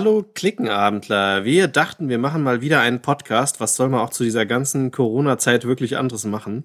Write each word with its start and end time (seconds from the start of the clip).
Hallo 0.00 0.24
Klickenabendler. 0.34 1.44
Wir 1.44 1.68
dachten, 1.68 2.08
wir 2.08 2.16
machen 2.16 2.42
mal 2.42 2.62
wieder 2.62 2.80
einen 2.80 3.02
Podcast. 3.02 3.60
Was 3.60 3.76
soll 3.76 3.90
man 3.90 4.00
auch 4.00 4.08
zu 4.08 4.24
dieser 4.24 4.46
ganzen 4.46 4.90
Corona-Zeit 4.92 5.66
wirklich 5.66 5.98
anderes 5.98 6.24
machen? 6.24 6.64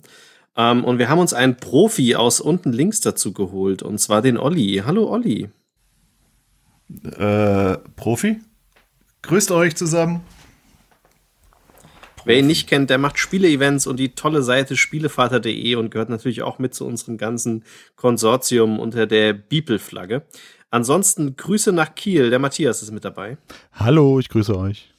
Ähm, 0.56 0.86
und 0.86 1.00
wir 1.00 1.10
haben 1.10 1.20
uns 1.20 1.34
einen 1.34 1.58
Profi 1.58 2.16
aus 2.16 2.40
unten 2.40 2.72
links 2.72 3.02
dazu 3.02 3.34
geholt, 3.34 3.84
und 3.84 3.98
zwar 3.98 4.22
den 4.22 4.38
Olli. 4.38 4.84
Hallo 4.86 5.12
Olli. 5.12 5.50
Äh, 7.04 7.78
Profi? 7.98 8.40
Grüßt 9.24 9.52
euch 9.52 9.76
zusammen. 9.76 10.22
Wer 12.24 12.40
ihn 12.40 12.48
nicht 12.48 12.68
kennt, 12.68 12.90
der 12.90 13.00
macht 13.00 13.20
Spiele-Events 13.20 13.86
und 13.86 13.98
die 14.00 14.16
tolle 14.16 14.44
Seite 14.44 14.78
spielevater.de 14.78 15.76
und 15.76 15.92
gehört 15.92 16.10
natürlich 16.10 16.42
auch 16.42 16.58
mit 16.58 16.74
zu 16.74 16.86
unserem 16.86 17.18
ganzen 17.18 17.66
Konsortium 17.98 18.80
unter 18.80 19.06
der 19.08 19.34
Beeple-Flagge. 19.34 20.24
Ansonsten 20.76 21.38
Grüße 21.38 21.72
nach 21.72 21.96
Kiel. 21.96 22.30
Der 22.30 22.40
Matthias 22.40 22.82
ist 22.84 22.92
mit 22.92 23.06
dabei. 23.06 23.38
Hallo, 23.72 24.20
ich 24.20 24.28
grüße 24.28 24.58
euch. 24.58 24.94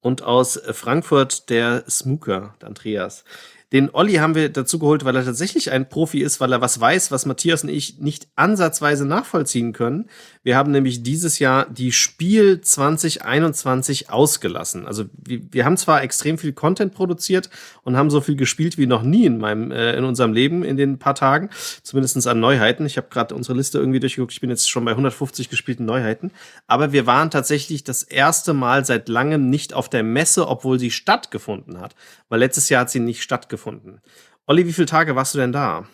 Und 0.00 0.22
aus 0.22 0.56
Frankfurt 0.70 1.50
der 1.50 1.82
Smooker, 1.90 2.54
der 2.60 2.68
Andreas. 2.68 3.24
Den 3.72 3.88
Olli 3.94 4.14
haben 4.14 4.34
wir 4.34 4.50
dazu 4.50 4.78
geholt, 4.78 5.06
weil 5.06 5.16
er 5.16 5.24
tatsächlich 5.24 5.72
ein 5.72 5.88
Profi 5.88 6.20
ist, 6.20 6.40
weil 6.40 6.52
er 6.52 6.60
was 6.60 6.78
weiß, 6.78 7.10
was 7.10 7.24
Matthias 7.24 7.64
und 7.64 7.70
ich 7.70 7.98
nicht 7.98 8.28
ansatzweise 8.36 9.06
nachvollziehen 9.06 9.72
können. 9.72 10.10
Wir 10.42 10.56
haben 10.56 10.72
nämlich 10.72 11.02
dieses 11.02 11.38
Jahr 11.38 11.64
die 11.70 11.90
Spiel 11.90 12.60
2021 12.60 14.10
ausgelassen. 14.10 14.86
Also 14.86 15.06
wir, 15.16 15.40
wir 15.50 15.64
haben 15.64 15.78
zwar 15.78 16.02
extrem 16.02 16.36
viel 16.36 16.52
Content 16.52 16.92
produziert 16.92 17.48
und 17.82 17.96
haben 17.96 18.10
so 18.10 18.20
viel 18.20 18.36
gespielt 18.36 18.76
wie 18.76 18.86
noch 18.86 19.02
nie 19.02 19.24
in 19.24 19.38
meinem 19.38 19.70
äh, 19.70 19.96
in 19.96 20.04
unserem 20.04 20.34
Leben 20.34 20.64
in 20.64 20.76
den 20.76 20.98
paar 20.98 21.14
Tagen, 21.14 21.48
zumindestens 21.82 22.26
an 22.26 22.40
Neuheiten. 22.40 22.84
Ich 22.84 22.98
habe 22.98 23.06
gerade 23.08 23.34
unsere 23.34 23.56
Liste 23.56 23.78
irgendwie 23.78 24.00
durchgeguckt. 24.00 24.32
Ich 24.32 24.40
bin 24.42 24.50
jetzt 24.50 24.68
schon 24.68 24.84
bei 24.84 24.90
150 24.90 25.48
gespielten 25.48 25.86
Neuheiten. 25.86 26.30
Aber 26.66 26.92
wir 26.92 27.06
waren 27.06 27.30
tatsächlich 27.30 27.84
das 27.84 28.02
erste 28.02 28.52
Mal 28.52 28.84
seit 28.84 29.08
langem 29.08 29.48
nicht 29.48 29.72
auf 29.72 29.88
der 29.88 30.02
Messe, 30.02 30.46
obwohl 30.46 30.78
sie 30.78 30.90
stattgefunden 30.90 31.80
hat. 31.80 31.94
Weil 32.28 32.40
letztes 32.40 32.68
Jahr 32.68 32.82
hat 32.82 32.90
sie 32.90 33.00
nicht 33.00 33.22
stattgefunden 33.22 33.61
gefunden. 33.62 34.00
Olli, 34.46 34.66
wie 34.66 34.72
viele 34.72 34.86
Tage 34.86 35.14
warst 35.14 35.34
du 35.34 35.38
denn 35.38 35.52
da? 35.52 35.84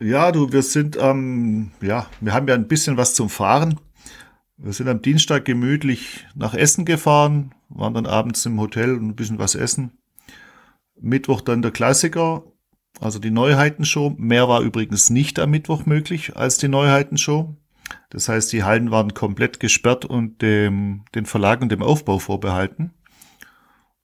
Ja, 0.00 0.30
du, 0.30 0.52
wir 0.52 0.62
sind, 0.62 0.96
ähm, 1.00 1.72
ja, 1.80 2.06
wir 2.20 2.32
haben 2.32 2.46
ja 2.46 2.54
ein 2.54 2.68
bisschen 2.68 2.96
was 2.96 3.14
zum 3.14 3.28
Fahren. 3.28 3.80
Wir 4.56 4.72
sind 4.72 4.88
am 4.88 5.02
Dienstag 5.02 5.44
gemütlich 5.44 6.26
nach 6.36 6.54
Essen 6.54 6.84
gefahren, 6.84 7.52
waren 7.68 7.94
dann 7.94 8.06
abends 8.06 8.46
im 8.46 8.60
Hotel 8.60 8.94
und 8.94 9.08
ein 9.08 9.16
bisschen 9.16 9.40
was 9.40 9.56
essen. 9.56 9.98
Mittwoch 11.00 11.40
dann 11.40 11.62
der 11.62 11.72
Klassiker, 11.72 12.44
also 13.00 13.18
die 13.18 13.32
Neuheitenshow. 13.32 14.14
Mehr 14.16 14.48
war 14.48 14.60
übrigens 14.60 15.10
nicht 15.10 15.40
am 15.40 15.50
Mittwoch 15.50 15.86
möglich 15.86 16.36
als 16.36 16.58
die 16.58 16.68
Neuheitenshow. 16.68 17.56
Das 18.10 18.28
heißt, 18.28 18.52
die 18.52 18.62
Hallen 18.62 18.92
waren 18.92 19.14
komplett 19.14 19.58
gesperrt 19.58 20.04
und 20.04 20.42
dem, 20.42 21.04
den 21.14 21.26
Verlag 21.26 21.60
und 21.60 21.72
dem 21.72 21.82
Aufbau 21.82 22.20
vorbehalten. 22.20 22.92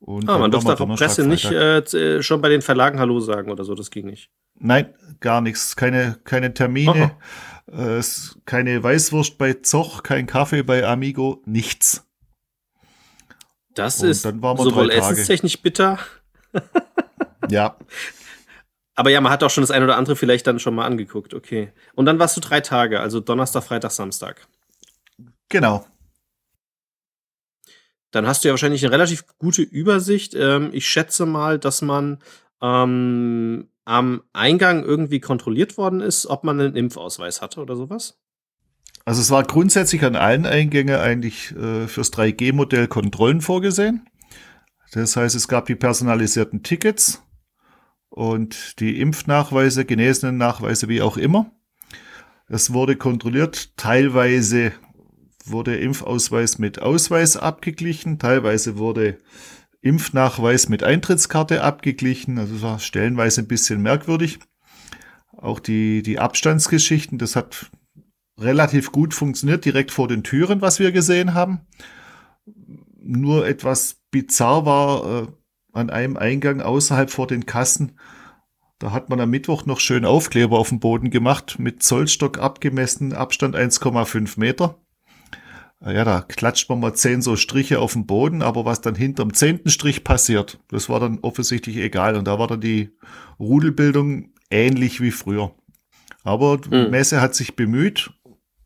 Und 0.00 0.28
ah, 0.30 0.38
man 0.38 0.50
durfte 0.50 0.72
auch 0.72 0.96
Presse 0.96 1.26
nicht 1.26 1.44
äh, 1.44 1.78
äh, 1.78 2.22
schon 2.22 2.40
bei 2.40 2.48
den 2.48 2.62
Verlagen 2.62 2.98
Hallo 2.98 3.20
sagen 3.20 3.50
oder 3.50 3.64
so, 3.64 3.74
das 3.74 3.90
ging 3.90 4.06
nicht. 4.06 4.30
Nein, 4.58 4.94
gar 5.20 5.42
nichts. 5.42 5.76
Keine, 5.76 6.18
keine 6.24 6.54
Termine, 6.54 7.12
oh, 7.70 7.72
oh. 7.72 7.98
Äh, 7.98 8.02
keine 8.46 8.82
Weißwurst 8.82 9.36
bei 9.36 9.54
Zoch, 9.54 10.02
kein 10.02 10.26
Kaffee 10.26 10.62
bei 10.62 10.86
Amigo, 10.86 11.42
nichts. 11.44 12.06
Das 13.74 14.02
Und 14.02 14.08
ist 14.08 14.22
sowohl 14.22 14.90
essenstechnisch 14.90 15.60
bitter. 15.60 15.98
ja. 17.48 17.76
Aber 18.94 19.10
ja, 19.10 19.20
man 19.20 19.30
hat 19.30 19.44
auch 19.44 19.50
schon 19.50 19.62
das 19.62 19.70
ein 19.70 19.82
oder 19.82 19.96
andere 19.96 20.16
vielleicht 20.16 20.46
dann 20.46 20.58
schon 20.58 20.74
mal 20.74 20.86
angeguckt, 20.86 21.34
okay. 21.34 21.72
Und 21.94 22.06
dann 22.06 22.18
warst 22.18 22.36
du 22.36 22.40
drei 22.40 22.60
Tage, 22.60 23.00
also 23.00 23.20
Donnerstag, 23.20 23.64
Freitag, 23.64 23.92
Samstag. 23.92 24.46
Genau 25.50 25.84
dann 28.10 28.26
hast 28.26 28.44
du 28.44 28.48
ja 28.48 28.52
wahrscheinlich 28.52 28.84
eine 28.84 28.92
relativ 28.92 29.24
gute 29.38 29.62
Übersicht. 29.62 30.34
Ähm, 30.34 30.70
ich 30.72 30.88
schätze 30.88 31.26
mal, 31.26 31.58
dass 31.58 31.82
man 31.82 32.18
ähm, 32.62 33.68
am 33.84 34.22
Eingang 34.32 34.84
irgendwie 34.84 35.20
kontrolliert 35.20 35.76
worden 35.76 36.00
ist, 36.00 36.26
ob 36.26 36.44
man 36.44 36.60
einen 36.60 36.76
Impfausweis 36.76 37.40
hatte 37.40 37.60
oder 37.60 37.76
sowas? 37.76 38.18
Also 39.04 39.20
es 39.20 39.30
war 39.30 39.42
grundsätzlich 39.42 40.04
an 40.04 40.16
allen 40.16 40.46
Eingängen 40.46 40.96
eigentlich 40.96 41.52
äh, 41.56 41.88
fürs 41.88 42.12
3G-Modell 42.12 42.86
Kontrollen 42.86 43.40
vorgesehen. 43.40 44.06
Das 44.92 45.16
heißt, 45.16 45.34
es 45.34 45.48
gab 45.48 45.66
die 45.66 45.76
personalisierten 45.76 46.62
Tickets 46.62 47.22
und 48.08 48.80
die 48.80 49.00
Impfnachweise, 49.00 49.84
genesenen 49.84 50.36
Nachweise, 50.36 50.88
wie 50.88 51.00
auch 51.00 51.16
immer. 51.16 51.50
Es 52.48 52.72
wurde 52.72 52.96
kontrolliert, 52.96 53.76
teilweise 53.76 54.72
wurde 55.50 55.76
Impfausweis 55.76 56.58
mit 56.58 56.80
Ausweis 56.80 57.36
abgeglichen, 57.36 58.18
teilweise 58.18 58.78
wurde 58.78 59.18
Impfnachweis 59.80 60.68
mit 60.68 60.82
Eintrittskarte 60.82 61.62
abgeglichen, 61.62 62.38
also 62.38 62.56
es 62.56 62.62
war 62.62 62.78
stellenweise 62.78 63.42
ein 63.42 63.48
bisschen 63.48 63.82
merkwürdig. 63.82 64.38
Auch 65.36 65.58
die, 65.58 66.02
die 66.02 66.18
Abstandsgeschichten, 66.18 67.18
das 67.18 67.34
hat 67.36 67.70
relativ 68.38 68.92
gut 68.92 69.14
funktioniert, 69.14 69.64
direkt 69.64 69.90
vor 69.90 70.08
den 70.08 70.22
Türen, 70.22 70.60
was 70.60 70.78
wir 70.78 70.92
gesehen 70.92 71.34
haben. 71.34 71.60
Nur 73.02 73.46
etwas 73.46 74.00
bizarr 74.10 74.66
war 74.66 75.22
äh, 75.22 75.26
an 75.72 75.90
einem 75.90 76.16
Eingang 76.16 76.60
außerhalb 76.60 77.10
vor 77.10 77.26
den 77.26 77.46
Kassen, 77.46 77.98
da 78.80 78.92
hat 78.92 79.10
man 79.10 79.20
am 79.20 79.28
Mittwoch 79.28 79.66
noch 79.66 79.78
schön 79.78 80.06
Aufkleber 80.06 80.58
auf 80.58 80.70
dem 80.70 80.80
Boden 80.80 81.10
gemacht, 81.10 81.58
mit 81.58 81.82
Zollstock 81.82 82.38
abgemessen, 82.38 83.12
Abstand 83.12 83.54
1,5 83.54 84.40
Meter. 84.40 84.78
Ah 85.82 85.92
ja, 85.92 86.04
da 86.04 86.20
klatscht 86.20 86.68
man 86.68 86.78
mal 86.78 86.92
zehn 86.92 87.22
so 87.22 87.36
Striche 87.36 87.78
auf 87.78 87.94
den 87.94 88.04
Boden, 88.04 88.42
aber 88.42 88.66
was 88.66 88.82
dann 88.82 88.94
hinterm 88.94 89.32
zehnten 89.32 89.70
Strich 89.70 90.04
passiert, 90.04 90.60
das 90.68 90.90
war 90.90 91.00
dann 91.00 91.20
offensichtlich 91.22 91.78
egal. 91.78 92.16
Und 92.16 92.26
da 92.26 92.38
war 92.38 92.48
dann 92.48 92.60
die 92.60 92.90
Rudelbildung 93.38 94.34
ähnlich 94.50 95.00
wie 95.00 95.10
früher. 95.10 95.54
Aber 96.22 96.58
die 96.58 96.68
mhm. 96.68 96.90
Messe 96.90 97.22
hat 97.22 97.34
sich 97.34 97.56
bemüht, 97.56 98.12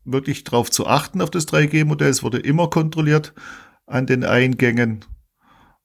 wirklich 0.03 0.43
darauf 0.43 0.69
zu 0.69 0.87
achten 0.87 1.21
auf 1.21 1.29
das 1.29 1.47
3G-Modell. 1.47 2.09
Es 2.09 2.21
wurde 2.21 2.39
immer 2.39 2.69
kontrolliert 2.69 3.33
an 3.85 4.05
den 4.05 4.25
Eingängen. 4.25 5.05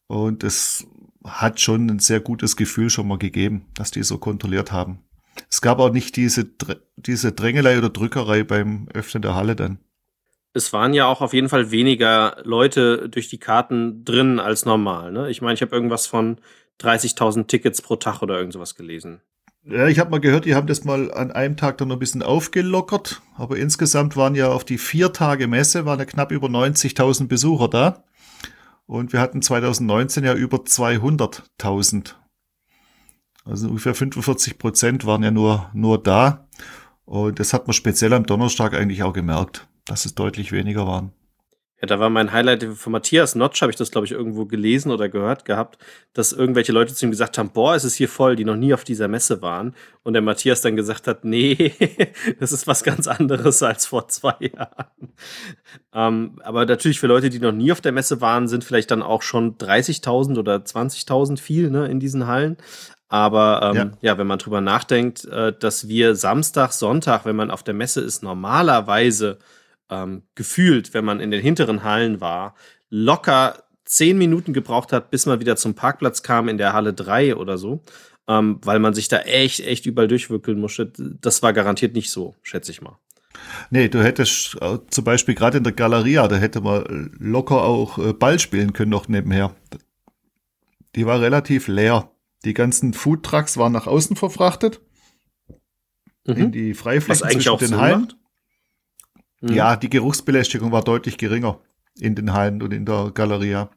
Und 0.09 0.43
es 0.43 0.89
hat 1.25 1.61
schon 1.61 1.89
ein 1.89 2.01
sehr 2.01 2.19
gutes 2.19 2.57
Gefühl 2.57 2.91
schon 2.91 3.07
mal 3.07 3.19
gegeben, 3.19 3.67
dass 3.75 3.93
die 3.93 4.03
so 4.03 4.19
kontrolliert 4.19 4.73
haben. 4.73 5.05
Es 5.49 5.61
gab 5.61 5.79
auch 5.79 5.93
nicht 5.93 6.17
diese, 6.17 6.51
diese 6.97 7.31
Drängelei 7.31 7.79
oder 7.79 7.89
Drückerei 7.89 8.43
beim 8.43 8.89
Öffnen 8.93 9.23
der 9.23 9.37
Halle 9.37 9.55
dann 9.55 9.79
es 10.53 10.73
waren 10.73 10.95
ja 10.95 11.07
auch 11.07 11.21
auf 11.21 11.33
jeden 11.33 11.49
Fall 11.49 11.71
weniger 11.71 12.39
Leute 12.43 13.09
durch 13.09 13.29
die 13.29 13.39
Karten 13.39 14.05
drin 14.05 14.41
als 14.41 14.65
normal. 14.65 15.13
Ne? 15.13 15.31
Ich 15.31 15.43
meine, 15.43 15.55
ich 15.55 15.63
habe 15.63 15.75
irgendwas 15.75 16.07
von 16.07 16.39
30.000 16.81 17.47
Tickets 17.47 17.83
pro 17.83 17.97
Tag 17.97 18.23
oder 18.23 18.39
irgend 18.39 18.53
sowas 18.53 18.75
gelesen. 18.75 19.21
Ja, 19.63 19.87
ich 19.89 19.99
habe 19.99 20.11
mal 20.11 20.21
gehört, 20.21 20.47
die 20.47 20.55
haben 20.55 20.67
das 20.67 20.85
mal 20.85 21.13
an 21.13 21.31
einem 21.31 21.57
Tag 21.57 21.77
dann 21.79 21.93
ein 21.93 21.99
bisschen 21.99 22.23
aufgelockert, 22.23 23.21
aber 23.37 23.59
insgesamt 23.59 24.17
waren 24.17 24.35
ja 24.35 24.49
auf 24.49 24.65
die 24.65 24.79
vier 24.79 25.13
Tage 25.13 25.47
Messe 25.49 25.85
waren 25.85 25.99
ja 25.99 26.07
knapp 26.07 26.33
über 26.33 26.49
90.000 26.49 27.29
Besucher 27.29 27.69
da 27.69 28.05
und 28.87 29.13
wir 29.13 29.21
hatten 29.21 29.43
2019 29.43 30.25
ja 30.25 30.35
über 30.35 30.59
200.000. 30.59 32.15
Also 33.45 33.69
ungefähr 33.69 33.95
45 33.95 34.57
Prozent 34.57 35.05
waren 35.05 35.23
ja 35.23 35.31
nur, 35.31 35.69
nur 35.75 36.03
da 36.03 36.49
und 37.05 37.39
das 37.39 37.53
hat 37.53 37.67
man 37.67 37.75
speziell 37.75 38.15
am 38.15 38.25
Donnerstag 38.25 38.73
eigentlich 38.73 39.03
auch 39.03 39.13
gemerkt 39.13 39.69
dass 39.87 40.05
es 40.05 40.15
deutlich 40.15 40.53
weniger 40.53 40.87
waren. 40.87 41.13
Ja, 41.81 41.87
da 41.87 41.99
war 41.99 42.11
mein 42.11 42.31
Highlight 42.31 42.65
von 42.75 42.93
Matthias 42.93 43.35
Notch, 43.35 43.63
habe 43.63 43.73
ich 43.73 43.77
das, 43.77 43.91
glaube 43.91 44.07
ich, 44.07 44.13
irgendwo 44.13 44.45
gelesen 44.45 44.93
oder 44.93 45.09
gehört 45.09 45.47
gehabt, 45.47 45.79
dass 46.13 46.33
irgendwelche 46.33 46.73
Leute 46.73 46.95
zu 46.95 47.07
ihm 47.07 47.11
gesagt 47.11 47.39
haben, 47.39 47.53
boah, 47.53 47.75
es 47.75 47.85
ist 47.85 47.95
hier 47.95 48.09
voll, 48.09 48.37
die 48.37 48.45
noch 48.45 48.57
nie 48.57 48.75
auf 48.75 48.85
dieser 48.85 49.09
Messe 49.09 49.41
waren. 49.41 49.75
Und 50.03 50.13
der 50.13 50.21
Matthias 50.21 50.61
dann 50.61 50.77
gesagt 50.77 51.07
hat, 51.07 51.25
nee, 51.25 51.73
das 52.39 52.53
ist 52.53 52.67
was 52.67 52.83
ganz 52.83 53.09
anderes 53.09 53.63
als 53.63 53.87
vor 53.87 54.09
zwei 54.09 54.37
Jahren. 54.41 55.15
Ähm, 55.95 56.39
aber 56.45 56.67
natürlich 56.67 57.01
für 57.01 57.07
Leute, 57.07 57.31
die 57.31 57.41
noch 57.41 57.53
nie 57.53 57.73
auf 57.73 57.81
der 57.81 57.93
Messe 57.93 58.21
waren, 58.21 58.47
sind 58.47 58.63
vielleicht 58.63 58.91
dann 58.91 59.03
auch 59.03 59.23
schon 59.23 59.57
30.000 59.57 60.39
oder 60.39 60.57
20.000 60.57 61.39
viel 61.39 61.71
ne, 61.71 61.87
in 61.87 61.99
diesen 61.99 62.27
Hallen. 62.27 62.59
Aber 63.09 63.73
ähm, 63.75 63.77
ja. 63.77 63.91
ja. 64.03 64.19
wenn 64.19 64.27
man 64.27 64.39
drüber 64.39 64.61
nachdenkt, 64.61 65.25
äh, 65.25 65.55
dass 65.59 65.89
wir 65.89 66.15
Samstag, 66.15 66.73
Sonntag, 66.73 67.25
wenn 67.25 67.37
man 67.37 67.51
auf 67.51 67.63
der 67.63 67.75
Messe 67.75 68.03
ist, 68.03 68.23
normalerweise 68.23 69.39
ähm, 69.91 70.23
gefühlt, 70.35 70.95
wenn 70.95 71.05
man 71.05 71.21
in 71.21 71.31
den 71.31 71.43
hinteren 71.43 71.83
Hallen 71.83 72.21
war, 72.21 72.55
locker 72.89 73.65
zehn 73.85 74.19
Minuten 74.19 74.53
gebraucht 74.53 74.93
hat, 74.93 75.11
bis 75.11 75.27
man 75.27 75.41
wieder 75.41 75.57
zum 75.57 75.75
Parkplatz 75.75 76.23
kam 76.23 76.49
in 76.49 76.59
der 76.59 76.73
Halle 76.73 76.95
3 76.95 77.37
oder 77.37 77.59
so, 77.59 77.83
ähm, 78.29 78.61
weil 78.63 78.79
man 78.79 78.95
sich 78.95 79.09
da 79.09 79.19
echt, 79.19 79.61
echt 79.61 79.85
überall 79.87 80.09
durchwickeln 80.09 80.61
musste. 80.61 80.93
Das 81.21 81.43
war 81.43 81.53
garantiert 81.53 81.95
nicht 81.95 82.11
so, 82.11 82.37
schätze 82.43 82.71
ich 82.71 82.81
mal. 82.81 82.99
Nee, 83.71 83.89
du 83.89 84.03
hättest 84.03 84.57
äh, 84.61 84.79
zum 84.91 85.05
Beispiel 85.05 85.35
gerade 85.35 85.59
in 85.59 85.65
der 85.65 85.73
Galeria, 85.73 86.29
da 86.29 86.37
hätte 86.37 86.61
man 86.61 87.17
locker 87.19 87.63
auch 87.63 87.99
äh, 87.99 88.13
Ball 88.13 88.39
spielen 88.39 88.73
können 88.73 88.91
noch 88.91 89.09
nebenher. 89.09 89.55
Die 90.95 91.07
war 91.07 91.21
relativ 91.21 91.69
leer. 91.69 92.11
Die 92.45 92.55
ganzen 92.55 92.95
Foodtrucks 92.95 93.57
waren 93.57 93.73
nach 93.73 93.87
außen 93.87 94.17
verfrachtet. 94.17 94.81
Mhm. 96.27 96.37
In 96.37 96.53
die 96.53 96.75
Freiflächen 96.75 97.09
Was 97.09 97.23
eigentlich 97.23 97.47
zwischen 97.47 97.49
auch 97.51 97.59
den 97.59 97.77
Hallen. 97.77 98.01
Macht? 98.03 98.17
Mhm. 99.41 99.55
Ja, 99.55 99.77
die 99.77 99.91
Geruchsbelästigung 99.91 100.73
war 100.73 100.83
deutlich 100.83 101.19
geringer 101.19 101.59
in 101.99 102.15
den 102.15 102.33
Hallen 102.33 102.63
und 102.63 102.73
in 102.73 102.85
der 102.85 103.11
Galeria. 103.13 103.71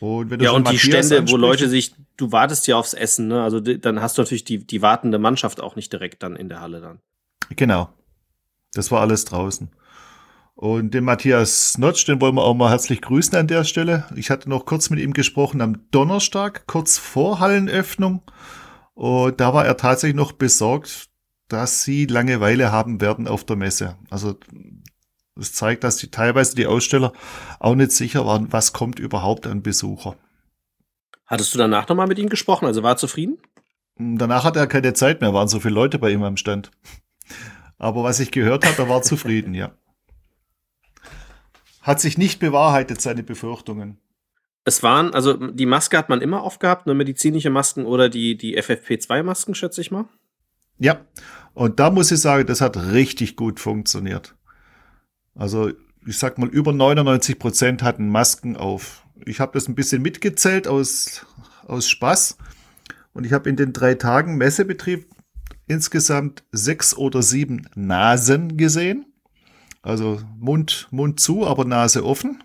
Und 0.00 0.30
wenn 0.30 0.38
du 0.38 0.44
ja, 0.44 0.52
und 0.52 0.70
die 0.70 0.78
Stände, 0.78 1.28
wo 1.28 1.36
Leute 1.36 1.68
sich, 1.68 1.94
du 2.16 2.30
wartest 2.30 2.66
ja 2.66 2.76
aufs 2.76 2.94
Essen, 2.94 3.28
ne? 3.28 3.42
Also 3.42 3.60
dann 3.60 4.00
hast 4.00 4.16
du 4.16 4.22
natürlich 4.22 4.44
die, 4.44 4.64
die 4.64 4.82
wartende 4.82 5.18
Mannschaft 5.18 5.60
auch 5.60 5.74
nicht 5.74 5.92
direkt 5.92 6.22
dann 6.22 6.36
in 6.36 6.48
der 6.48 6.60
Halle 6.60 6.80
dann. 6.80 7.00
Genau. 7.56 7.88
Das 8.74 8.90
war 8.90 9.00
alles 9.00 9.24
draußen. 9.24 9.70
Und 10.54 10.92
den 10.92 11.04
Matthias 11.04 11.78
Notsch, 11.78 12.06
den 12.06 12.20
wollen 12.20 12.34
wir 12.34 12.42
auch 12.42 12.54
mal 12.54 12.70
herzlich 12.70 13.00
grüßen 13.00 13.36
an 13.36 13.46
der 13.46 13.64
Stelle. 13.64 14.04
Ich 14.16 14.30
hatte 14.30 14.48
noch 14.48 14.66
kurz 14.66 14.90
mit 14.90 14.98
ihm 14.98 15.12
gesprochen 15.12 15.60
am 15.60 15.88
Donnerstag, 15.92 16.66
kurz 16.66 16.98
vor 16.98 17.38
Hallenöffnung. 17.38 18.22
Und 18.94 19.40
da 19.40 19.54
war 19.54 19.64
er 19.64 19.76
tatsächlich 19.76 20.16
noch 20.16 20.32
besorgt, 20.32 21.08
dass 21.48 21.82
sie 21.82 22.06
Langeweile 22.06 22.72
haben 22.72 23.00
werden 23.00 23.26
auf 23.26 23.44
der 23.44 23.56
Messe. 23.56 23.96
Also 24.10 24.36
das 25.34 25.52
zeigt, 25.52 25.84
dass 25.84 25.96
die 25.96 26.10
teilweise 26.10 26.54
die 26.54 26.66
Aussteller 26.66 27.12
auch 27.60 27.74
nicht 27.74 27.92
sicher 27.92 28.26
waren, 28.26 28.52
was 28.52 28.72
kommt 28.72 28.98
überhaupt 28.98 29.46
an 29.46 29.62
Besucher. 29.62 30.16
Hattest 31.26 31.54
du 31.54 31.58
danach 31.58 31.88
nochmal 31.88 32.06
mit 32.06 32.18
ihm 32.18 32.28
gesprochen? 32.28 32.66
Also 32.66 32.82
war 32.82 32.92
er 32.92 32.96
zufrieden? 32.96 33.38
Danach 33.96 34.44
hatte 34.44 34.58
er 34.58 34.66
keine 34.66 34.94
Zeit 34.94 35.20
mehr, 35.20 35.34
waren 35.34 35.48
so 35.48 35.60
viele 35.60 35.74
Leute 35.74 35.98
bei 35.98 36.10
ihm 36.10 36.22
am 36.22 36.36
Stand. 36.36 36.70
Aber 37.78 38.02
was 38.02 38.20
ich 38.20 38.30
gehört 38.30 38.64
habe, 38.64 38.82
er 38.82 38.88
war 38.88 39.02
zufrieden, 39.02 39.54
ja. 39.54 39.72
Hat 41.82 42.00
sich 42.00 42.18
nicht 42.18 42.40
bewahrheitet, 42.40 43.00
seine 43.00 43.22
Befürchtungen. 43.22 43.98
Es 44.64 44.82
waren, 44.82 45.14
also 45.14 45.34
die 45.34 45.66
Maske 45.66 45.96
hat 45.96 46.08
man 46.08 46.20
immer 46.20 46.42
aufgehabt, 46.42 46.86
nur 46.86 46.94
medizinische 46.94 47.50
Masken 47.50 47.86
oder 47.86 48.08
die, 48.08 48.36
die 48.36 48.60
FFP2-Masken, 48.60 49.54
schätze 49.54 49.80
ich 49.80 49.90
mal. 49.90 50.06
Ja, 50.78 51.00
und 51.54 51.80
da 51.80 51.90
muss 51.90 52.10
ich 52.10 52.20
sagen, 52.20 52.46
das 52.46 52.60
hat 52.60 52.76
richtig 52.76 53.36
gut 53.36 53.60
funktioniert. 53.60 54.36
Also 55.34 55.72
ich 56.06 56.18
sag 56.18 56.38
mal, 56.38 56.48
über 56.48 56.72
99 56.72 57.38
Prozent 57.38 57.82
hatten 57.82 58.08
Masken 58.08 58.56
auf. 58.56 59.04
Ich 59.26 59.40
habe 59.40 59.52
das 59.52 59.68
ein 59.68 59.74
bisschen 59.74 60.02
mitgezählt 60.02 60.66
aus, 60.68 61.26
aus 61.66 61.88
Spaß. 61.88 62.38
Und 63.12 63.24
ich 63.24 63.32
habe 63.32 63.48
in 63.48 63.56
den 63.56 63.72
drei 63.72 63.94
Tagen 63.94 64.36
Messebetrieb 64.36 65.06
insgesamt 65.66 66.44
sechs 66.52 66.96
oder 66.96 67.22
sieben 67.22 67.68
Nasen 67.74 68.56
gesehen. 68.56 69.06
Also 69.82 70.20
Mund, 70.38 70.88
Mund 70.90 71.20
zu, 71.20 71.46
aber 71.46 71.64
Nase 71.64 72.04
offen. 72.04 72.42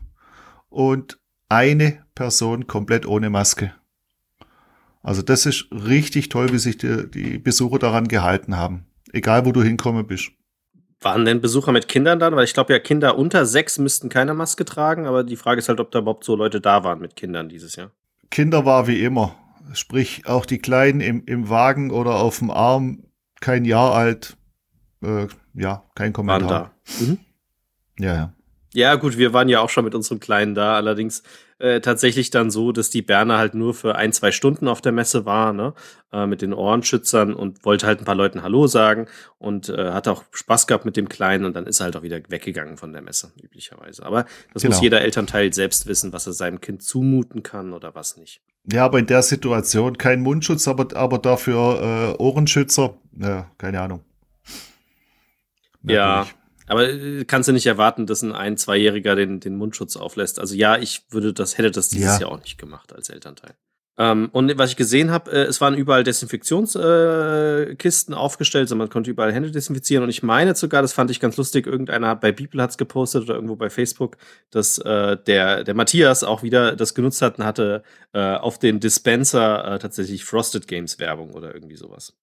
Und 0.70 1.20
eine 1.50 2.04
Person 2.16 2.68
komplett 2.68 3.06
ohne 3.06 3.30
Maske. 3.30 3.74
Also 5.04 5.22
das 5.22 5.46
ist 5.46 5.68
richtig 5.72 6.30
toll, 6.30 6.52
wie 6.52 6.58
sich 6.58 6.78
die, 6.78 7.10
die 7.12 7.38
Besucher 7.38 7.78
daran 7.78 8.08
gehalten 8.08 8.58
haben. 8.58 8.86
Egal, 9.12 9.46
wo 9.46 9.52
du 9.52 9.62
hinkommen 9.62 10.08
bist. 10.08 10.32
Waren 11.02 11.26
denn 11.26 11.42
Besucher 11.42 11.74
mit 11.74 11.90
Kindern 11.90 12.20
dann? 12.20 12.36
Weil 12.36 12.46
ich 12.46 12.54
glaube 12.54 12.72
ja, 12.72 12.80
Kinder 12.80 13.18
unter 13.18 13.46
sechs 13.46 13.78
müssten 13.78 14.08
keine 14.08 14.34
Maske 14.34 14.64
tragen, 14.64 15.06
aber 15.06 15.26
die 15.26 15.36
Frage 15.36 15.60
ist 15.60 15.68
halt, 15.68 15.82
ob 15.82 15.92
da 15.92 16.00
überhaupt 16.00 16.24
so 16.24 16.36
Leute 16.36 16.62
da 16.62 16.86
waren 16.86 17.00
mit 17.00 17.18
Kindern 17.18 17.50
dieses 17.50 17.76
Jahr. 17.76 17.92
Kinder 18.32 18.66
war 18.66 18.88
wie 18.88 19.04
immer. 19.04 19.36
Sprich, 19.74 20.26
auch 20.26 20.46
die 20.46 20.60
Kleinen 20.60 21.02
im, 21.02 21.24
im 21.26 21.50
Wagen 21.50 21.92
oder 21.92 22.16
auf 22.16 22.40
dem 22.40 22.50
Arm, 22.50 23.04
kein 23.42 23.66
Jahr 23.66 23.94
alt, 23.94 24.38
äh, 25.04 25.28
ja, 25.54 25.84
kein 25.96 26.14
Kommentar. 26.14 26.50
Waren 26.50 26.72
da. 27.00 27.06
Mhm. 27.06 27.20
Ja, 28.00 28.16
ja. 28.16 28.34
Ja, 28.74 28.96
gut, 28.96 29.18
wir 29.18 29.34
waren 29.34 29.50
ja 29.50 29.60
auch 29.60 29.70
schon 29.70 29.86
mit 29.86 29.94
unserem 29.94 30.20
Kleinen 30.20 30.56
da. 30.56 30.76
Allerdings 30.76 31.22
äh, 31.60 31.82
tatsächlich 31.82 32.30
dann 32.30 32.52
so, 32.52 32.72
dass 32.72 32.90
die 32.90 33.02
Berner 33.02 33.38
halt 33.38 33.54
nur 33.54 33.74
für 33.74 33.96
ein, 33.96 34.12
zwei 34.14 34.32
Stunden 34.32 34.68
auf 34.68 34.82
der 34.82 34.92
Messe 34.92 35.26
war, 35.26 35.54
ne? 35.54 35.74
Äh, 36.12 36.28
mit 36.28 36.42
den 36.42 36.54
Ohrenschützern 36.54 37.34
und 37.34 37.66
wollte 37.66 37.88
halt 37.88 38.00
ein 38.00 38.06
paar 38.06 38.16
Leuten 38.16 38.44
Hallo 38.44 38.68
sagen 38.68 39.08
und 39.40 39.70
äh, 39.70 39.92
hat 39.92 40.08
auch 40.08 40.24
Spaß 40.32 40.68
gehabt 40.68 40.86
mit 40.86 40.96
dem 40.96 41.10
Kleinen 41.10 41.46
und 41.46 41.56
dann 41.56 41.66
ist 41.66 41.80
er 41.80 41.86
halt 41.86 41.96
auch 41.96 42.04
wieder 42.04 42.20
weggegangen 42.30 42.78
von 42.78 42.94
der 42.94 43.02
Messe, 43.02 43.32
üblicherweise. 43.42 44.06
Aber 44.06 44.26
das 44.54 44.62
genau. 44.62 44.76
muss 44.76 44.84
jeder 44.84 45.02
Elternteil 45.02 45.52
selbst 45.54 45.88
wissen, 45.88 46.14
was 46.14 46.28
er 46.28 46.34
seinem 46.34 46.62
Kind 46.62 46.84
zumuten 46.84 47.42
kann 47.42 47.74
oder 47.74 47.96
was 47.96 48.18
nicht. 48.18 48.42
Ja, 48.72 48.86
aber 48.86 49.00
in 49.00 49.08
der 49.08 49.24
Situation 49.24 49.98
kein 49.98 50.22
Mundschutz, 50.22 50.68
aber, 50.68 50.96
aber 50.96 51.18
dafür 51.18 52.16
äh, 52.20 52.22
Ohrenschützer, 52.22 52.96
ja, 53.20 53.50
keine 53.58 53.82
Ahnung. 53.82 54.02
Natürlich. 55.82 55.98
Ja, 55.98 56.28
aber 56.68 56.90
äh, 56.90 57.26
kannst 57.26 57.50
du 57.50 57.54
nicht 57.54 57.66
erwarten, 57.66 58.06
dass 58.06 58.22
ein 58.22 58.32
ein-, 58.32 58.58
zweijähriger 58.58 59.16
den, 59.16 59.40
den 59.40 59.56
Mundschutz 59.56 59.96
auflässt. 59.96 60.40
Also 60.40 60.56
ja, 60.56 60.78
ich 60.78 61.04
würde 61.10 61.34
das, 61.34 61.58
hätte 61.58 61.72
das 61.72 61.90
dieses 61.90 62.16
ja. 62.16 62.22
Jahr 62.22 62.32
auch 62.32 62.42
nicht 62.42 62.58
gemacht 62.58 62.94
als 62.94 63.10
Elternteil. 63.10 63.56
Ähm, 63.96 64.30
und 64.32 64.58
was 64.58 64.72
ich 64.72 64.76
gesehen 64.76 65.12
habe, 65.12 65.32
äh, 65.32 65.44
es 65.44 65.62
waren 65.62 65.76
überall 65.76 66.04
Desinfektionskisten 66.04 68.14
äh, 68.14 68.18
aufgestellt, 68.18 68.64
also 68.64 68.76
man 68.76 68.90
konnte 68.90 69.12
überall 69.12 69.32
Hände 69.32 69.52
desinfizieren. 69.52 70.04
Und 70.04 70.10
ich 70.10 70.24
meine 70.24 70.56
sogar, 70.56 70.82
das 70.82 70.94
fand 70.94 71.12
ich 71.12 71.20
ganz 71.20 71.38
lustig, 71.38 71.68
irgendeiner 71.68 72.08
hat 72.08 72.22
bei 72.22 72.32
People 72.32 72.60
hat's 72.62 72.80
gepostet 72.80 73.24
oder 73.24 73.36
irgendwo 73.36 73.56
bei 73.56 73.70
Facebook, 73.70 74.18
dass 74.50 74.80
äh, 74.80 75.18
der, 75.18 75.64
der 75.64 75.76
Matthias 75.76 76.24
auch 76.24 76.42
wieder 76.42 76.76
das 76.76 76.96
genutzt 76.96 77.22
hat 77.22 77.38
und 77.38 77.46
hatte 77.46 77.84
äh, 78.14 78.36
auf 78.36 78.58
dem 78.58 78.80
Dispenser 78.80 79.76
äh, 79.76 79.80
tatsächlich 79.80 80.26
Frosted 80.26 80.68
Games 80.68 80.98
Werbung 80.98 81.30
oder 81.32 81.54
irgendwie 81.54 81.76
sowas. 81.76 82.16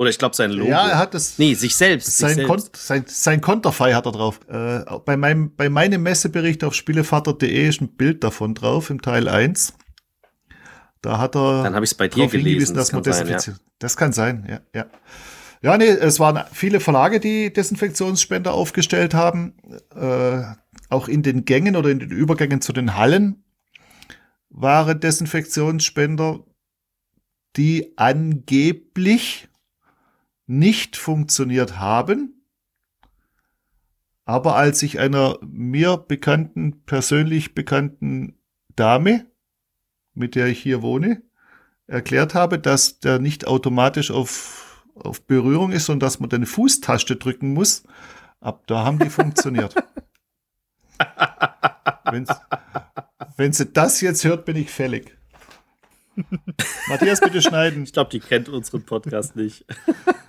Oder 0.00 0.08
ich 0.08 0.16
glaube 0.16 0.34
sein 0.34 0.50
Logo. 0.50 0.70
Ja, 0.70 0.88
er 0.88 0.98
hat 0.98 1.12
das. 1.12 1.38
Nee, 1.38 1.52
sich 1.52 1.76
selbst. 1.76 2.16
Sein, 2.16 2.34
sich 2.34 2.46
selbst. 2.46 2.74
sein, 2.74 3.04
sein 3.06 3.42
Konterfei 3.42 3.92
hat 3.92 4.06
er 4.06 4.12
drauf. 4.12 4.40
Äh, 4.48 4.80
bei, 5.04 5.18
meinem, 5.18 5.54
bei 5.54 5.68
meinem 5.68 6.02
Messebericht 6.02 6.64
auf 6.64 6.74
spielevater.de 6.74 7.68
ist 7.68 7.82
ein 7.82 7.88
Bild 7.96 8.24
davon 8.24 8.54
drauf 8.54 8.88
im 8.88 9.02
Teil 9.02 9.28
1. 9.28 9.74
Da 11.02 11.18
hat 11.18 11.36
er. 11.36 11.64
Dann 11.64 11.74
habe 11.74 11.84
ich 11.84 11.90
es 11.90 11.94
bei 11.94 12.08
dir 12.08 12.28
gelesen. 12.28 12.74
Dass 12.74 12.88
das, 12.88 12.92
man 12.94 13.04
sein, 13.04 13.28
ja. 13.28 13.54
das 13.78 13.98
kann 13.98 14.14
sein, 14.14 14.46
ja, 14.48 14.60
ja. 14.74 14.86
Ja, 15.60 15.76
nee, 15.76 15.84
es 15.84 16.18
waren 16.18 16.46
viele 16.50 16.80
Verlage, 16.80 17.20
die 17.20 17.52
Desinfektionsspender 17.52 18.54
aufgestellt 18.54 19.12
haben. 19.12 19.52
Äh, 19.94 20.44
auch 20.88 21.08
in 21.08 21.22
den 21.22 21.44
Gängen 21.44 21.76
oder 21.76 21.90
in 21.90 21.98
den 21.98 22.10
Übergängen 22.10 22.62
zu 22.62 22.72
den 22.72 22.96
Hallen 22.96 23.44
waren 24.48 24.98
Desinfektionsspender, 24.98 26.40
die 27.58 27.92
angeblich 27.98 29.49
nicht 30.50 30.96
funktioniert 30.96 31.78
haben. 31.78 32.44
Aber 34.24 34.56
als 34.56 34.82
ich 34.82 34.98
einer 34.98 35.38
mir 35.42 35.96
bekannten, 35.96 36.82
persönlich 36.86 37.54
bekannten 37.54 38.36
Dame, 38.74 39.26
mit 40.12 40.34
der 40.34 40.48
ich 40.48 40.58
hier 40.60 40.82
wohne, 40.82 41.22
erklärt 41.86 42.34
habe, 42.34 42.58
dass 42.58 42.98
der 42.98 43.20
nicht 43.20 43.46
automatisch 43.46 44.10
auf, 44.10 44.84
auf 44.94 45.24
Berührung 45.24 45.70
ist 45.70 45.88
und 45.88 46.00
dass 46.00 46.18
man 46.18 46.32
eine 46.32 46.46
Fußtaste 46.46 47.14
drücken 47.14 47.54
muss, 47.54 47.84
ab 48.40 48.64
da 48.66 48.84
haben 48.84 48.98
die 48.98 49.10
funktioniert. 49.10 49.74
wenn 53.36 53.52
sie 53.52 53.66
das 53.66 54.00
jetzt 54.00 54.24
hört, 54.24 54.44
bin 54.46 54.56
ich 54.56 54.70
fällig. 54.70 55.16
Matthias, 56.88 57.20
bitte 57.20 57.42
schneiden. 57.42 57.84
Ich 57.84 57.92
glaube, 57.92 58.10
die 58.10 58.20
kennt 58.20 58.48
unseren 58.48 58.82
Podcast 58.82 59.36
nicht. 59.36 59.64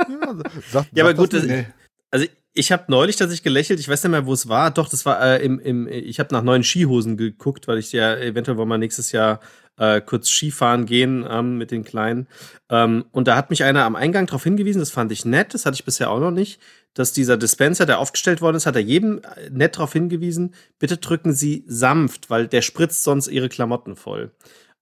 ja, 0.09 0.35
sag, 0.71 0.87
ja 0.93 1.03
aber 1.03 1.13
gut, 1.13 1.33
das, 1.33 1.43
nee. 1.43 1.65
also 2.09 2.25
ich 2.53 2.71
habe 2.71 2.83
neulich 2.87 3.15
tatsächlich 3.15 3.43
gelächelt, 3.43 3.79
ich 3.79 3.87
weiß 3.87 4.03
nicht 4.03 4.11
mehr, 4.11 4.25
wo 4.25 4.33
es 4.33 4.49
war. 4.49 4.71
Doch, 4.71 4.89
das 4.89 5.05
war 5.05 5.21
äh, 5.21 5.43
im, 5.43 5.59
im, 5.59 5.87
ich 5.87 6.19
habe 6.19 6.33
nach 6.33 6.43
neuen 6.43 6.63
Skihosen 6.63 7.15
geguckt, 7.15 7.67
weil 7.67 7.77
ich 7.77 7.91
ja 7.91 8.15
eventuell 8.15 8.57
wollen 8.57 8.69
wir 8.69 8.77
nächstes 8.77 9.11
Jahr 9.11 9.39
äh, 9.77 10.01
kurz 10.01 10.29
Skifahren 10.29 10.85
gehen 10.85 11.25
ähm, 11.29 11.57
mit 11.57 11.71
den 11.71 11.83
Kleinen. 11.83 12.27
Ähm, 12.69 13.05
und 13.11 13.27
da 13.27 13.35
hat 13.35 13.49
mich 13.49 13.63
einer 13.63 13.85
am 13.85 13.95
Eingang 13.95 14.27
darauf 14.27 14.43
hingewiesen, 14.43 14.79
das 14.79 14.91
fand 14.91 15.11
ich 15.11 15.25
nett, 15.25 15.53
das 15.53 15.65
hatte 15.65 15.75
ich 15.75 15.85
bisher 15.85 16.11
auch 16.11 16.19
noch 16.19 16.31
nicht, 16.31 16.59
dass 16.93 17.13
dieser 17.13 17.37
Dispenser, 17.37 17.85
der 17.85 17.99
aufgestellt 17.99 18.41
worden 18.41 18.57
ist, 18.57 18.65
hat 18.65 18.75
er 18.75 18.81
jedem 18.81 19.19
äh, 19.19 19.49
nett 19.49 19.75
darauf 19.75 19.93
hingewiesen, 19.93 20.53
bitte 20.77 20.97
drücken 20.97 21.33
Sie 21.33 21.63
sanft, 21.67 22.29
weil 22.29 22.47
der 22.47 22.61
spritzt 22.61 23.03
sonst 23.03 23.27
Ihre 23.27 23.49
Klamotten 23.49 23.95
voll. 23.95 24.31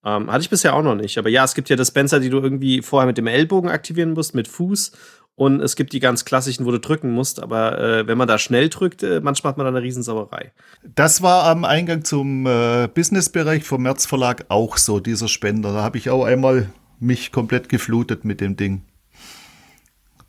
Ähm, 0.06 0.32
hatte 0.32 0.41
ich 0.41 0.50
bisher 0.50 0.75
auch 0.75 0.84
noch 0.84 0.96
nicht. 0.96 1.18
Aber 1.18 1.29
ja, 1.29 1.44
es 1.44 1.56
gibt 1.56 1.70
ja 1.70 1.75
Dispenser, 1.75 2.20
die 2.20 2.29
du 2.29 2.39
irgendwie 2.39 2.82
vorher 2.82 3.08
mit 3.08 3.18
dem 3.18 3.27
Ellbogen 3.27 3.70
aktivieren 3.70 4.13
musst, 4.13 4.34
mit 4.34 4.48
Fuß. 4.48 4.91
Und 5.36 5.62
es 5.62 5.77
gibt 5.77 5.94
die 5.94 6.01
ganz 6.01 6.25
klassischen, 6.25 6.65
wo 6.65 6.72
du 6.72 6.79
drücken 6.79 7.12
musst. 7.12 7.41
Aber 7.41 7.79
äh, 7.79 8.08
wenn 8.08 8.18
man 8.18 8.27
da 8.27 8.38
schnell 8.38 8.70
drückt, 8.70 9.03
äh, 9.03 9.22
manchmal 9.22 9.51
hat 9.51 9.58
man 9.58 9.65
da 9.65 9.70
eine 9.70 9.82
Riesensauerei. 9.82 10.51
Das 10.84 11.22
war 11.22 11.46
am 11.46 11.65
Eingang 11.65 12.03
zum 12.03 12.46
äh, 12.46 12.88
Businessbereich 12.94 13.63
vom 13.63 13.84
März 13.84 14.06
Verlag 14.06 14.46
auch 14.50 14.77
so, 14.77 15.00
dieser 15.00 15.27
Spender. 15.27 15.74
Da 15.74 15.82
habe 15.82 15.98
ich 15.98 16.10
auch 16.10 16.25
einmal 16.25 16.70
mich 17.00 17.32
komplett 17.32 17.70
geflutet 17.70 18.25
mit 18.25 18.41
dem 18.41 18.58
Ding. 18.58 18.84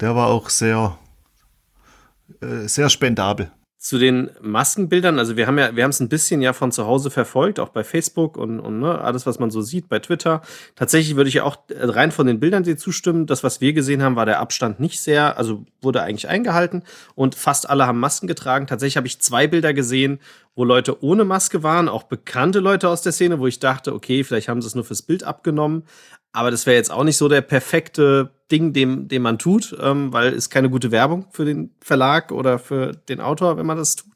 Der 0.00 0.15
war 0.15 0.29
auch 0.29 0.49
sehr, 0.49 0.97
äh, 2.41 2.69
sehr 2.69 2.89
spendabel 2.89 3.50
zu 3.80 3.96
den 3.96 4.30
Maskenbildern, 4.42 5.18
also 5.18 5.38
wir 5.38 5.46
haben 5.46 5.58
ja, 5.58 5.75
wir 5.75 5.84
haben 5.84 5.90
es 5.90 6.00
ein 6.00 6.10
bisschen 6.10 6.42
ja 6.42 6.52
von 6.52 6.70
zu 6.70 6.87
Hause 6.87 7.10
verfolgt, 7.10 7.58
auch 7.58 7.70
bei 7.70 7.82
Facebook 7.82 8.37
und, 8.37 8.60
und 8.60 8.78
ne, 8.78 9.00
alles, 9.00 9.25
was 9.25 9.38
man 9.38 9.50
so 9.50 9.62
sieht, 9.62 9.88
bei 9.88 10.00
Twitter. 10.00 10.42
Tatsächlich 10.76 11.16
würde 11.16 11.28
ich 11.28 11.37
ja 11.37 11.44
auch 11.44 11.56
rein 11.70 12.12
von 12.12 12.26
den 12.26 12.40
Bildern 12.40 12.62
dir 12.62 12.76
zustimmen. 12.76 13.25
Das, 13.25 13.42
was 13.42 13.62
wir 13.62 13.72
gesehen 13.72 14.02
haben, 14.02 14.16
war 14.16 14.26
der 14.26 14.38
Abstand 14.38 14.80
nicht 14.80 15.00
sehr, 15.00 15.38
also 15.38 15.64
wurde 15.80 16.02
eigentlich 16.02 16.28
eingehalten 16.28 16.82
und 17.14 17.34
fast 17.34 17.70
alle 17.70 17.87
haben 17.87 17.99
Masken 17.99 18.26
getragen. 18.26 18.66
Tatsächlich 18.66 18.99
habe 18.99 19.06
ich 19.06 19.18
zwei 19.22 19.46
Bilder 19.46 19.72
gesehen, 19.72 20.20
wo 20.54 20.64
Leute 20.64 21.02
ohne 21.02 21.25
Maske 21.25 21.62
waren, 21.62 21.88
auch 21.88 22.02
bekannte 22.02 22.60
Leute 22.60 22.87
aus 22.87 23.00
der 23.00 23.12
Szene, 23.12 23.38
wo 23.38 23.46
ich 23.46 23.60
dachte, 23.60 23.94
okay, 23.94 24.25
vielleicht 24.25 24.50
haben 24.50 24.60
sie 24.60 24.68
es 24.68 24.75
nur 24.75 24.84
fürs 24.84 25.00
Bild 25.00 25.25
abgenommen. 25.25 25.84
Aber 26.32 26.50
das 26.50 26.66
wäre 26.66 26.76
jetzt 26.76 26.92
auch 26.92 27.04
nicht 27.04 27.16
so 27.16 27.28
der 27.28 27.40
perfekte 27.40 28.30
Ding, 28.50 28.73
dem, 28.73 29.09
dem 29.09 29.23
man 29.23 29.38
tut, 29.38 29.76
ähm, 29.80 30.12
weil 30.12 30.33
es 30.33 30.50
keine 30.50 30.71
gute 30.71 30.90
Werbung 30.90 31.26
für 31.30 31.45
den 31.45 31.75
Verlag 31.80 32.33
oder 32.33 32.59
für 32.59 32.92
den 32.92 33.21
Autor, 33.21 33.57
wenn 33.57 33.66
man 33.66 33.78
das 33.78 33.97
tut 33.97 34.11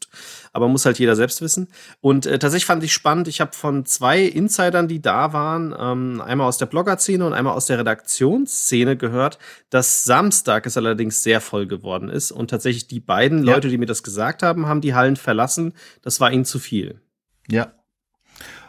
aber 0.55 0.69
muss 0.69 0.87
halt 0.87 0.99
jeder 0.99 1.17
selbst 1.17 1.43
wissen. 1.43 1.69
Und 2.01 2.27
äh, 2.27 2.39
tatsächlich 2.39 2.67
fand 2.67 2.83
ich 2.85 2.93
spannend, 2.93 3.29
ich 3.29 3.41
habe 3.41 3.53
von 3.53 3.85
zwei 3.85 4.23
Insidern, 4.23 4.89
die 4.89 5.03
da 5.03 5.33
waren, 5.33 5.75
ähm, 5.79 6.23
einmal 6.25 6.47
aus 6.47 6.59
der 6.59 6.67
Blogger-Szene 6.67 7.27
und 7.27 7.33
einmal 7.33 7.55
aus 7.55 7.67
der 7.67 7.79
Redaktionsszene 7.81 8.97
gehört, 8.97 9.39
dass 9.71 10.05
Samstag 10.05 10.67
es 10.67 10.77
allerdings 10.77 11.23
sehr 11.23 11.41
voll 11.41 11.67
geworden 11.67 12.09
ist. 12.09 12.31
Und 12.31 12.51
tatsächlich 12.51 12.87
die 12.87 13.01
beiden 13.01 13.45
ja. 13.45 13.55
Leute, 13.55 13.69
die 13.69 13.79
mir 13.79 13.87
das 13.87 14.05
gesagt 14.05 14.43
haben, 14.43 14.67
haben 14.67 14.81
die 14.81 14.95
Hallen 14.95 15.17
verlassen. 15.17 15.75
Das 16.03 16.21
war 16.21 16.33
ihnen 16.33 16.45
zu 16.45 16.61
viel. 16.61 17.01
Ja. 17.49 17.73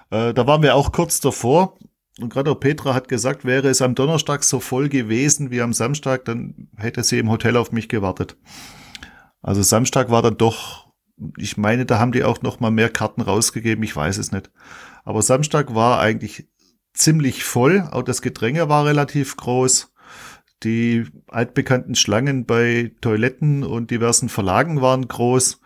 Äh, 0.10 0.34
da 0.34 0.48
waren 0.48 0.64
wir 0.64 0.76
auch 0.76 0.92
kurz 0.92 1.20
davor. 1.20 1.78
Und 2.20 2.32
gerade 2.32 2.52
auch 2.52 2.60
Petra 2.60 2.94
hat 2.94 3.08
gesagt, 3.10 3.44
wäre 3.44 3.68
es 3.68 3.82
am 3.82 3.96
Donnerstag 3.96 4.44
so 4.44 4.60
voll 4.60 4.88
gewesen 4.88 5.52
wie 5.52 5.62
am 5.62 5.74
Samstag, 5.74 6.26
dann 6.26 6.70
hätte 6.78 7.04
sie 7.04 7.20
im 7.20 7.30
Hotel 7.30 7.58
auf 7.58 7.72
mich 7.72 7.90
gewartet. 7.90 8.38
Also 9.42 9.62
Samstag 9.62 10.10
war 10.10 10.22
dann 10.22 10.38
doch 10.38 10.86
ich 11.38 11.58
meine, 11.58 11.86
da 11.86 12.00
haben 12.00 12.12
die 12.12 12.24
auch 12.24 12.42
noch 12.42 12.60
mal 12.60 12.72
mehr 12.72 12.90
Karten 12.90 13.22
rausgegeben, 13.22 13.84
ich 13.84 13.96
weiß 13.96 14.18
es 14.18 14.32
nicht. 14.32 14.52
Aber 15.04 15.22
Samstag 15.22 15.74
war 15.74 16.00
eigentlich 16.00 16.48
ziemlich 16.94 17.44
voll, 17.44 17.88
auch 17.92 18.04
das 18.04 18.22
Gedränge 18.22 18.70
war 18.70 18.86
relativ 18.86 19.38
groß. 19.38 19.92
Die 20.64 21.06
altbekannten 21.28 21.96
Schlangen 21.96 22.46
bei 22.46 22.94
Toiletten 23.02 23.64
und 23.64 23.92
diversen 23.92 24.30
Verlagen 24.30 24.82
waren 24.82 25.08
groß. 25.08 25.60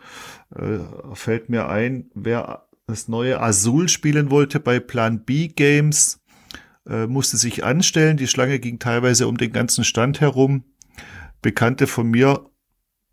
Äh, 0.54 0.78
fällt 1.14 1.48
mir 1.48 1.68
ein, 1.68 2.10
wer 2.14 2.66
das 2.86 3.06
neue 3.06 3.40
Azul 3.40 3.88
spielen 3.88 4.30
wollte 4.30 4.58
bei 4.58 4.80
Plan 4.80 5.24
B 5.24 5.48
Games, 5.48 6.19
äh, 6.90 7.06
musste 7.06 7.36
sich 7.36 7.64
anstellen. 7.64 8.16
Die 8.16 8.26
Schlange 8.26 8.58
ging 8.58 8.78
teilweise 8.78 9.28
um 9.28 9.38
den 9.38 9.52
ganzen 9.52 9.84
Stand 9.84 10.20
herum. 10.20 10.64
Bekannte 11.40 11.86
von 11.86 12.10
mir 12.10 12.50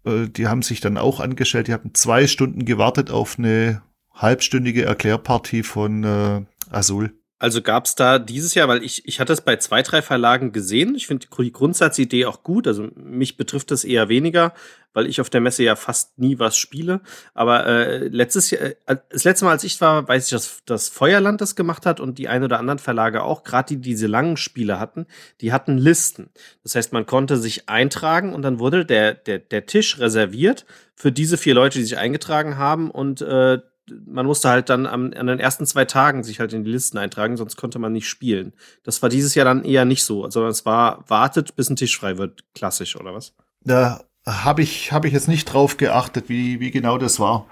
äh, 0.07 0.29
die 0.29 0.47
haben 0.47 0.61
sich 0.61 0.79
dann 0.79 0.97
auch 0.97 1.19
angestellt. 1.19 1.67
Die 1.67 1.73
haben 1.73 1.93
zwei 1.93 2.27
Stunden 2.27 2.65
gewartet 2.65 3.11
auf 3.11 3.37
eine 3.37 3.81
halbstündige 4.13 4.85
Erklärpartie 4.85 5.63
von 5.63 6.03
äh, 6.03 6.41
Azul. 6.71 7.13
Also 7.39 7.61
gab 7.61 7.85
es 7.85 7.93
da 7.93 8.17
dieses 8.17 8.55
Jahr, 8.55 8.67
weil 8.67 8.83
ich, 8.83 9.07
ich 9.07 9.19
hatte 9.19 9.31
es 9.31 9.41
bei 9.41 9.57
zwei, 9.57 9.83
drei 9.83 10.01
Verlagen 10.01 10.51
gesehen. 10.51 10.95
Ich 10.95 11.05
finde 11.05 11.27
die 11.39 11.51
Grundsatzidee 11.51 12.25
auch 12.25 12.41
gut. 12.41 12.67
Also 12.67 12.89
mich 12.95 13.37
betrifft 13.37 13.69
das 13.69 13.83
eher 13.83 14.09
weniger, 14.09 14.53
weil 14.93 15.05
ich 15.05 15.21
auf 15.21 15.29
der 15.29 15.41
Messe 15.41 15.61
ja 15.61 15.75
fast 15.75 16.17
nie 16.17 16.39
was 16.39 16.57
spiele. 16.57 17.01
Aber 17.35 17.67
äh, 17.67 18.07
letztes 18.07 18.49
Jahr, 18.49 18.61
äh, 18.61 18.97
das 19.09 19.23
letzte 19.23 19.45
Mal, 19.45 19.51
als 19.51 19.63
ich 19.63 19.79
war, 19.79 20.07
weiß 20.07 20.25
ich, 20.25 20.31
dass 20.31 20.63
das 20.65 20.89
Feuerland 20.89 21.39
das 21.39 21.55
gemacht 21.55 21.85
hat 21.85 21.99
und 21.99 22.17
die 22.17 22.27
ein 22.27 22.43
oder 22.43 22.57
anderen 22.57 22.79
Verlage 22.79 23.21
auch, 23.21 23.43
gerade 23.43 23.67
die, 23.67 23.81
die 23.81 23.89
diese 23.91 24.07
langen 24.07 24.37
Spiele 24.37 24.79
hatten, 24.79 25.05
die 25.41 25.53
hatten 25.53 25.77
Listen. 25.77 26.31
Das 26.63 26.73
heißt, 26.73 26.91
man 26.91 27.05
konnte 27.05 27.37
sich 27.37 27.69
eintragen 27.69 28.33
und 28.33 28.41
dann 28.41 28.57
wurde 28.57 28.83
der, 28.83 29.13
der, 29.13 29.37
der 29.37 29.67
Tisch 29.67 29.99
reserviert 29.99 30.65
für 30.95 31.11
diese 31.11 31.37
vier 31.37 31.53
Leute, 31.53 31.77
die 31.77 31.83
sich 31.83 31.99
eingetragen 31.99 32.57
haben 32.57 32.89
und 32.89 33.21
äh, 33.21 33.59
man 34.05 34.25
musste 34.25 34.49
halt 34.49 34.69
dann 34.69 34.85
am, 34.85 35.13
an 35.15 35.27
den 35.27 35.39
ersten 35.39 35.65
zwei 35.65 35.85
Tagen 35.85 36.23
sich 36.23 36.39
halt 36.39 36.53
in 36.53 36.63
die 36.63 36.71
Listen 36.71 36.97
eintragen, 36.97 37.37
sonst 37.37 37.55
konnte 37.55 37.79
man 37.79 37.93
nicht 37.93 38.07
spielen. 38.07 38.53
Das 38.83 39.01
war 39.01 39.09
dieses 39.09 39.35
Jahr 39.35 39.45
dann 39.45 39.63
eher 39.63 39.85
nicht 39.85 40.03
so, 40.03 40.29
sondern 40.29 40.51
es 40.51 40.65
war 40.65 41.03
wartet, 41.09 41.55
bis 41.55 41.69
ein 41.69 41.75
Tisch 41.75 41.97
frei 41.97 42.17
wird, 42.17 42.43
klassisch, 42.53 42.95
oder 42.95 43.13
was? 43.13 43.33
Da 43.61 44.03
habe 44.25 44.61
ich, 44.61 44.91
hab 44.91 45.05
ich 45.05 45.13
jetzt 45.13 45.27
nicht 45.27 45.45
drauf 45.45 45.77
geachtet, 45.77 46.29
wie, 46.29 46.59
wie 46.59 46.71
genau 46.71 46.97
das 46.97 47.19
war. 47.19 47.47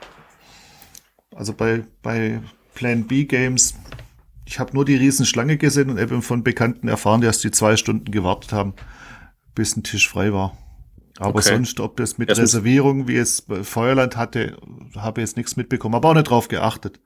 Also 1.34 1.54
bei, 1.54 1.86
bei 2.02 2.42
Plan 2.74 3.06
B 3.06 3.26
Games, 3.26 3.76
ich 4.46 4.60
habe 4.60 4.74
nur 4.74 4.86
die 4.86 4.96
Riesenschlange 4.96 5.58
gesehen 5.58 5.90
und 5.90 5.98
eben 5.98 6.22
von 6.22 6.44
Bekannten 6.44 6.88
erfahren, 6.88 7.22
dass 7.22 7.40
die 7.40 7.52
zwei 7.52 7.78
Stunden 7.78 8.12
gewartet 8.12 8.52
haben, 8.52 8.74
bis 9.54 9.76
ein 9.76 9.84
Tisch 9.84 10.10
frei 10.10 10.34
war. 10.34 10.58
Aber 11.18 11.40
okay. 11.40 11.50
sonst, 11.50 11.80
ob 11.80 11.98
das 11.98 12.18
mit 12.18 12.30
das 12.30 12.40
Reservierung, 12.40 13.08
wie 13.08 13.18
es 13.18 13.42
bei 13.42 13.64
Feuerland 13.64 14.18
hatte, 14.18 14.58
habe 14.96 15.22
ich 15.22 15.28
jetzt 15.28 15.38
nichts 15.38 15.56
mitbekommen, 15.56 15.96
aber 15.96 16.10
auch 16.10 16.14
nicht 16.14 16.30
drauf 16.30 16.48
geachtet. 16.48 17.00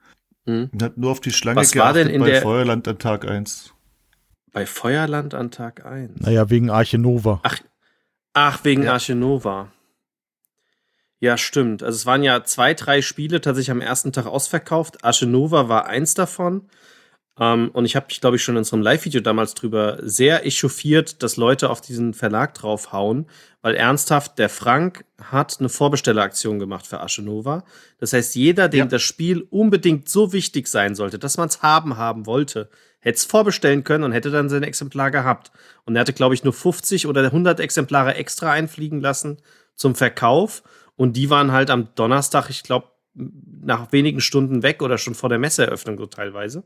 Mhm. 0.45 0.71
hat 0.81 0.97
nur 0.97 1.11
auf 1.11 1.19
die 1.19 1.31
Schlange 1.31 1.59
Was 1.59 1.71
geachtet 1.71 1.95
war 1.95 2.03
denn 2.03 2.13
in 2.13 2.21
bei 2.21 2.41
Feuerland 2.41 2.87
an 2.87 2.97
Tag 2.97 3.27
1. 3.27 3.73
Bei 4.51 4.65
Feuerland 4.65 5.35
an 5.35 5.51
Tag 5.51 5.85
1? 5.85 6.21
Naja, 6.21 6.49
wegen 6.49 6.71
Arche 6.71 6.97
Nova. 6.97 7.39
Ach, 7.43 7.59
ach 8.33 8.63
wegen 8.63 8.83
ja. 8.83 8.93
Arche 8.93 9.13
Nova. 9.13 9.71
Ja, 11.19 11.37
stimmt. 11.37 11.83
Also 11.83 11.97
es 11.97 12.05
waren 12.05 12.23
ja 12.23 12.43
zwei, 12.45 12.73
drei 12.73 13.01
Spiele 13.01 13.41
tatsächlich 13.41 13.71
am 13.71 13.81
ersten 13.81 14.13
Tag 14.13 14.25
ausverkauft. 14.25 14.97
Nova 15.21 15.67
war 15.67 15.85
eins 15.85 16.13
davon. 16.13 16.69
Um, 17.39 17.45
ähm, 17.45 17.69
und 17.71 17.85
ich 17.85 17.95
habe 17.95 18.07
mich, 18.09 18.19
glaube 18.19 18.35
ich, 18.35 18.43
schon 18.43 18.55
in 18.55 18.59
unserem 18.59 18.81
Live-Video 18.81 19.21
damals 19.21 19.53
drüber 19.53 19.97
sehr 20.01 20.45
echauffiert, 20.45 21.23
dass 21.23 21.37
Leute 21.37 21.69
auf 21.69 21.79
diesen 21.79 22.13
Verlag 22.13 22.53
draufhauen, 22.53 23.27
weil 23.61 23.75
ernsthaft, 23.75 24.37
der 24.39 24.49
Frank 24.49 25.05
hat 25.21 25.55
eine 25.59 25.69
Vorbestelleraktion 25.69 26.59
gemacht 26.59 26.85
für 26.85 26.99
Aschenova. 26.99 27.63
Das 27.97 28.11
heißt, 28.11 28.35
jeder, 28.35 28.67
dem 28.67 28.79
ja. 28.79 28.85
das 28.87 29.03
Spiel 29.03 29.47
unbedingt 29.51 30.09
so 30.09 30.33
wichtig 30.33 30.67
sein 30.67 30.95
sollte, 30.95 31.17
dass 31.17 31.37
man 31.37 31.47
es 31.47 31.61
haben 31.61 31.95
haben 31.95 32.25
wollte, 32.25 32.69
hätte 32.99 33.15
es 33.15 33.23
vorbestellen 33.23 33.85
können 33.85 34.03
und 34.03 34.11
hätte 34.11 34.31
dann 34.31 34.49
sein 34.49 34.63
Exemplar 34.63 35.09
gehabt. 35.09 35.51
Und 35.85 35.95
er 35.95 36.01
hatte, 36.01 36.11
glaube 36.11 36.35
ich, 36.35 36.43
nur 36.43 36.51
50 36.51 37.07
oder 37.07 37.23
100 37.23 37.61
Exemplare 37.61 38.15
extra 38.15 38.51
einfliegen 38.51 38.99
lassen 38.99 39.37
zum 39.75 39.95
Verkauf. 39.95 40.61
Und 40.97 41.13
die 41.15 41.29
waren 41.29 41.53
halt 41.53 41.69
am 41.69 41.87
Donnerstag, 41.95 42.49
ich 42.49 42.63
glaube, 42.63 42.89
nach 43.13 43.91
wenigen 43.91 44.21
Stunden 44.21 44.63
weg 44.63 44.81
oder 44.81 44.97
schon 44.97 45.15
vor 45.15 45.29
der 45.29 45.39
Messeeröffnung 45.39 45.97
so 45.97 46.05
teilweise. 46.05 46.63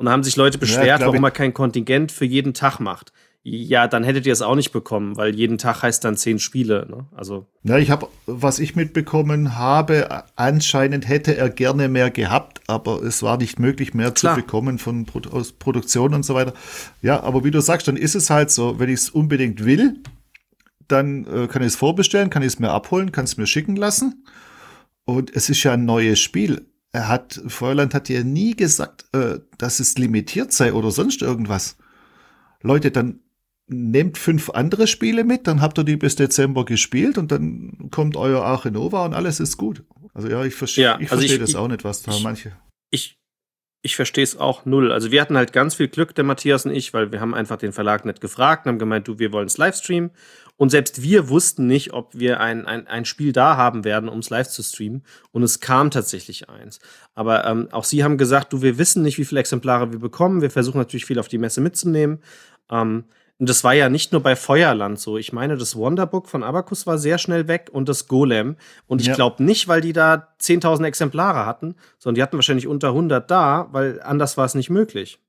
Und 0.00 0.06
da 0.06 0.12
haben 0.12 0.22
sich 0.22 0.36
Leute 0.36 0.56
beschwert, 0.56 0.86
ja, 0.86 1.06
warum 1.06 1.22
er 1.24 1.30
kein 1.30 1.52
Kontingent 1.52 2.10
für 2.10 2.24
jeden 2.24 2.54
Tag 2.54 2.80
macht. 2.80 3.12
Ja, 3.42 3.86
dann 3.86 4.02
hättet 4.02 4.24
ihr 4.24 4.32
es 4.32 4.40
auch 4.40 4.54
nicht 4.54 4.72
bekommen, 4.72 5.14
weil 5.18 5.34
jeden 5.34 5.58
Tag 5.58 5.82
heißt 5.82 6.02
dann 6.02 6.16
zehn 6.16 6.38
Spiele. 6.38 6.86
Ne? 6.88 7.04
Also. 7.14 7.44
Ja, 7.64 7.76
ich 7.76 7.90
habe, 7.90 8.08
was 8.24 8.60
ich 8.60 8.74
mitbekommen 8.74 9.58
habe, 9.58 10.24
anscheinend 10.36 11.06
hätte 11.06 11.36
er 11.36 11.50
gerne 11.50 11.90
mehr 11.90 12.10
gehabt, 12.10 12.62
aber 12.66 13.02
es 13.02 13.22
war 13.22 13.36
nicht 13.36 13.58
möglich, 13.58 13.92
mehr 13.92 14.10
Klar. 14.10 14.36
zu 14.36 14.40
bekommen 14.40 14.78
von 14.78 15.04
aus 15.32 15.52
Produktion 15.52 16.14
und 16.14 16.24
so 16.24 16.34
weiter. 16.34 16.54
Ja, 17.02 17.22
aber 17.22 17.44
wie 17.44 17.50
du 17.50 17.60
sagst, 17.60 17.86
dann 17.86 17.98
ist 17.98 18.14
es 18.14 18.30
halt 18.30 18.50
so, 18.50 18.78
wenn 18.78 18.88
ich 18.88 19.00
es 19.00 19.10
unbedingt 19.10 19.66
will, 19.66 19.98
dann 20.88 21.26
äh, 21.26 21.46
kann 21.46 21.60
ich 21.60 21.68
es 21.68 21.76
vorbestellen, 21.76 22.30
kann 22.30 22.40
ich 22.40 22.54
es 22.54 22.58
mir 22.58 22.70
abholen, 22.70 23.12
kann 23.12 23.24
es 23.24 23.36
mir 23.36 23.46
schicken 23.46 23.76
lassen. 23.76 24.24
Und 25.04 25.36
es 25.36 25.50
ist 25.50 25.62
ja 25.62 25.74
ein 25.74 25.84
neues 25.84 26.20
Spiel. 26.20 26.69
Er 26.92 27.08
hat, 27.08 27.40
Feuerland 27.46 27.94
hat 27.94 28.08
ja 28.08 28.24
nie 28.24 28.56
gesagt, 28.56 29.06
äh, 29.12 29.38
dass 29.58 29.80
es 29.80 29.96
limitiert 29.96 30.52
sei 30.52 30.72
oder 30.72 30.90
sonst 30.90 31.22
irgendwas. 31.22 31.76
Leute, 32.62 32.90
dann 32.90 33.20
nehmt 33.68 34.18
fünf 34.18 34.50
andere 34.50 34.86
Spiele 34.86 35.24
mit, 35.24 35.46
dann 35.46 35.60
habt 35.60 35.78
ihr 35.78 35.84
die 35.84 35.96
bis 35.96 36.16
Dezember 36.16 36.64
gespielt 36.64 37.16
und 37.18 37.30
dann 37.30 37.88
kommt 37.90 38.16
euer 38.16 38.42
Arche 38.42 38.70
Nova 38.70 39.04
und 39.04 39.14
alles 39.14 39.38
ist 39.38 39.56
gut. 39.56 39.84
Also 40.12 40.28
ja, 40.28 40.44
ich, 40.44 40.54
verste 40.54 40.82
ja, 40.82 40.98
ich 40.98 41.10
also 41.10 41.20
verstehe 41.20 41.38
das 41.38 41.54
auch 41.54 41.68
nicht, 41.68 41.84
was 41.84 42.02
da 42.02 42.12
ich, 42.12 42.22
manche. 42.22 42.52
Ich, 42.90 43.18
ich 43.82 43.94
verstehe 43.94 44.24
es 44.24 44.36
auch 44.36 44.64
null. 44.64 44.90
Also 44.90 45.12
wir 45.12 45.20
hatten 45.20 45.36
halt 45.36 45.52
ganz 45.52 45.76
viel 45.76 45.86
Glück, 45.86 46.14
der 46.16 46.24
Matthias 46.24 46.66
und 46.66 46.72
ich, 46.72 46.92
weil 46.92 47.12
wir 47.12 47.20
haben 47.20 47.34
einfach 47.34 47.58
den 47.58 47.72
Verlag 47.72 48.04
nicht 48.04 48.20
gefragt 48.20 48.66
und 48.66 48.70
haben 48.72 48.78
gemeint, 48.80 49.06
du, 49.06 49.20
wir 49.20 49.32
wollen 49.32 49.46
es 49.46 49.56
Livestreamen. 49.56 50.10
Und 50.60 50.68
selbst 50.68 51.00
wir 51.00 51.30
wussten 51.30 51.66
nicht, 51.66 51.94
ob 51.94 52.10
wir 52.12 52.38
ein, 52.38 52.66
ein, 52.66 52.86
ein 52.86 53.06
Spiel 53.06 53.32
da 53.32 53.56
haben 53.56 53.82
werden, 53.82 54.10
um 54.10 54.18
es 54.18 54.28
live 54.28 54.46
zu 54.46 54.62
streamen. 54.62 55.04
Und 55.32 55.42
es 55.42 55.60
kam 55.60 55.90
tatsächlich 55.90 56.50
eins. 56.50 56.80
Aber 57.14 57.46
ähm, 57.46 57.68
auch 57.70 57.84
sie 57.84 58.04
haben 58.04 58.18
gesagt, 58.18 58.52
du, 58.52 58.60
wir 58.60 58.76
wissen 58.76 59.02
nicht, 59.02 59.16
wie 59.16 59.24
viele 59.24 59.40
Exemplare 59.40 59.90
wir 59.90 59.98
bekommen. 59.98 60.42
Wir 60.42 60.50
versuchen 60.50 60.76
natürlich 60.76 61.06
viel 61.06 61.18
auf 61.18 61.28
die 61.28 61.38
Messe 61.38 61.62
mitzunehmen. 61.62 62.18
Ähm, 62.70 63.04
und 63.38 63.48
das 63.48 63.64
war 63.64 63.72
ja 63.72 63.88
nicht 63.88 64.12
nur 64.12 64.22
bei 64.22 64.36
Feuerland 64.36 65.00
so. 65.00 65.16
Ich 65.16 65.32
meine, 65.32 65.56
das 65.56 65.76
Wonderbook 65.76 66.28
von 66.28 66.42
Abacus 66.42 66.86
war 66.86 66.98
sehr 66.98 67.16
schnell 67.16 67.48
weg 67.48 67.70
und 67.72 67.88
das 67.88 68.06
Golem. 68.06 68.56
Und 68.86 69.00
ich 69.00 69.06
ja. 69.06 69.14
glaube 69.14 69.42
nicht, 69.42 69.66
weil 69.66 69.80
die 69.80 69.94
da 69.94 70.28
10.000 70.42 70.84
Exemplare 70.84 71.46
hatten, 71.46 71.74
sondern 71.98 72.16
die 72.16 72.22
hatten 72.22 72.36
wahrscheinlich 72.36 72.66
unter 72.66 72.88
100 72.88 73.30
da, 73.30 73.68
weil 73.72 74.02
anders 74.02 74.36
war 74.36 74.44
es 74.44 74.54
nicht 74.54 74.68
möglich 74.68 75.20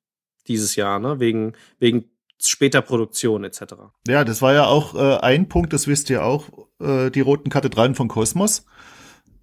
dieses 0.49 0.75
Jahr, 0.75 0.99
ne? 0.99 1.21
Wegen, 1.21 1.53
wegen 1.79 2.10
später 2.49 2.81
Produktion 2.81 3.43
etc. 3.43 3.61
Ja, 4.07 4.23
das 4.23 4.41
war 4.41 4.53
ja 4.53 4.65
auch 4.65 4.95
äh, 4.95 5.17
ein 5.19 5.47
Punkt, 5.49 5.73
das 5.73 5.87
wisst 5.87 6.09
ihr 6.09 6.23
auch, 6.23 6.45
äh, 6.79 7.09
die 7.09 7.21
roten 7.21 7.49
Kathedralen 7.49 7.95
von 7.95 8.07
Kosmos. 8.07 8.65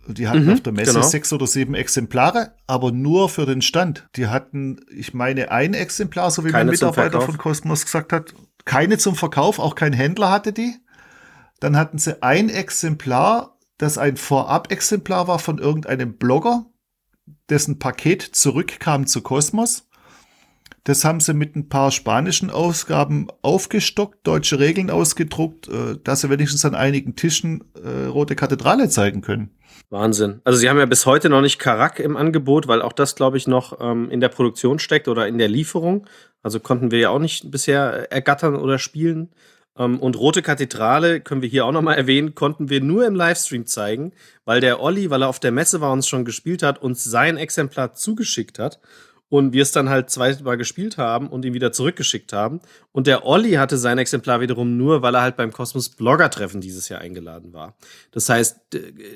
Die 0.06 0.26
hatten 0.26 0.46
mhm, 0.46 0.52
auf 0.54 0.60
der 0.62 0.72
Messe 0.72 0.94
genau. 0.94 1.06
sechs 1.06 1.32
oder 1.34 1.46
sieben 1.46 1.74
Exemplare, 1.74 2.54
aber 2.66 2.92
nur 2.92 3.28
für 3.28 3.44
den 3.44 3.60
Stand. 3.60 4.08
Die 4.16 4.28
hatten, 4.28 4.80
ich 4.90 5.12
meine, 5.12 5.50
ein 5.50 5.74
Exemplar, 5.74 6.30
so 6.30 6.44
wie 6.44 6.50
Keine 6.50 6.66
mein 6.66 6.72
Mitarbeiter 6.72 7.20
von 7.20 7.36
Kosmos 7.36 7.84
gesagt 7.84 8.12
hat. 8.12 8.34
Keine 8.64 8.96
zum 8.96 9.16
Verkauf, 9.16 9.58
auch 9.58 9.74
kein 9.74 9.92
Händler 9.92 10.30
hatte 10.30 10.52
die. 10.52 10.74
Dann 11.60 11.76
hatten 11.76 11.98
sie 11.98 12.22
ein 12.22 12.48
Exemplar, 12.48 13.58
das 13.76 13.98
ein 13.98 14.16
Vorab-Exemplar 14.16 15.28
war 15.28 15.38
von 15.38 15.58
irgendeinem 15.58 16.16
Blogger, 16.16 16.66
dessen 17.50 17.78
Paket 17.78 18.22
zurückkam 18.22 19.06
zu 19.06 19.20
Kosmos. 19.20 19.87
Das 20.88 21.04
haben 21.04 21.20
sie 21.20 21.34
mit 21.34 21.54
ein 21.54 21.68
paar 21.68 21.90
spanischen 21.90 22.48
Ausgaben 22.48 23.28
aufgestockt, 23.42 24.26
deutsche 24.26 24.58
Regeln 24.58 24.88
ausgedruckt, 24.88 25.68
äh, 25.68 25.98
dass 26.02 26.22
sie 26.22 26.30
wenigstens 26.30 26.64
an 26.64 26.74
einigen 26.74 27.14
Tischen 27.14 27.62
äh, 27.74 28.06
Rote 28.06 28.34
Kathedrale 28.34 28.88
zeigen 28.88 29.20
können. 29.20 29.50
Wahnsinn. 29.90 30.40
Also 30.44 30.58
sie 30.58 30.70
haben 30.70 30.78
ja 30.78 30.86
bis 30.86 31.04
heute 31.04 31.28
noch 31.28 31.42
nicht 31.42 31.58
Karak 31.58 32.00
im 32.00 32.16
Angebot, 32.16 32.68
weil 32.68 32.80
auch 32.80 32.94
das, 32.94 33.16
glaube 33.16 33.36
ich, 33.36 33.46
noch 33.46 33.78
ähm, 33.82 34.08
in 34.08 34.20
der 34.20 34.30
Produktion 34.30 34.78
steckt 34.78 35.08
oder 35.08 35.28
in 35.28 35.36
der 35.36 35.48
Lieferung. 35.48 36.06
Also 36.42 36.58
konnten 36.58 36.90
wir 36.90 37.00
ja 37.00 37.10
auch 37.10 37.18
nicht 37.18 37.50
bisher 37.50 38.10
ergattern 38.10 38.56
oder 38.56 38.78
spielen. 38.78 39.28
Ähm, 39.76 40.00
und 40.00 40.18
Rote 40.18 40.40
Kathedrale, 40.40 41.20
können 41.20 41.42
wir 41.42 41.50
hier 41.50 41.66
auch 41.66 41.72
nochmal 41.72 41.98
erwähnen, 41.98 42.34
konnten 42.34 42.70
wir 42.70 42.80
nur 42.80 43.06
im 43.06 43.14
Livestream 43.14 43.66
zeigen, 43.66 44.12
weil 44.46 44.62
der 44.62 44.80
Olli, 44.80 45.10
weil 45.10 45.20
er 45.20 45.28
auf 45.28 45.38
der 45.38 45.52
Messe 45.52 45.82
war 45.82 45.92
und 45.92 45.98
uns 45.98 46.08
schon 46.08 46.24
gespielt 46.24 46.62
hat, 46.62 46.80
uns 46.80 47.04
sein 47.04 47.36
Exemplar 47.36 47.92
zugeschickt 47.92 48.58
hat 48.58 48.80
und 49.30 49.52
wir 49.52 49.62
es 49.62 49.72
dann 49.72 49.88
halt 49.88 50.08
zweimal 50.10 50.56
gespielt 50.56 50.96
haben 50.98 51.28
und 51.28 51.44
ihn 51.44 51.52
wieder 51.54 51.70
zurückgeschickt 51.72 52.32
haben. 52.32 52.60
Und 52.92 53.06
der 53.06 53.26
Olli 53.26 53.52
hatte 53.52 53.76
sein 53.76 53.98
Exemplar 53.98 54.40
wiederum 54.40 54.76
nur, 54.76 55.02
weil 55.02 55.14
er 55.14 55.22
halt 55.22 55.36
beim 55.36 55.52
Kosmos 55.52 55.90
Blogger 55.90 56.30
Treffen 56.30 56.60
dieses 56.60 56.88
Jahr 56.88 57.00
eingeladen 57.00 57.52
war. 57.52 57.76
Das 58.10 58.28
heißt, 58.28 58.58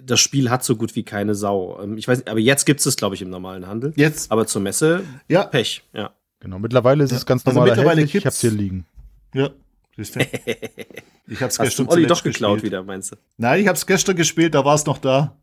das 0.04 0.20
Spiel 0.20 0.50
hat 0.50 0.64
so 0.64 0.76
gut 0.76 0.94
wie 0.96 1.02
keine 1.02 1.34
Sau. 1.34 1.80
Ähm, 1.82 1.96
ich 1.96 2.06
weiß, 2.08 2.18
nicht, 2.18 2.28
aber 2.28 2.40
jetzt 2.40 2.66
gibt 2.66 2.84
es 2.84 2.96
glaube 2.96 3.14
ich 3.14 3.22
im 3.22 3.30
normalen 3.30 3.66
Handel. 3.66 3.92
Jetzt. 3.96 4.30
Aber 4.30 4.46
zur 4.46 4.60
Messe 4.62 5.02
Ja. 5.28 5.44
Pech. 5.44 5.82
Ja. 5.94 6.12
Genau, 6.40 6.58
mittlerweile 6.58 7.04
ist 7.04 7.10
Ja. 7.12 7.16
es 7.18 7.26
ganz 7.26 7.46
Also 7.46 7.58
normal 7.58 7.70
mittlerweile 7.76 8.00
erhältlich. 8.02 8.16
Ich 8.22 8.26
hab's 8.26 8.40
hier 8.40 8.50
liegen. 8.50 8.86
Ja. 9.34 9.50
Siehst 9.96 10.16
du? 10.16 10.20
Ich 11.28 11.40
hab's 11.40 11.58
Hast 11.58 11.66
gestern 11.66 11.86
du 11.86 11.92
Olli 11.92 12.06
doch 12.06 12.22
geklaut 12.22 12.54
gespielt. 12.56 12.72
wieder, 12.72 12.82
meinst 12.82 13.12
du? 13.12 13.16
Nein, 13.38 13.60
ich 13.62 13.68
hab's 13.68 13.86
gestern 13.86 14.16
gespielt, 14.16 14.54
da 14.54 14.64
war 14.64 14.74
es 14.74 14.84
noch 14.84 14.98
da. 14.98 15.38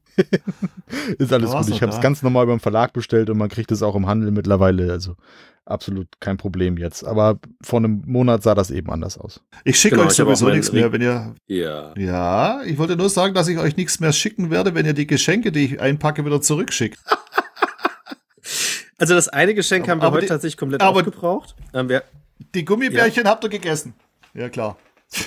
Ist 1.17 1.31
alles 1.33 1.51
gut. 1.51 1.69
Ich 1.69 1.81
hab's 1.83 1.95
da. 1.97 2.01
ganz 2.01 2.21
normal 2.23 2.45
beim 2.47 2.59
Verlag 2.59 2.93
bestellt 2.93 3.29
und 3.29 3.37
man 3.37 3.49
kriegt 3.49 3.71
es 3.71 3.81
auch 3.83 3.95
im 3.95 4.07
Handel 4.07 4.31
mittlerweile. 4.31 4.91
Also 4.91 5.15
absolut 5.65 6.07
kein 6.19 6.37
Problem 6.37 6.77
jetzt. 6.77 7.03
Aber 7.05 7.39
vor 7.61 7.77
einem 7.79 8.01
Monat 8.05 8.41
sah 8.43 8.55
das 8.55 8.71
eben 8.71 8.89
anders 8.91 9.17
aus. 9.17 9.41
Ich 9.63 9.79
schicke 9.79 9.95
Genau, 9.97 10.07
euch 10.07 10.13
sowieso 10.15 10.49
nichts 10.49 10.71
mehr, 10.71 10.91
wenn 10.91 11.01
ihr. 11.01 11.35
Ja. 11.47 11.93
Ja, 11.97 12.61
ich 12.63 12.77
wollte 12.77 12.95
nur 12.95 13.09
sagen, 13.09 13.33
dass 13.33 13.47
ich 13.47 13.57
euch 13.57 13.75
nichts 13.77 13.99
mehr 13.99 14.13
schicken 14.13 14.49
werde, 14.49 14.73
wenn 14.75 14.85
ihr 14.85 14.93
die 14.93 15.07
Geschenke, 15.07 15.51
die 15.51 15.65
ich 15.65 15.81
einpacke, 15.81 16.25
wieder 16.25 16.41
zurückschickt. 16.41 16.99
Also 18.97 19.13
das 19.15 19.29
eine 19.29 19.53
Geschenk 19.53 19.83
Aber- 19.85 19.91
haben 19.91 19.99
wir 20.01 20.07
aber 20.07 20.15
heute 20.17 20.25
die- 20.25 20.29
tatsächlich 20.29 20.57
komplett 20.57 20.81
aber- 20.81 20.97
aufgebraucht. 20.99 21.55
Ähm, 21.73 21.87
wir, 21.89 22.03
Die 22.55 22.65
Gummibärchen 22.65 23.27
habt 23.27 23.43
ihr 23.43 23.49
gegessen. 23.49 23.93
Ja, 24.33 24.49
klar. 24.49 24.77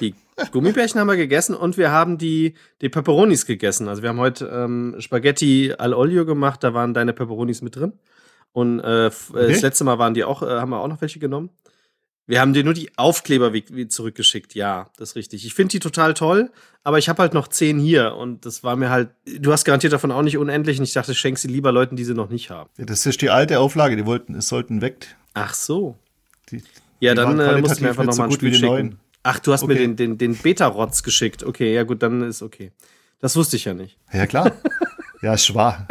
Die 0.01 0.15
Gummibärchen 0.53 1.01
haben 1.01 1.09
wir 1.09 1.17
gegessen 1.17 1.55
und 1.55 1.77
wir 1.77 1.91
haben 1.91 2.19
die, 2.19 2.55
die 2.81 2.89
Peperonis 2.89 3.47
gegessen. 3.47 3.89
Also 3.89 4.03
wir 4.03 4.11
haben 4.11 4.19
heute 4.21 4.47
ähm, 4.47 4.97
Spaghetti 4.99 5.75
al 5.77 5.93
Olio 5.95 6.25
gemacht, 6.25 6.63
da 6.63 6.73
waren 6.75 6.95
deine 6.95 7.13
Peperonis 7.13 7.63
mit 7.63 7.77
drin. 7.77 7.93
Und 8.53 8.81
äh, 8.81 9.07
äh, 9.07 9.11
Okay. 9.31 9.53
das 9.53 9.63
letzte 9.63 9.85
Mal 9.85 9.99
waren 9.99 10.15
die 10.15 10.25
auch, 10.25 10.43
äh, 10.43 10.47
haben 10.47 10.71
wir 10.71 10.81
auch 10.81 10.89
noch 10.89 11.01
welche 11.01 11.19
genommen. 11.19 11.51
Wir 12.27 12.41
haben 12.41 12.53
dir 12.53 12.63
nur 12.63 12.75
die 12.75 12.91
Aufkleber 12.97 13.53
wie, 13.53 13.65
wie 13.71 13.89
zurückgeschickt, 13.89 14.55
ja, 14.55 14.89
das 14.97 15.11
ist 15.11 15.17
richtig. 15.17 15.45
Ich 15.45 15.55
finde 15.55 15.73
die 15.73 15.81
total 15.81 16.15
toll, 16.15 16.53
aber 16.85 16.99
ich 16.99 17.09
habe 17.09 17.21
halt 17.21 17.35
noch 17.35 17.49
zehn 17.49 17.81
hier 17.81 18.15
und 18.15 18.47
das 18.47 18.63
war 18.63 18.77
mir 18.77 18.91
halt, 18.91 19.11
du 19.27 19.51
hast 19.53 19.65
garantiert 19.65 19.93
davon 19.93 20.13
auch 20.13 20.23
nicht 20.23 20.39
unendlich 20.39 20.79
und 20.79 20.85
ich 20.85 20.93
dachte, 20.93 21.15
schenk 21.17 21.39
sie 21.39 21.49
lieber 21.49 21.73
Leuten, 21.73 21.97
die 21.97 22.05
sie 22.05 22.15
noch 22.15 22.31
nicht 22.31 22.49
haben. 22.51 22.71
Ja, 22.79 22.85
das 22.85 23.07
ist 23.07 23.21
die 23.23 23.31
alte 23.31 23.59
Auflage, 23.59 23.97
die 23.97 24.07
wollten, 24.07 24.37
es 24.37 24.47
sollten 24.49 24.81
weg. 24.81 25.17
Ach 25.35 25.53
so. 25.53 25.99
Die, 26.51 26.63
Ja, 27.01 27.11
Die 27.13 27.17
dann 27.17 27.41
äh, 27.41 27.61
musst 27.61 27.81
du 27.81 27.83
mir 27.83 27.89
einfach 27.91 28.05
nicht 28.05 28.15
so 28.15 28.23
nochmal 28.23 28.27
ein 28.29 28.31
gut 28.31 28.39
Spiel 28.39 28.55
schicken. 28.55 28.67
neuen. 28.67 28.99
Ach, 29.23 29.39
du 29.39 29.53
hast 29.53 29.67
mir 29.67 29.75
Okay. 29.75 29.83
den, 29.87 29.97
den, 29.97 30.19
den 30.19 30.37
Beta-Rotz 30.37 31.03
geschickt. 31.03 31.45
Okay, 31.45 31.75
ja 31.75 31.85
gut, 31.85 32.03
dann 32.03 32.23
ist 32.23 32.43
okay. 32.43 32.73
Das 33.21 33.37
wusste 33.37 33.57
ich 33.57 33.65
ja 33.67 33.75
nicht. 33.75 33.99
ja, 34.13 34.27
klar. 34.27 34.53
ja, 35.23 35.39
Schwa. 35.39 35.87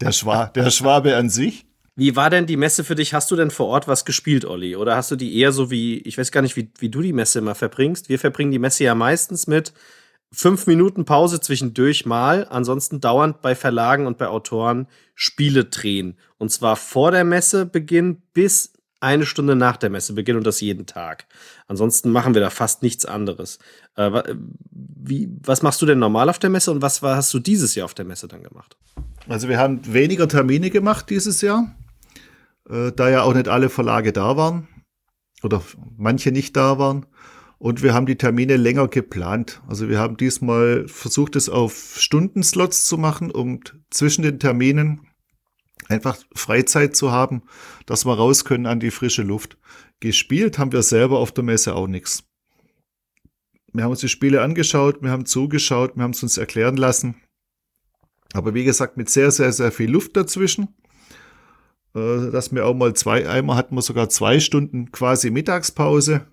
Der, 0.00 0.12
Schwa, 0.12 0.46
der 0.46 0.70
Schwabe 0.70 1.16
an 1.16 1.30
sich. 1.30 1.64
Wie 1.96 2.16
war 2.16 2.28
denn 2.28 2.46
die 2.46 2.56
Messe 2.56 2.84
für 2.84 2.96
dich? 2.96 3.14
Hast 3.14 3.30
du 3.30 3.36
denn 3.36 3.50
vor 3.50 3.68
Ort 3.68 3.86
was 3.88 4.04
gespielt, 4.04 4.44
Olli? 4.44 4.76
Oder 4.76 4.96
hast 4.96 5.10
du 5.10 5.16
die 5.16 5.38
eher 5.38 5.52
so 5.52 5.70
wie, 5.70 5.98
ich 5.98 6.18
weiß 6.18 6.32
gar 6.32 6.42
nicht, 6.42 6.56
wie, 6.56 6.70
wie 6.78 6.90
du 6.90 7.00
die 7.00 7.12
Messe 7.12 7.38
immer 7.38 7.54
verbringst. 7.54 8.08
Wir 8.08 8.18
verbringen 8.18 8.50
die 8.50 8.58
Messe 8.58 8.84
ja 8.84 8.94
meistens 8.94 9.46
mit 9.46 9.72
fünf 10.32 10.66
Minuten 10.66 11.04
Pause 11.04 11.40
zwischendurch 11.40 12.04
mal, 12.04 12.46
ansonsten 12.50 13.00
dauernd 13.00 13.40
bei 13.40 13.54
Verlagen 13.54 14.06
und 14.08 14.18
bei 14.18 14.26
Autoren 14.26 14.88
Spiele 15.14 15.64
drehen. 15.66 16.18
Und 16.38 16.50
zwar 16.50 16.74
vor 16.74 17.12
der 17.12 17.22
Messebeginn 17.24 18.20
bis 18.34 18.72
eine 19.04 19.26
Stunde 19.26 19.54
nach 19.54 19.76
der 19.76 19.90
Messebeginn 19.90 20.36
und 20.36 20.46
das 20.46 20.60
jeden 20.60 20.86
Tag. 20.86 21.26
Ansonsten 21.68 22.10
machen 22.10 22.34
wir 22.34 22.40
da 22.40 22.50
fast 22.50 22.82
nichts 22.82 23.06
anderes. 23.06 23.58
Äh, 23.96 24.22
wie, 24.70 25.28
was 25.42 25.62
machst 25.62 25.80
du 25.82 25.86
denn 25.86 25.98
normal 25.98 26.28
auf 26.28 26.38
der 26.38 26.50
Messe 26.50 26.70
und 26.72 26.82
was 26.82 27.02
war, 27.02 27.16
hast 27.16 27.32
du 27.32 27.38
dieses 27.38 27.74
Jahr 27.74 27.84
auf 27.84 27.94
der 27.94 28.04
Messe 28.04 28.26
dann 28.26 28.42
gemacht? 28.42 28.76
Also 29.28 29.48
wir 29.48 29.58
haben 29.58 29.80
weniger 29.92 30.28
Termine 30.28 30.70
gemacht 30.70 31.08
dieses 31.10 31.40
Jahr, 31.40 31.74
äh, 32.68 32.92
da 32.92 33.08
ja 33.08 33.22
auch 33.22 33.34
nicht 33.34 33.48
alle 33.48 33.68
Verlage 33.68 34.12
da 34.12 34.36
waren 34.36 34.68
oder 35.42 35.62
manche 35.96 36.32
nicht 36.32 36.56
da 36.56 36.78
waren. 36.78 37.06
Und 37.58 37.82
wir 37.82 37.94
haben 37.94 38.06
die 38.06 38.18
Termine 38.18 38.56
länger 38.56 38.88
geplant. 38.88 39.62
Also 39.68 39.88
wir 39.88 39.98
haben 39.98 40.16
diesmal 40.16 40.86
versucht, 40.86 41.36
es 41.36 41.48
auf 41.48 41.96
Stundenslots 41.98 42.84
zu 42.84 42.98
machen, 42.98 43.30
um 43.30 43.60
zwischen 43.90 44.22
den 44.22 44.38
Terminen 44.38 45.06
einfach 45.88 46.16
Freizeit 46.34 46.96
zu 46.96 47.12
haben, 47.12 47.42
dass 47.86 48.04
wir 48.04 48.14
raus 48.14 48.44
können 48.44 48.66
an 48.66 48.80
die 48.80 48.90
frische 48.90 49.22
Luft. 49.22 49.58
Gespielt 50.00 50.58
haben 50.58 50.72
wir 50.72 50.82
selber 50.82 51.18
auf 51.18 51.32
der 51.32 51.44
Messe 51.44 51.74
auch 51.74 51.86
nichts. 51.86 52.24
Wir 53.72 53.84
haben 53.84 53.90
uns 53.90 54.00
die 54.00 54.08
Spiele 54.08 54.42
angeschaut, 54.42 55.02
wir 55.02 55.10
haben 55.10 55.26
zugeschaut, 55.26 55.96
wir 55.96 56.04
haben 56.04 56.12
es 56.12 56.22
uns 56.22 56.38
erklären 56.38 56.76
lassen. 56.76 57.16
Aber 58.32 58.54
wie 58.54 58.64
gesagt, 58.64 58.96
mit 58.96 59.10
sehr, 59.10 59.30
sehr, 59.30 59.52
sehr 59.52 59.72
viel 59.72 59.90
Luft 59.90 60.16
dazwischen. 60.16 60.68
Äh, 61.94 62.30
Dass 62.30 62.52
wir 62.52 62.66
auch 62.66 62.74
mal 62.74 62.94
zwei, 62.94 63.28
einmal 63.28 63.56
hatten 63.56 63.74
wir 63.74 63.82
sogar 63.82 64.08
zwei 64.08 64.40
Stunden 64.40 64.92
quasi 64.92 65.30
Mittagspause. 65.30 66.26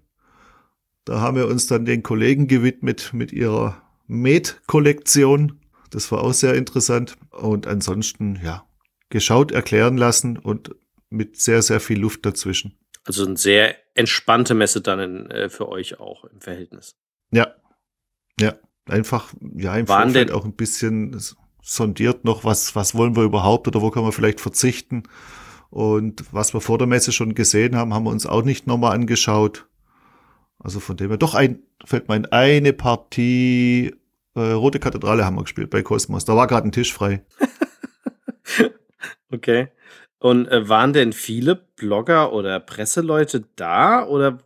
Da 1.05 1.19
haben 1.19 1.37
wir 1.37 1.47
uns 1.47 1.67
dann 1.67 1.85
den 1.85 2.03
Kollegen 2.03 2.47
gewidmet 2.47 3.11
mit 3.13 3.31
ihrer 3.31 3.81
Met-Kollektion. 4.07 5.59
Das 5.89 6.11
war 6.11 6.21
auch 6.21 6.33
sehr 6.33 6.55
interessant. 6.55 7.17
Und 7.31 7.65
ansonsten, 7.65 8.39
ja, 8.43 8.65
geschaut, 9.11 9.51
erklären 9.51 9.97
lassen 9.97 10.37
und 10.37 10.71
mit 11.09 11.37
sehr, 11.39 11.61
sehr 11.61 11.79
viel 11.79 11.99
Luft 11.99 12.25
dazwischen. 12.25 12.77
Also 13.03 13.25
eine 13.25 13.37
sehr 13.37 13.75
entspannte 13.95 14.53
Messe 14.53 14.81
dann 14.81 14.99
in, 14.99 15.31
äh, 15.31 15.49
für 15.49 15.67
euch 15.69 15.99
auch 15.99 16.25
im 16.25 16.39
Verhältnis. 16.39 16.95
Ja, 17.31 17.55
ja, 18.39 18.55
einfach, 18.85 19.33
ja, 19.55 19.75
im 19.75 19.87
Waren 19.87 20.09
Vorfeld 20.09 20.31
auch 20.31 20.45
ein 20.45 20.55
bisschen 20.55 21.19
sondiert 21.61 22.25
noch, 22.25 22.43
was, 22.43 22.75
was 22.75 22.95
wollen 22.95 23.15
wir 23.15 23.23
überhaupt 23.23 23.67
oder 23.67 23.81
wo 23.81 23.91
kann 23.91 24.03
man 24.03 24.11
vielleicht 24.11 24.41
verzichten. 24.41 25.03
Und 25.69 26.25
was 26.31 26.53
wir 26.53 26.61
vor 26.61 26.77
der 26.77 26.87
Messe 26.87 27.11
schon 27.11 27.33
gesehen 27.33 27.75
haben, 27.75 27.93
haben 27.93 28.03
wir 28.03 28.11
uns 28.11 28.25
auch 28.25 28.43
nicht 28.43 28.67
nochmal 28.67 28.93
angeschaut. 28.93 29.67
Also 30.59 30.79
von 30.79 30.97
dem 30.97 31.09
her, 31.09 31.17
doch 31.17 31.33
ein, 31.33 31.63
fällt 31.85 32.07
mir 32.07 32.15
ein, 32.15 32.25
eine 32.27 32.73
Partie 32.73 33.93
äh, 34.35 34.51
Rote 34.51 34.79
Kathedrale 34.79 35.25
haben 35.25 35.35
wir 35.35 35.43
gespielt 35.43 35.69
bei 35.69 35.81
Cosmos. 35.81 36.25
Da 36.25 36.35
war 36.35 36.47
gerade 36.47 36.67
ein 36.67 36.71
Tisch 36.71 36.93
frei. 36.93 37.23
Okay. 39.31 39.69
Und 40.19 40.47
äh, 40.49 40.69
waren 40.69 40.93
denn 40.93 41.13
viele 41.13 41.55
Blogger 41.55 42.33
oder 42.33 42.59
Presseleute 42.59 43.43
da 43.55 44.05
oder 44.05 44.39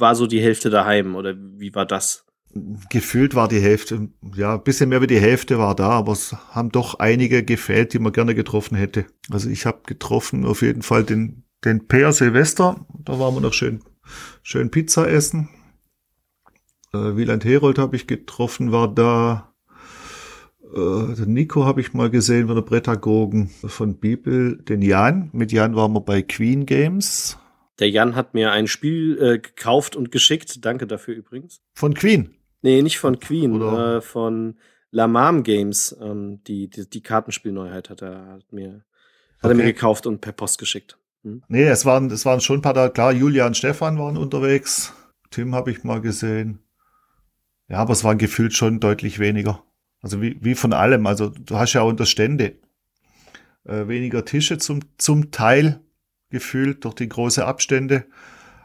war 0.00 0.14
so 0.14 0.26
die 0.26 0.40
Hälfte 0.40 0.70
daheim 0.70 1.14
oder 1.14 1.34
wie 1.36 1.74
war 1.74 1.86
das? 1.86 2.24
Gefühlt 2.90 3.34
war 3.34 3.46
die 3.46 3.60
Hälfte, 3.60 4.08
ja, 4.34 4.54
ein 4.54 4.64
bisschen 4.64 4.88
mehr 4.88 5.02
wie 5.02 5.06
die 5.06 5.20
Hälfte 5.20 5.58
war 5.58 5.76
da, 5.76 5.90
aber 5.90 6.12
es 6.12 6.34
haben 6.50 6.70
doch 6.70 6.98
einige 6.98 7.44
gefehlt, 7.44 7.92
die 7.92 7.98
man 7.98 8.12
gerne 8.12 8.34
getroffen 8.34 8.76
hätte. 8.76 9.06
Also 9.30 9.50
ich 9.50 9.66
habe 9.66 9.82
getroffen 9.86 10.46
auf 10.46 10.62
jeden 10.62 10.82
Fall 10.82 11.04
den, 11.04 11.44
den 11.64 11.86
Peer 11.86 12.12
Silvester, 12.12 12.86
da 13.04 13.18
waren 13.18 13.34
wir 13.34 13.40
noch 13.40 13.52
schön, 13.52 13.84
schön 14.42 14.70
Pizza 14.70 15.08
essen. 15.08 15.50
Äh, 16.92 17.16
Wieland 17.16 17.44
Herold 17.44 17.78
habe 17.78 17.96
ich 17.96 18.06
getroffen, 18.06 18.72
war 18.72 18.92
da. 18.92 19.47
Äh, 20.74 21.14
den 21.14 21.32
Nico 21.32 21.64
habe 21.64 21.80
ich 21.80 21.94
mal 21.94 22.10
gesehen 22.10 22.46
von 22.46 22.56
der 22.56 22.62
Prädagogen 22.62 23.48
von 23.48 23.94
Bibel. 23.98 24.56
Den 24.58 24.82
Jan, 24.82 25.30
mit 25.32 25.52
Jan 25.52 25.74
waren 25.76 25.92
wir 25.92 26.00
bei 26.00 26.22
Queen 26.22 26.66
Games. 26.66 27.38
Der 27.78 27.90
Jan 27.90 28.16
hat 28.16 28.34
mir 28.34 28.50
ein 28.50 28.66
Spiel 28.66 29.18
äh, 29.20 29.38
gekauft 29.38 29.96
und 29.96 30.10
geschickt. 30.10 30.64
Danke 30.64 30.86
dafür 30.86 31.14
übrigens. 31.14 31.60
Von 31.74 31.94
Queen. 31.94 32.34
Nee, 32.62 32.82
nicht 32.82 32.98
von 32.98 33.20
Queen, 33.20 33.60
äh, 33.62 34.00
von 34.00 34.56
Lamam 34.90 35.42
Games. 35.42 35.96
Ähm, 36.00 36.42
die, 36.46 36.68
die, 36.68 36.88
die 36.90 37.02
Kartenspielneuheit 37.02 37.88
hat 37.88 38.02
er, 38.02 38.26
hat 38.26 38.52
mir, 38.52 38.84
hat 39.40 39.50
er 39.50 39.54
mir 39.54 39.64
gekauft 39.64 40.06
und 40.06 40.20
per 40.20 40.32
Post 40.32 40.58
geschickt. 40.58 40.98
Hm? 41.22 41.42
Nee, 41.48 41.64
es 41.64 41.84
waren, 41.84 42.10
es 42.10 42.26
waren 42.26 42.40
schon 42.40 42.58
ein 42.58 42.62
paar 42.62 42.74
da. 42.74 42.88
Klar, 42.88 43.12
Julia 43.12 43.46
und 43.46 43.56
Stefan 43.56 43.98
waren 43.98 44.16
unterwegs. 44.16 44.92
Tim 45.30 45.54
habe 45.54 45.70
ich 45.70 45.84
mal 45.84 46.00
gesehen. 46.00 46.58
Ja, 47.68 47.78
aber 47.78 47.92
es 47.92 48.02
waren 48.02 48.18
gefühlt 48.18 48.54
schon 48.54 48.80
deutlich 48.80 49.18
weniger. 49.18 49.62
Also 50.02 50.20
wie, 50.22 50.36
wie 50.40 50.54
von 50.54 50.72
allem. 50.72 51.06
Also 51.06 51.28
du 51.30 51.56
hast 51.56 51.72
ja 51.72 51.82
auch 51.82 51.88
unter 51.88 52.06
Stände 52.06 52.56
äh, 53.64 53.88
weniger 53.88 54.24
Tische 54.24 54.58
zum, 54.58 54.80
zum 54.98 55.30
Teil 55.30 55.80
gefühlt 56.30 56.84
durch 56.84 56.94
die 56.94 57.08
große 57.08 57.44
Abstände. 57.44 58.04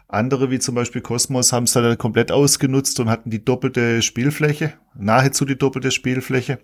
Andere, 0.08 0.52
wie 0.52 0.60
zum 0.60 0.76
Beispiel 0.76 1.02
Cosmos, 1.02 1.52
haben 1.54 1.64
es 1.64 1.74
dann 1.74 1.98
komplett 1.98 2.32
ausgenutzt 2.32 3.00
und 3.00 3.10
hatten 3.10 3.30
die 3.32 3.44
doppelte 3.44 4.02
Spielfläche, 4.04 4.74
nahezu 4.96 5.46
die 5.46 5.58
doppelte 5.58 5.90
Spielfläche. 5.92 6.60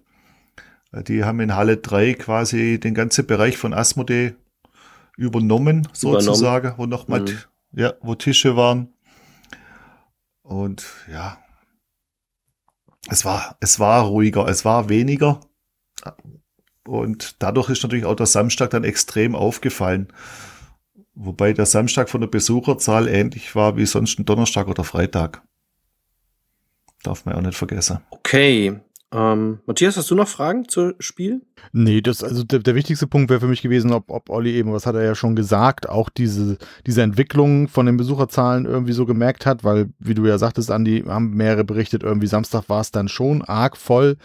Äh, 0.91 1.03
Die 1.03 1.23
haben 1.23 1.39
in 1.39 1.55
Halle 1.55 1.77
3 1.77 2.13
quasi 2.13 2.79
den 2.79 2.93
ganzen 2.93 3.25
Bereich 3.25 3.57
von 3.57 3.73
Asmodee 3.73 4.35
übernommen, 5.17 5.87
sozusagen, 5.93 6.73
wo 6.77 6.85
noch 6.85 7.07
mal, 7.07 7.21
Mhm. 7.21 7.37
ja, 7.73 7.93
wo 8.01 8.13
Tische 8.15 8.55
waren. 8.55 8.93
Und 10.43 10.85
ja, 11.11 11.37
es 13.09 13.25
war, 13.25 13.57
es 13.59 13.79
war 13.79 14.03
ruhiger, 14.03 14.47
es 14.47 14.65
war 14.65 14.89
weniger. 14.89 15.41
Und 16.87 17.35
dadurch 17.39 17.69
ist 17.69 17.83
natürlich 17.83 18.05
auch 18.05 18.15
der 18.15 18.25
Samstag 18.25 18.71
dann 18.71 18.83
extrem 18.83 19.35
aufgefallen. 19.35 20.07
Wobei 21.13 21.53
der 21.53 21.65
Samstag 21.65 22.09
von 22.09 22.21
der 22.21 22.27
Besucherzahl 22.27 23.07
ähnlich 23.07 23.53
war 23.55 23.75
wie 23.77 23.85
sonst 23.85 24.17
ein 24.19 24.25
Donnerstag 24.25 24.67
oder 24.67 24.83
Freitag. 24.83 25.43
Darf 27.03 27.25
man 27.25 27.35
auch 27.35 27.41
nicht 27.41 27.57
vergessen. 27.57 27.99
Okay. 28.09 28.79
Ähm, 29.11 29.59
Matthias, 29.65 29.97
hast 29.97 30.11
du 30.11 30.15
noch 30.15 30.27
Fragen 30.27 30.67
zum 30.67 30.93
Spiel? 30.99 31.41
Nee, 31.71 32.01
das, 32.01 32.23
also 32.23 32.43
der, 32.43 32.59
der 32.59 32.75
wichtigste 32.75 33.07
Punkt 33.07 33.29
wäre 33.31 33.39
für 33.39 33.47
mich 33.47 33.63
gewesen, 33.63 33.91
ob, 33.91 34.11
ob 34.11 34.29
Olli 34.29 34.53
eben, 34.53 34.71
was 34.71 34.85
hat 34.85 34.95
er 34.95 35.03
ja 35.03 35.15
schon 35.15 35.35
gesagt, 35.35 35.89
auch 35.89 36.09
diese, 36.09 36.57
diese 36.85 37.01
Entwicklung 37.01 37.67
von 37.67 37.87
den 37.87 37.97
Besucherzahlen 37.97 38.65
irgendwie 38.65 38.93
so 38.93 39.07
gemerkt 39.07 39.47
hat, 39.47 39.63
weil, 39.63 39.89
wie 39.97 40.13
du 40.13 40.25
ja 40.27 40.37
sagtest, 40.37 40.69
Andi, 40.69 41.03
haben 41.07 41.31
mehrere 41.31 41.63
berichtet, 41.63 42.03
irgendwie 42.03 42.27
Samstag 42.27 42.69
war 42.69 42.81
es 42.81 42.91
dann 42.91 43.07
schon 43.07 43.41
arg 43.41 43.77
voll. 43.77 44.17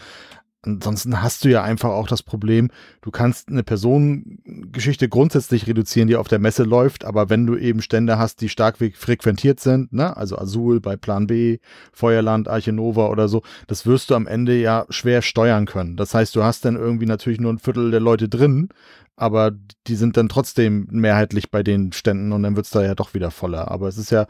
Ansonsten 0.65 1.21
hast 1.21 1.45
du 1.45 1.49
ja 1.49 1.63
einfach 1.63 1.89
auch 1.89 2.07
das 2.07 2.23
Problem, 2.23 2.69
du 3.01 3.11
kannst 3.11 3.49
eine 3.49 3.63
Personengeschichte 3.63 5.07
grundsätzlich 5.07 5.67
reduzieren, 5.67 6.07
die 6.07 6.15
auf 6.15 6.27
der 6.27 6.39
Messe 6.39 6.63
läuft, 6.63 7.05
aber 7.05 7.29
wenn 7.29 7.45
du 7.45 7.55
eben 7.55 7.81
Stände 7.81 8.17
hast, 8.17 8.41
die 8.41 8.49
stark 8.49 8.77
frequentiert 8.77 9.59
sind, 9.59 9.93
ne, 9.93 10.15
also 10.17 10.37
Azul 10.37 10.81
bei 10.81 10.95
Plan 10.95 11.27
B, 11.27 11.59
Feuerland, 11.93 12.47
Arche 12.47 12.71
Nova 12.71 13.07
oder 13.07 13.27
so, 13.27 13.43
das 13.67 13.85
wirst 13.85 14.09
du 14.09 14.15
am 14.15 14.27
Ende 14.27 14.59
ja 14.59 14.85
schwer 14.89 15.21
steuern 15.21 15.65
können. 15.65 15.97
Das 15.97 16.13
heißt, 16.13 16.35
du 16.35 16.43
hast 16.43 16.65
dann 16.65 16.75
irgendwie 16.75 17.05
natürlich 17.05 17.39
nur 17.39 17.53
ein 17.53 17.59
Viertel 17.59 17.91
der 17.91 17.99
Leute 17.99 18.27
drin, 18.27 18.69
aber 19.15 19.51
die 19.87 19.95
sind 19.95 20.17
dann 20.17 20.29
trotzdem 20.29 20.87
mehrheitlich 20.91 21.51
bei 21.51 21.63
den 21.63 21.93
Ständen 21.93 22.31
und 22.31 22.43
dann 22.43 22.55
wird 22.55 22.65
es 22.65 22.71
da 22.71 22.83
ja 22.83 22.95
doch 22.95 23.13
wieder 23.13 23.31
voller. 23.31 23.71
Aber 23.71 23.87
es 23.87 23.97
ist 23.97 24.09
ja 24.09 24.27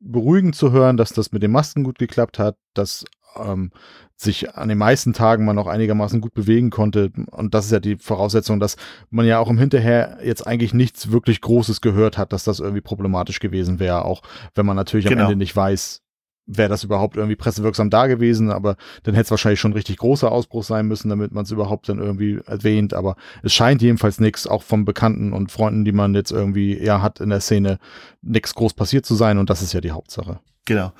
beruhigend 0.00 0.54
zu 0.54 0.72
hören, 0.72 0.96
dass 0.96 1.12
das 1.12 1.32
mit 1.32 1.42
den 1.42 1.50
Masken 1.50 1.84
gut 1.84 1.98
geklappt 1.98 2.38
hat, 2.38 2.56
dass 2.74 3.04
ähm, 3.36 3.70
sich 4.16 4.54
an 4.54 4.68
den 4.68 4.78
meisten 4.78 5.12
Tagen 5.12 5.44
man 5.44 5.58
auch 5.58 5.66
einigermaßen 5.66 6.20
gut 6.20 6.32
bewegen 6.32 6.70
konnte. 6.70 7.12
Und 7.30 7.54
das 7.54 7.66
ist 7.66 7.72
ja 7.72 7.80
die 7.80 7.96
Voraussetzung, 7.96 8.60
dass 8.60 8.76
man 9.10 9.26
ja 9.26 9.38
auch 9.38 9.50
im 9.50 9.58
Hinterher 9.58 10.18
jetzt 10.24 10.46
eigentlich 10.46 10.72
nichts 10.72 11.12
wirklich 11.12 11.42
Großes 11.42 11.82
gehört 11.82 12.16
hat, 12.16 12.32
dass 12.32 12.44
das 12.44 12.60
irgendwie 12.60 12.80
problematisch 12.80 13.40
gewesen 13.40 13.78
wäre, 13.78 14.04
auch 14.04 14.22
wenn 14.54 14.66
man 14.66 14.76
natürlich 14.76 15.06
genau. 15.06 15.24
am 15.24 15.30
Ende 15.30 15.36
nicht 15.36 15.54
weiß, 15.54 16.02
wäre 16.46 16.68
das 16.68 16.84
überhaupt 16.84 17.16
irgendwie 17.16 17.36
pressewirksam 17.36 17.90
da 17.90 18.06
gewesen, 18.06 18.50
aber 18.50 18.76
dann 19.02 19.14
hätte 19.14 19.26
es 19.26 19.30
wahrscheinlich 19.30 19.60
schon 19.60 19.72
ein 19.72 19.76
richtig 19.76 19.98
großer 19.98 20.30
Ausbruch 20.30 20.62
sein 20.62 20.86
müssen, 20.86 21.08
damit 21.08 21.32
man 21.32 21.44
es 21.44 21.50
überhaupt 21.50 21.88
dann 21.88 21.98
irgendwie 21.98 22.38
erwähnt. 22.46 22.94
Aber 22.94 23.16
es 23.42 23.52
scheint 23.52 23.82
jedenfalls 23.82 24.20
nichts, 24.20 24.46
auch 24.46 24.62
von 24.62 24.84
Bekannten 24.84 25.32
und 25.32 25.50
Freunden, 25.50 25.84
die 25.84 25.92
man 25.92 26.14
jetzt 26.14 26.30
irgendwie 26.30 26.80
ja 26.82 27.02
hat 27.02 27.20
in 27.20 27.30
der 27.30 27.40
Szene, 27.40 27.78
nichts 28.22 28.54
groß 28.54 28.74
passiert 28.74 29.04
zu 29.04 29.14
sein 29.14 29.38
und 29.38 29.50
das 29.50 29.60
ist 29.60 29.72
ja 29.72 29.80
die 29.80 29.90
Hauptsache. 29.90 30.38
Genau. 30.64 30.92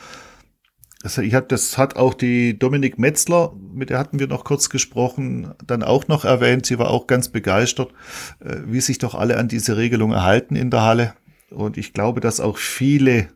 Das, 1.06 1.18
ich 1.18 1.36
hab, 1.36 1.48
das 1.48 1.78
hat 1.78 1.94
auch 1.94 2.14
die 2.14 2.58
Dominik 2.58 2.98
Metzler, 2.98 3.52
mit 3.72 3.90
der 3.90 3.98
hatten 4.00 4.18
wir 4.18 4.26
noch 4.26 4.42
kurz 4.42 4.70
gesprochen, 4.70 5.54
dann 5.64 5.84
auch 5.84 6.08
noch 6.08 6.24
erwähnt. 6.24 6.66
Sie 6.66 6.80
war 6.80 6.90
auch 6.90 7.06
ganz 7.06 7.28
begeistert, 7.28 7.92
äh, 8.40 8.56
wie 8.66 8.80
sich 8.80 8.98
doch 8.98 9.14
alle 9.14 9.36
an 9.36 9.46
diese 9.46 9.76
Regelung 9.76 10.10
erhalten 10.10 10.56
in 10.56 10.68
der 10.68 10.82
Halle. 10.82 11.14
Und 11.50 11.76
ich 11.76 11.92
glaube, 11.92 12.20
dass 12.20 12.40
auch 12.40 12.58
viele 12.58 13.28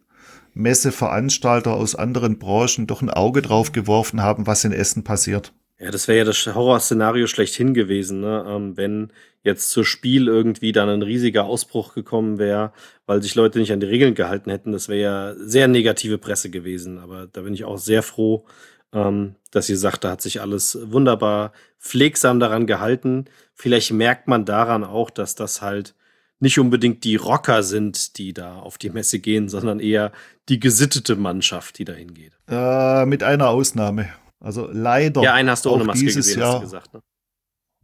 Messeveranstalter 0.52 1.72
aus 1.72 1.94
anderen 1.94 2.40
Branchen 2.40 2.88
doch 2.88 3.02
ein 3.02 3.11
Auge 3.11 3.40
drauf 3.40 3.70
geworfen 3.70 4.20
haben, 4.20 4.48
was 4.48 4.64
in 4.64 4.72
Essen 4.72 5.04
passiert. 5.04 5.54
Ja, 5.80 5.90
das 5.90 6.08
wäre 6.08 6.18
ja 6.18 6.24
das 6.24 6.46
Horrorszenario 6.46 7.26
schlechthin 7.26 7.72
gewesen, 7.72 8.20
ne? 8.20 8.44
ähm, 8.46 8.76
wenn 8.76 9.12
jetzt 9.42 9.70
zur 9.70 9.86
Spiel 9.86 10.28
irgendwie 10.28 10.72
dann 10.72 10.90
ein 10.90 11.00
riesiger 11.00 11.44
Ausbruch 11.44 11.94
gekommen 11.94 12.38
wäre, 12.38 12.72
weil 13.06 13.22
sich 13.22 13.34
Leute 13.34 13.58
nicht 13.58 13.72
an 13.72 13.80
die 13.80 13.86
Regeln 13.86 14.14
gehalten 14.14 14.50
hätten. 14.50 14.72
Das 14.72 14.90
wäre 14.90 15.00
ja 15.00 15.34
sehr 15.38 15.68
negative 15.68 16.18
Presse 16.18 16.50
gewesen. 16.50 16.98
Aber 16.98 17.26
da 17.26 17.40
bin 17.40 17.54
ich 17.54 17.64
auch 17.64 17.78
sehr 17.78 18.02
froh, 18.02 18.44
ähm, 18.92 19.36
dass 19.50 19.70
ihr 19.70 19.78
sagt, 19.78 20.04
da 20.04 20.10
hat 20.10 20.20
sich 20.20 20.42
alles 20.42 20.78
wunderbar 20.82 21.52
pflegsam 21.78 22.40
daran 22.40 22.66
gehalten. 22.66 23.24
Vielleicht 23.54 23.90
merkt 23.92 24.28
man 24.28 24.44
daran 24.44 24.84
auch, 24.84 25.08
dass 25.08 25.34
das 25.34 25.62
halt 25.62 25.94
nicht 26.40 26.58
unbedingt 26.58 27.04
die 27.04 27.16
Rocker 27.16 27.62
sind, 27.62 28.18
die 28.18 28.34
da 28.34 28.58
auf 28.58 28.76
die 28.76 28.90
Messe 28.90 29.18
gehen, 29.18 29.48
sondern 29.48 29.80
eher 29.80 30.12
die 30.50 30.60
gesittete 30.60 31.16
Mannschaft, 31.16 31.78
die 31.78 31.84
dahin 31.86 32.12
geht. 32.12 32.32
Äh, 32.48 33.06
mit 33.06 33.22
einer 33.22 33.48
Ausnahme. 33.48 34.10
Also 34.40 34.68
leider. 34.72 35.22
Ja, 35.22 35.35
einen 35.35 35.50
hast 35.50 35.66
du 35.66 35.70
ohne 35.70 35.85
Maske 35.85 36.07
gesehen, 36.07 36.40
Jahr, 36.40 36.55
hast 36.55 36.59
du 36.59 36.62
gesagt, 36.62 36.94
ne? 36.94 37.00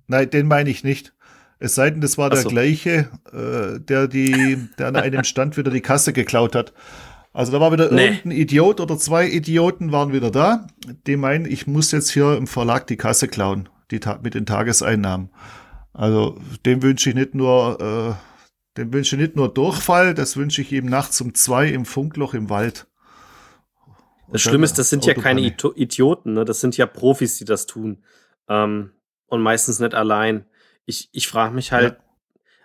Nein, 0.09 0.31
den 0.31 0.47
meine 0.47 0.71
ich 0.71 0.85
nicht. 0.85 1.13
Es 1.59 1.75
sei 1.75 1.91
denn, 1.91 2.01
das 2.01 2.19
war 2.19 2.31
der 2.31 2.43
so. 2.43 2.49
gleiche, 2.49 3.09
äh, 3.33 3.81
der 3.81 4.09
die, 4.09 4.69
der 4.79 4.89
an 4.89 4.97
einem 4.97 5.25
Stand 5.25 5.57
wieder 5.57 5.71
die 5.71 5.81
Kasse 5.81 6.13
geklaut 6.13 6.55
hat. 6.55 6.73
Also 7.33 7.53
da 7.53 7.61
war 7.61 7.73
wieder 7.73 7.91
nee. 7.93 8.07
irgendein 8.07 8.33
Idiot 8.33 8.81
oder 8.81 8.97
zwei 8.99 9.29
Idioten 9.29 9.93
waren 9.93 10.13
wieder 10.13 10.31
da. 10.31 10.67
Die 11.07 11.17
meinen, 11.17 11.45
ich 11.45 11.67
muss 11.67 11.93
jetzt 11.93 12.11
hier 12.11 12.37
im 12.37 12.47
Verlag 12.47 12.87
die 12.87 12.97
Kasse 12.97 13.29
klauen, 13.29 13.69
die 13.91 14.01
mit 14.23 14.35
den 14.35 14.47
Tageseinnahmen. 14.47 15.31
Also 15.93 16.39
dem 16.65 16.83
wünsche 16.83 17.11
ich 17.11 17.17
nicht 17.17 17.35
nur, 17.35 17.81
äh, 17.81 18.79
dem 18.79 18.93
wünsche 18.93 19.17
ich 19.17 19.23
nicht 19.23 19.37
nur 19.37 19.53
Durchfall, 19.53 20.15
das 20.15 20.37
wünsche 20.37 20.61
ich 20.61 20.73
ihm 20.73 20.87
nachts 20.87 21.21
um 21.21 21.35
zwei 21.35 21.69
im 21.69 21.85
Funkloch 21.85 22.35
im 22.35 22.51
Wald. 22.51 22.87
Das 24.33 24.43
Schlimme 24.43 24.65
ist, 24.65 24.79
das 24.79 24.91
sind 24.91 25.05
ja 25.07 25.15
keine 25.15 25.41
Idioten, 25.41 26.33
ne? 26.33 26.45
das 26.45 26.61
sind 26.61 26.77
ja 26.77 26.87
Profis, 26.87 27.39
die 27.39 27.45
das 27.45 27.67
tun. 27.67 27.99
Ähm, 28.49 28.91
und 29.27 29.41
meistens 29.41 29.81
nicht 29.81 29.95
allein. 29.95 30.47
Ich, 30.85 31.09
ich 31.13 31.29
frage 31.29 31.55
mich 31.55 31.73
halt, 31.73 31.95
ja. 31.95 32.05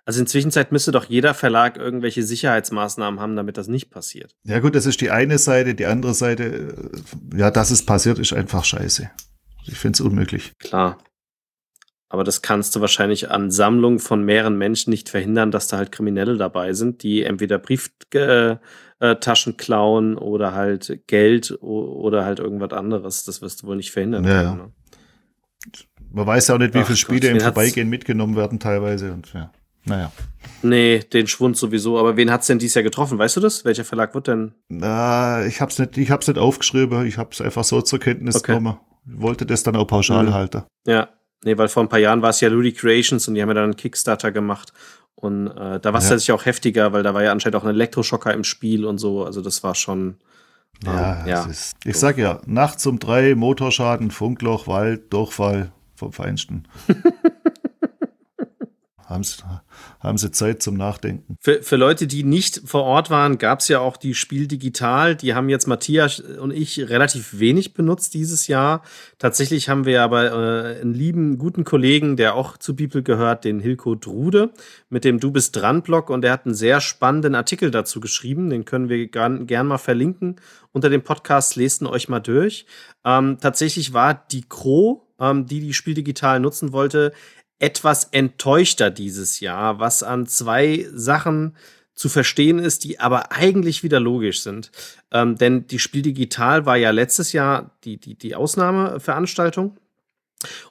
also 0.05 0.19
in 0.21 0.27
Zwischenzeit 0.27 0.71
müsste 0.71 0.91
doch 0.91 1.05
jeder 1.05 1.33
Verlag 1.33 1.77
irgendwelche 1.77 2.23
Sicherheitsmaßnahmen 2.23 3.19
haben, 3.19 3.35
damit 3.35 3.57
das 3.57 3.67
nicht 3.67 3.89
passiert. 3.89 4.35
Ja 4.43 4.59
gut, 4.59 4.75
das 4.75 4.85
ist 4.85 5.01
die 5.01 5.11
eine 5.11 5.37
Seite. 5.37 5.75
Die 5.75 5.85
andere 5.85 6.13
Seite, 6.13 6.43
äh, 6.43 7.37
ja, 7.37 7.51
dass 7.51 7.71
es 7.71 7.85
passiert, 7.85 8.19
ist 8.19 8.33
einfach 8.33 8.63
scheiße. 8.63 9.09
Ich 9.65 9.77
finde 9.77 9.97
es 9.97 10.01
unmöglich. 10.01 10.53
Klar. 10.59 10.97
Aber 12.11 12.25
das 12.25 12.41
kannst 12.41 12.75
du 12.75 12.81
wahrscheinlich 12.81 13.31
an 13.31 13.51
Sammlungen 13.51 13.99
von 13.99 14.25
mehreren 14.25 14.57
Menschen 14.57 14.89
nicht 14.89 15.07
verhindern, 15.07 15.49
dass 15.49 15.69
da 15.69 15.77
halt 15.77 15.93
Kriminelle 15.93 16.35
dabei 16.35 16.73
sind, 16.73 17.03
die 17.03 17.23
entweder 17.23 17.57
Brieftaschen 17.57 18.59
äh, 18.99 19.55
klauen 19.55 20.17
oder 20.17 20.53
halt 20.53 21.07
Geld 21.07 21.57
oder 21.61 22.25
halt 22.25 22.39
irgendwas 22.39 22.73
anderes. 22.73 23.23
Das 23.23 23.41
wirst 23.41 23.63
du 23.63 23.67
wohl 23.67 23.77
nicht 23.77 23.91
verhindern 23.91 24.25
ja, 24.25 24.43
können. 24.43 24.57
Ne? 24.57 24.71
Man 26.11 26.27
weiß 26.27 26.49
ja 26.49 26.55
auch 26.55 26.59
nicht, 26.59 26.73
wie 26.73 26.83
viele 26.83 26.97
Spiele 26.97 27.31
Gott, 27.31 27.31
im 27.31 27.39
Vorbeigehen 27.39 27.87
mitgenommen 27.87 28.35
werden 28.35 28.59
teilweise 28.59 29.13
und 29.13 29.31
ja. 29.33 29.49
Naja. 29.85 30.11
Nee, 30.63 30.99
den 30.99 31.27
Schwund 31.27 31.55
sowieso. 31.55 31.97
Aber 31.97 32.17
wen 32.17 32.29
hat's 32.29 32.47
denn 32.47 32.59
dieses 32.59 32.75
Jahr 32.75 32.83
getroffen? 32.83 33.17
Weißt 33.17 33.37
du 33.37 33.39
das? 33.39 33.63
Welcher 33.63 33.85
Verlag 33.85 34.13
wird 34.13 34.27
denn? 34.27 34.53
Na, 34.67 35.45
ich 35.45 35.61
hab's 35.61 35.79
nicht, 35.79 35.97
ich 35.97 36.11
hab's 36.11 36.27
nicht 36.27 36.37
aufgeschrieben. 36.37 37.05
Ich 37.07 37.17
hab's 37.17 37.39
einfach 37.39 37.63
so 37.63 37.81
zur 37.81 37.99
Kenntnis 37.99 38.35
okay. 38.35 38.57
genommen. 38.57 38.79
Ich 39.07 39.21
wollte 39.21 39.45
das 39.45 39.63
dann 39.63 39.77
auch 39.77 39.87
pauschal 39.87 40.25
mhm. 40.25 40.33
halten. 40.33 40.63
Ja. 40.85 41.09
Nee, 41.43 41.57
weil 41.57 41.67
vor 41.69 41.83
ein 41.83 41.89
paar 41.89 41.99
Jahren 41.99 42.21
war 42.21 42.29
es 42.29 42.41
ja 42.41 42.49
Ludi 42.49 42.71
Creations 42.71 43.27
und 43.27 43.35
die 43.35 43.41
haben 43.41 43.49
ja 43.49 43.55
dann 43.55 43.63
einen 43.65 43.75
Kickstarter 43.75 44.31
gemacht. 44.31 44.73
Und 45.15 45.47
äh, 45.47 45.79
da 45.79 45.93
war 45.93 45.99
es 45.99 46.05
ja. 46.05 46.11
tatsächlich 46.11 46.31
auch 46.31 46.45
heftiger, 46.45 46.93
weil 46.93 47.03
da 47.03 47.13
war 47.13 47.23
ja 47.23 47.31
anscheinend 47.31 47.55
auch 47.55 47.63
ein 47.63 47.69
Elektroschocker 47.69 48.33
im 48.33 48.43
Spiel 48.43 48.85
und 48.85 48.97
so. 48.97 49.25
Also 49.25 49.41
das 49.41 49.63
war 49.63 49.75
schon. 49.75 50.15
Ja, 50.83 51.21
ähm, 51.21 51.27
ja. 51.27 51.45
Ist, 51.45 51.75
ich 51.83 51.97
sag 51.97 52.17
ja, 52.17 52.41
nachts 52.45 52.85
um 52.87 52.99
drei 52.99 53.35
Motorschaden, 53.35 54.11
Funkloch, 54.11 54.67
Wald, 54.67 55.13
Durchfall 55.13 55.71
vom 55.95 56.11
Feinsten. 56.11 56.67
haben, 59.11 59.23
sie, 59.23 59.43
haben 59.99 60.17
sie 60.17 60.31
Zeit 60.31 60.61
zum 60.63 60.75
Nachdenken. 60.75 61.37
Für, 61.39 61.61
für 61.61 61.75
Leute, 61.75 62.07
die 62.07 62.23
nicht 62.23 62.61
vor 62.65 62.83
Ort 62.83 63.09
waren, 63.09 63.37
gab 63.37 63.59
es 63.59 63.67
ja 63.67 63.79
auch 63.79 63.97
die 63.97 64.15
Spiel 64.15 64.47
digital. 64.47 65.15
Die 65.15 65.33
haben 65.33 65.49
jetzt 65.49 65.67
Matthias 65.67 66.19
und 66.19 66.51
ich 66.51 66.89
relativ 66.89 67.39
wenig 67.39 67.73
benutzt 67.73 68.13
dieses 68.13 68.47
Jahr. 68.47 68.81
Tatsächlich 69.19 69.69
haben 69.69 69.85
wir 69.85 70.01
aber 70.01 70.31
äh, 70.31 70.81
einen 70.81 70.93
lieben, 70.93 71.37
guten 71.37 71.63
Kollegen, 71.63 72.17
der 72.17 72.35
auch 72.35 72.57
zu 72.57 72.75
People 72.75 73.03
gehört, 73.03 73.45
den 73.45 73.59
Hilko 73.59 73.95
Drude, 73.95 74.51
mit 74.89 75.03
dem 75.03 75.19
Du 75.19 75.31
bist 75.31 75.55
dran 75.55 75.81
Blog 75.81 76.09
und 76.09 76.21
der 76.21 76.31
hat 76.31 76.45
einen 76.45 76.55
sehr 76.55 76.81
spannenden 76.81 77.35
Artikel 77.35 77.71
dazu 77.71 77.99
geschrieben. 77.99 78.49
Den 78.49 78.65
können 78.65 78.89
wir 78.89 79.07
gern, 79.07 79.45
gern 79.45 79.67
mal 79.67 79.77
verlinken 79.77 80.37
unter 80.71 80.89
dem 80.89 81.03
Podcast. 81.03 81.55
Lest 81.55 81.81
ihn 81.81 81.87
euch 81.87 82.09
mal 82.09 82.19
durch. 82.19 82.65
Ähm, 83.05 83.37
tatsächlich 83.39 83.93
war 83.93 84.13
die 84.13 84.45
Crow 84.47 85.01
ähm, 85.21 85.45
die 85.45 85.61
die 85.61 85.73
Spiel 85.73 85.93
digital 85.93 86.39
nutzen 86.39 86.73
wollte, 86.73 87.13
etwas 87.61 88.05
enttäuschter 88.05 88.89
dieses 88.89 89.39
Jahr, 89.39 89.79
was 89.79 90.01
an 90.01 90.25
zwei 90.25 90.87
Sachen 90.93 91.55
zu 91.93 92.09
verstehen 92.09 92.57
ist, 92.57 92.83
die 92.83 92.99
aber 92.99 93.31
eigentlich 93.31 93.83
wieder 93.83 93.99
logisch 93.99 94.41
sind. 94.41 94.71
Ähm, 95.11 95.37
denn 95.37 95.67
die 95.67 95.77
Spiel 95.77 96.01
Digital 96.01 96.65
war 96.65 96.75
ja 96.75 96.89
letztes 96.89 97.33
Jahr 97.33 97.77
die, 97.83 97.97
die, 97.97 98.15
die 98.15 98.33
Ausnahmeveranstaltung. 98.33 99.77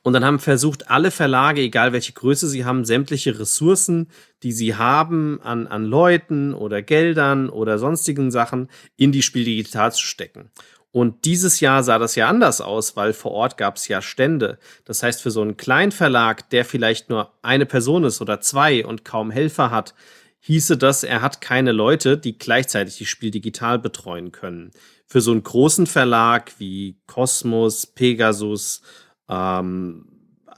Und 0.03 0.15
dann 0.15 0.25
haben 0.25 0.41
versucht, 0.41 0.91
alle 0.91 1.13
Verlage, 1.13 1.61
egal 1.61 1.93
welche 1.93 2.13
Größe 2.13 2.49
sie 2.49 2.65
haben, 2.65 2.85
sämtliche 2.85 3.39
Ressourcen, 3.39 4.09
die 4.43 4.51
sie 4.51 4.75
haben, 4.75 5.41
an, 5.45 5.69
an 5.69 5.85
Leuten 5.85 6.55
oder 6.55 6.83
Geldern 6.83 7.49
oder 7.49 7.79
sonstigen 7.79 8.33
Sachen 8.33 8.69
in 8.97 9.13
die 9.13 9.23
Spiel 9.23 9.45
digital 9.45 9.93
zu 9.93 10.05
stecken. 10.05 10.51
Und 10.93 11.25
dieses 11.25 11.61
Jahr 11.61 11.85
sah 11.85 11.99
das 11.99 12.17
ja 12.17 12.29
anders 12.29 12.61
aus, 12.61 12.97
weil 12.97 13.13
vor 13.13 13.31
Ort 13.31 13.57
gab 13.57 13.77
es 13.77 13.87
ja 13.87 14.03
Stände. 14.03 14.59
Das 14.85 15.03
heißt, 15.03 15.23
für 15.23 15.31
so 15.31 15.41
einen 15.41 15.57
Kleinverlag, 15.57 16.51
der 16.51 16.65
vielleicht 16.65 17.11
nur 17.11 17.33
eine 17.43 17.67
Person 17.67 18.05
ist 18.05 18.21
oder 18.21 18.41
zwei 18.41 18.85
und 18.85 19.05
kaum 19.05 19.31
Helfer 19.31 19.71
hat, 19.71 19.95
hieße 20.41 20.77
das, 20.77 21.05
er 21.05 21.23
hat 21.23 21.41
keine 21.41 21.73
Leute, 21.73 22.19
die 22.19 22.39
gleichzeitig 22.39 22.99
das 22.99 23.09
Spiel 23.09 23.31
digital 23.31 23.79
betreuen 23.79 24.33
können. 24.33 24.73
Für 25.07 25.21
so 25.21 25.31
einen 25.31 25.45
großen 25.45 25.87
Verlag 25.87 26.53
wie 26.59 26.99
Cosmos, 27.07 27.87
Pegasus, 27.87 28.83
ähm, 29.29 30.07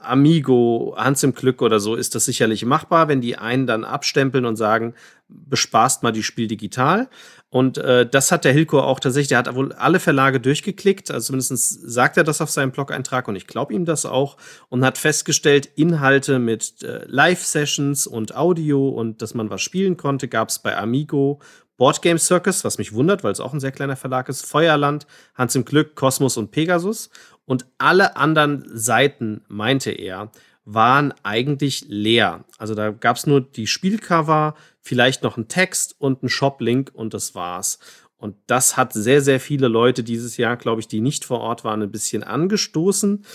Amigo, 0.03 0.95
Hans 0.97 1.23
im 1.23 1.33
Glück 1.33 1.61
oder 1.61 1.79
so 1.79 1.95
ist 1.95 2.15
das 2.15 2.25
sicherlich 2.25 2.65
machbar, 2.65 3.07
wenn 3.07 3.21
die 3.21 3.37
einen 3.37 3.67
dann 3.67 3.85
abstempeln 3.85 4.45
und 4.45 4.57
sagen, 4.57 4.95
bespaßt 5.33 6.03
mal 6.03 6.11
die 6.11 6.23
Spiel 6.23 6.47
digital. 6.47 7.09
Und 7.49 7.77
äh, 7.77 8.07
das 8.09 8.31
hat 8.31 8.45
der 8.45 8.53
Hilko 8.53 8.79
auch 8.79 8.99
tatsächlich, 8.99 9.27
der 9.29 9.37
hat 9.37 9.53
wohl 9.53 9.73
alle 9.73 9.99
Verlage 9.99 10.39
durchgeklickt, 10.39 11.11
also 11.11 11.27
zumindest 11.27 11.55
sagt 11.57 12.17
er 12.17 12.23
das 12.23 12.41
auf 12.41 12.49
seinem 12.49 12.71
Blog-Eintrag 12.71 13.27
und 13.27 13.35
ich 13.35 13.45
glaube 13.45 13.73
ihm 13.73 13.85
das 13.85 14.07
auch 14.07 14.37
und 14.69 14.83
hat 14.83 14.97
festgestellt, 14.97 15.69
Inhalte 15.75 16.39
mit 16.39 16.81
äh, 16.81 17.05
Live-Sessions 17.05 18.07
und 18.07 18.35
Audio 18.35 18.89
und 18.89 19.21
dass 19.21 19.35
man 19.35 19.51
was 19.51 19.61
spielen 19.61 19.97
konnte, 19.97 20.27
gab 20.27 20.49
es 20.49 20.59
bei 20.59 20.75
Amigo, 20.75 21.39
Boardgame 21.77 22.19
Circus, 22.19 22.63
was 22.63 22.77
mich 22.77 22.93
wundert, 22.93 23.23
weil 23.23 23.31
es 23.31 23.39
auch 23.39 23.53
ein 23.53 23.59
sehr 23.59 23.71
kleiner 23.71 23.95
Verlag 23.95 24.29
ist, 24.29 24.45
Feuerland, 24.45 25.05
Hans 25.35 25.55
im 25.55 25.65
Glück, 25.65 25.95
Kosmos 25.95 26.37
und 26.37 26.51
Pegasus. 26.51 27.09
Und 27.45 27.65
alle 27.77 28.15
anderen 28.15 28.63
Seiten, 28.73 29.41
meinte 29.47 29.91
er, 29.91 30.31
waren 30.65 31.13
eigentlich 31.23 31.85
leer. 31.87 32.45
Also 32.57 32.75
da 32.75 32.91
gab 32.91 33.17
es 33.17 33.27
nur 33.27 33.41
die 33.41 33.67
Spielcover, 33.67 34.55
vielleicht 34.79 35.23
noch 35.23 35.37
einen 35.37 35.47
Text 35.47 35.95
und 35.97 36.21
einen 36.21 36.29
Shop-Link 36.29 36.91
und 36.93 37.13
das 37.13 37.35
war's. 37.35 37.79
Und 38.17 38.37
das 38.47 38.77
hat 38.77 38.93
sehr, 38.93 39.21
sehr 39.21 39.41
viele 39.41 39.67
Leute 39.67 40.03
dieses 40.03 40.37
Jahr, 40.37 40.55
glaube 40.55 40.79
ich, 40.79 40.87
die 40.87 41.01
nicht 41.01 41.25
vor 41.25 41.41
Ort 41.41 41.65
waren, 41.65 41.81
ein 41.81 41.91
bisschen 41.91 42.23
angestoßen. 42.23 43.25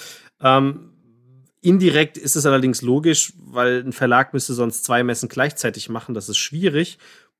Ähm, 0.40 0.92
indirekt 1.60 2.16
ist 2.16 2.36
es 2.36 2.46
allerdings 2.46 2.80
logisch, 2.80 3.34
weil 3.36 3.84
ein 3.84 3.92
Verlag 3.92 4.32
müsste 4.32 4.54
sonst 4.54 4.84
zwei 4.84 5.02
Messen 5.02 5.28
gleichzeitig 5.28 5.90
machen. 5.90 6.14
Das 6.14 6.30
ist 6.30 6.38
schwierig. 6.38 6.98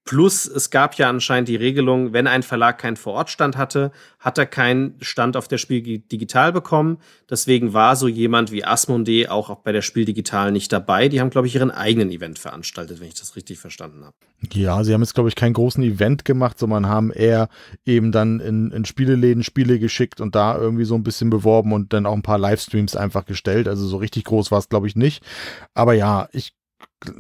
Plus, 0.09 0.47
es 0.47 0.71
gab 0.71 0.95
ja 0.95 1.11
anscheinend 1.11 1.51
die 1.51 1.57
Regelung, 1.57 2.15
wenn 2.15 2.27
ein 2.27 2.43
Verlag 2.43 2.79
keinen 2.79 2.97
Vorortstand 2.97 3.59
hatte, 3.59 3.93
hat 4.19 4.39
er 4.39 4.47
keinen 4.47 4.95
Stand 5.03 5.37
auf 5.37 5.49
der 5.49 5.59
Spiel 5.59 5.99
Digital 5.99 6.51
bekommen. 6.51 6.97
Deswegen 7.29 7.75
war 7.75 7.95
so 7.95 8.09
jemand 8.09 8.51
wie 8.51 8.65
Asmodee 8.65 9.29
auch 9.29 9.55
bei 9.57 9.71
der 9.71 9.83
Spiel 9.83 10.07
Digital 10.07 10.51
nicht 10.51 10.73
dabei. 10.73 11.11
Die 11.11 11.21
haben, 11.21 11.29
glaube 11.29 11.47
ich, 11.47 11.57
ihren 11.57 11.71
eigenen 11.71 12.11
Event 12.11 12.39
veranstaltet, 12.39 13.01
wenn 13.01 13.09
ich 13.09 13.21
das 13.21 13.37
richtig 13.37 13.59
verstanden 13.59 14.03
habe. 14.03 14.15
Ja, 14.51 14.83
sie 14.83 14.95
haben 14.95 15.03
jetzt, 15.03 15.13
glaube 15.13 15.29
ich, 15.29 15.35
keinen 15.35 15.53
großen 15.53 15.85
Event 15.85 16.25
gemacht, 16.25 16.59
sondern 16.59 16.89
haben 16.89 17.13
eher 17.13 17.51
eben 17.85 18.11
dann 18.11 18.41
in, 18.41 18.71
in 18.71 18.87
Spieleläden 18.87 19.43
Spiele 19.45 19.79
geschickt 19.79 20.23
und 20.23 20.35
da 20.35 20.57
irgendwie 20.57 20.85
so 20.85 20.95
ein 20.95 21.03
bisschen 21.03 21.29
beworben 21.29 21.75
und 21.75 21.93
dann 21.93 22.07
auch 22.07 22.15
ein 22.15 22.23
paar 22.23 22.39
Livestreams 22.39 22.97
einfach 22.97 23.27
gestellt. 23.27 23.69
Also 23.69 23.87
so 23.87 23.99
richtig 23.99 24.25
groß 24.25 24.51
war 24.51 24.59
es, 24.59 24.71
glaube 24.71 24.87
ich, 24.87 24.97
nicht. 24.97 25.23
Aber 25.75 25.93
ja, 25.93 26.31
ich 26.33 26.55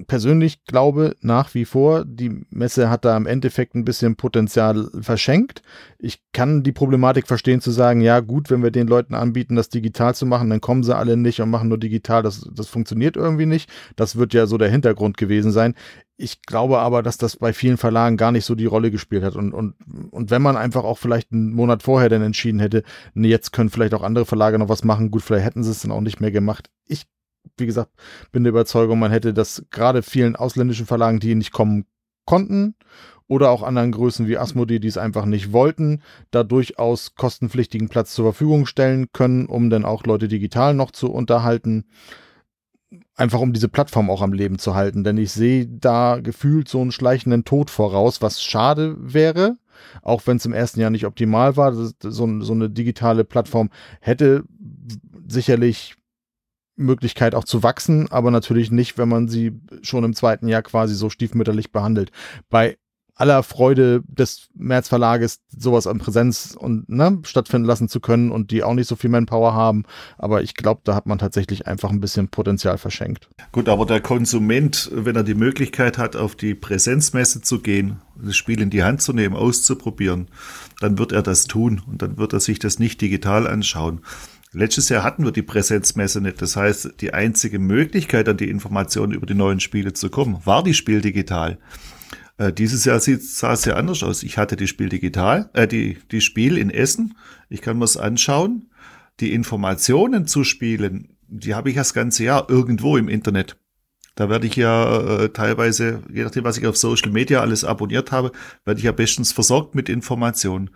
persönlich 0.06 0.64
glaube 0.64 1.14
nach 1.20 1.54
wie 1.54 1.64
vor, 1.64 2.04
die 2.04 2.44
Messe 2.50 2.90
hat 2.90 3.04
da 3.04 3.16
im 3.16 3.26
Endeffekt 3.26 3.74
ein 3.74 3.84
bisschen 3.84 4.16
Potenzial 4.16 4.88
verschenkt. 5.00 5.62
Ich 5.98 6.20
kann 6.32 6.64
die 6.64 6.72
Problematik 6.72 7.28
verstehen 7.28 7.60
zu 7.60 7.70
sagen, 7.70 8.00
ja 8.00 8.20
gut, 8.20 8.50
wenn 8.50 8.62
wir 8.62 8.72
den 8.72 8.88
Leuten 8.88 9.14
anbieten, 9.14 9.54
das 9.54 9.68
digital 9.68 10.14
zu 10.14 10.26
machen, 10.26 10.50
dann 10.50 10.60
kommen 10.60 10.82
sie 10.82 10.96
alle 10.96 11.16
nicht 11.16 11.40
und 11.40 11.50
machen 11.50 11.68
nur 11.68 11.78
digital. 11.78 12.22
Das, 12.22 12.48
das 12.52 12.66
funktioniert 12.66 13.16
irgendwie 13.16 13.46
nicht. 13.46 13.70
Das 13.94 14.16
wird 14.16 14.34
ja 14.34 14.46
so 14.46 14.58
der 14.58 14.70
Hintergrund 14.70 15.16
gewesen 15.16 15.52
sein. 15.52 15.74
Ich 16.16 16.42
glaube 16.42 16.80
aber, 16.80 17.04
dass 17.04 17.16
das 17.16 17.36
bei 17.36 17.52
vielen 17.52 17.76
Verlagen 17.76 18.16
gar 18.16 18.32
nicht 18.32 18.44
so 18.44 18.56
die 18.56 18.66
Rolle 18.66 18.90
gespielt 18.90 19.22
hat. 19.22 19.36
Und, 19.36 19.52
und, 19.52 19.74
und 20.10 20.30
wenn 20.30 20.42
man 20.42 20.56
einfach 20.56 20.82
auch 20.82 20.98
vielleicht 20.98 21.30
einen 21.30 21.52
Monat 21.52 21.84
vorher 21.84 22.08
dann 22.08 22.22
entschieden 22.22 22.58
hätte, 22.58 22.82
jetzt 23.14 23.52
können 23.52 23.70
vielleicht 23.70 23.94
auch 23.94 24.02
andere 24.02 24.26
Verlage 24.26 24.58
noch 24.58 24.68
was 24.68 24.82
machen, 24.82 25.12
gut, 25.12 25.22
vielleicht 25.22 25.46
hätten 25.46 25.62
sie 25.62 25.70
es 25.70 25.82
dann 25.82 25.92
auch 25.92 26.00
nicht 26.00 26.20
mehr 26.20 26.32
gemacht. 26.32 26.68
Ich 26.86 27.06
wie 27.56 27.66
gesagt, 27.66 27.92
bin 28.32 28.44
der 28.44 28.50
Überzeugung, 28.50 28.98
man 28.98 29.10
hätte 29.10 29.32
das 29.34 29.64
gerade 29.70 30.02
vielen 30.02 30.36
ausländischen 30.36 30.86
Verlagen, 30.86 31.20
die 31.20 31.34
nicht 31.34 31.52
kommen 31.52 31.86
konnten, 32.24 32.74
oder 33.28 33.50
auch 33.50 33.62
anderen 33.62 33.92
Größen 33.92 34.26
wie 34.26 34.38
Asmodee, 34.38 34.78
die 34.78 34.88
es 34.88 34.96
einfach 34.96 35.26
nicht 35.26 35.52
wollten, 35.52 36.02
da 36.30 36.42
durchaus 36.42 37.14
kostenpflichtigen 37.14 37.88
Platz 37.88 38.14
zur 38.14 38.24
Verfügung 38.24 38.66
stellen 38.66 39.12
können, 39.12 39.46
um 39.46 39.70
dann 39.70 39.84
auch 39.84 40.04
Leute 40.04 40.28
digital 40.28 40.74
noch 40.74 40.90
zu 40.90 41.12
unterhalten. 41.12 41.84
Einfach 43.16 43.40
um 43.40 43.52
diese 43.52 43.68
Plattform 43.68 44.08
auch 44.08 44.22
am 44.22 44.32
Leben 44.32 44.58
zu 44.58 44.74
halten. 44.74 45.04
Denn 45.04 45.18
ich 45.18 45.32
sehe 45.32 45.66
da 45.66 46.20
gefühlt 46.22 46.68
so 46.68 46.80
einen 46.80 46.92
schleichenden 46.92 47.44
Tod 47.44 47.68
voraus, 47.68 48.22
was 48.22 48.42
schade 48.42 48.96
wäre. 48.98 49.56
Auch 50.02 50.26
wenn 50.26 50.38
es 50.38 50.46
im 50.46 50.54
ersten 50.54 50.80
Jahr 50.80 50.90
nicht 50.90 51.04
optimal 51.04 51.56
war. 51.56 51.74
So, 51.74 51.92
so 52.00 52.52
eine 52.52 52.70
digitale 52.70 53.24
Plattform 53.24 53.68
hätte 54.00 54.44
sicherlich 55.26 55.96
Möglichkeit 56.78 57.34
auch 57.34 57.44
zu 57.44 57.62
wachsen, 57.62 58.10
aber 58.10 58.30
natürlich 58.30 58.70
nicht, 58.70 58.98
wenn 58.98 59.08
man 59.08 59.28
sie 59.28 59.52
schon 59.82 60.04
im 60.04 60.14
zweiten 60.14 60.48
Jahr 60.48 60.62
quasi 60.62 60.94
so 60.94 61.10
stiefmütterlich 61.10 61.72
behandelt. 61.72 62.10
Bei 62.48 62.78
aller 63.18 63.42
Freude 63.42 64.02
des 64.06 64.48
Märzverlages, 64.54 65.40
sowas 65.48 65.88
an 65.88 65.98
Präsenz 65.98 66.56
und 66.56 66.88
ne, 66.88 67.18
stattfinden 67.24 67.66
lassen 67.66 67.88
zu 67.88 67.98
können 67.98 68.30
und 68.30 68.52
die 68.52 68.62
auch 68.62 68.74
nicht 68.74 68.86
so 68.86 68.94
viel 68.94 69.10
Manpower 69.10 69.54
haben. 69.54 69.84
Aber 70.16 70.42
ich 70.42 70.54
glaube, 70.54 70.82
da 70.84 70.94
hat 70.94 71.06
man 71.06 71.18
tatsächlich 71.18 71.66
einfach 71.66 71.90
ein 71.90 72.00
bisschen 72.00 72.28
Potenzial 72.28 72.78
verschenkt. 72.78 73.28
Gut, 73.50 73.68
aber 73.68 73.86
der 73.86 74.00
Konsument, 74.00 74.88
wenn 74.94 75.16
er 75.16 75.24
die 75.24 75.34
Möglichkeit 75.34 75.98
hat, 75.98 76.14
auf 76.14 76.36
die 76.36 76.54
Präsenzmesse 76.54 77.42
zu 77.42 77.58
gehen, 77.58 78.00
das 78.16 78.36
Spiel 78.36 78.60
in 78.60 78.70
die 78.70 78.84
Hand 78.84 79.02
zu 79.02 79.12
nehmen, 79.12 79.34
auszuprobieren, 79.34 80.28
dann 80.80 80.98
wird 80.98 81.10
er 81.10 81.22
das 81.22 81.44
tun 81.44 81.82
und 81.86 82.02
dann 82.02 82.18
wird 82.18 82.32
er 82.32 82.40
sich 82.40 82.60
das 82.60 82.78
nicht 82.78 83.00
digital 83.00 83.48
anschauen. 83.48 84.00
Letztes 84.52 84.88
Jahr 84.88 85.02
hatten 85.02 85.24
wir 85.24 85.32
die 85.32 85.42
Präsenzmesse 85.42 86.20
nicht. 86.20 86.40
Das 86.40 86.56
heißt, 86.56 86.94
die 87.00 87.12
einzige 87.12 87.58
Möglichkeit, 87.58 88.28
an 88.28 88.38
die 88.38 88.48
Informationen 88.48 89.12
über 89.12 89.26
die 89.26 89.34
neuen 89.34 89.60
Spiele 89.60 89.92
zu 89.92 90.08
kommen, 90.08 90.40
war 90.44 90.62
die 90.62 90.74
Spiel 90.74 91.00
digital. 91.00 91.58
Äh, 92.38 92.52
dieses 92.52 92.84
Jahr 92.84 93.00
sah 93.00 93.52
es 93.52 93.62
sehr 93.62 93.76
anders 93.76 94.02
aus. 94.02 94.22
Ich 94.22 94.38
hatte 94.38 94.56
die 94.56 94.68
Spiel 94.68 94.88
digital, 94.88 95.50
äh, 95.52 95.68
die, 95.68 95.98
die 96.10 96.22
Spiel 96.22 96.56
in 96.56 96.70
Essen. 96.70 97.16
Ich 97.50 97.60
kann 97.60 97.78
mir 97.78 97.84
es 97.84 97.96
anschauen. 97.96 98.70
Die 99.20 99.34
Informationen 99.34 100.26
zu 100.26 100.44
Spielen, 100.44 101.16
die 101.26 101.54
habe 101.54 101.68
ich 101.70 101.76
das 101.76 101.92
ganze 101.92 102.24
Jahr 102.24 102.48
irgendwo 102.48 102.96
im 102.96 103.08
Internet. 103.08 103.56
Da 104.18 104.28
werde 104.28 104.48
ich 104.48 104.56
ja 104.56 105.20
äh, 105.20 105.28
teilweise, 105.28 106.02
je 106.12 106.24
nachdem, 106.24 106.42
was 106.42 106.58
ich 106.58 106.66
auf 106.66 106.76
Social 106.76 107.12
Media 107.12 107.40
alles 107.40 107.62
abonniert 107.62 108.10
habe, 108.10 108.32
werde 108.64 108.78
ich 108.78 108.84
ja 108.84 108.90
bestens 108.90 109.30
versorgt 109.30 109.76
mit 109.76 109.88
Informationen. 109.88 110.70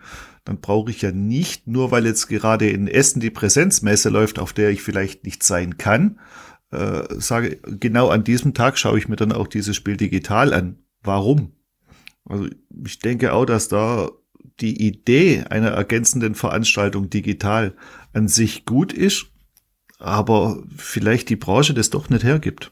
Dann 0.45 0.61
brauche 0.61 0.91
ich 0.91 1.01
ja 1.01 1.11
nicht, 1.11 1.67
nur 1.67 1.91
weil 1.91 2.05
jetzt 2.05 2.29
gerade 2.29 2.69
in 2.69 2.87
Essen 2.87 3.19
die 3.19 3.31
Präsenzmesse 3.31 4.07
läuft, 4.07 4.39
auf 4.39 4.53
der 4.53 4.69
ich 4.69 4.81
vielleicht 4.81 5.25
nicht 5.25 5.43
sein 5.43 5.77
kann, 5.77 6.21
äh, 6.71 7.03
sage, 7.19 7.57
genau 7.81 8.07
an 8.07 8.23
diesem 8.23 8.53
Tag 8.53 8.77
schaue 8.77 8.97
ich 8.97 9.09
mir 9.09 9.17
dann 9.17 9.33
auch 9.33 9.47
dieses 9.47 9.75
Spiel 9.75 9.97
digital 9.97 10.53
an. 10.53 10.77
Warum? 11.01 11.51
Also 12.23 12.47
ich 12.85 12.99
denke 12.99 13.33
auch, 13.33 13.43
dass 13.43 13.67
da 13.67 14.09
die 14.61 14.87
Idee 14.87 15.43
einer 15.49 15.71
ergänzenden 15.71 16.35
Veranstaltung 16.35 17.09
digital 17.09 17.75
an 18.13 18.29
sich 18.29 18.63
gut 18.63 18.93
ist, 18.93 19.25
aber 19.99 20.63
vielleicht 20.77 21.27
die 21.27 21.35
Branche 21.35 21.73
das 21.73 21.89
doch 21.89 22.09
nicht 22.09 22.23
hergibt. 22.23 22.71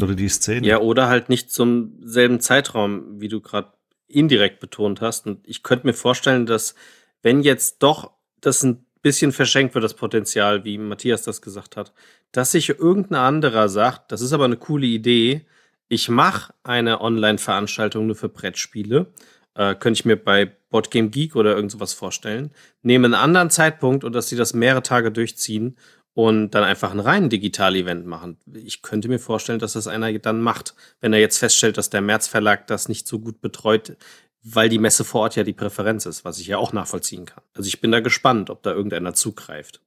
Oder 0.00 0.14
die 0.14 0.28
Szene. 0.28 0.66
Ja, 0.66 0.78
oder 0.78 1.08
halt 1.08 1.28
nicht 1.28 1.50
zum 1.50 1.94
selben 2.02 2.40
Zeitraum, 2.40 3.20
wie 3.20 3.28
du 3.28 3.40
gerade 3.40 3.72
indirekt 4.08 4.60
betont 4.60 5.00
hast. 5.00 5.26
Und 5.26 5.46
ich 5.48 5.62
könnte 5.62 5.86
mir 5.86 5.94
vorstellen, 5.94 6.46
dass 6.46 6.74
wenn 7.22 7.42
jetzt 7.42 7.82
doch 7.82 8.12
das 8.40 8.62
ein 8.62 8.84
bisschen 9.02 9.32
verschenkt 9.32 9.74
wird, 9.74 9.84
das 9.84 9.94
Potenzial, 9.94 10.64
wie 10.64 10.78
Matthias 10.78 11.22
das 11.22 11.40
gesagt 11.40 11.76
hat, 11.76 11.92
dass 12.32 12.52
sich 12.52 12.68
irgendein 12.68 13.20
anderer 13.20 13.68
sagt, 13.68 14.12
das 14.12 14.20
ist 14.20 14.32
aber 14.32 14.44
eine 14.44 14.56
coole 14.56 14.86
Idee, 14.86 15.46
ich 15.88 16.08
mache 16.08 16.52
eine 16.64 17.00
Online-Veranstaltung 17.00 18.06
nur 18.06 18.16
für 18.16 18.28
Brettspiele, 18.28 19.06
äh, 19.54 19.74
könnte 19.74 20.00
ich 20.00 20.04
mir 20.04 20.16
bei 20.16 20.52
Boardgame 20.70 21.10
Geek 21.10 21.36
oder 21.36 21.54
irgend 21.54 21.70
sowas 21.70 21.94
vorstellen, 21.94 22.50
nehme 22.82 23.06
einen 23.06 23.14
anderen 23.14 23.50
Zeitpunkt 23.50 24.04
und 24.04 24.12
dass 24.12 24.28
sie 24.28 24.36
das 24.36 24.54
mehrere 24.54 24.82
Tage 24.82 25.12
durchziehen 25.12 25.76
und 26.16 26.52
dann 26.52 26.64
einfach 26.64 26.92
ein 26.92 27.00
rein 27.00 27.28
Digital-Event 27.28 28.06
machen. 28.06 28.38
Ich 28.54 28.80
könnte 28.80 29.06
mir 29.06 29.18
vorstellen, 29.18 29.58
dass 29.58 29.74
das 29.74 29.86
einer 29.86 30.10
dann 30.18 30.40
macht, 30.40 30.74
wenn 31.02 31.12
er 31.12 31.20
jetzt 31.20 31.36
feststellt, 31.36 31.76
dass 31.76 31.90
der 31.90 32.00
März-Verlag 32.00 32.66
das 32.68 32.88
nicht 32.88 33.06
so 33.06 33.18
gut 33.18 33.42
betreut, 33.42 33.98
weil 34.42 34.70
die 34.70 34.78
Messe 34.78 35.04
vor 35.04 35.20
Ort 35.20 35.36
ja 35.36 35.42
die 35.42 35.52
Präferenz 35.52 36.06
ist, 36.06 36.24
was 36.24 36.38
ich 36.38 36.46
ja 36.46 36.56
auch 36.56 36.72
nachvollziehen 36.72 37.26
kann. 37.26 37.44
Also 37.52 37.68
ich 37.68 37.82
bin 37.82 37.92
da 37.92 38.00
gespannt, 38.00 38.48
ob 38.48 38.62
da 38.62 38.72
irgendeiner 38.72 39.12
zugreift. 39.12 39.82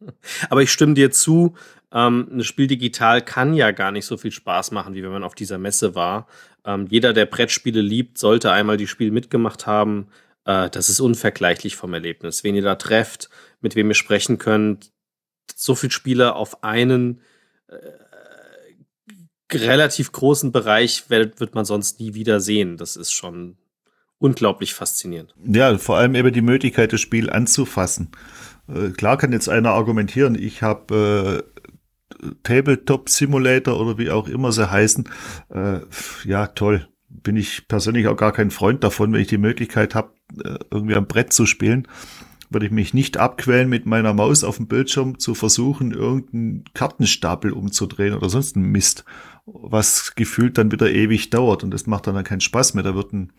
Aber 0.50 0.60
ich 0.60 0.72
stimme 0.72 0.94
dir 0.94 1.12
zu, 1.12 1.54
ähm, 1.92 2.26
ein 2.32 2.42
Spiel 2.42 2.66
digital 2.66 3.22
kann 3.22 3.54
ja 3.54 3.70
gar 3.70 3.92
nicht 3.92 4.06
so 4.06 4.16
viel 4.16 4.32
Spaß 4.32 4.72
machen, 4.72 4.94
wie 4.94 5.04
wenn 5.04 5.12
man 5.12 5.22
auf 5.22 5.36
dieser 5.36 5.58
Messe 5.58 5.94
war. 5.94 6.26
Ähm, 6.64 6.88
jeder, 6.90 7.12
der 7.12 7.26
Brettspiele 7.26 7.80
liebt, 7.80 8.18
sollte 8.18 8.50
einmal 8.50 8.76
die 8.76 8.88
Spiel 8.88 9.12
mitgemacht 9.12 9.68
haben. 9.68 10.08
Äh, 10.46 10.68
das 10.70 10.88
ist 10.88 10.98
unvergleichlich 10.98 11.76
vom 11.76 11.94
Erlebnis. 11.94 12.42
Wen 12.42 12.56
ihr 12.56 12.62
da 12.62 12.74
trefft, 12.74 13.30
mit 13.60 13.76
wem 13.76 13.88
ihr 13.88 13.94
sprechen 13.94 14.38
könnt, 14.38 14.90
so 15.54 15.74
viele 15.74 15.92
Spiele 15.92 16.34
auf 16.34 16.62
einen 16.62 17.20
äh, 17.68 17.76
relativ 19.52 20.12
großen 20.12 20.52
Bereich 20.52 21.10
wird, 21.10 21.40
wird 21.40 21.54
man 21.54 21.64
sonst 21.64 22.00
nie 22.00 22.14
wieder 22.14 22.40
sehen. 22.40 22.76
Das 22.76 22.96
ist 22.96 23.12
schon 23.12 23.56
unglaublich 24.18 24.74
faszinierend. 24.74 25.34
Ja, 25.44 25.76
vor 25.78 25.96
allem 25.96 26.14
eben 26.14 26.32
die 26.32 26.40
Möglichkeit, 26.40 26.92
das 26.92 27.00
Spiel 27.00 27.30
anzufassen. 27.30 28.10
Äh, 28.68 28.90
klar 28.90 29.18
kann 29.18 29.32
jetzt 29.32 29.48
einer 29.48 29.70
argumentieren, 29.70 30.34
ich 30.34 30.62
habe 30.62 31.44
äh, 32.22 32.28
Tabletop 32.42 33.08
Simulator 33.08 33.78
oder 33.78 33.98
wie 33.98 34.10
auch 34.10 34.28
immer 34.28 34.52
sie 34.52 34.70
heißen. 34.70 35.08
Äh, 35.50 35.80
ja, 36.24 36.46
toll. 36.48 36.88
Bin 37.08 37.36
ich 37.36 37.68
persönlich 37.68 38.08
auch 38.08 38.16
gar 38.16 38.32
kein 38.32 38.50
Freund 38.50 38.82
davon, 38.82 39.12
wenn 39.12 39.20
ich 39.20 39.28
die 39.28 39.38
Möglichkeit 39.38 39.94
habe, 39.94 40.12
äh, 40.42 40.56
irgendwie 40.70 40.94
am 40.96 41.06
Brett 41.06 41.32
zu 41.32 41.46
spielen 41.46 41.86
würde 42.54 42.66
ich 42.66 42.72
mich 42.72 42.94
nicht 42.94 43.18
abquälen, 43.18 43.68
mit 43.68 43.84
meiner 43.84 44.14
Maus 44.14 44.44
auf 44.44 44.56
dem 44.56 44.66
Bildschirm 44.66 45.18
zu 45.18 45.34
versuchen, 45.34 45.92
irgendeinen 45.92 46.64
Kartenstapel 46.72 47.52
umzudrehen 47.52 48.14
oder 48.14 48.30
sonst 48.30 48.56
ein 48.56 48.62
Mist, 48.62 49.04
was 49.44 50.14
gefühlt 50.14 50.56
dann 50.56 50.72
wieder 50.72 50.90
ewig 50.90 51.30
dauert. 51.30 51.64
Und 51.64 51.72
das 51.72 51.86
macht 51.86 52.06
dann, 52.06 52.14
dann 52.14 52.24
keinen 52.24 52.40
Spaß 52.40 52.74
mehr. 52.74 52.84
Da 52.84 52.94
wird 52.94 53.12
ein 53.12 53.32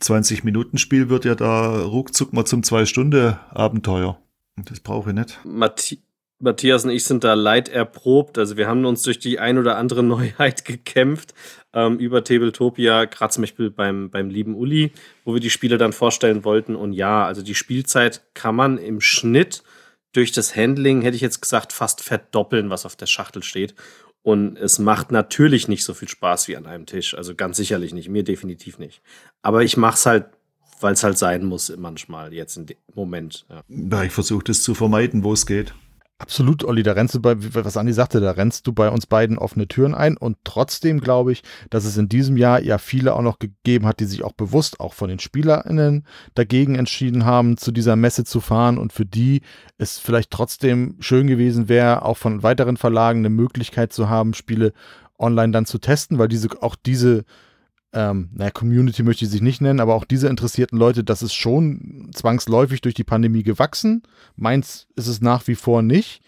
20-Minuten-Spiel 0.00 1.08
wird 1.08 1.24
ja 1.24 1.34
da 1.34 1.82
ruckzuck 1.82 2.32
mal 2.32 2.44
zum 2.44 2.62
Zwei-Stunden-Abenteuer. 2.62 4.18
Und 4.56 4.70
das 4.70 4.78
brauche 4.78 5.10
ich 5.10 5.16
nicht. 5.16 5.40
Mathi 5.44 6.03
Matthias 6.38 6.84
und 6.84 6.90
ich 6.90 7.04
sind 7.04 7.24
da 7.24 7.34
leid 7.34 7.68
erprobt. 7.68 8.38
Also 8.38 8.56
wir 8.56 8.66
haben 8.66 8.84
uns 8.84 9.02
durch 9.02 9.18
die 9.18 9.38
ein 9.38 9.58
oder 9.58 9.76
andere 9.76 10.02
Neuheit 10.04 10.64
gekämpft 10.64 11.34
ähm, 11.72 11.98
über 11.98 12.24
Tabletopia, 12.24 13.04
gerade 13.06 13.32
zum 13.32 13.42
Beispiel 13.42 13.70
beim, 13.70 14.10
beim 14.10 14.30
lieben 14.30 14.54
Uli, 14.54 14.92
wo 15.24 15.34
wir 15.34 15.40
die 15.40 15.50
Spiele 15.50 15.78
dann 15.78 15.92
vorstellen 15.92 16.44
wollten. 16.44 16.76
Und 16.76 16.92
ja, 16.92 17.24
also 17.24 17.42
die 17.42 17.54
Spielzeit 17.54 18.22
kann 18.34 18.56
man 18.56 18.78
im 18.78 19.00
Schnitt 19.00 19.62
durch 20.12 20.32
das 20.32 20.54
Handling, 20.54 21.02
hätte 21.02 21.16
ich 21.16 21.22
jetzt 21.22 21.40
gesagt, 21.40 21.72
fast 21.72 22.02
verdoppeln, 22.02 22.70
was 22.70 22.86
auf 22.86 22.96
der 22.96 23.06
Schachtel 23.06 23.42
steht. 23.42 23.74
Und 24.22 24.56
es 24.56 24.78
macht 24.78 25.12
natürlich 25.12 25.68
nicht 25.68 25.84
so 25.84 25.92
viel 25.92 26.08
Spaß 26.08 26.48
wie 26.48 26.56
an 26.56 26.66
einem 26.66 26.86
Tisch. 26.86 27.14
Also 27.14 27.34
ganz 27.34 27.58
sicherlich 27.58 27.92
nicht. 27.92 28.08
Mir 28.08 28.24
definitiv 28.24 28.78
nicht. 28.78 29.02
Aber 29.42 29.62
ich 29.62 29.76
mache 29.76 29.96
es 29.96 30.06
halt, 30.06 30.26
weil 30.80 30.94
es 30.94 31.04
halt 31.04 31.18
sein 31.18 31.44
muss 31.44 31.70
manchmal 31.76 32.32
jetzt 32.32 32.56
im 32.56 32.66
Moment. 32.94 33.44
Ja. 33.50 33.62
ja 33.68 34.02
ich 34.04 34.12
versuche 34.12 34.44
das 34.44 34.62
zu 34.62 34.74
vermeiden, 34.74 35.24
wo 35.24 35.34
es 35.34 35.44
geht. 35.44 35.74
Absolut, 36.18 36.64
Olli, 36.64 36.84
da 36.84 36.92
rennst 36.92 37.16
du 37.16 37.20
bei, 37.20 37.34
was 37.36 37.76
Andi 37.76 37.92
sagte, 37.92 38.20
da 38.20 38.30
rennst 38.30 38.68
du 38.68 38.72
bei 38.72 38.88
uns 38.88 39.04
beiden 39.04 39.36
offene 39.36 39.66
Türen 39.66 39.94
ein. 39.94 40.16
Und 40.16 40.38
trotzdem 40.44 41.00
glaube 41.00 41.32
ich, 41.32 41.42
dass 41.70 41.84
es 41.84 41.96
in 41.96 42.08
diesem 42.08 42.36
Jahr 42.36 42.62
ja 42.62 42.78
viele 42.78 43.14
auch 43.14 43.20
noch 43.22 43.40
gegeben 43.40 43.84
hat, 43.86 43.98
die 43.98 44.04
sich 44.04 44.22
auch 44.22 44.32
bewusst 44.32 44.78
auch 44.78 44.94
von 44.94 45.08
den 45.08 45.18
SpielerInnen 45.18 46.06
dagegen 46.36 46.76
entschieden 46.76 47.24
haben, 47.24 47.56
zu 47.56 47.72
dieser 47.72 47.96
Messe 47.96 48.24
zu 48.24 48.40
fahren. 48.40 48.78
Und 48.78 48.92
für 48.92 49.04
die 49.04 49.42
es 49.76 49.98
vielleicht 49.98 50.30
trotzdem 50.30 50.94
schön 51.00 51.26
gewesen 51.26 51.68
wäre, 51.68 52.02
auch 52.02 52.16
von 52.16 52.44
weiteren 52.44 52.76
Verlagen 52.76 53.18
eine 53.18 53.30
Möglichkeit 53.30 53.92
zu 53.92 54.08
haben, 54.08 54.34
Spiele 54.34 54.72
online 55.18 55.52
dann 55.52 55.66
zu 55.66 55.78
testen, 55.78 56.18
weil 56.18 56.28
diese, 56.28 56.48
auch 56.62 56.76
diese 56.76 57.24
ähm, 57.94 58.28
naja, 58.34 58.50
Community 58.50 59.02
möchte 59.02 59.24
ich 59.24 59.30
sich 59.30 59.40
nicht 59.40 59.60
nennen, 59.60 59.80
aber 59.80 59.94
auch 59.94 60.04
diese 60.04 60.28
interessierten 60.28 60.78
Leute, 60.78 61.04
das 61.04 61.22
ist 61.22 61.34
schon 61.34 62.10
zwangsläufig 62.12 62.80
durch 62.80 62.94
die 62.94 63.04
Pandemie 63.04 63.44
gewachsen. 63.44 64.02
Meins 64.36 64.88
ist 64.96 65.06
es 65.06 65.20
nach 65.20 65.46
wie 65.46 65.54
vor 65.54 65.82
nicht. 65.82 66.20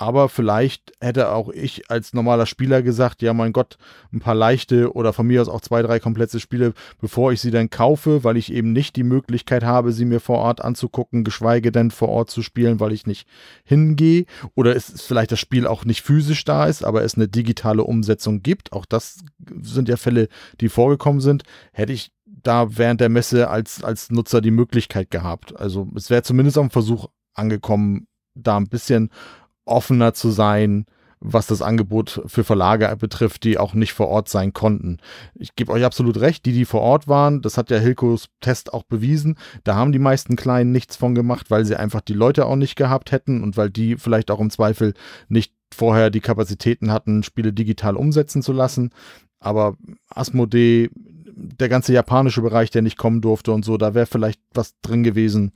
Aber 0.00 0.30
vielleicht 0.30 0.94
hätte 1.02 1.28
auch 1.28 1.50
ich 1.50 1.90
als 1.90 2.14
normaler 2.14 2.46
Spieler 2.46 2.80
gesagt, 2.80 3.20
ja 3.20 3.34
mein 3.34 3.52
Gott, 3.52 3.76
ein 4.14 4.20
paar 4.20 4.34
leichte 4.34 4.94
oder 4.94 5.12
von 5.12 5.26
mir 5.26 5.42
aus 5.42 5.50
auch 5.50 5.60
zwei, 5.60 5.82
drei 5.82 6.00
komplette 6.00 6.40
Spiele, 6.40 6.72
bevor 7.02 7.32
ich 7.32 7.42
sie 7.42 7.50
dann 7.50 7.68
kaufe, 7.68 8.24
weil 8.24 8.38
ich 8.38 8.50
eben 8.50 8.72
nicht 8.72 8.96
die 8.96 9.02
Möglichkeit 9.02 9.62
habe, 9.62 9.92
sie 9.92 10.06
mir 10.06 10.20
vor 10.20 10.38
Ort 10.38 10.64
anzugucken, 10.64 11.22
geschweige 11.22 11.70
denn 11.70 11.90
vor 11.90 12.08
Ort 12.08 12.30
zu 12.30 12.40
spielen, 12.40 12.80
weil 12.80 12.92
ich 12.92 13.06
nicht 13.06 13.28
hingehe. 13.62 14.24
Oder 14.54 14.74
es 14.74 15.02
vielleicht 15.02 15.32
das 15.32 15.38
Spiel 15.38 15.66
auch 15.66 15.84
nicht 15.84 16.00
physisch 16.00 16.46
da 16.46 16.64
ist, 16.64 16.82
aber 16.82 17.04
es 17.04 17.16
eine 17.16 17.28
digitale 17.28 17.84
Umsetzung 17.84 18.42
gibt. 18.42 18.72
Auch 18.72 18.86
das 18.86 19.18
sind 19.60 19.90
ja 19.90 19.98
Fälle, 19.98 20.28
die 20.62 20.70
vorgekommen 20.70 21.20
sind. 21.20 21.42
Hätte 21.74 21.92
ich 21.92 22.10
da 22.24 22.78
während 22.78 23.02
der 23.02 23.10
Messe 23.10 23.50
als, 23.50 23.84
als 23.84 24.10
Nutzer 24.10 24.40
die 24.40 24.50
Möglichkeit 24.50 25.10
gehabt. 25.10 25.60
Also 25.60 25.88
es 25.94 26.08
wäre 26.08 26.22
zumindest 26.22 26.56
am 26.56 26.70
Versuch 26.70 27.08
angekommen, 27.34 28.06
da 28.34 28.56
ein 28.56 28.68
bisschen 28.68 29.10
offener 29.70 30.14
zu 30.14 30.30
sein, 30.30 30.86
was 31.20 31.46
das 31.46 31.60
Angebot 31.60 32.22
für 32.26 32.44
Verlage 32.44 32.96
betrifft, 32.98 33.44
die 33.44 33.58
auch 33.58 33.74
nicht 33.74 33.92
vor 33.92 34.08
Ort 34.08 34.28
sein 34.28 34.54
konnten. 34.54 34.98
Ich 35.34 35.54
gebe 35.54 35.70
euch 35.70 35.84
absolut 35.84 36.18
recht, 36.18 36.46
die, 36.46 36.52
die 36.52 36.64
vor 36.64 36.80
Ort 36.80 37.08
waren, 37.08 37.42
das 37.42 37.58
hat 37.58 37.70
ja 37.70 37.76
Hilkos 37.76 38.28
Test 38.40 38.72
auch 38.72 38.84
bewiesen, 38.84 39.36
da 39.64 39.74
haben 39.74 39.92
die 39.92 39.98
meisten 39.98 40.36
Kleinen 40.36 40.72
nichts 40.72 40.96
von 40.96 41.14
gemacht, 41.14 41.50
weil 41.50 41.66
sie 41.66 41.76
einfach 41.76 42.00
die 42.00 42.14
Leute 42.14 42.46
auch 42.46 42.56
nicht 42.56 42.74
gehabt 42.74 43.12
hätten 43.12 43.42
und 43.42 43.58
weil 43.58 43.70
die 43.70 43.96
vielleicht 43.96 44.30
auch 44.30 44.40
im 44.40 44.50
Zweifel 44.50 44.94
nicht 45.28 45.52
vorher 45.72 46.10
die 46.10 46.20
Kapazitäten 46.20 46.90
hatten, 46.90 47.22
Spiele 47.22 47.52
digital 47.52 47.96
umsetzen 47.96 48.42
zu 48.42 48.52
lassen. 48.52 48.90
Aber 49.38 49.76
Asmodee, 50.08 50.90
der 50.94 51.68
ganze 51.68 51.92
japanische 51.92 52.42
Bereich, 52.42 52.70
der 52.70 52.82
nicht 52.82 52.98
kommen 52.98 53.20
durfte 53.20 53.52
und 53.52 53.64
so, 53.64 53.76
da 53.76 53.94
wäre 53.94 54.06
vielleicht 54.06 54.40
was 54.54 54.74
drin 54.80 55.02
gewesen. 55.02 55.52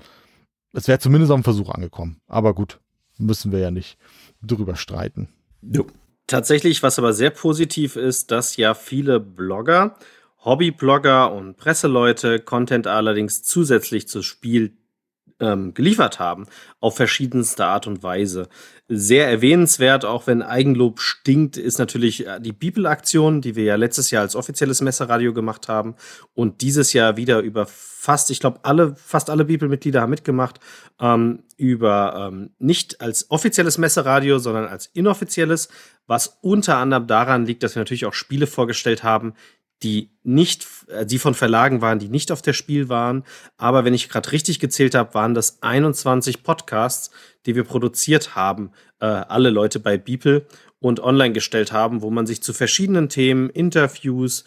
Es 0.73 0.89
wäre 0.89 0.99
zumindest 0.99 1.33
am 1.33 1.45
Versuch 1.45 1.71
angekommen. 1.71 2.21
Aber 2.27 2.55
gut, 2.55 2.81
müssen 3.19 3.53
wir 3.53 3.59
ja 3.59 3.71
nicht 3.71 3.99
drüber 4.43 4.77
streiten. 4.77 5.29
Jo. 5.63 5.87
Tatsächlich, 6.27 6.83
was 6.83 6.99
aber 6.99 7.13
sehr 7.13 7.31
positiv 7.31 7.97
ist, 7.97 8.31
dass 8.31 8.57
ja 8.57 8.75
viele 8.75 9.21
Blogger, 9.21 9.97
Hobbyblogger 10.45 11.33
und 11.33 11.57
Presseleute 11.57 12.41
Content 12.41 12.87
allerdings 12.87 13.43
zusätzlich 13.43 14.09
zu 14.09 14.23
Spiel 14.23 14.77
ähm, 15.41 15.75
geliefert 15.75 16.19
haben, 16.19 16.47
auf 16.81 16.97
verschiedenste 16.97 17.65
Art 17.67 17.87
und 17.87 18.03
Weise. 18.03 18.49
Sehr 18.89 19.29
erwähnenswert, 19.29 20.05
auch 20.05 20.27
wenn 20.27 20.43
Eigenlob 20.43 21.01
stinkt, 21.01 21.57
ist 21.57 21.79
natürlich 21.79 22.27
äh, 22.27 22.41
die 22.41 22.53
Bibelaktion, 22.53 23.41
die 23.41 23.57
wir 23.57 23.65
ja 23.65 23.77
letztes 23.77 24.11
Jahr 24.11 24.23
als 24.23 24.37
offizielles 24.37 24.81
Messeradio 24.81 25.33
gemacht 25.33 25.69
haben 25.69 25.97
und 26.35 26.61
dieses 26.61 26.93
Jahr 26.93 27.17
wieder 27.17 27.41
über 27.41 27.67
fast, 27.67 28.31
ich 28.31 28.41
glaube, 28.41 28.61
alle, 28.63 28.95
fast 28.97 29.31
alle 29.31 29.47
Bibelmitglieder 29.47 30.03
haben 30.03 30.11
mitgemacht, 30.11 30.61
ähm, 31.01 31.43
über 31.57 32.31
ähm, 32.33 32.51
nicht 32.59 33.01
als 33.01 33.31
offizielles 33.31 33.79
Messeradio, 33.79 34.39
sondern 34.39 34.67
als 34.67 34.87
inoffizielles, 34.87 35.69
was 36.07 36.39
unter 36.43 36.77
anderem 36.77 37.07
daran 37.07 37.47
liegt, 37.47 37.63
dass 37.63 37.75
wir 37.75 37.81
natürlich 37.81 38.07
auch 38.07 38.13
Spiele 38.13 38.47
vorgestellt 38.47 39.03
haben, 39.03 39.35
die 39.83 40.11
nicht, 40.23 40.67
äh, 40.89 41.05
die 41.05 41.19
von 41.19 41.35
Verlagen 41.35 41.81
waren, 41.81 41.99
die 41.99 42.09
nicht 42.09 42.33
auf 42.33 42.43
der 42.43 42.53
Spiel 42.53 42.89
waren. 42.89 43.25
Aber 43.57 43.85
wenn 43.85 43.95
ich 43.95 44.09
gerade 44.09 44.33
richtig 44.33 44.61
gezählt 44.61 44.95
habe, 44.95 45.15
waren 45.15 45.35
das 45.35 45.63
21 45.63 46.43
Podcasts, 46.43 47.11
die 47.47 47.55
wir 47.55 47.65
produziert 47.65 48.35
haben, 48.35 48.73
äh, 49.01 49.07
alle 49.07 49.51
Leute 49.51 49.81
bei 49.81 49.99
Beeple 49.99 50.47
und 50.79 51.01
online 51.01 51.33
gestellt 51.33 51.73
haben, 51.73 52.03
wo 52.03 52.11
man 52.11 52.27
sich 52.27 52.43
zu 52.43 52.53
verschiedenen 52.53 53.09
Themen, 53.09 53.51
Interviews, 53.51 54.45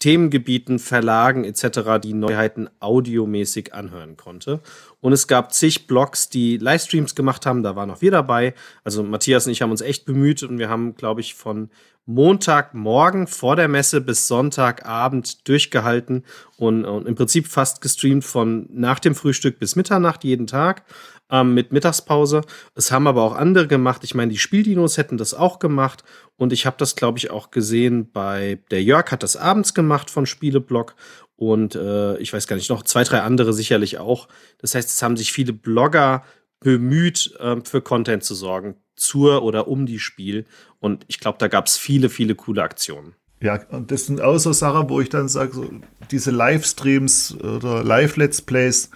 Themengebieten, 0.00 0.78
Verlagen 0.78 1.44
etc. 1.44 2.00
die 2.02 2.14
Neuheiten 2.14 2.68
audiomäßig 2.80 3.72
anhören 3.74 4.16
konnte. 4.16 4.60
Und 5.00 5.12
es 5.12 5.28
gab 5.28 5.52
zig 5.52 5.86
Blogs, 5.86 6.28
die 6.28 6.56
Livestreams 6.56 7.14
gemacht 7.14 7.46
haben, 7.46 7.62
da 7.62 7.76
waren 7.76 7.90
auch 7.90 8.00
wir 8.00 8.10
dabei. 8.10 8.54
Also 8.82 9.02
Matthias 9.02 9.46
und 9.46 9.52
ich 9.52 9.62
haben 9.62 9.70
uns 9.70 9.82
echt 9.82 10.06
bemüht 10.06 10.42
und 10.42 10.58
wir 10.58 10.68
haben, 10.68 10.96
glaube 10.96 11.20
ich, 11.20 11.34
von 11.34 11.70
Montagmorgen 12.06 13.26
vor 13.26 13.56
der 13.56 13.68
Messe 13.68 14.00
bis 14.00 14.26
Sonntagabend 14.26 15.46
durchgehalten 15.46 16.24
und, 16.56 16.84
und, 16.84 17.06
im 17.06 17.14
Prinzip 17.14 17.46
fast 17.46 17.80
gestreamt 17.80 18.24
von 18.24 18.66
nach 18.72 18.98
dem 18.98 19.14
Frühstück 19.14 19.58
bis 19.58 19.76
Mitternacht 19.76 20.24
jeden 20.24 20.46
Tag 20.46 20.82
ähm, 21.30 21.54
mit 21.54 21.72
Mittagspause. 21.72 22.42
Es 22.74 22.90
haben 22.92 23.06
aber 23.06 23.22
auch 23.22 23.34
andere 23.34 23.66
gemacht. 23.66 24.04
Ich 24.04 24.14
meine, 24.14 24.32
die 24.32 24.38
Spieldinos 24.38 24.96
hätten 24.96 25.18
das 25.18 25.34
auch 25.34 25.58
gemacht 25.58 26.04
und 26.36 26.52
ich 26.52 26.66
habe 26.66 26.76
das, 26.78 26.96
glaube 26.96 27.18
ich, 27.18 27.30
auch 27.30 27.50
gesehen 27.50 28.10
bei 28.12 28.60
der 28.70 28.82
Jörg 28.82 29.10
hat 29.10 29.22
das 29.22 29.36
abends 29.36 29.74
gemacht 29.74 30.10
von 30.10 30.26
Spieleblog 30.26 30.94
und 31.36 31.74
äh, 31.74 32.18
ich 32.18 32.32
weiß 32.32 32.46
gar 32.46 32.56
nicht 32.56 32.70
noch 32.70 32.82
zwei 32.82 33.04
drei 33.04 33.20
andere 33.20 33.52
sicherlich 33.52 33.98
auch. 33.98 34.28
Das 34.58 34.74
heißt, 34.74 34.88
es 34.88 35.02
haben 35.02 35.16
sich 35.16 35.32
viele 35.32 35.52
Blogger 35.52 36.22
bemüht, 36.60 37.34
äh, 37.40 37.56
für 37.64 37.80
Content 37.80 38.22
zu 38.22 38.34
sorgen 38.34 38.76
zur 38.94 39.42
oder 39.42 39.66
um 39.66 39.86
die 39.86 39.98
Spiel. 39.98 40.44
Und 40.78 41.04
ich 41.08 41.20
glaube, 41.20 41.38
da 41.38 41.48
gab 41.48 41.66
es 41.66 41.78
viele, 41.78 42.10
viele 42.10 42.34
coole 42.34 42.62
Aktionen. 42.62 43.14
Ja, 43.42 43.58
und 43.70 43.90
das 43.90 44.04
sind 44.04 44.20
auch 44.20 44.36
so 44.36 44.52
Sachen, 44.52 44.90
wo 44.90 45.00
ich 45.00 45.08
dann 45.08 45.28
sage, 45.28 45.54
so, 45.54 45.70
diese 46.10 46.30
Livestreams 46.30 47.36
oder 47.40 47.82
Live-Let's 47.82 48.42
Plays, 48.42 48.90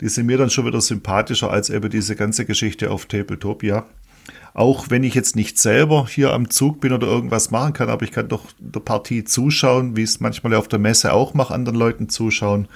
die 0.00 0.08
sind 0.08 0.26
mir 0.26 0.38
dann 0.38 0.50
schon 0.50 0.66
wieder 0.66 0.80
sympathischer 0.80 1.50
als 1.50 1.70
eben 1.70 1.90
diese 1.90 2.16
ganze 2.16 2.44
Geschichte 2.44 2.90
auf 2.90 3.06
Tabletopia. 3.06 3.86
Auch 4.54 4.90
wenn 4.90 5.04
ich 5.04 5.14
jetzt 5.14 5.36
nicht 5.36 5.58
selber 5.58 6.06
hier 6.08 6.32
am 6.32 6.50
Zug 6.50 6.80
bin 6.80 6.92
oder 6.92 7.06
irgendwas 7.06 7.50
machen 7.50 7.72
kann, 7.72 7.88
aber 7.88 8.04
ich 8.04 8.12
kann 8.12 8.28
doch 8.28 8.44
der 8.58 8.80
Partie 8.80 9.24
zuschauen, 9.24 9.96
wie 9.96 10.02
es 10.02 10.20
manchmal 10.20 10.54
auf 10.54 10.68
der 10.68 10.78
Messe 10.78 11.12
auch 11.12 11.34
mache, 11.34 11.54
anderen 11.54 11.78
Leuten 11.78 12.08
zuschauen. 12.08 12.68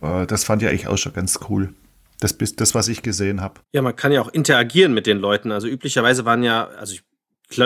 Äh, 0.00 0.26
das 0.26 0.44
fand 0.44 0.62
ich 0.62 0.68
eigentlich 0.68 0.86
auch 0.86 0.98
schon 0.98 1.12
ganz 1.12 1.40
cool. 1.48 1.74
Das 2.20 2.36
das, 2.36 2.74
was 2.74 2.88
ich 2.88 3.02
gesehen 3.02 3.40
habe. 3.40 3.60
Ja, 3.72 3.82
man 3.82 3.94
kann 3.94 4.12
ja 4.12 4.20
auch 4.20 4.28
interagieren 4.28 4.92
mit 4.92 5.06
den 5.06 5.18
Leuten. 5.18 5.52
Also 5.52 5.68
üblicherweise 5.68 6.24
waren 6.24 6.42
ja, 6.42 6.66
also 6.66 6.94
ich 6.94 7.02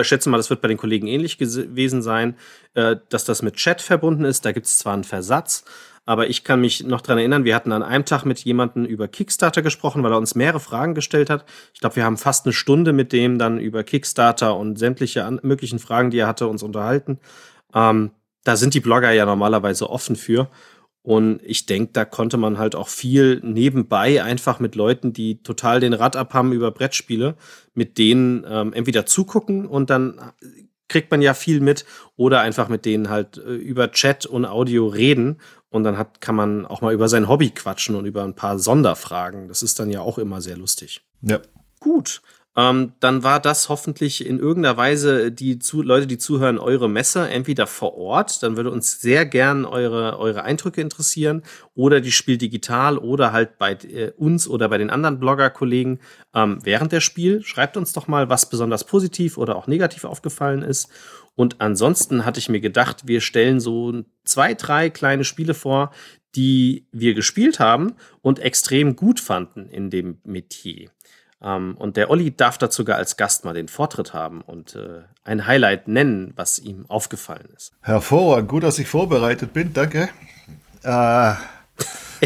schätze 0.06 0.28
mal, 0.28 0.36
das 0.36 0.50
wird 0.50 0.60
bei 0.60 0.68
den 0.68 0.76
Kollegen 0.76 1.06
ähnlich 1.06 1.38
gewesen 1.38 2.02
sein, 2.02 2.36
äh, 2.74 2.96
dass 3.08 3.24
das 3.24 3.42
mit 3.42 3.56
Chat 3.56 3.80
verbunden 3.80 4.24
ist. 4.24 4.44
Da 4.44 4.52
gibt 4.52 4.66
es 4.66 4.78
zwar 4.78 4.94
einen 4.94 5.04
Versatz, 5.04 5.64
aber 6.04 6.28
ich 6.28 6.42
kann 6.42 6.60
mich 6.60 6.82
noch 6.84 7.00
dran 7.00 7.18
erinnern, 7.18 7.44
wir 7.44 7.54
hatten 7.54 7.72
an 7.72 7.82
einem 7.82 8.04
Tag 8.04 8.24
mit 8.24 8.40
jemandem 8.40 8.84
über 8.84 9.06
Kickstarter 9.06 9.62
gesprochen, 9.62 10.02
weil 10.02 10.12
er 10.12 10.18
uns 10.18 10.34
mehrere 10.34 10.60
Fragen 10.60 10.94
gestellt 10.94 11.30
hat. 11.30 11.44
Ich 11.72 11.80
glaube, 11.80 11.96
wir 11.96 12.04
haben 12.04 12.16
fast 12.16 12.44
eine 12.44 12.52
Stunde 12.52 12.92
mit 12.92 13.12
dem 13.12 13.38
dann 13.38 13.60
über 13.60 13.84
Kickstarter 13.84 14.56
und 14.56 14.78
sämtliche 14.78 15.38
möglichen 15.42 15.78
Fragen, 15.78 16.10
die 16.10 16.18
er 16.18 16.26
hatte, 16.26 16.48
uns 16.48 16.62
unterhalten. 16.62 17.20
Ähm, 17.72 18.10
da 18.44 18.56
sind 18.56 18.74
die 18.74 18.80
Blogger 18.80 19.12
ja 19.12 19.24
normalerweise 19.24 19.88
offen 19.88 20.16
für. 20.16 20.50
Und 21.02 21.40
ich 21.42 21.66
denke, 21.66 21.92
da 21.92 22.04
konnte 22.04 22.36
man 22.36 22.58
halt 22.58 22.76
auch 22.76 22.88
viel 22.88 23.40
nebenbei 23.42 24.22
einfach 24.22 24.60
mit 24.60 24.76
Leuten, 24.76 25.12
die 25.12 25.42
total 25.42 25.80
den 25.80 25.94
Rad 25.94 26.14
abhaben 26.14 26.52
über 26.52 26.70
Brettspiele, 26.70 27.36
mit 27.74 27.98
denen 27.98 28.44
ähm, 28.48 28.72
entweder 28.72 29.04
zugucken 29.04 29.66
und 29.66 29.90
dann 29.90 30.32
kriegt 30.88 31.10
man 31.10 31.22
ja 31.22 31.34
viel 31.34 31.60
mit 31.60 31.86
oder 32.16 32.40
einfach 32.40 32.68
mit 32.68 32.84
denen 32.84 33.08
halt 33.08 33.38
äh, 33.38 33.54
über 33.54 33.90
Chat 33.90 34.26
und 34.26 34.44
Audio 34.44 34.86
reden 34.86 35.40
Und 35.72 35.84
dann 35.84 35.98
hat, 35.98 36.20
kann 36.20 36.36
man 36.36 36.66
auch 36.66 36.82
mal 36.82 36.94
über 36.94 37.08
sein 37.08 37.28
Hobby 37.28 37.50
quatschen 37.50 37.96
und 37.96 38.04
über 38.04 38.22
ein 38.22 38.34
paar 38.34 38.58
Sonderfragen. 38.58 39.48
Das 39.48 39.62
ist 39.62 39.80
dann 39.80 39.90
ja 39.90 40.00
auch 40.00 40.18
immer 40.18 40.40
sehr 40.40 40.56
lustig. 40.56 41.02
Ja. 41.22 41.40
Gut. 41.80 42.22
Ähm, 42.54 42.92
dann 43.00 43.22
war 43.22 43.40
das 43.40 43.70
hoffentlich 43.70 44.26
in 44.26 44.38
irgendeiner 44.38 44.76
Weise 44.76 45.32
die 45.32 45.58
zu 45.58 45.80
Leute, 45.80 46.06
die 46.06 46.18
zuhören, 46.18 46.58
eure 46.58 46.86
Messe, 46.86 47.26
entweder 47.30 47.66
vor 47.66 47.96
Ort, 47.96 48.42
dann 48.42 48.56
würde 48.58 48.70
uns 48.70 49.00
sehr 49.00 49.24
gern 49.24 49.64
eure, 49.64 50.18
eure 50.18 50.42
Eindrücke 50.42 50.82
interessieren, 50.82 51.42
oder 51.74 52.02
die 52.02 52.12
Spiel 52.12 52.36
digital 52.36 52.98
oder 52.98 53.32
halt 53.32 53.56
bei 53.56 53.72
äh, 53.72 54.12
uns 54.18 54.46
oder 54.46 54.68
bei 54.68 54.76
den 54.76 54.90
anderen 54.90 55.18
Blogger-Kollegen 55.18 56.00
ähm, 56.34 56.58
während 56.62 56.92
der 56.92 57.00
Spiel. 57.00 57.42
Schreibt 57.42 57.78
uns 57.78 57.94
doch 57.94 58.06
mal, 58.06 58.28
was 58.28 58.50
besonders 58.50 58.84
positiv 58.84 59.38
oder 59.38 59.56
auch 59.56 59.66
negativ 59.66 60.04
aufgefallen 60.04 60.60
ist. 60.60 60.90
Und 61.34 61.60
ansonsten 61.60 62.24
hatte 62.24 62.38
ich 62.38 62.48
mir 62.48 62.60
gedacht, 62.60 63.06
wir 63.06 63.20
stellen 63.20 63.60
so 63.60 64.04
zwei, 64.24 64.54
drei 64.54 64.90
kleine 64.90 65.24
Spiele 65.24 65.54
vor, 65.54 65.92
die 66.34 66.86
wir 66.92 67.14
gespielt 67.14 67.58
haben 67.58 67.94
und 68.20 68.38
extrem 68.38 68.96
gut 68.96 69.20
fanden 69.20 69.68
in 69.68 69.90
dem 69.90 70.18
Metier. 70.24 70.90
Ähm, 71.42 71.76
und 71.76 71.96
der 71.96 72.10
Olli 72.10 72.34
darf 72.34 72.58
dazu 72.58 72.82
sogar 72.82 72.96
als 72.96 73.16
Gast 73.16 73.44
mal 73.44 73.54
den 73.54 73.68
Vortritt 73.68 74.14
haben 74.14 74.40
und 74.42 74.76
äh, 74.76 75.02
ein 75.24 75.46
Highlight 75.46 75.88
nennen, 75.88 76.32
was 76.36 76.58
ihm 76.58 76.86
aufgefallen 76.88 77.48
ist. 77.56 77.72
Hervorragend, 77.80 78.48
gut, 78.48 78.62
dass 78.62 78.78
ich 78.78 78.88
vorbereitet 78.88 79.52
bin, 79.52 79.72
danke. 79.72 80.08
Äh, 80.82 81.34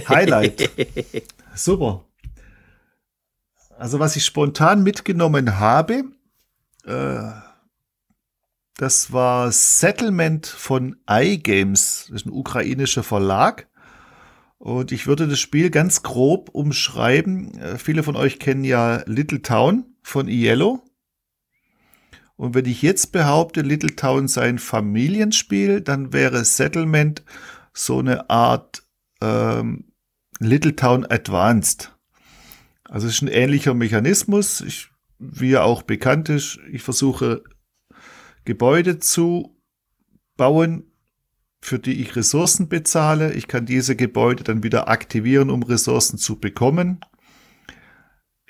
Highlight. 0.08 0.70
Super. 1.54 2.04
Also 3.78 3.98
was 3.98 4.16
ich 4.16 4.24
spontan 4.24 4.82
mitgenommen 4.82 5.58
habe, 5.58 6.04
äh, 6.84 7.30
das 8.76 9.12
war 9.12 9.50
Settlement 9.52 10.46
von 10.46 10.96
iGames. 11.08 12.06
Das 12.08 12.22
ist 12.22 12.26
ein 12.26 12.32
ukrainischer 12.32 13.02
Verlag. 13.02 13.68
Und 14.58 14.92
ich 14.92 15.06
würde 15.06 15.28
das 15.28 15.40
Spiel 15.40 15.70
ganz 15.70 16.02
grob 16.02 16.50
umschreiben. 16.50 17.56
Äh, 17.58 17.78
viele 17.78 18.02
von 18.02 18.16
euch 18.16 18.38
kennen 18.38 18.64
ja 18.64 19.02
Little 19.06 19.42
Town 19.42 19.84
von 20.02 20.28
Yellow. 20.28 20.82
Und 22.36 22.54
wenn 22.54 22.66
ich 22.66 22.82
jetzt 22.82 23.12
behaupte, 23.12 23.62
Little 23.62 23.96
Town 23.96 24.28
sei 24.28 24.48
ein 24.48 24.58
Familienspiel, 24.58 25.80
dann 25.80 26.12
wäre 26.12 26.44
Settlement 26.44 27.22
so 27.72 27.98
eine 27.98 28.28
Art 28.28 28.82
ähm, 29.22 29.92
Little 30.38 30.76
Town 30.76 31.06
Advanced. 31.06 31.94
Also 32.84 33.06
es 33.06 33.14
ist 33.14 33.22
ein 33.22 33.28
ähnlicher 33.28 33.72
Mechanismus, 33.72 34.60
ich, 34.60 34.90
wie 35.18 35.52
er 35.52 35.64
auch 35.64 35.82
bekannt 35.82 36.28
ist. 36.28 36.58
Ich 36.70 36.82
versuche 36.82 37.42
Gebäude 38.46 38.98
zu 38.98 39.54
bauen, 40.38 40.84
für 41.60 41.78
die 41.78 42.00
ich 42.00 42.16
Ressourcen 42.16 42.68
bezahle. 42.68 43.34
Ich 43.34 43.48
kann 43.48 43.66
diese 43.66 43.96
Gebäude 43.96 44.44
dann 44.44 44.62
wieder 44.62 44.88
aktivieren, 44.88 45.50
um 45.50 45.62
Ressourcen 45.62 46.16
zu 46.16 46.38
bekommen. 46.38 47.00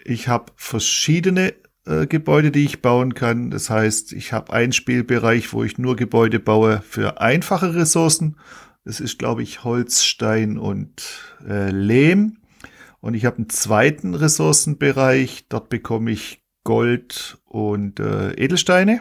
Ich 0.05 0.29
habe 0.29 0.53
verschiedene 0.55 1.55
äh, 1.87 2.07
Gebäude, 2.07 2.53
die 2.53 2.65
ich 2.65 2.83
bauen 2.83 3.15
kann. 3.15 3.51
Das 3.51 3.71
heißt, 3.71 4.13
ich 4.13 4.33
habe 4.33 4.53
einen 4.53 4.73
Spielbereich, 4.73 5.53
wo 5.53 5.65
ich 5.65 5.79
nur 5.79 5.97
Gebäude 5.97 6.39
baue 6.39 6.83
für 6.87 7.21
einfache 7.21 7.75
Ressourcen. 7.75 8.37
Das 8.85 9.01
ist, 9.01 9.19
glaube 9.19 9.43
ich, 9.43 9.65
Holz, 9.65 10.05
Stein 10.05 10.59
und 10.59 11.03
äh, 11.49 11.71
Lehm. 11.71 12.37
Und 13.01 13.15
ich 13.15 13.25
habe 13.25 13.39
einen 13.39 13.49
zweiten 13.49 14.15
Ressourcenbereich. 14.15 15.47
Dort 15.49 15.71
bekomme 15.71 16.11
ich 16.11 16.45
Gold 16.65 17.39
und 17.47 17.99
äh, 17.99 18.33
Edelsteine 18.35 19.01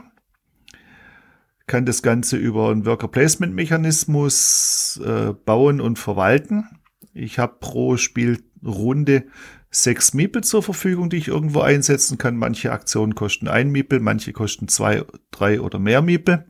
kann 1.68 1.86
das 1.86 2.02
Ganze 2.02 2.38
über 2.38 2.70
einen 2.70 2.86
Worker 2.86 3.08
Placement 3.08 3.54
Mechanismus 3.56 5.02
äh, 5.04 5.34
bauen 5.34 5.82
und 5.82 5.98
verwalten. 5.98 6.66
Ich 7.14 7.40
habe 7.40 7.56
pro 7.60 7.98
Spielrunde 7.98 9.26
sechs 9.72 10.14
Miepel 10.14 10.44
zur 10.44 10.64
Verfügung, 10.64 11.10
die 11.10 11.18
ich 11.18 11.28
irgendwo 11.28 11.62
einsetzen 11.62 12.18
kann. 12.18 12.38
Manche 12.38 12.72
Aktionen 12.72 13.16
kosten 13.16 13.48
ein 13.48 13.72
Miepel, 13.72 14.00
manche 14.00 14.32
kosten 14.32 14.68
zwei, 14.68 15.04
drei 15.32 15.60
oder 15.60 15.80
mehr 15.80 16.02
Miepel. 16.02 16.46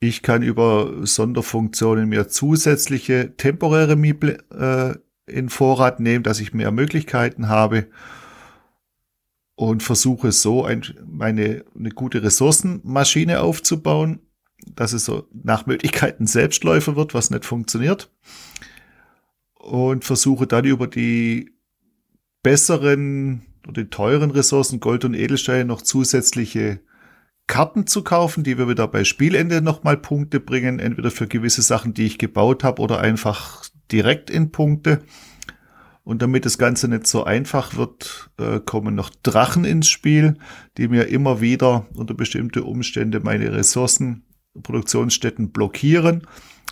Ich 0.00 0.22
kann 0.22 0.42
über 0.42 0.92
Sonderfunktionen 1.02 2.08
mir 2.08 2.28
zusätzliche 2.28 3.36
temporäre 3.36 3.96
Miepel 3.96 4.38
äh, 4.52 4.94
in 5.30 5.48
Vorrat 5.48 5.98
nehmen, 5.98 6.22
dass 6.22 6.40
ich 6.40 6.54
mehr 6.54 6.70
Möglichkeiten 6.70 7.48
habe 7.48 7.88
und 9.58 9.82
versuche 9.82 10.30
so 10.30 10.64
ein, 10.64 10.84
meine, 11.04 11.64
eine 11.76 11.90
gute 11.90 12.22
Ressourcenmaschine 12.22 13.40
aufzubauen, 13.40 14.20
dass 14.76 14.92
es 14.92 15.04
so 15.04 15.26
nach 15.32 15.66
Möglichkeiten 15.66 16.28
Selbstläufer 16.28 16.94
wird, 16.94 17.12
was 17.12 17.30
nicht 17.30 17.44
funktioniert. 17.44 18.08
Und 19.54 20.04
versuche 20.04 20.46
dann 20.46 20.64
über 20.64 20.86
die 20.86 21.56
besseren 22.44 23.46
oder 23.66 23.82
die 23.82 23.90
teuren 23.90 24.30
Ressourcen 24.30 24.78
Gold 24.78 25.04
und 25.04 25.14
Edelsteine 25.14 25.64
noch 25.64 25.82
zusätzliche 25.82 26.78
Karten 27.48 27.88
zu 27.88 28.04
kaufen, 28.04 28.44
die 28.44 28.58
wir 28.58 28.68
wieder 28.68 28.86
bei 28.86 29.02
Spielende 29.02 29.60
nochmal 29.60 29.96
Punkte 29.96 30.38
bringen, 30.38 30.78
entweder 30.78 31.10
für 31.10 31.26
gewisse 31.26 31.62
Sachen, 31.62 31.94
die 31.94 32.06
ich 32.06 32.18
gebaut 32.18 32.62
habe 32.62 32.80
oder 32.80 33.00
einfach 33.00 33.64
direkt 33.90 34.30
in 34.30 34.52
Punkte. 34.52 35.02
Und 36.08 36.22
damit 36.22 36.46
das 36.46 36.56
Ganze 36.56 36.88
nicht 36.88 37.06
so 37.06 37.24
einfach 37.24 37.76
wird, 37.76 38.30
äh, 38.38 38.60
kommen 38.60 38.94
noch 38.94 39.10
Drachen 39.10 39.66
ins 39.66 39.90
Spiel, 39.90 40.38
die 40.78 40.88
mir 40.88 41.08
immer 41.08 41.42
wieder 41.42 41.86
unter 41.92 42.14
bestimmte 42.14 42.64
Umstände 42.64 43.20
meine 43.20 43.52
Ressourcen, 43.52 44.24
Produktionsstätten 44.62 45.52
blockieren. 45.52 46.26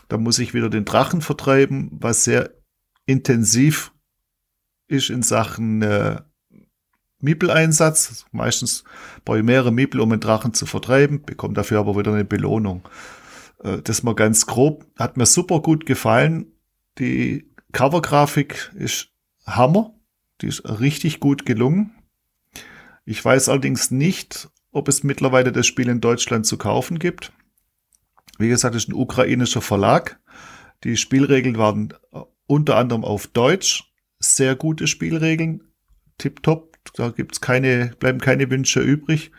Da 0.09 0.17
muss 0.17 0.39
ich 0.39 0.55
wieder 0.55 0.71
den 0.71 0.87
Drachen 0.87 1.21
vertreiben, 1.21 1.91
was 1.93 2.25
sehr 2.25 2.55
intensiv 3.05 3.93
ist 4.89 5.11
in 5.11 5.23
Sachen 5.23 5.83
äh, 5.83 6.23
Miepel-Einsatz. 7.21 8.25
Meistens 8.33 8.85
brauche 9.27 9.41
ich 9.41 9.45
mehrere 9.45 9.71
Miepel, 9.71 10.01
um 10.01 10.13
einen 10.13 10.23
Drachen 10.23 10.55
zu 10.55 10.65
vertreiben, 10.65 11.21
bekomme 11.27 11.53
dafür 11.53 11.81
aber 11.81 11.99
wieder 11.99 12.15
eine 12.15 12.25
Belohnung. 12.25 12.89
Äh, 13.63 13.83
das 13.83 14.03
mal 14.03 14.15
ganz 14.15 14.47
grob. 14.47 14.87
Hat 14.99 15.19
mir 15.19 15.27
super 15.27 15.61
gut 15.61 15.85
gefallen. 15.85 16.53
Die 16.99 17.53
Covergrafik 17.73 18.73
ist 18.77 19.11
Hammer. 19.47 19.95
Die 20.41 20.49
ist 20.49 20.69
richtig 20.81 21.21
gut 21.21 21.47
gelungen. 21.47 21.95
Ich 23.05 23.25
weiß 23.25 23.49
allerdings 23.49 23.91
nicht, 23.91 24.49
ob 24.73 24.89
es 24.89 25.03
mittlerweile 25.03 25.53
das 25.53 25.67
Spiel 25.67 25.89
in 25.89 26.01
Deutschland 26.01 26.45
zu 26.45 26.59
kaufen 26.59 26.99
gibt. 26.99 27.33
Wie 28.39 28.49
gesagt, 28.49 28.75
es 28.75 28.85
ist 28.85 28.89
ein 28.91 28.95
ukrainischer 28.95 29.63
Verlag. 29.63 30.21
Die 30.85 30.97
Spielregeln 30.97 31.57
waren 31.57 31.95
unter 32.47 32.77
anderem 32.77 33.05
auf 33.05 33.29
Deutsch. 33.29 33.85
Sehr 34.19 34.57
gute 34.57 34.87
Spielregeln. 34.87 35.63
Tipptopp. 36.19 36.77
Da 36.95 37.11
gibt's 37.11 37.41
keine, 37.41 37.93
bleiben 37.99 38.21
keine 38.21 38.51
Wünsche 38.51 38.81
übrig. 38.81 39.33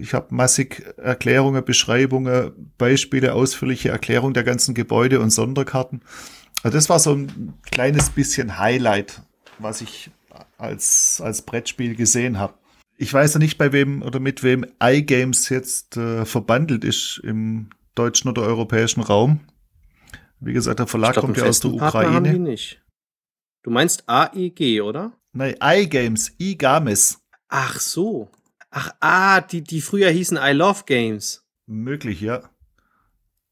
Ich 0.00 0.14
habe 0.14 0.34
massig 0.34 0.84
Erklärungen, 0.96 1.64
Beschreibungen, 1.64 2.72
Beispiele, 2.76 3.34
ausführliche 3.34 3.88
Erklärung 3.88 4.34
der 4.34 4.44
ganzen 4.44 4.74
Gebäude 4.74 5.20
und 5.20 5.30
Sonderkarten. 5.30 6.02
Also 6.64 6.78
das 6.78 6.88
war 6.88 6.98
so 6.98 7.12
ein 7.12 7.58
kleines 7.70 8.08
bisschen 8.08 8.58
Highlight, 8.58 9.20
was 9.58 9.82
ich 9.82 10.10
als, 10.56 11.20
als 11.22 11.42
Brettspiel 11.42 11.94
gesehen 11.94 12.38
habe. 12.38 12.54
Ich 12.96 13.12
weiß 13.12 13.34
ja 13.34 13.38
nicht, 13.38 13.58
bei 13.58 13.72
wem 13.72 14.00
oder 14.00 14.18
mit 14.18 14.42
wem 14.42 14.64
iGames 14.82 15.50
jetzt 15.50 15.98
äh, 15.98 16.24
verbandelt 16.24 16.82
ist 16.82 17.20
im 17.22 17.68
deutschen 17.94 18.30
oder 18.30 18.42
europäischen 18.42 19.02
Raum. 19.02 19.40
Wie 20.40 20.54
gesagt, 20.54 20.78
der 20.78 20.86
Verlag 20.86 21.12
glaub, 21.12 21.26
kommt 21.26 21.36
ja 21.36 21.44
aus 21.44 21.60
der 21.60 21.74
Ukraine. 21.74 22.14
Haben 22.14 22.24
die 22.24 22.38
nicht. 22.38 22.82
Du 23.62 23.70
meinst 23.70 24.08
AEG, 24.08 24.80
oder? 24.80 25.12
Nein, 25.32 25.56
iGames, 25.62 26.32
iGames. 26.38 27.20
Ach 27.48 27.78
so. 27.78 28.30
Ach, 28.70 28.90
ah, 29.00 29.42
die, 29.42 29.60
die 29.60 29.82
früher 29.82 30.08
hießen 30.08 30.38
I 30.40 30.52
Love 30.52 30.84
Games. 30.86 31.44
Möglich, 31.66 32.22
ja. 32.22 32.48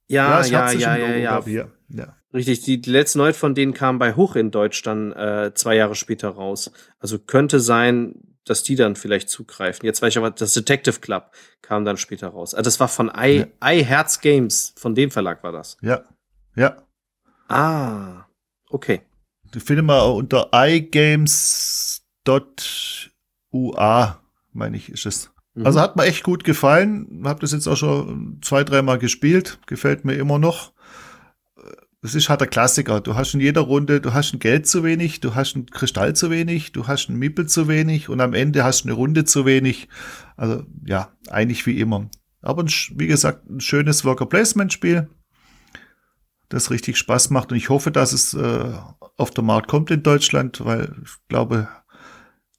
Ja, 0.09 0.43
ja, 0.47 0.73
ja, 0.73 0.97
ja, 0.97 1.17
ja, 1.17 1.69
ja. 1.89 2.17
Richtig, 2.35 2.63
die, 2.63 2.81
die 2.81 2.91
letzte 2.91 3.19
Neut 3.19 3.37
von 3.37 3.55
denen 3.55 3.75
kam 3.75 3.99
bei 3.99 4.15
Hoch 4.15 4.37
in 4.37 4.51
Deutsch 4.51 4.83
dann 4.83 5.13
äh, 5.13 5.53
zwei 5.55 5.77
Jahre 5.77 5.95
später 5.95 6.31
raus. 6.31 6.71
Also 6.99 7.19
könnte 7.19 7.61
sein, 7.61 8.15
dass 8.45 8.63
die 8.63 8.75
dann 8.75 8.97
vielleicht 8.97 9.29
zugreifen. 9.29 9.85
Jetzt 9.85 10.01
weiß 10.01 10.15
ich 10.15 10.19
aber, 10.19 10.31
das 10.31 10.55
Detective 10.55 11.01
Club 11.01 11.31
kam 11.61 11.85
dann 11.85 11.99
später 11.99 12.29
raus. 12.29 12.55
Also 12.55 12.69
das 12.69 12.81
war 12.81 12.89
von 12.89 13.13
i, 13.17 13.41
ja. 13.41 13.47
i 13.71 13.85
Herz 13.85 14.21
Games, 14.21 14.73
von 14.77 14.95
dem 14.95 15.11
Verlag 15.11 15.43
war 15.43 15.53
das. 15.53 15.77
Ja, 15.83 16.05
ja. 16.57 16.83
Ah, 17.49 18.25
okay. 18.71 19.03
Die 19.55 19.61
findet 19.61 19.85
man 19.85 20.01
unter 20.11 20.49
iGames.ua, 20.53 22.01
meine 24.53 24.77
ich, 24.77 24.89
ist 24.89 25.05
es. 25.05 25.31
Mhm. 25.55 25.67
Also 25.67 25.81
hat 25.81 25.97
mir 25.97 26.05
echt 26.05 26.23
gut 26.23 26.45
gefallen. 26.45 27.23
Hab 27.25 27.41
das 27.41 27.53
jetzt 27.53 27.67
auch 27.67 27.77
schon 27.77 28.39
zwei, 28.43 28.65
dreimal 28.65 28.99
gespielt. 28.99 29.59
Gefällt 29.67 30.07
mir 30.07 30.15
immer 30.15 30.39
noch 30.39 30.73
das 32.03 32.17
ist 32.17 32.29
halt 32.29 32.41
der 32.41 32.49
Klassiker. 32.49 33.01
Du 33.01 33.15
hast 33.15 33.33
in 33.33 33.41
jeder 33.41 33.61
Runde, 33.61 34.01
du 34.01 34.13
hast 34.13 34.35
ein 34.35 34.41
Geld 34.41 34.67
zu 34.67 34.83
wenig, 34.83 35.21
du 35.21 35.37
hast 35.37 35.55
ein 35.55 35.67
Kristall 35.67 36.15
zu 36.17 36.31
wenig, 36.31 36.73
du 36.73 36.89
hast 36.89 37.09
ein 37.09 37.17
Mippel 37.17 37.47
zu 37.47 37.69
wenig 37.69 38.09
und 38.09 38.21
am 38.21 38.35
Ende 38.35 38.65
hast 38.65 38.83
du 38.83 38.89
eine 38.89 38.95
Runde 38.95 39.25
zu 39.25 39.47
wenig. 39.47 39.89
Also 40.37 40.65
ja, 40.85 41.13
eigentlich 41.31 41.65
wie 41.65 41.79
immer. 41.79 42.11
Aber 42.41 42.65
ein, 42.65 42.69
wie 42.97 43.07
gesagt, 43.07 43.49
ein 43.49 43.61
schönes 43.61 44.05
Worker 44.05 44.27
Placement 44.27 44.73
Spiel. 44.73 45.09
das 46.49 46.71
richtig 46.71 46.99
Spaß 46.99 47.31
macht. 47.31 47.53
Und 47.53 47.59
ich 47.59 47.69
hoffe, 47.69 47.93
dass 47.93 48.13
es 48.13 48.35
äh, 48.35 48.73
auf 49.17 49.31
der 49.31 49.45
Markt 49.45 49.69
kommt 49.69 49.91
in 49.93 50.03
Deutschland, 50.03 50.65
weil 50.65 50.93
ich 51.05 51.13
glaube, 51.29 51.69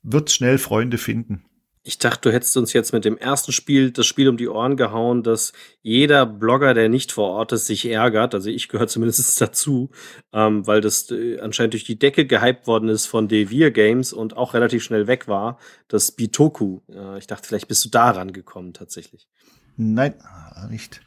wird 0.04 0.32
schnell 0.32 0.58
Freunde 0.58 0.98
finden. 0.98 1.46
Ich 1.86 1.98
dachte, 1.98 2.30
du 2.30 2.34
hättest 2.34 2.56
uns 2.56 2.72
jetzt 2.72 2.94
mit 2.94 3.04
dem 3.04 3.18
ersten 3.18 3.52
Spiel 3.52 3.92
das 3.92 4.06
Spiel 4.06 4.30
um 4.30 4.38
die 4.38 4.48
Ohren 4.48 4.78
gehauen, 4.78 5.22
dass 5.22 5.52
jeder 5.82 6.26
Blogger, 6.26 6.74
der 6.74 6.88
nicht 6.88 7.12
vor 7.12 7.32
Ort 7.32 7.52
ist, 7.52 7.68
sich 7.68 7.86
ärgert. 7.86 8.34
Also 8.34 8.50
ich 8.50 8.70
gehöre 8.70 8.88
zumindest 8.88 9.42
dazu, 9.42 9.90
ähm, 10.32 10.66
weil 10.66 10.80
das 10.80 11.12
äh, 11.12 11.40
anscheinend 11.42 11.74
durch 11.74 11.84
die 11.84 12.00
Decke 12.00 12.26
gehypt 12.26 12.68
worden 12.68 12.88
ist 12.88 13.06
von 13.06 13.28
Devir 13.28 13.72
Games 13.72 14.14
und 14.14 14.38
auch 14.38 14.54
relativ 14.54 14.82
schnell 14.82 15.08
weg 15.08 15.28
war, 15.28 15.60
das 15.90 16.14
Bitoku. 16.14 16.80
Äh, 16.90 17.18
ich 17.20 17.28
dachte, 17.28 17.48
vielleicht 17.50 17.68
bist 17.68 17.84
du 17.84 17.90
daran 17.90 18.32
gekommen 18.32 18.74
tatsächlich. 18.74 19.28
Nein, 19.76 20.16
nicht. 20.70 21.02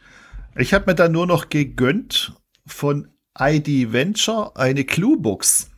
Ich 0.58 0.74
habe 0.74 0.90
mir 0.90 0.94
da 0.94 1.08
nur 1.08 1.26
noch 1.26 1.48
gegönnt 1.48 2.34
von 2.66 3.08
ID 3.38 3.92
Venture 3.92 4.56
eine 4.56 4.84
Cluebox. 4.84 5.70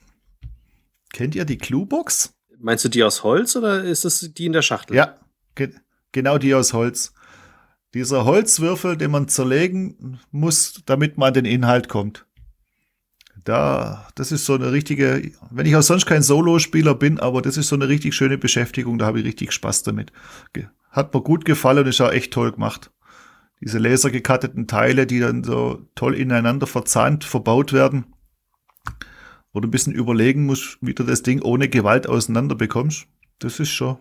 Kennt 1.12 1.36
ihr 1.36 1.44
die 1.44 1.58
Cluebox? 1.58 2.37
Meinst 2.60 2.84
du 2.84 2.88
die 2.88 3.04
aus 3.04 3.22
Holz 3.22 3.54
oder 3.56 3.84
ist 3.84 4.04
es 4.04 4.32
die 4.34 4.46
in 4.46 4.52
der 4.52 4.62
Schachtel? 4.62 4.96
Ja, 4.96 5.14
ge 5.54 5.70
genau 6.12 6.38
die 6.38 6.54
aus 6.54 6.72
Holz. 6.72 7.12
Dieser 7.94 8.24
Holzwürfel, 8.24 8.96
den 8.96 9.10
man 9.10 9.28
zerlegen 9.28 10.20
muss, 10.30 10.82
damit 10.84 11.16
man 11.18 11.28
an 11.28 11.34
den 11.34 11.44
Inhalt 11.44 11.88
kommt. 11.88 12.26
Da, 13.44 14.08
das 14.14 14.32
ist 14.32 14.44
so 14.44 14.54
eine 14.54 14.72
richtige, 14.72 15.30
wenn 15.50 15.66
ich 15.66 15.76
auch 15.76 15.82
sonst 15.82 16.04
kein 16.04 16.22
Solospieler 16.22 16.94
bin, 16.94 17.18
aber 17.18 17.40
das 17.40 17.56
ist 17.56 17.68
so 17.68 17.76
eine 17.76 17.88
richtig 17.88 18.14
schöne 18.14 18.36
Beschäftigung, 18.36 18.98
da 18.98 19.06
habe 19.06 19.20
ich 19.20 19.26
richtig 19.26 19.52
Spaß 19.52 19.84
damit. 19.84 20.12
Hat 20.90 21.14
mir 21.14 21.22
gut 21.22 21.44
gefallen 21.44 21.78
und 21.78 21.86
ist 21.86 22.00
auch 22.00 22.12
echt 22.12 22.32
toll 22.32 22.52
gemacht. 22.52 22.90
Diese 23.60 23.78
lasergekatteten 23.78 24.66
Teile, 24.66 25.06
die 25.06 25.20
dann 25.20 25.44
so 25.44 25.86
toll 25.94 26.14
ineinander 26.14 26.66
verzahnt 26.66 27.24
verbaut 27.24 27.72
werden 27.72 28.06
wo 29.58 29.60
du 29.60 29.66
ein 29.66 29.72
bisschen 29.72 29.92
überlegen 29.92 30.46
musst, 30.46 30.78
wie 30.80 30.94
du 30.94 31.02
das 31.02 31.24
Ding 31.24 31.42
ohne 31.42 31.68
Gewalt 31.68 32.08
auseinander 32.08 32.54
bekommst. 32.54 33.08
Das 33.40 33.58
ist 33.58 33.70
schon, 33.70 33.98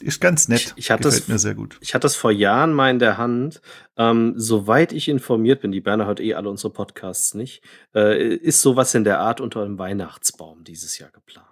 ist 0.00 0.20
ganz 0.20 0.48
nett. 0.48 0.74
Ich, 0.74 0.86
ich 0.86 0.90
hatte 0.90 1.04
Gefällt 1.04 1.22
das, 1.22 1.28
mir 1.28 1.38
sehr 1.38 1.54
gut. 1.54 1.78
Ich 1.80 1.94
hatte 1.94 2.02
das 2.02 2.16
vor 2.16 2.32
Jahren 2.32 2.72
mal 2.72 2.90
in 2.90 2.98
der 2.98 3.16
Hand. 3.16 3.60
Ähm, 3.96 4.34
soweit 4.36 4.90
ich 4.90 5.08
informiert 5.08 5.60
bin, 5.60 5.70
die 5.70 5.80
Berner 5.80 6.06
hört 6.06 6.18
eh 6.18 6.34
alle 6.34 6.50
unsere 6.50 6.72
Podcasts 6.72 7.34
nicht, 7.34 7.62
äh, 7.94 8.34
ist 8.34 8.62
sowas 8.62 8.96
in 8.96 9.04
der 9.04 9.20
Art 9.20 9.40
unter 9.40 9.62
einem 9.62 9.78
Weihnachtsbaum 9.78 10.64
dieses 10.64 10.98
Jahr 10.98 11.10
geplant. 11.10 11.46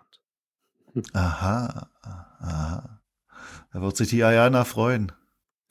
Aha, 1.12 1.90
aha. 2.02 3.00
Da 3.72 3.82
wird 3.82 3.96
sich 3.96 4.08
die 4.08 4.24
Ayana 4.24 4.64
freuen. 4.64 5.12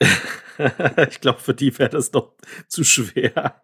ich 0.00 1.20
glaube, 1.20 1.40
für 1.40 1.54
die 1.54 1.78
wäre 1.78 1.90
das 1.90 2.10
doch 2.10 2.32
zu 2.66 2.82
schwer. 2.82 3.60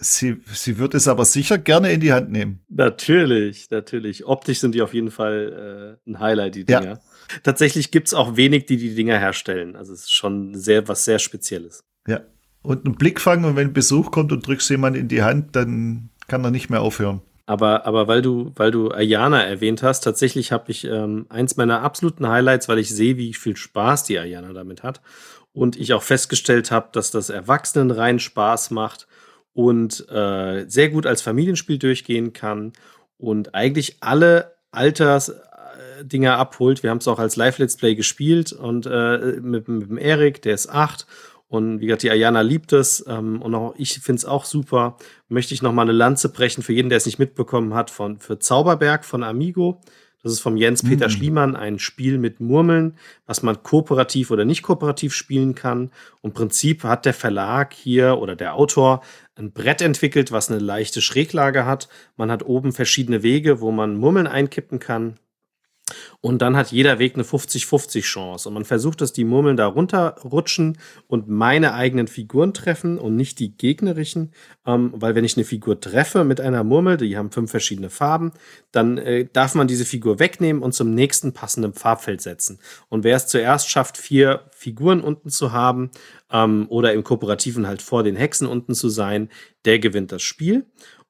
Sie, 0.00 0.40
sie 0.46 0.78
wird 0.78 0.94
es 0.94 1.08
aber 1.08 1.24
sicher 1.24 1.58
gerne 1.58 1.92
in 1.92 2.00
die 2.00 2.12
Hand 2.12 2.30
nehmen. 2.30 2.60
Natürlich, 2.68 3.68
natürlich. 3.70 4.24
Optisch 4.26 4.60
sind 4.60 4.74
die 4.74 4.82
auf 4.82 4.94
jeden 4.94 5.10
Fall 5.10 5.98
äh, 6.06 6.10
ein 6.10 6.20
Highlight, 6.20 6.54
die 6.54 6.64
Dinger. 6.64 6.84
Ja. 6.84 7.00
Tatsächlich 7.42 7.90
gibt 7.90 8.06
es 8.06 8.14
auch 8.14 8.36
wenig, 8.36 8.66
die 8.66 8.76
die 8.76 8.94
Dinger 8.94 9.18
herstellen. 9.18 9.74
Also 9.74 9.92
es 9.92 10.02
ist 10.02 10.12
schon 10.12 10.54
sehr 10.54 10.86
was 10.86 11.04
sehr 11.04 11.18
Spezielles. 11.18 11.82
Ja. 12.06 12.20
Und 12.62 12.86
einen 12.86 12.94
Blick 12.94 13.20
fangen 13.20 13.44
und 13.44 13.56
wenn 13.56 13.72
Besuch 13.72 14.12
kommt 14.12 14.30
und 14.30 14.46
drückst 14.46 14.70
jemand 14.70 14.96
in 14.96 15.08
die 15.08 15.22
Hand, 15.22 15.56
dann 15.56 16.10
kann 16.28 16.44
er 16.44 16.52
nicht 16.52 16.70
mehr 16.70 16.80
aufhören. 16.80 17.22
Aber, 17.46 17.86
aber 17.86 18.06
weil 18.06 18.22
du, 18.22 18.52
weil 18.54 18.70
du 18.70 18.92
Ayana 18.92 19.42
erwähnt 19.42 19.82
hast, 19.82 20.02
tatsächlich 20.02 20.52
habe 20.52 20.70
ich 20.70 20.84
ähm, 20.84 21.26
eins 21.28 21.56
meiner 21.56 21.82
absoluten 21.82 22.28
Highlights, 22.28 22.68
weil 22.68 22.78
ich 22.78 22.94
sehe, 22.94 23.16
wie 23.16 23.34
viel 23.34 23.56
Spaß 23.56 24.04
die 24.04 24.18
Ayana 24.18 24.52
damit 24.52 24.82
hat. 24.82 25.00
Und 25.52 25.76
ich 25.76 25.92
auch 25.92 26.02
festgestellt 26.02 26.70
habe, 26.70 26.90
dass 26.92 27.10
das 27.10 27.30
Erwachsenen 27.30 27.90
rein 27.90 28.20
Spaß 28.20 28.70
macht 28.70 29.08
und 29.58 30.08
äh, 30.08 30.66
sehr 30.68 30.88
gut 30.88 31.04
als 31.04 31.20
Familienspiel 31.20 31.78
durchgehen 31.78 32.32
kann 32.32 32.74
und 33.16 33.56
eigentlich 33.56 33.96
alle 33.98 34.52
Altersdinger 34.70 36.36
abholt. 36.36 36.84
Wir 36.84 36.90
haben 36.90 36.98
es 36.98 37.08
auch 37.08 37.18
als 37.18 37.34
Live-Let's 37.34 37.76
Play 37.76 37.96
gespielt 37.96 38.52
und 38.52 38.86
äh, 38.86 39.40
mit, 39.40 39.66
mit 39.66 39.90
dem 39.90 39.98
Erik, 39.98 40.42
der 40.42 40.54
ist 40.54 40.68
acht. 40.68 41.08
Und 41.48 41.80
wie 41.80 41.86
gesagt, 41.86 42.04
die 42.04 42.10
Ayana 42.12 42.42
liebt 42.42 42.72
es 42.72 43.04
ähm, 43.08 43.42
und 43.42 43.52
auch 43.56 43.74
ich 43.76 43.94
finde 43.94 44.20
es 44.20 44.26
auch 44.26 44.44
super. 44.44 44.96
Möchte 45.28 45.54
ich 45.54 45.62
noch 45.62 45.72
mal 45.72 45.82
eine 45.82 45.90
Lanze 45.90 46.28
brechen 46.28 46.62
für 46.62 46.72
jeden, 46.72 46.88
der 46.88 46.98
es 46.98 47.06
nicht 47.06 47.18
mitbekommen 47.18 47.74
hat, 47.74 47.90
von, 47.90 48.20
für 48.20 48.38
Zauberberg 48.38 49.04
von 49.04 49.24
Amigo. 49.24 49.80
Das 50.22 50.32
ist 50.32 50.40
vom 50.40 50.56
Jens-Peter 50.56 51.06
mhm. 51.06 51.10
Schliemann 51.10 51.56
ein 51.56 51.78
Spiel 51.78 52.18
mit 52.18 52.40
Murmeln, 52.40 52.96
was 53.26 53.42
man 53.42 53.62
kooperativ 53.62 54.30
oder 54.30 54.44
nicht 54.44 54.62
kooperativ 54.62 55.14
spielen 55.14 55.54
kann. 55.54 55.90
Und 56.20 56.30
im 56.30 56.34
Prinzip 56.34 56.82
hat 56.82 57.06
der 57.06 57.14
Verlag 57.14 57.72
hier 57.72 58.18
oder 58.18 58.34
der 58.34 58.54
Autor 58.54 59.02
ein 59.38 59.52
Brett 59.52 59.80
entwickelt, 59.80 60.32
was 60.32 60.50
eine 60.50 60.58
leichte 60.58 61.00
Schräglage 61.00 61.64
hat. 61.64 61.88
Man 62.16 62.30
hat 62.30 62.44
oben 62.44 62.72
verschiedene 62.72 63.22
Wege, 63.22 63.60
wo 63.60 63.70
man 63.70 63.96
Murmeln 63.96 64.26
einkippen 64.26 64.78
kann. 64.78 65.18
Und 66.20 66.42
dann 66.42 66.56
hat 66.56 66.72
jeder 66.72 66.98
Weg 66.98 67.14
eine 67.14 67.24
50-50 67.24 68.02
Chance. 68.02 68.48
Und 68.48 68.54
man 68.54 68.64
versucht, 68.64 69.00
dass 69.00 69.12
die 69.12 69.24
Murmeln 69.24 69.56
da 69.56 69.66
runterrutschen 69.66 70.78
und 71.06 71.28
meine 71.28 71.74
eigenen 71.74 72.08
Figuren 72.08 72.54
treffen 72.54 72.98
und 72.98 73.16
nicht 73.16 73.38
die 73.38 73.56
gegnerischen. 73.56 74.32
Ähm, 74.66 74.92
weil 74.94 75.14
wenn 75.14 75.24
ich 75.24 75.36
eine 75.36 75.44
Figur 75.44 75.80
treffe 75.80 76.24
mit 76.24 76.40
einer 76.40 76.64
Murmel, 76.64 76.96
die 76.96 77.16
haben 77.16 77.30
fünf 77.30 77.50
verschiedene 77.50 77.90
Farben, 77.90 78.32
dann 78.72 78.98
äh, 78.98 79.26
darf 79.32 79.54
man 79.54 79.68
diese 79.68 79.84
Figur 79.84 80.18
wegnehmen 80.18 80.62
und 80.62 80.72
zum 80.72 80.94
nächsten 80.94 81.32
passenden 81.32 81.72
Farbfeld 81.72 82.20
setzen. 82.20 82.58
Und 82.88 83.04
wer 83.04 83.16
es 83.16 83.26
zuerst 83.26 83.70
schafft, 83.70 83.96
vier 83.96 84.48
Figuren 84.50 85.00
unten 85.00 85.30
zu 85.30 85.52
haben 85.52 85.90
ähm, 86.30 86.66
oder 86.68 86.92
im 86.92 87.04
Kooperativen 87.04 87.66
halt 87.66 87.82
vor 87.82 88.02
den 88.02 88.16
Hexen 88.16 88.46
unten 88.46 88.74
zu 88.74 88.88
sein, 88.88 89.28
der 89.64 89.78
gewinnt 89.78 90.12
das 90.12 90.22
Spiel. 90.22 90.66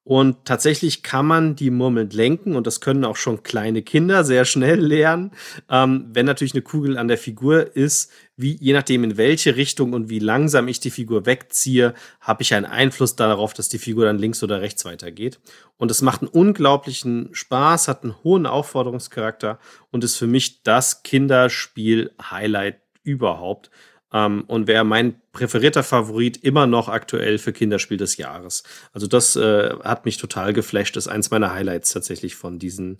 Und 0.08 0.46
tatsächlich 0.46 1.02
kann 1.02 1.26
man 1.26 1.54
die 1.54 1.68
Murmeln 1.68 2.08
lenken 2.08 2.56
und 2.56 2.66
das 2.66 2.80
können 2.80 3.04
auch 3.04 3.16
schon 3.16 3.42
kleine 3.42 3.82
Kinder 3.82 4.24
sehr 4.24 4.46
schnell 4.46 4.80
lernen. 4.80 5.32
Ähm, 5.68 6.06
wenn 6.14 6.24
natürlich 6.24 6.54
eine 6.54 6.62
Kugel 6.62 6.96
an 6.96 7.08
der 7.08 7.18
Figur 7.18 7.76
ist, 7.76 8.10
wie, 8.34 8.56
je 8.58 8.72
nachdem 8.72 9.04
in 9.04 9.18
welche 9.18 9.56
Richtung 9.56 9.92
und 9.92 10.08
wie 10.08 10.18
langsam 10.18 10.66
ich 10.66 10.80
die 10.80 10.88
Figur 10.88 11.26
wegziehe, 11.26 11.92
habe 12.22 12.42
ich 12.42 12.54
einen 12.54 12.64
Einfluss 12.64 13.16
darauf, 13.16 13.52
dass 13.52 13.68
die 13.68 13.76
Figur 13.76 14.06
dann 14.06 14.16
links 14.16 14.42
oder 14.42 14.62
rechts 14.62 14.86
weitergeht. 14.86 15.40
Und 15.76 15.90
es 15.90 16.00
macht 16.00 16.22
einen 16.22 16.30
unglaublichen 16.30 17.28
Spaß, 17.32 17.88
hat 17.88 18.02
einen 18.02 18.16
hohen 18.24 18.46
Aufforderungscharakter 18.46 19.58
und 19.90 20.04
ist 20.04 20.16
für 20.16 20.26
mich 20.26 20.62
das 20.62 21.02
Kinderspiel-Highlight 21.02 22.80
überhaupt. 23.02 23.70
Ähm, 24.12 24.44
und 24.46 24.66
wäre 24.66 24.84
mein 24.84 25.20
präferierter 25.32 25.82
Favorit 25.82 26.38
immer 26.38 26.66
noch 26.66 26.88
aktuell 26.88 27.38
für 27.38 27.52
Kinderspiel 27.52 27.98
des 27.98 28.16
Jahres. 28.16 28.62
Also 28.92 29.06
das 29.06 29.36
äh, 29.36 29.74
hat 29.84 30.04
mich 30.06 30.16
total 30.16 30.52
geflasht. 30.52 30.96
Das 30.96 31.06
ist 31.06 31.12
eins 31.12 31.30
meiner 31.30 31.52
Highlights 31.52 31.92
tatsächlich 31.92 32.34
von 32.34 32.58
diesen 32.58 32.98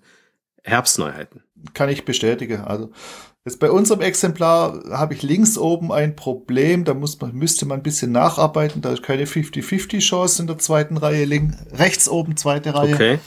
Herbstneuheiten. 0.65 1.43
Kann 1.75 1.89
ich 1.89 2.05
bestätigen. 2.05 2.61
Also 2.61 2.91
jetzt 3.45 3.59
bei 3.59 3.71
unserem 3.71 4.03
Exemplar 4.03 4.83
habe 4.91 5.15
ich 5.15 5.23
links 5.23 5.57
oben 5.57 5.93
ein 5.93 6.15
Problem. 6.15 6.85
Da 6.85 6.95
muss 6.95 7.21
man, 7.21 7.35
müsste 7.35 7.67
man 7.67 7.81
ein 7.81 7.83
bisschen 7.83 8.13
nacharbeiten. 8.13 8.83
Da 8.83 8.93
ist 8.93 9.03
keine 9.03 9.25
50-50 9.25 10.01
Chance 10.01 10.43
in 10.43 10.47
der 10.47 10.59
zweiten 10.59 10.97
Reihe. 10.97 11.25
Link, 11.25 11.55
rechts 11.73 12.09
oben 12.09 12.37
zweite 12.37 12.75
Reihe. 12.75 12.95
Okay. 12.95 13.19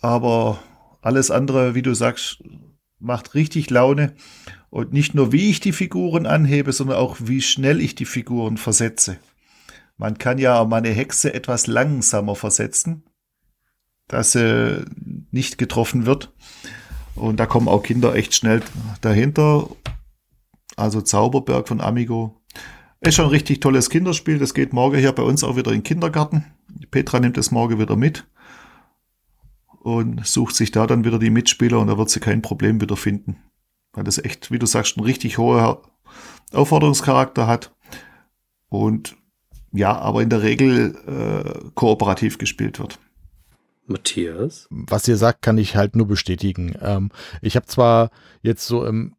Aber 0.00 0.58
alles 1.02 1.30
andere, 1.30 1.74
wie 1.74 1.82
du 1.82 1.94
sagst, 1.94 2.42
macht 2.98 3.34
richtig 3.34 3.70
Laune. 3.70 4.14
Und 4.70 4.92
nicht 4.92 5.14
nur, 5.14 5.32
wie 5.32 5.50
ich 5.50 5.58
die 5.58 5.72
Figuren 5.72 6.26
anhebe, 6.26 6.72
sondern 6.72 6.96
auch, 6.96 7.16
wie 7.20 7.42
schnell 7.42 7.80
ich 7.80 7.96
die 7.96 8.04
Figuren 8.04 8.56
versetze. 8.56 9.18
Man 9.96 10.16
kann 10.16 10.38
ja 10.38 10.64
meine 10.64 10.90
Hexe 10.90 11.34
etwas 11.34 11.66
langsamer 11.66 12.36
versetzen, 12.36 13.02
dass 14.06 14.32
sie 14.32 14.84
nicht 15.32 15.58
getroffen 15.58 16.06
wird. 16.06 16.32
Und 17.16 17.40
da 17.40 17.46
kommen 17.46 17.68
auch 17.68 17.82
Kinder 17.82 18.14
echt 18.14 18.34
schnell 18.34 18.62
dahinter. 19.00 19.68
Also 20.76 21.00
Zauberberg 21.00 21.66
von 21.66 21.80
Amigo. 21.80 22.40
Ist 23.00 23.16
schon 23.16 23.26
ein 23.26 23.30
richtig 23.32 23.60
tolles 23.60 23.90
Kinderspiel. 23.90 24.38
Das 24.38 24.54
geht 24.54 24.72
morgen 24.72 24.98
hier 24.98 25.12
bei 25.12 25.22
uns 25.22 25.42
auch 25.42 25.56
wieder 25.56 25.72
in 25.72 25.78
den 25.78 25.84
Kindergarten. 25.84 26.44
Petra 26.90 27.18
nimmt 27.18 27.36
es 27.38 27.50
morgen 27.50 27.78
wieder 27.78 27.96
mit 27.96 28.26
und 29.82 30.24
sucht 30.24 30.54
sich 30.54 30.70
da 30.70 30.86
dann 30.86 31.04
wieder 31.04 31.18
die 31.18 31.30
Mitspieler 31.30 31.80
und 31.80 31.88
da 31.88 31.98
wird 31.98 32.10
sie 32.10 32.20
kein 32.20 32.42
Problem 32.42 32.80
wieder 32.80 32.96
finden 32.96 33.36
weil 33.92 34.04
das 34.04 34.18
echt, 34.18 34.50
wie 34.50 34.58
du 34.58 34.66
sagst, 34.66 34.96
einen 34.96 35.06
richtig 35.06 35.38
hohen 35.38 35.76
Aufforderungscharakter 36.52 37.46
hat. 37.46 37.72
Und 38.68 39.16
ja, 39.72 39.96
aber 39.96 40.22
in 40.22 40.30
der 40.30 40.42
Regel 40.42 40.96
äh, 41.06 41.70
kooperativ 41.74 42.38
gespielt 42.38 42.78
wird. 42.78 42.98
Matthias? 43.86 44.66
Was 44.70 45.06
ihr 45.08 45.16
sagt, 45.16 45.42
kann 45.42 45.58
ich 45.58 45.76
halt 45.76 45.96
nur 45.96 46.06
bestätigen. 46.06 46.74
Ähm, 46.80 47.10
ich 47.42 47.56
habe 47.56 47.66
zwar 47.66 48.10
jetzt 48.42 48.66
so 48.66 48.84
im 48.84 49.14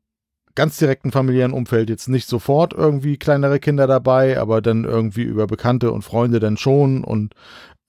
ganz 0.55 0.77
direkten 0.77 1.11
familiären 1.11 1.53
Umfeld 1.53 1.89
jetzt 1.89 2.09
nicht 2.09 2.27
sofort 2.27 2.73
irgendwie 2.73 3.17
kleinere 3.17 3.59
Kinder 3.59 3.87
dabei, 3.87 4.39
aber 4.39 4.61
dann 4.61 4.83
irgendwie 4.83 5.23
über 5.23 5.47
Bekannte 5.47 5.91
und 5.91 6.01
Freunde 6.01 6.39
dann 6.39 6.57
schon 6.57 7.03
und 7.03 7.33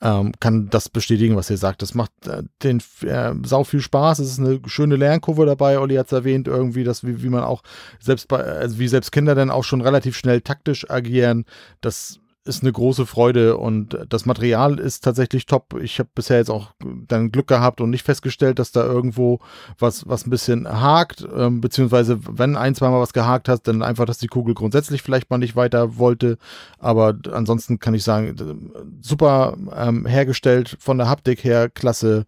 ähm, 0.02 0.32
kann 0.40 0.68
das 0.68 0.88
bestätigen, 0.88 1.36
was 1.36 1.48
ihr 1.48 1.56
sagt. 1.56 1.80
Das 1.80 1.94
macht 1.94 2.10
äh, 2.26 2.42
den 2.62 2.82
äh, 3.02 3.32
sau 3.44 3.62
viel 3.64 3.80
Spaß. 3.80 4.18
Es 4.18 4.32
ist 4.32 4.40
eine 4.40 4.60
schöne 4.66 4.96
Lernkurve 4.96 5.46
dabei. 5.46 5.78
Olli 5.78 5.94
hat 5.94 6.06
es 6.06 6.12
erwähnt, 6.12 6.48
irgendwie, 6.48 6.82
dass 6.82 7.04
wie, 7.04 7.22
wie 7.22 7.28
man 7.28 7.44
auch 7.44 7.62
selbst 8.00 8.26
bei, 8.28 8.42
also 8.42 8.78
wie 8.78 8.88
selbst 8.88 9.12
Kinder 9.12 9.34
dann 9.34 9.50
auch 9.50 9.64
schon 9.64 9.80
relativ 9.80 10.16
schnell 10.16 10.40
taktisch 10.40 10.90
agieren. 10.90 11.44
Das 11.80 12.18
ist 12.44 12.62
eine 12.62 12.72
große 12.72 13.06
Freude 13.06 13.56
und 13.56 13.96
das 14.08 14.26
Material 14.26 14.80
ist 14.80 15.04
tatsächlich 15.04 15.46
top. 15.46 15.78
Ich 15.80 15.98
habe 15.98 16.10
bisher 16.14 16.38
jetzt 16.38 16.50
auch 16.50 16.72
dann 17.06 17.30
Glück 17.30 17.46
gehabt 17.46 17.80
und 17.80 17.90
nicht 17.90 18.04
festgestellt, 18.04 18.58
dass 18.58 18.72
da 18.72 18.84
irgendwo 18.84 19.38
was, 19.78 20.08
was 20.08 20.26
ein 20.26 20.30
bisschen 20.30 20.68
hakt, 20.68 21.26
ähm, 21.36 21.60
beziehungsweise 21.60 22.18
wenn 22.28 22.56
ein, 22.56 22.74
zweimal 22.74 23.00
was 23.00 23.12
gehakt 23.12 23.48
hat, 23.48 23.68
dann 23.68 23.82
einfach, 23.82 24.06
dass 24.06 24.18
die 24.18 24.26
Kugel 24.26 24.54
grundsätzlich 24.54 25.02
vielleicht 25.02 25.30
mal 25.30 25.38
nicht 25.38 25.54
weiter 25.54 25.98
wollte. 25.98 26.36
Aber 26.78 27.16
ansonsten 27.32 27.78
kann 27.78 27.94
ich 27.94 28.02
sagen, 28.02 28.72
super 29.00 29.56
ähm, 29.76 30.04
hergestellt, 30.06 30.76
von 30.80 30.98
der 30.98 31.08
Haptik 31.08 31.44
her, 31.44 31.70
klasse 31.70 32.26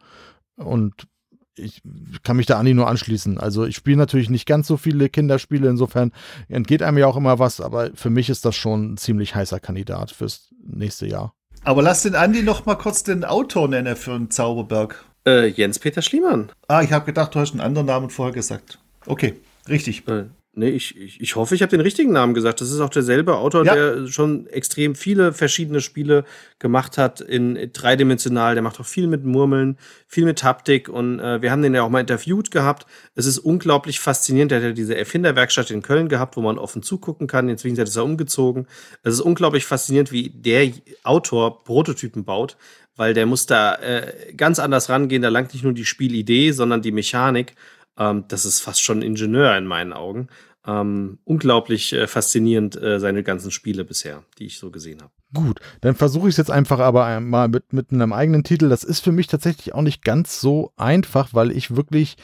und 0.56 1.08
ich 1.56 1.82
kann 2.22 2.36
mich 2.36 2.46
da 2.46 2.58
Andi 2.58 2.74
nur 2.74 2.88
anschließen. 2.88 3.38
Also 3.38 3.64
ich 3.64 3.76
spiele 3.76 3.96
natürlich 3.96 4.30
nicht 4.30 4.46
ganz 4.46 4.66
so 4.66 4.76
viele 4.76 5.08
Kinderspiele, 5.08 5.68
insofern 5.68 6.12
entgeht 6.48 6.82
einem 6.82 6.98
ja 6.98 7.06
auch 7.06 7.16
immer 7.16 7.38
was, 7.38 7.60
aber 7.60 7.90
für 7.94 8.10
mich 8.10 8.28
ist 8.30 8.44
das 8.44 8.56
schon 8.56 8.92
ein 8.92 8.96
ziemlich 8.96 9.34
heißer 9.34 9.60
Kandidat 9.60 10.10
fürs 10.10 10.50
nächste 10.66 11.06
Jahr. 11.06 11.34
Aber 11.62 11.82
lass 11.82 12.02
den 12.02 12.14
Andi 12.14 12.42
noch 12.42 12.66
mal 12.66 12.74
kurz 12.74 13.02
den 13.02 13.24
Autor 13.24 13.68
nennen 13.68 13.96
für 13.96 14.12
einen 14.14 14.30
Zauberberg. 14.30 15.04
Äh, 15.26 15.46
Jens-Peter 15.46 16.02
Schliemann. 16.02 16.50
Ah, 16.68 16.82
ich 16.82 16.92
habe 16.92 17.06
gedacht, 17.06 17.34
du 17.34 17.40
hast 17.40 17.52
einen 17.52 17.60
anderen 17.60 17.86
Namen 17.86 18.10
vorher 18.10 18.34
gesagt. 18.34 18.78
Okay, 19.06 19.34
richtig. 19.68 20.06
Äh, 20.06 20.24
Nee, 20.56 20.68
ich, 20.68 20.96
ich, 20.96 21.20
ich 21.20 21.34
hoffe, 21.34 21.56
ich 21.56 21.62
habe 21.62 21.70
den 21.70 21.80
richtigen 21.80 22.12
Namen 22.12 22.32
gesagt. 22.32 22.60
Das 22.60 22.70
ist 22.70 22.78
auch 22.78 22.88
derselbe 22.88 23.36
Autor, 23.36 23.64
ja. 23.64 23.74
der 23.74 24.06
schon 24.06 24.46
extrem 24.46 24.94
viele 24.94 25.32
verschiedene 25.32 25.80
Spiele 25.80 26.24
gemacht 26.60 26.96
hat 26.96 27.20
in 27.20 27.70
dreidimensional. 27.72 28.54
Der 28.54 28.62
macht 28.62 28.78
auch 28.78 28.86
viel 28.86 29.08
mit 29.08 29.24
Murmeln, 29.24 29.78
viel 30.06 30.24
mit 30.24 30.44
Haptik 30.44 30.88
und 30.88 31.18
äh, 31.18 31.42
wir 31.42 31.50
haben 31.50 31.62
den 31.62 31.74
ja 31.74 31.82
auch 31.82 31.88
mal 31.88 32.00
interviewt 32.00 32.52
gehabt. 32.52 32.86
Es 33.16 33.26
ist 33.26 33.38
unglaublich 33.38 33.98
faszinierend. 33.98 34.52
Der 34.52 34.58
hat 34.58 34.64
ja 34.64 34.72
diese 34.72 34.96
Erfinderwerkstatt 34.96 35.72
in 35.72 35.82
Köln 35.82 36.08
gehabt, 36.08 36.36
wo 36.36 36.40
man 36.40 36.58
offen 36.58 36.82
zugucken 36.82 37.26
kann. 37.26 37.48
Inzwischen 37.48 37.76
ist 37.76 37.96
er 37.96 38.04
umgezogen. 38.04 38.68
Es 39.02 39.14
ist 39.14 39.20
unglaublich 39.20 39.66
faszinierend, 39.66 40.12
wie 40.12 40.30
der 40.30 40.70
Autor 41.02 41.64
Prototypen 41.64 42.24
baut, 42.24 42.56
weil 42.94 43.12
der 43.12 43.26
muss 43.26 43.46
da 43.46 43.74
äh, 43.74 44.32
ganz 44.36 44.60
anders 44.60 44.88
rangehen. 44.88 45.22
Da 45.22 45.30
langt 45.30 45.52
nicht 45.52 45.64
nur 45.64 45.72
die 45.72 45.84
Spielidee, 45.84 46.52
sondern 46.52 46.80
die 46.80 46.92
Mechanik. 46.92 47.56
Ähm, 47.98 48.24
das 48.28 48.44
ist 48.44 48.60
fast 48.60 48.82
schon 48.82 49.02
Ingenieur 49.02 49.56
in 49.56 49.66
meinen 49.66 49.92
Augen. 49.92 50.28
Ähm, 50.66 51.18
unglaublich 51.24 51.92
äh, 51.92 52.06
faszinierend 52.06 52.80
äh, 52.80 52.98
seine 52.98 53.22
ganzen 53.22 53.50
Spiele 53.50 53.84
bisher, 53.84 54.24
die 54.38 54.46
ich 54.46 54.58
so 54.58 54.70
gesehen 54.70 55.02
habe. 55.02 55.12
Gut, 55.34 55.60
dann 55.82 55.94
versuche 55.94 56.28
ich 56.28 56.34
es 56.34 56.38
jetzt 56.38 56.50
einfach 56.50 56.78
aber 56.78 57.20
mal 57.20 57.48
mit, 57.48 57.72
mit 57.74 57.92
einem 57.92 58.14
eigenen 58.14 58.44
Titel. 58.44 58.70
Das 58.70 58.82
ist 58.82 59.00
für 59.00 59.12
mich 59.12 59.26
tatsächlich 59.26 59.74
auch 59.74 59.82
nicht 59.82 60.02
ganz 60.02 60.40
so 60.40 60.72
einfach, 60.76 61.34
weil 61.34 61.50
ich 61.50 61.76
wirklich, 61.76 62.16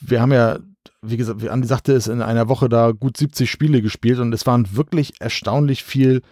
wir 0.00 0.22
haben 0.22 0.32
ja, 0.32 0.60
wie 1.02 1.18
gesagt, 1.18 1.42
wie 1.42 1.50
Andi 1.50 1.66
sagte, 1.66 1.92
es 1.92 2.06
in 2.06 2.22
einer 2.22 2.48
Woche 2.48 2.70
da 2.70 2.92
gut 2.92 3.18
70 3.18 3.50
Spiele 3.50 3.82
gespielt 3.82 4.18
und 4.18 4.32
es 4.32 4.46
waren 4.46 4.74
wirklich 4.74 5.20
erstaunlich 5.20 5.84
viel 5.84 6.22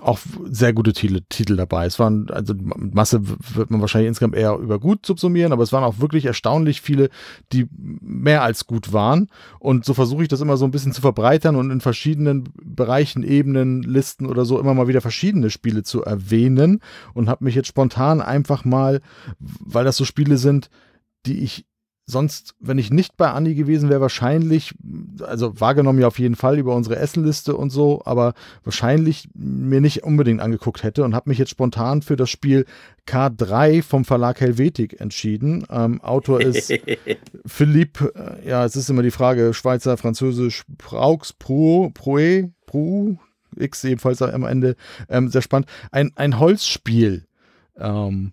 auch 0.00 0.18
sehr 0.44 0.72
gute 0.72 0.92
Titel, 0.92 1.20
Titel 1.28 1.56
dabei. 1.56 1.86
Es 1.86 1.98
waren, 1.98 2.30
also 2.30 2.54
Masse 2.56 3.20
wird 3.54 3.70
man 3.70 3.80
wahrscheinlich 3.80 4.08
insgesamt 4.08 4.34
eher 4.34 4.56
über 4.56 4.78
gut 4.78 5.04
subsumieren, 5.04 5.52
aber 5.52 5.62
es 5.62 5.72
waren 5.72 5.84
auch 5.84 6.00
wirklich 6.00 6.24
erstaunlich 6.24 6.80
viele, 6.80 7.10
die 7.52 7.66
mehr 7.76 8.42
als 8.42 8.66
gut 8.66 8.92
waren. 8.92 9.28
Und 9.58 9.84
so 9.84 9.94
versuche 9.94 10.22
ich 10.22 10.28
das 10.28 10.40
immer 10.40 10.56
so 10.56 10.64
ein 10.64 10.70
bisschen 10.70 10.92
zu 10.92 11.00
verbreitern 11.00 11.56
und 11.56 11.70
in 11.70 11.80
verschiedenen 11.80 12.48
Bereichen, 12.62 13.22
Ebenen, 13.22 13.82
Listen 13.82 14.26
oder 14.26 14.44
so 14.44 14.58
immer 14.58 14.74
mal 14.74 14.88
wieder 14.88 15.00
verschiedene 15.00 15.50
Spiele 15.50 15.82
zu 15.82 16.02
erwähnen 16.02 16.80
und 17.14 17.28
habe 17.28 17.44
mich 17.44 17.54
jetzt 17.54 17.68
spontan 17.68 18.20
einfach 18.20 18.64
mal, 18.64 19.00
weil 19.38 19.84
das 19.84 19.96
so 19.96 20.04
Spiele 20.04 20.38
sind, 20.38 20.70
die 21.26 21.40
ich 21.40 21.66
sonst, 22.04 22.54
wenn 22.58 22.78
ich 22.78 22.90
nicht 22.90 23.16
bei 23.16 23.30
Andi 23.30 23.54
gewesen 23.54 23.88
wäre, 23.88 24.00
wahrscheinlich, 24.00 24.74
also 25.20 25.58
wahrgenommen 25.60 26.00
ja 26.00 26.08
auf 26.08 26.18
jeden 26.18 26.34
Fall 26.34 26.58
über 26.58 26.74
unsere 26.74 26.96
Essenliste 26.96 27.56
und 27.56 27.70
so, 27.70 28.02
aber 28.04 28.34
wahrscheinlich 28.64 29.28
mir 29.34 29.80
nicht 29.80 30.02
unbedingt 30.02 30.40
angeguckt 30.40 30.82
hätte 30.82 31.04
und 31.04 31.14
habe 31.14 31.30
mich 31.30 31.38
jetzt 31.38 31.50
spontan 31.50 32.02
für 32.02 32.16
das 32.16 32.30
Spiel 32.30 32.66
K3 33.06 33.82
vom 33.82 34.04
Verlag 34.04 34.40
Helvetik 34.40 35.00
entschieden. 35.00 35.64
Ähm, 35.70 36.00
Autor 36.00 36.40
ist 36.40 36.72
Philippe, 37.46 38.12
äh, 38.14 38.48
ja, 38.48 38.64
es 38.64 38.76
ist 38.76 38.90
immer 38.90 39.02
die 39.02 39.10
Frage, 39.10 39.54
Schweizer, 39.54 39.96
Französisch, 39.96 40.64
Praux, 40.78 41.32
Pro, 41.38 41.90
Proe, 41.90 42.52
Pro, 42.66 43.16
X 43.56 43.84
ebenfalls 43.84 44.22
am 44.22 44.44
Ende, 44.44 44.76
ähm, 45.08 45.28
sehr 45.28 45.42
spannend. 45.42 45.68
Ein, 45.90 46.12
ein 46.16 46.38
Holzspiel. 46.38 47.26
Ähm, 47.76 48.32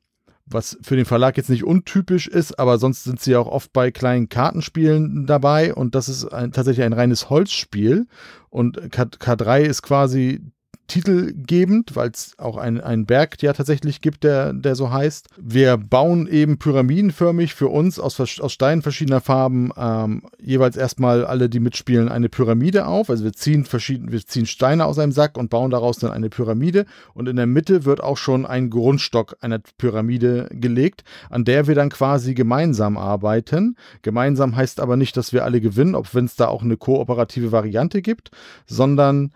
was 0.49 0.77
für 0.81 0.95
den 0.95 1.05
Verlag 1.05 1.37
jetzt 1.37 1.49
nicht 1.49 1.63
untypisch 1.63 2.27
ist, 2.27 2.57
aber 2.59 2.77
sonst 2.77 3.03
sind 3.03 3.19
sie 3.19 3.35
auch 3.35 3.47
oft 3.47 3.71
bei 3.73 3.91
kleinen 3.91 4.29
Kartenspielen 4.29 5.25
dabei 5.25 5.73
und 5.73 5.95
das 5.95 6.09
ist 6.09 6.25
ein, 6.25 6.51
tatsächlich 6.51 6.85
ein 6.85 6.93
reines 6.93 7.29
Holzspiel. 7.29 8.07
Und 8.49 8.91
K, 8.91 9.03
K3 9.03 9.61
ist 9.61 9.83
quasi 9.83 10.41
titelgebend, 10.89 11.95
weil 11.95 12.09
es 12.09 12.33
auch 12.37 12.57
einen 12.57 13.05
Berg 13.05 13.41
ja 13.41 13.53
tatsächlich 13.53 14.01
gibt, 14.01 14.23
der, 14.23 14.51
der 14.53 14.75
so 14.75 14.91
heißt. 14.91 15.29
Wir 15.37 15.77
bauen 15.77 16.27
eben 16.27 16.57
pyramidenförmig 16.57 17.53
für 17.53 17.67
uns 17.67 17.99
aus, 17.99 18.19
aus 18.19 18.51
Steinen 18.51 18.81
verschiedener 18.81 19.21
Farben 19.21 19.71
ähm, 19.77 20.23
jeweils 20.41 20.75
erstmal 20.75 21.25
alle, 21.25 21.47
die 21.47 21.59
mitspielen, 21.59 22.09
eine 22.09 22.27
Pyramide 22.27 22.87
auf. 22.87 23.09
Also 23.09 23.23
wir 23.23 23.33
ziehen, 23.33 23.65
verschieden, 23.65 24.11
wir 24.11 24.25
ziehen 24.25 24.47
Steine 24.47 24.85
aus 24.85 24.99
einem 24.99 25.11
Sack 25.11 25.37
und 25.37 25.49
bauen 25.49 25.71
daraus 25.71 25.99
dann 25.99 26.11
eine 26.11 26.29
Pyramide. 26.29 26.85
Und 27.13 27.29
in 27.29 27.35
der 27.35 27.47
Mitte 27.47 27.85
wird 27.85 28.01
auch 28.01 28.17
schon 28.17 28.45
ein 28.45 28.69
Grundstock 28.69 29.37
einer 29.41 29.59
Pyramide 29.77 30.49
gelegt, 30.51 31.03
an 31.29 31.45
der 31.45 31.67
wir 31.67 31.75
dann 31.75 31.89
quasi 31.89 32.33
gemeinsam 32.33 32.97
arbeiten. 32.97 33.75
Gemeinsam 34.01 34.55
heißt 34.55 34.79
aber 34.79 34.97
nicht, 34.97 35.15
dass 35.15 35.33
wir 35.33 35.45
alle 35.45 35.61
gewinnen, 35.61 35.93
ob 35.93 36.13
wenn 36.15 36.25
es 36.25 36.35
da 36.35 36.47
auch 36.47 36.63
eine 36.63 36.77
kooperative 36.77 37.51
Variante 37.51 38.01
gibt, 38.01 38.31
sondern 38.65 39.31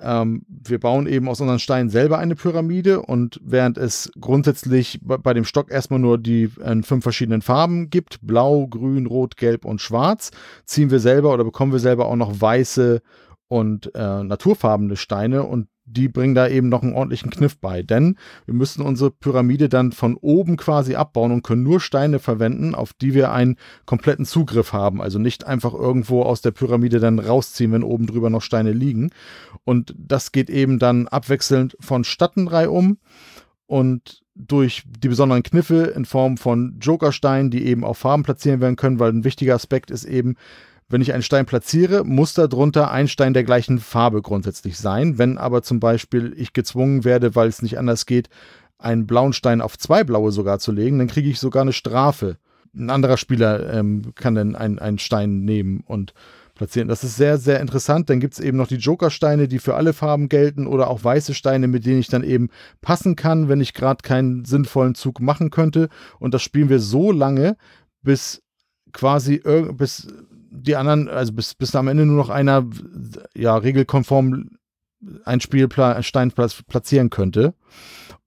ähm, 0.00 0.44
wir 0.48 0.78
bauen 0.78 1.06
eben 1.06 1.28
aus 1.28 1.40
unseren 1.40 1.58
Steinen 1.58 1.90
selber 1.90 2.18
eine 2.18 2.34
Pyramide 2.34 3.02
und 3.02 3.40
während 3.44 3.78
es 3.78 4.10
grundsätzlich 4.20 5.00
bei 5.02 5.34
dem 5.34 5.44
Stock 5.44 5.70
erstmal 5.70 6.00
nur 6.00 6.18
die 6.18 6.50
äh, 6.60 6.82
fünf 6.82 7.02
verschiedenen 7.02 7.42
Farben 7.42 7.90
gibt, 7.90 8.18
blau, 8.22 8.66
grün, 8.66 9.06
rot, 9.06 9.36
gelb 9.36 9.64
und 9.64 9.80
schwarz, 9.80 10.30
ziehen 10.64 10.90
wir 10.90 11.00
selber 11.00 11.32
oder 11.32 11.44
bekommen 11.44 11.72
wir 11.72 11.78
selber 11.78 12.06
auch 12.06 12.16
noch 12.16 12.40
weiße 12.40 13.00
und 13.48 13.94
äh, 13.94 14.24
naturfarbene 14.24 14.96
Steine 14.96 15.44
und 15.44 15.68
die 15.86 16.08
bringen 16.08 16.34
da 16.34 16.48
eben 16.48 16.68
noch 16.68 16.82
einen 16.82 16.92
ordentlichen 16.92 17.30
Kniff 17.30 17.58
bei. 17.58 17.82
Denn 17.82 18.16
wir 18.44 18.54
müssen 18.54 18.82
unsere 18.82 19.10
Pyramide 19.10 19.68
dann 19.68 19.92
von 19.92 20.16
oben 20.16 20.56
quasi 20.56 20.96
abbauen 20.96 21.32
und 21.32 21.42
können 21.42 21.62
nur 21.62 21.80
Steine 21.80 22.18
verwenden, 22.18 22.74
auf 22.74 22.92
die 22.92 23.14
wir 23.14 23.32
einen 23.32 23.56
kompletten 23.86 24.26
Zugriff 24.26 24.72
haben. 24.72 25.00
Also 25.00 25.18
nicht 25.18 25.46
einfach 25.46 25.72
irgendwo 25.72 26.22
aus 26.22 26.42
der 26.42 26.50
Pyramide 26.50 26.98
dann 26.98 27.18
rausziehen, 27.18 27.72
wenn 27.72 27.84
oben 27.84 28.06
drüber 28.06 28.30
noch 28.30 28.42
Steine 28.42 28.72
liegen. 28.72 29.10
Und 29.64 29.94
das 29.96 30.32
geht 30.32 30.50
eben 30.50 30.78
dann 30.78 31.08
abwechselnd 31.08 31.76
von 31.80 32.04
Stadtenrei 32.04 32.68
um 32.68 32.98
und 33.66 34.22
durch 34.34 34.82
die 34.86 35.08
besonderen 35.08 35.42
Kniffe 35.42 35.92
in 35.96 36.04
Form 36.04 36.36
von 36.36 36.78
Jokersteinen, 36.80 37.50
die 37.50 37.64
eben 37.64 37.84
auf 37.84 37.98
Farben 37.98 38.22
platzieren 38.22 38.60
werden 38.60 38.76
können, 38.76 39.00
weil 39.00 39.10
ein 39.10 39.24
wichtiger 39.24 39.54
Aspekt 39.54 39.90
ist 39.90 40.04
eben, 40.04 40.36
wenn 40.88 41.00
ich 41.00 41.12
einen 41.12 41.22
Stein 41.22 41.46
platziere, 41.46 42.04
muss 42.04 42.34
darunter 42.34 42.90
ein 42.90 43.08
Stein 43.08 43.34
der 43.34 43.44
gleichen 43.44 43.78
Farbe 43.78 44.22
grundsätzlich 44.22 44.78
sein. 44.78 45.18
Wenn 45.18 45.36
aber 45.38 45.62
zum 45.62 45.80
Beispiel 45.80 46.32
ich 46.36 46.52
gezwungen 46.52 47.04
werde, 47.04 47.34
weil 47.34 47.48
es 47.48 47.62
nicht 47.62 47.78
anders 47.78 48.06
geht, 48.06 48.28
einen 48.78 49.06
blauen 49.06 49.32
Stein 49.32 49.60
auf 49.60 49.78
zwei 49.78 50.04
blaue 50.04 50.30
sogar 50.30 50.58
zu 50.58 50.70
legen, 50.70 50.98
dann 50.98 51.08
kriege 51.08 51.28
ich 51.28 51.40
sogar 51.40 51.62
eine 51.62 51.72
Strafe. 51.72 52.36
Ein 52.74 52.90
anderer 52.90 53.16
Spieler 53.16 53.72
ähm, 53.72 54.12
kann 54.14 54.34
dann 54.34 54.54
einen, 54.54 54.78
einen 54.78 54.98
Stein 54.98 55.44
nehmen 55.44 55.82
und 55.86 56.12
platzieren. 56.54 56.88
Das 56.88 57.04
ist 57.04 57.16
sehr, 57.16 57.38
sehr 57.38 57.60
interessant. 57.60 58.10
Dann 58.10 58.20
gibt 58.20 58.34
es 58.34 58.40
eben 58.40 58.56
noch 58.56 58.68
die 58.68 58.76
Jokersteine, 58.76 59.48
die 59.48 59.58
für 59.58 59.74
alle 59.74 59.92
Farben 59.92 60.28
gelten 60.28 60.66
oder 60.66 60.88
auch 60.88 61.02
weiße 61.02 61.34
Steine, 61.34 61.68
mit 61.68 61.86
denen 61.86 62.00
ich 62.00 62.08
dann 62.08 62.24
eben 62.24 62.48
passen 62.80 63.16
kann, 63.16 63.48
wenn 63.48 63.60
ich 63.60 63.74
gerade 63.74 64.02
keinen 64.02 64.44
sinnvollen 64.44 64.94
Zug 64.94 65.20
machen 65.20 65.50
könnte. 65.50 65.88
Und 66.18 66.34
das 66.34 66.42
spielen 66.42 66.68
wir 66.68 66.80
so 66.80 67.12
lange, 67.12 67.56
bis 68.02 68.42
quasi 68.92 69.42
bis 69.72 70.08
die 70.56 70.76
anderen, 70.76 71.08
also 71.08 71.32
bis, 71.32 71.54
bis 71.54 71.74
am 71.74 71.88
Ende 71.88 72.06
nur 72.06 72.16
noch 72.16 72.30
einer 72.30 72.66
ja 73.34 73.56
regelkonform 73.56 74.50
ein 75.24 75.40
Spielstein 75.40 76.32
platzieren 76.32 77.10
könnte. 77.10 77.54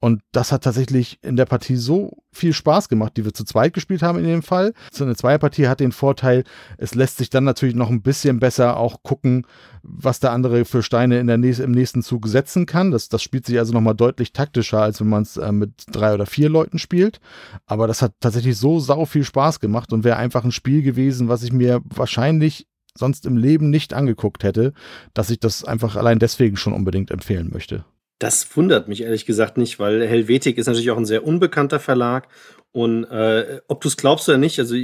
Und 0.02 0.22
das 0.32 0.52
hat 0.52 0.64
tatsächlich 0.64 1.20
in 1.22 1.36
der 1.36 1.46
Partie 1.46 1.76
so 1.76 2.24
viel 2.32 2.54
Spaß 2.54 2.88
gemacht, 2.88 3.18
die 3.18 3.26
wir 3.26 3.34
zu 3.34 3.44
zweit 3.44 3.74
gespielt 3.74 4.02
haben 4.02 4.18
in 4.18 4.26
dem 4.26 4.44
Fall. 4.44 4.74
So 4.92 5.04
eine 5.04 5.16
Zweierpartie 5.16 5.68
hat 5.68 5.82
den 5.82 5.92
Vorteil, 5.92 6.46
es 6.78 6.96
lässt 6.96 7.18
sich 7.18 7.30
dann 7.30 7.44
natürlich 7.44 7.76
noch 7.76 7.90
ein 7.90 8.02
bisschen 8.02 8.40
besser 8.40 8.78
auch 8.78 9.04
gucken, 9.04 9.46
was 9.84 10.22
der 10.22 10.32
andere 10.32 10.64
für 10.64 10.84
Steine 10.84 11.20
in 11.20 11.28
der 11.28 11.38
nächsten, 11.38 11.64
im 11.64 11.72
nächsten 11.72 12.02
Zug 12.02 12.28
setzen 12.28 12.66
kann. 12.66 12.92
Das, 12.92 13.10
das 13.10 13.22
spielt 13.22 13.46
sich 13.46 13.60
also 13.60 13.74
nochmal 13.74 13.96
deutlich 13.96 14.32
taktischer, 14.32 14.82
als 14.82 15.02
wenn 15.02 15.10
man 15.10 15.24
es 15.24 15.36
äh, 15.36 15.52
mit 15.52 15.72
drei 15.92 16.14
oder 16.14 16.26
vier 16.26 16.48
Leuten 16.50 16.80
spielt. 16.80 17.20
Aber 17.66 17.86
das 17.88 18.02
hat 18.02 18.14
tatsächlich 18.22 18.56
so 18.58 18.80
sau 18.80 19.06
viel 19.06 19.26
Spaß 19.26 19.60
gemacht 19.60 19.92
und 19.92 20.06
wäre 20.06 20.18
einfach 20.18 20.46
ein 20.46 20.54
Spiel 20.54 20.82
gewesen, 20.82 21.28
was 21.28 21.44
ich 21.44 21.52
mir 21.52 21.82
wahrscheinlich 21.84 22.68
sonst 22.98 23.26
im 23.26 23.38
Leben 23.38 23.70
nicht 23.70 23.94
angeguckt 23.94 24.44
hätte, 24.44 24.74
dass 25.14 25.30
ich 25.30 25.40
das 25.40 25.64
einfach 25.66 25.96
allein 25.96 26.20
deswegen 26.20 26.58
schon 26.58 26.74
unbedingt 26.74 27.12
empfehlen 27.12 27.50
möchte. 27.52 27.86
Das 28.20 28.56
wundert 28.56 28.88
mich 28.88 29.02
ehrlich 29.02 29.26
gesagt 29.26 29.58
nicht, 29.58 29.80
weil 29.80 30.06
Helvetik 30.06 30.58
ist 30.58 30.68
natürlich 30.68 30.92
auch 30.92 30.98
ein 30.98 31.06
sehr 31.06 31.26
unbekannter 31.26 31.80
Verlag. 31.80 32.28
Und 32.72 33.06
äh, 33.06 33.62
ob 33.68 33.82
du 33.82 33.88
es 33.88 33.98
glaubst 33.98 34.30
oder 34.30 34.38
nicht, 34.38 34.60
also 34.60 34.76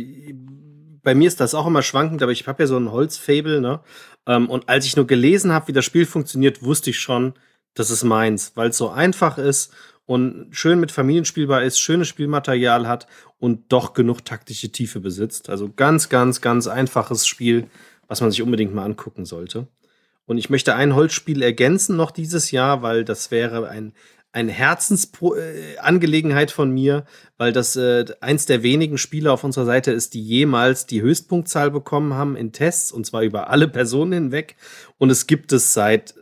bei 1.03 1.13
mir 1.13 1.27
ist 1.27 1.39
das 1.39 1.53
auch 1.53 1.67
immer 1.67 1.83
schwankend, 1.83 2.23
aber 2.23 2.31
ich 2.31 2.47
habe 2.47 2.63
ja 2.63 2.67
so 2.67 2.77
ein 2.77 2.91
Holzfable, 2.91 3.61
ne? 3.61 3.81
Ähm, 4.25 4.49
und 4.49 4.69
als 4.69 4.85
ich 4.85 4.95
nur 4.95 5.05
gelesen 5.05 5.51
habe, 5.51 5.67
wie 5.67 5.73
das 5.73 5.85
Spiel 5.85 6.05
funktioniert, 6.05 6.63
wusste 6.63 6.89
ich 6.89 6.99
schon, 6.99 7.33
Das 7.75 7.91
ist 7.91 8.03
meins, 8.03 8.53
weil 8.55 8.69
es 8.69 8.77
so 8.77 8.89
einfach 8.89 9.37
ist 9.37 9.73
und 10.05 10.47
schön 10.51 10.79
mit 10.79 10.91
Familien 10.91 11.25
spielbar 11.25 11.63
ist, 11.63 11.79
schönes 11.79 12.07
Spielmaterial 12.07 12.87
hat 12.87 13.07
und 13.37 13.71
doch 13.71 13.93
genug 13.93 14.23
taktische 14.23 14.71
Tiefe 14.71 14.99
besitzt. 15.01 15.49
Also 15.49 15.71
ganz, 15.75 16.09
ganz, 16.09 16.41
ganz 16.41 16.67
einfaches 16.67 17.27
Spiel, 17.27 17.67
was 18.07 18.21
man 18.21 18.31
sich 18.31 18.41
unbedingt 18.41 18.73
mal 18.73 18.85
angucken 18.85 19.25
sollte. 19.25 19.67
Und 20.25 20.37
ich 20.37 20.49
möchte 20.49 20.75
ein 20.75 20.95
Holzspiel 20.95 21.41
ergänzen 21.41 21.95
noch 21.95 22.11
dieses 22.11 22.51
Jahr, 22.51 22.81
weil 22.81 23.05
das 23.05 23.31
wäre 23.31 23.69
ein, 23.69 23.93
eine 24.31 24.51
Herzensangelegenheit 24.51 26.51
von 26.51 26.71
mir, 26.71 27.05
weil 27.37 27.53
das 27.53 27.75
äh, 27.75 28.05
eins 28.21 28.45
der 28.45 28.63
wenigen 28.63 28.97
Spiele 28.97 29.31
auf 29.31 29.43
unserer 29.43 29.65
Seite 29.65 29.91
ist, 29.91 30.13
die 30.13 30.23
jemals 30.23 30.85
die 30.85 31.01
Höchstpunktzahl 31.01 31.71
bekommen 31.71 32.13
haben 32.13 32.35
in 32.35 32.51
Tests, 32.51 32.91
und 32.91 33.05
zwar 33.05 33.21
über 33.21 33.49
alle 33.49 33.67
Personen 33.67 34.13
hinweg. 34.13 34.55
Und 34.97 35.09
es 35.09 35.27
gibt 35.27 35.53
es 35.53 35.73
seit 35.73 36.15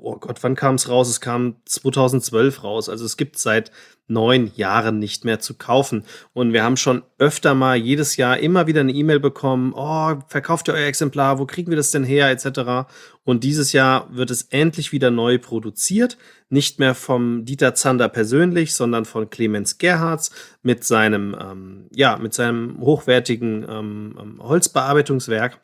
oh 0.00 0.16
Gott, 0.16 0.42
wann 0.42 0.54
kam 0.54 0.76
es 0.76 0.88
raus? 0.88 1.08
Es 1.08 1.20
kam 1.20 1.56
2012 1.64 2.64
raus. 2.64 2.88
Also 2.88 3.04
es 3.04 3.16
gibt 3.16 3.38
seit 3.38 3.70
neun 4.08 4.50
Jahren 4.56 4.98
nicht 4.98 5.24
mehr 5.24 5.38
zu 5.38 5.54
kaufen. 5.54 6.04
Und 6.32 6.52
wir 6.52 6.64
haben 6.64 6.76
schon 6.76 7.02
öfter 7.18 7.54
mal 7.54 7.76
jedes 7.76 8.16
Jahr 8.16 8.38
immer 8.38 8.66
wieder 8.66 8.80
eine 8.80 8.92
E-Mail 8.92 9.20
bekommen, 9.20 9.72
oh, 9.74 10.14
verkauft 10.28 10.68
ihr 10.68 10.74
euer 10.74 10.86
Exemplar, 10.86 11.38
wo 11.38 11.46
kriegen 11.46 11.70
wir 11.70 11.76
das 11.76 11.90
denn 11.90 12.04
her, 12.04 12.30
etc. 12.30 12.90
Und 13.24 13.44
dieses 13.44 13.72
Jahr 13.72 14.08
wird 14.10 14.30
es 14.30 14.42
endlich 14.42 14.92
wieder 14.92 15.10
neu 15.10 15.38
produziert. 15.38 16.16
Nicht 16.48 16.78
mehr 16.78 16.94
vom 16.94 17.44
Dieter 17.44 17.74
Zander 17.74 18.08
persönlich, 18.08 18.74
sondern 18.74 19.04
von 19.04 19.28
Clemens 19.28 19.78
Gerhards 19.78 20.30
mit 20.62 20.84
seinem, 20.84 21.36
ähm, 21.38 21.86
ja, 21.94 22.16
mit 22.16 22.32
seinem 22.32 22.80
hochwertigen 22.80 23.66
ähm, 23.68 24.18
ähm 24.18 24.42
Holzbearbeitungswerk 24.42 25.60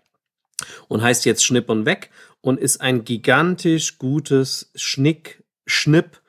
und 0.89 1.03
heißt 1.03 1.25
jetzt 1.25 1.45
Schnipp 1.45 1.71
und 1.71 1.87
Weg 1.87 2.11
und 2.41 2.61
ist 2.61 2.81
ein 2.81 3.05
gigantisch 3.05 3.99
gutes 3.99 4.71
Schnick, 4.75 5.43
Schnipp, 5.67 6.21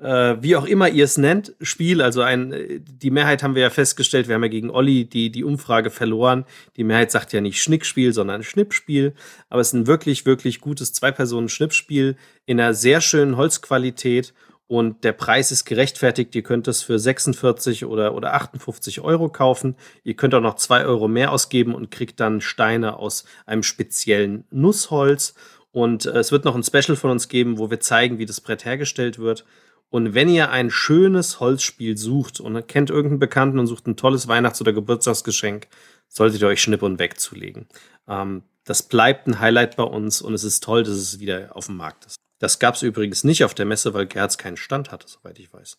äh, 0.00 0.36
wie 0.40 0.56
auch 0.56 0.66
immer 0.66 0.88
ihr 0.88 1.04
es 1.04 1.18
nennt, 1.18 1.54
Spiel. 1.60 2.02
Also 2.02 2.22
ein, 2.22 2.82
die 2.86 3.10
Mehrheit 3.10 3.42
haben 3.42 3.54
wir 3.54 3.62
ja 3.62 3.70
festgestellt, 3.70 4.28
wir 4.28 4.34
haben 4.34 4.42
ja 4.42 4.48
gegen 4.48 4.70
Olli 4.70 5.04
die, 5.04 5.30
die 5.30 5.44
Umfrage 5.44 5.90
verloren. 5.90 6.44
Die 6.76 6.84
Mehrheit 6.84 7.10
sagt 7.10 7.32
ja 7.32 7.40
nicht 7.40 7.62
Schnickspiel, 7.62 8.12
sondern 8.12 8.42
Schnippspiel. 8.42 9.14
Aber 9.48 9.60
es 9.60 9.68
ist 9.68 9.74
ein 9.74 9.86
wirklich, 9.86 10.26
wirklich 10.26 10.60
gutes 10.60 10.92
Zwei-Personen-Schnippspiel 10.92 12.16
in 12.44 12.60
einer 12.60 12.74
sehr 12.74 13.00
schönen 13.00 13.36
Holzqualität 13.36 14.34
und 14.68 15.04
der 15.04 15.12
Preis 15.12 15.52
ist 15.52 15.64
gerechtfertigt. 15.64 16.34
Ihr 16.34 16.42
könnt 16.42 16.66
es 16.66 16.82
für 16.82 16.98
46 16.98 17.84
oder, 17.84 18.14
oder 18.14 18.34
58 18.34 19.00
Euro 19.00 19.28
kaufen. 19.28 19.76
Ihr 20.02 20.14
könnt 20.14 20.34
auch 20.34 20.40
noch 20.40 20.56
2 20.56 20.84
Euro 20.86 21.06
mehr 21.06 21.30
ausgeben 21.30 21.74
und 21.74 21.90
kriegt 21.90 22.18
dann 22.18 22.40
Steine 22.40 22.96
aus 22.96 23.24
einem 23.46 23.62
speziellen 23.62 24.44
Nussholz. 24.50 25.34
Und 25.70 26.06
äh, 26.06 26.18
es 26.18 26.32
wird 26.32 26.44
noch 26.44 26.56
ein 26.56 26.64
Special 26.64 26.96
von 26.96 27.10
uns 27.10 27.28
geben, 27.28 27.58
wo 27.58 27.70
wir 27.70 27.80
zeigen, 27.80 28.18
wie 28.18 28.26
das 28.26 28.40
Brett 28.40 28.64
hergestellt 28.64 29.18
wird. 29.18 29.44
Und 29.88 30.14
wenn 30.14 30.28
ihr 30.28 30.50
ein 30.50 30.70
schönes 30.70 31.40
Holzspiel 31.40 31.96
sucht 31.96 32.40
und 32.40 32.66
kennt 32.66 32.90
irgendeinen 32.90 33.20
Bekannten 33.20 33.58
und 33.58 33.66
sucht 33.66 33.86
ein 33.86 33.96
tolles 33.96 34.28
Weihnachts- 34.28 34.60
oder 34.60 34.72
Geburtstagsgeschenk, 34.72 35.68
solltet 36.08 36.40
ihr 36.42 36.48
euch 36.48 36.60
Schnipp 36.60 36.82
und 36.82 36.98
Weg 36.98 37.20
zulegen. 37.20 37.66
Ähm, 38.08 38.42
das 38.64 38.82
bleibt 38.82 39.28
ein 39.28 39.38
Highlight 39.38 39.76
bei 39.76 39.84
uns 39.84 40.20
und 40.20 40.34
es 40.34 40.42
ist 40.42 40.62
toll, 40.64 40.82
dass 40.82 40.94
es 40.94 41.20
wieder 41.20 41.54
auf 41.54 41.66
dem 41.66 41.76
Markt 41.76 42.06
ist. 42.06 42.16
Das 42.38 42.58
gab 42.58 42.74
es 42.74 42.82
übrigens 42.82 43.24
nicht 43.24 43.44
auf 43.44 43.54
der 43.54 43.64
Messe, 43.64 43.94
weil 43.94 44.06
Gerz 44.06 44.38
keinen 44.38 44.56
Stand 44.56 44.90
hatte, 44.90 45.08
soweit 45.08 45.38
ich 45.38 45.52
weiß. 45.52 45.78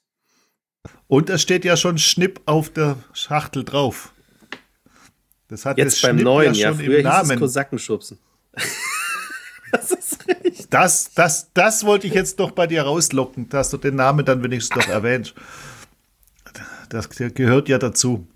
Und 1.07 1.29
es 1.29 1.41
steht 1.41 1.65
ja 1.65 1.75
schon 1.75 1.97
Schnipp 1.97 2.41
auf 2.45 2.69
der 2.69 2.97
Schachtel 3.13 3.63
drauf. 3.63 4.13
Das 5.49 5.65
hat 5.65 5.77
jetzt 5.77 6.01
beim 6.01 6.15
Schnipp 6.15 6.23
neuen, 6.23 6.53
ja, 6.53 6.69
schon 6.69 6.79
früher 6.79 6.99
im 6.99 7.03
Namen. 7.03 7.25
hieß 7.25 7.31
es 7.31 7.39
Kosakenschubsen. 7.39 8.19
das 9.71 9.91
ist 9.91 10.27
richtig. 10.27 10.69
Das, 10.69 11.13
das, 11.13 11.51
das 11.53 11.85
wollte 11.85 12.07
ich 12.07 12.13
jetzt 12.13 12.39
doch 12.39 12.51
bei 12.51 12.67
dir 12.67 12.83
rauslocken, 12.83 13.49
dass 13.49 13.69
du 13.69 13.77
den 13.77 13.95
Namen 13.95 14.25
dann 14.25 14.43
wenigstens 14.43 14.75
noch 14.75 14.93
erwähnst. 14.93 15.33
Das 16.89 17.09
gehört 17.09 17.69
ja 17.69 17.77
dazu. 17.77 18.27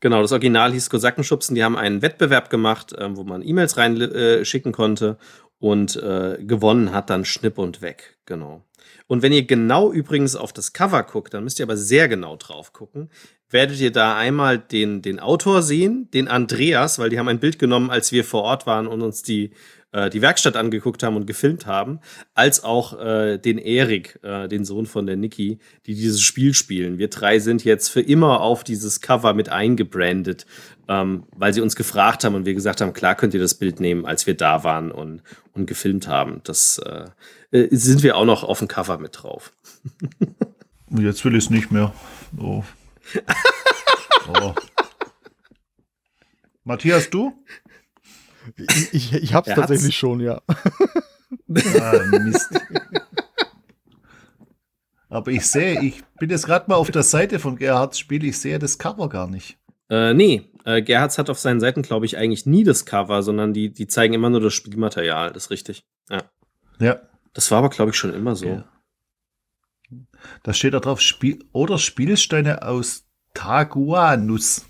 Genau, 0.00 0.20
das 0.20 0.32
Original 0.32 0.72
hieß 0.72 0.90
Kosakenschubsen. 0.90 1.54
Die 1.54 1.62
haben 1.62 1.76
einen 1.76 2.02
Wettbewerb 2.02 2.50
gemacht, 2.50 2.92
äh, 2.92 3.16
wo 3.16 3.22
man 3.22 3.46
E-Mails 3.46 3.76
reinschicken 3.76 4.72
äh, 4.72 4.74
konnte 4.74 5.16
und 5.60 5.94
äh, 5.96 6.38
gewonnen 6.40 6.92
hat 6.92 7.08
dann 7.08 7.24
Schnipp 7.24 7.56
und 7.56 7.82
weg. 7.82 8.18
Genau. 8.26 8.64
Und 9.06 9.22
wenn 9.22 9.32
ihr 9.32 9.46
genau 9.46 9.92
übrigens 9.92 10.34
auf 10.34 10.52
das 10.52 10.72
Cover 10.72 11.04
guckt, 11.04 11.34
dann 11.34 11.44
müsst 11.44 11.60
ihr 11.60 11.66
aber 11.66 11.76
sehr 11.76 12.08
genau 12.08 12.36
drauf 12.36 12.72
gucken, 12.72 13.10
werdet 13.48 13.78
ihr 13.78 13.92
da 13.92 14.16
einmal 14.16 14.58
den, 14.58 15.02
den 15.02 15.20
Autor 15.20 15.62
sehen, 15.62 16.08
den 16.12 16.26
Andreas, 16.26 16.98
weil 16.98 17.10
die 17.10 17.18
haben 17.18 17.28
ein 17.28 17.38
Bild 17.38 17.58
genommen, 17.58 17.90
als 17.90 18.10
wir 18.10 18.24
vor 18.24 18.42
Ort 18.42 18.66
waren 18.66 18.88
und 18.88 19.02
uns 19.02 19.22
die 19.22 19.52
äh, 19.92 20.10
die 20.10 20.22
Werkstatt 20.22 20.56
angeguckt 20.56 21.02
haben 21.02 21.16
und 21.16 21.26
gefilmt 21.26 21.66
haben, 21.66 22.00
als 22.34 22.64
auch 22.64 22.98
äh, 22.98 23.38
den 23.38 23.58
Erik, 23.58 24.18
äh, 24.22 24.48
den 24.48 24.64
Sohn 24.64 24.86
von 24.86 25.06
der 25.06 25.16
Niki, 25.16 25.58
die 25.86 25.94
dieses 25.94 26.22
Spiel 26.22 26.54
spielen. 26.54 26.98
Wir 26.98 27.08
drei 27.08 27.38
sind 27.38 27.64
jetzt 27.64 27.88
für 27.88 28.00
immer 28.00 28.40
auf 28.40 28.64
dieses 28.64 29.00
Cover 29.00 29.34
mit 29.34 29.48
eingebrandet, 29.50 30.46
ähm, 30.88 31.24
weil 31.36 31.52
sie 31.52 31.60
uns 31.60 31.76
gefragt 31.76 32.24
haben 32.24 32.34
und 32.34 32.46
wir 32.46 32.54
gesagt 32.54 32.80
haben, 32.80 32.92
klar 32.92 33.14
könnt 33.14 33.34
ihr 33.34 33.40
das 33.40 33.54
Bild 33.54 33.80
nehmen, 33.80 34.06
als 34.06 34.26
wir 34.26 34.36
da 34.36 34.64
waren 34.64 34.90
und, 34.90 35.22
und 35.52 35.66
gefilmt 35.66 36.08
haben. 36.08 36.40
Das 36.44 36.78
äh, 36.78 37.06
äh 37.50 37.68
sind 37.70 38.02
wir 38.02 38.16
auch 38.16 38.24
noch 38.24 38.44
auf 38.44 38.58
dem 38.58 38.68
Cover 38.68 38.98
mit 38.98 39.22
drauf. 39.22 39.52
Jetzt 40.90 41.24
will 41.24 41.36
ich 41.36 41.44
es 41.44 41.50
nicht 41.50 41.70
mehr. 41.70 41.92
Oh. 42.38 42.64
oh. 44.40 44.54
Matthias, 46.64 47.10
du? 47.10 47.32
Ich, 48.56 48.94
ich, 48.94 49.12
ich 49.12 49.34
hab's 49.34 49.48
er 49.48 49.56
tatsächlich 49.56 49.86
hat's. 49.86 49.94
schon, 49.94 50.20
ja. 50.20 50.40
Ah, 51.80 52.18
Mist. 52.18 52.50
Aber 55.08 55.30
ich 55.30 55.46
sehe, 55.46 55.80
ich 55.82 56.02
bin 56.18 56.30
jetzt 56.30 56.46
gerade 56.46 56.64
mal 56.68 56.76
auf 56.76 56.90
der 56.90 57.02
Seite 57.02 57.38
von 57.38 57.56
Gerhards 57.56 57.98
Spiel, 57.98 58.24
ich 58.24 58.38
sehe 58.38 58.58
das 58.58 58.78
Cover 58.78 59.08
gar 59.10 59.28
nicht. 59.28 59.58
Äh, 59.90 60.14
nee, 60.14 60.50
äh, 60.64 60.80
Gerhards 60.80 61.18
hat 61.18 61.28
auf 61.28 61.38
seinen 61.38 61.60
Seiten, 61.60 61.82
glaube 61.82 62.06
ich, 62.06 62.16
eigentlich 62.16 62.46
nie 62.46 62.64
das 62.64 62.86
Cover, 62.86 63.22
sondern 63.22 63.52
die, 63.52 63.70
die 63.70 63.86
zeigen 63.86 64.14
immer 64.14 64.30
nur 64.30 64.40
das 64.40 64.54
Spielmaterial, 64.54 65.30
das 65.32 65.44
ist 65.44 65.50
richtig. 65.50 65.84
Ja. 66.08 66.22
Ja. 66.78 67.00
Das 67.34 67.50
war 67.50 67.58
aber, 67.58 67.68
glaube 67.68 67.90
ich, 67.90 67.96
schon 67.96 68.14
immer 68.14 68.36
so. 68.36 68.46
Ja. 68.46 68.64
Da 70.42 70.54
steht 70.54 70.72
da 70.72 70.80
drauf, 70.80 71.00
Spiel 71.00 71.44
oder 71.52 71.78
Spielsteine 71.78 72.62
aus 72.62 73.04
Taguanus. 73.34 74.64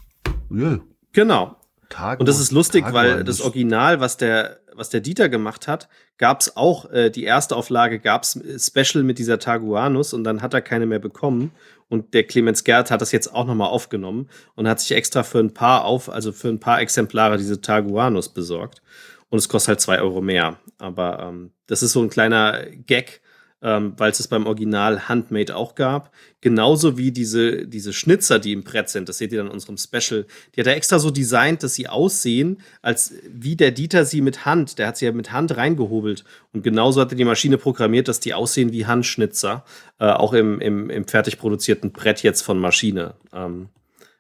Ja. 0.51 0.81
Genau, 1.13 1.57
Tago, 1.93 2.21
und 2.21 2.29
das 2.29 2.41
ist 2.41 2.53
lustig, 2.53 2.85
Tago 2.85 2.95
weil 2.95 3.25
das 3.25 3.41
Original, 3.41 4.01
was 4.01 4.17
der, 4.17 4.61
was 4.75 4.91
der 4.91 5.01
Dieter 5.01 5.29
gemacht 5.29 5.69
hat, 5.69 5.89
gab 6.19 6.41
es 6.41 6.57
auch, 6.57 6.91
äh, 6.91 7.11
die 7.11 7.25
erste 7.25 7.57
Auflage 7.57 7.99
gab 7.99 8.23
es 8.23 8.37
äh, 8.37 8.59
Special 8.59 9.05
mit 9.05 9.19
dieser 9.19 9.39
Taguanus 9.39 10.13
und 10.13 10.25
dann 10.25 10.43
hat 10.43 10.55
er 10.55 10.61
keine 10.61 10.87
mehr 10.87 10.99
bekommen. 10.99 11.53
Und 11.89 12.15
der 12.15 12.25
Clemens 12.25 12.65
Gerd 12.65 12.91
hat 12.91 13.03
das 13.03 13.13
jetzt 13.13 13.35
auch 13.35 13.45
nochmal 13.47 13.69
aufgenommen 13.69 14.29
und 14.55 14.67
hat 14.67 14.81
sich 14.81 14.93
extra 14.93 15.23
für 15.23 15.41
ein 15.41 15.53
paar 15.53 15.85
auf, 15.85 16.09
also 16.09 16.33
für 16.33 16.49
ein 16.49 16.61
paar 16.61 16.81
Exemplare 16.81 17.37
diese 17.37 17.61
Taguanus 17.61 18.31
besorgt. 18.31 18.83
Und 19.29 19.39
es 19.39 19.49
kostet 19.49 19.69
halt 19.69 19.81
zwei 19.81 20.01
Euro 20.01 20.21
mehr. 20.21 20.59
Aber 20.79 21.21
ähm, 21.21 21.53
das 21.67 21.83
ist 21.83 21.93
so 21.93 22.03
ein 22.03 22.11
kleiner 22.11 22.67
Gag, 22.87 23.22
ähm, 23.63 23.95
weil 23.97 24.11
es 24.11 24.21
es 24.21 24.29
beim 24.29 24.47
Original 24.47 25.09
Handmade 25.09 25.55
auch 25.57 25.75
gab. 25.75 26.13
Genauso 26.41 26.99
wie 26.99 27.13
diese, 27.13 27.67
diese 27.67 27.93
Schnitzer, 27.93 28.39
die 28.39 28.53
im 28.53 28.65
Brett 28.65 28.89
sind, 28.89 29.09
das 29.09 29.19
seht 29.19 29.33
ihr 29.33 29.39
dann 29.39 29.47
in 29.47 29.53
unserem 29.53 29.77
Special. 29.79 30.27
Die 30.55 30.61
hat 30.61 30.67
er 30.67 30.77
extra 30.77 30.99
so 30.99 31.11
designt, 31.11 31.63
dass 31.63 31.75
sie 31.75 31.89
aussehen, 31.89 32.61
als 32.83 33.15
wie 33.29 33.55
der 33.55 33.71
Dieter 33.71 34.05
sie 34.05 34.21
mit 34.21 34.45
Hand, 34.45 34.79
der 34.79 34.89
hat 34.89 34.97
sie 34.97 35.05
ja 35.05 35.13
mit 35.13 35.33
Hand 35.33 35.57
reingehobelt. 35.57 36.25
Und 36.53 36.63
genauso 36.63 37.01
hat 37.01 37.13
er 37.13 37.17
die 37.17 37.25
Maschine 37.25 37.59
programmiert, 37.59 38.09
dass 38.09 38.21
die 38.21 38.35
aussehen 38.35 38.73
wie 38.73 38.87
Handschnitzer, 38.87 39.65
äh, 40.01 40.07
auch 40.07 40.33
im, 40.33 40.61
im, 40.61 40.91
im 40.91 41.07
fertig 41.07 41.39
produzierten 41.39 41.93
Brett 41.93 42.23
jetzt 42.23 42.43
von 42.43 42.59
Maschine. 42.59 43.15
Ähm, 43.33 43.69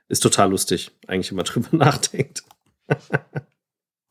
ist 0.09 0.22
total 0.22 0.51
lustig, 0.51 0.90
eigentlich, 1.07 1.30
wenn 1.30 1.36
man 1.36 1.45
drüber 1.47 1.76
nachdenkt. 1.76 2.45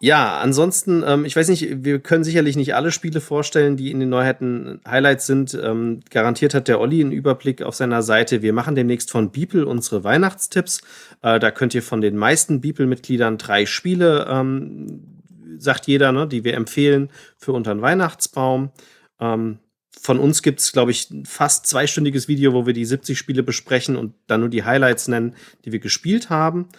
Ja, 0.04 0.40
ansonsten, 0.40 1.04
ähm, 1.06 1.26
ich 1.26 1.36
weiß 1.36 1.48
nicht, 1.50 1.84
wir 1.86 2.00
können 2.00 2.24
sicherlich 2.24 2.56
nicht 2.56 2.74
alle 2.74 2.92
Spiele 2.92 3.22
vorstellen, 3.22 3.78
die 3.78 3.92
in 3.92 4.00
den 4.00 4.10
Neuheiten 4.10 4.82
Highlights 4.84 5.28
sind. 5.28 5.54
Ähm, 5.54 6.00
garantiert 6.10 6.56
hat 6.56 6.68
der 6.68 6.80
Olli 6.80 7.02
einen 7.02 7.12
Überblick 7.12 7.62
auf 7.62 7.76
seiner 7.76 8.02
Seite. 8.02 8.42
Wir 8.42 8.52
machen 8.52 8.74
demnächst 8.74 9.12
von 9.12 9.32
Beeple 9.32 9.64
unsere 9.68 10.04
Weihnachtstipps. 10.04 10.82
Äh, 11.22 11.40
da 11.40 11.52
könnt 11.52 11.76
ihr 11.76 11.84
von 11.84 12.02
den 12.02 12.18
meisten 12.18 12.62
Beeple-Mitgliedern 12.62 13.38
drei 13.38 13.68
Spiele, 13.68 14.26
ähm, 14.28 15.20
sagt 15.60 15.86
jeder, 15.86 16.12
ne, 16.12 16.28
die 16.28 16.44
wir 16.44 16.56
empfehlen 16.56 17.12
für 17.38 17.52
unter 17.52 17.72
den 17.72 17.84
Weihnachtsbaum. 17.84 18.72
Ähm, 19.20 19.60
von 20.00 20.18
uns 20.18 20.42
gibt 20.42 20.62
es, 20.62 20.72
glaube 20.72 20.90
ich, 20.90 21.10
fast 21.26 21.68
zweistündiges 21.68 22.28
Video, 22.28 22.54
wo 22.54 22.66
wir 22.66 22.74
die 22.74 22.86
70 22.86 23.20
Spiele 23.20 23.44
besprechen 23.44 23.96
und 23.96 24.16
dann 24.26 24.40
nur 24.40 24.50
die 24.50 24.64
Highlights 24.64 25.08
nennen, 25.08 25.36
die 25.64 25.72
wir 25.72 25.80
gespielt 25.80 26.32
haben. 26.32 26.70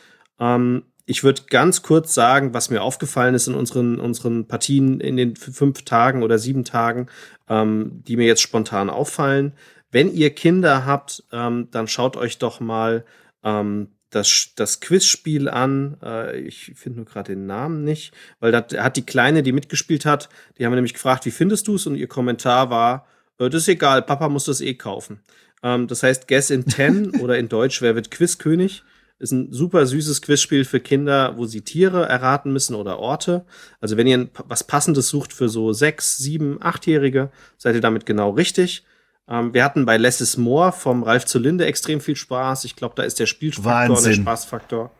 Ähm, 0.40 0.82
ich 1.04 1.24
würde 1.24 1.42
ganz 1.48 1.82
kurz 1.82 2.14
sagen, 2.14 2.54
was 2.54 2.70
mir 2.70 2.82
aufgefallen 2.82 3.34
ist 3.34 3.48
in 3.48 3.54
unseren, 3.54 3.98
unseren 3.98 4.46
Partien 4.46 5.00
in 5.00 5.16
den 5.16 5.36
fünf 5.36 5.82
Tagen 5.82 6.22
oder 6.22 6.38
sieben 6.38 6.64
Tagen, 6.64 7.08
ähm, 7.48 8.02
die 8.06 8.16
mir 8.16 8.26
jetzt 8.26 8.42
spontan 8.42 8.90
auffallen. 8.90 9.52
Wenn 9.90 10.12
ihr 10.12 10.30
Kinder 10.30 10.86
habt, 10.86 11.24
ähm, 11.32 11.68
dann 11.70 11.88
schaut 11.88 12.16
euch 12.16 12.38
doch 12.38 12.60
mal 12.60 13.04
ähm, 13.42 13.88
das, 14.10 14.50
das 14.56 14.80
Quizspiel 14.80 15.48
an. 15.48 15.96
Äh, 16.02 16.40
ich 16.40 16.72
finde 16.76 16.98
nur 16.98 17.06
gerade 17.06 17.32
den 17.32 17.46
Namen 17.46 17.84
nicht, 17.84 18.14
weil 18.40 18.52
da 18.52 18.64
hat 18.78 18.96
die 18.96 19.06
Kleine, 19.06 19.42
die 19.42 19.52
mitgespielt 19.52 20.06
hat, 20.06 20.28
die 20.58 20.64
haben 20.64 20.74
nämlich 20.74 20.94
gefragt, 20.94 21.26
wie 21.26 21.30
findest 21.30 21.68
du 21.68 21.74
es? 21.74 21.86
Und 21.86 21.96
ihr 21.96 22.08
Kommentar 22.08 22.70
war, 22.70 23.06
äh, 23.38 23.50
das 23.50 23.62
ist 23.62 23.68
egal, 23.68 24.02
Papa 24.02 24.28
muss 24.28 24.44
das 24.44 24.60
eh 24.60 24.74
kaufen. 24.74 25.20
Ähm, 25.62 25.88
das 25.88 26.02
heißt, 26.02 26.28
Guess 26.28 26.50
in 26.50 26.66
10 26.66 27.16
oder 27.20 27.38
in 27.38 27.48
Deutsch, 27.48 27.82
wer 27.82 27.94
wird 27.94 28.10
Quizkönig? 28.10 28.84
Ist 29.22 29.30
ein 29.30 29.52
super 29.52 29.86
süßes 29.86 30.20
Quizspiel 30.20 30.64
für 30.64 30.80
Kinder, 30.80 31.36
wo 31.36 31.46
sie 31.46 31.60
Tiere 31.60 32.08
erraten 32.08 32.52
müssen 32.52 32.74
oder 32.74 32.98
Orte. 32.98 33.44
Also 33.80 33.96
wenn 33.96 34.08
ihr 34.08 34.28
was 34.48 34.64
Passendes 34.64 35.08
sucht 35.08 35.32
für 35.32 35.48
so 35.48 35.72
sechs, 35.72 36.16
sieben, 36.16 36.58
achtjährige, 36.60 37.30
seid 37.56 37.76
ihr 37.76 37.80
damit 37.80 38.04
genau 38.04 38.30
richtig. 38.30 38.84
Ähm, 39.28 39.54
wir 39.54 39.62
hatten 39.62 39.86
bei 39.86 39.96
Less 39.96 40.20
is 40.20 40.36
More 40.36 40.72
vom 40.72 41.04
Ralf 41.04 41.24
Zulinde 41.26 41.66
extrem 41.66 42.00
viel 42.00 42.16
Spaß. 42.16 42.64
Ich 42.64 42.74
glaube, 42.74 42.96
da 42.96 43.04
ist 43.04 43.20
der 43.20 43.26
Spielfaktor, 43.26 44.02
der 44.02 44.12
Spaßfaktor 44.12 44.90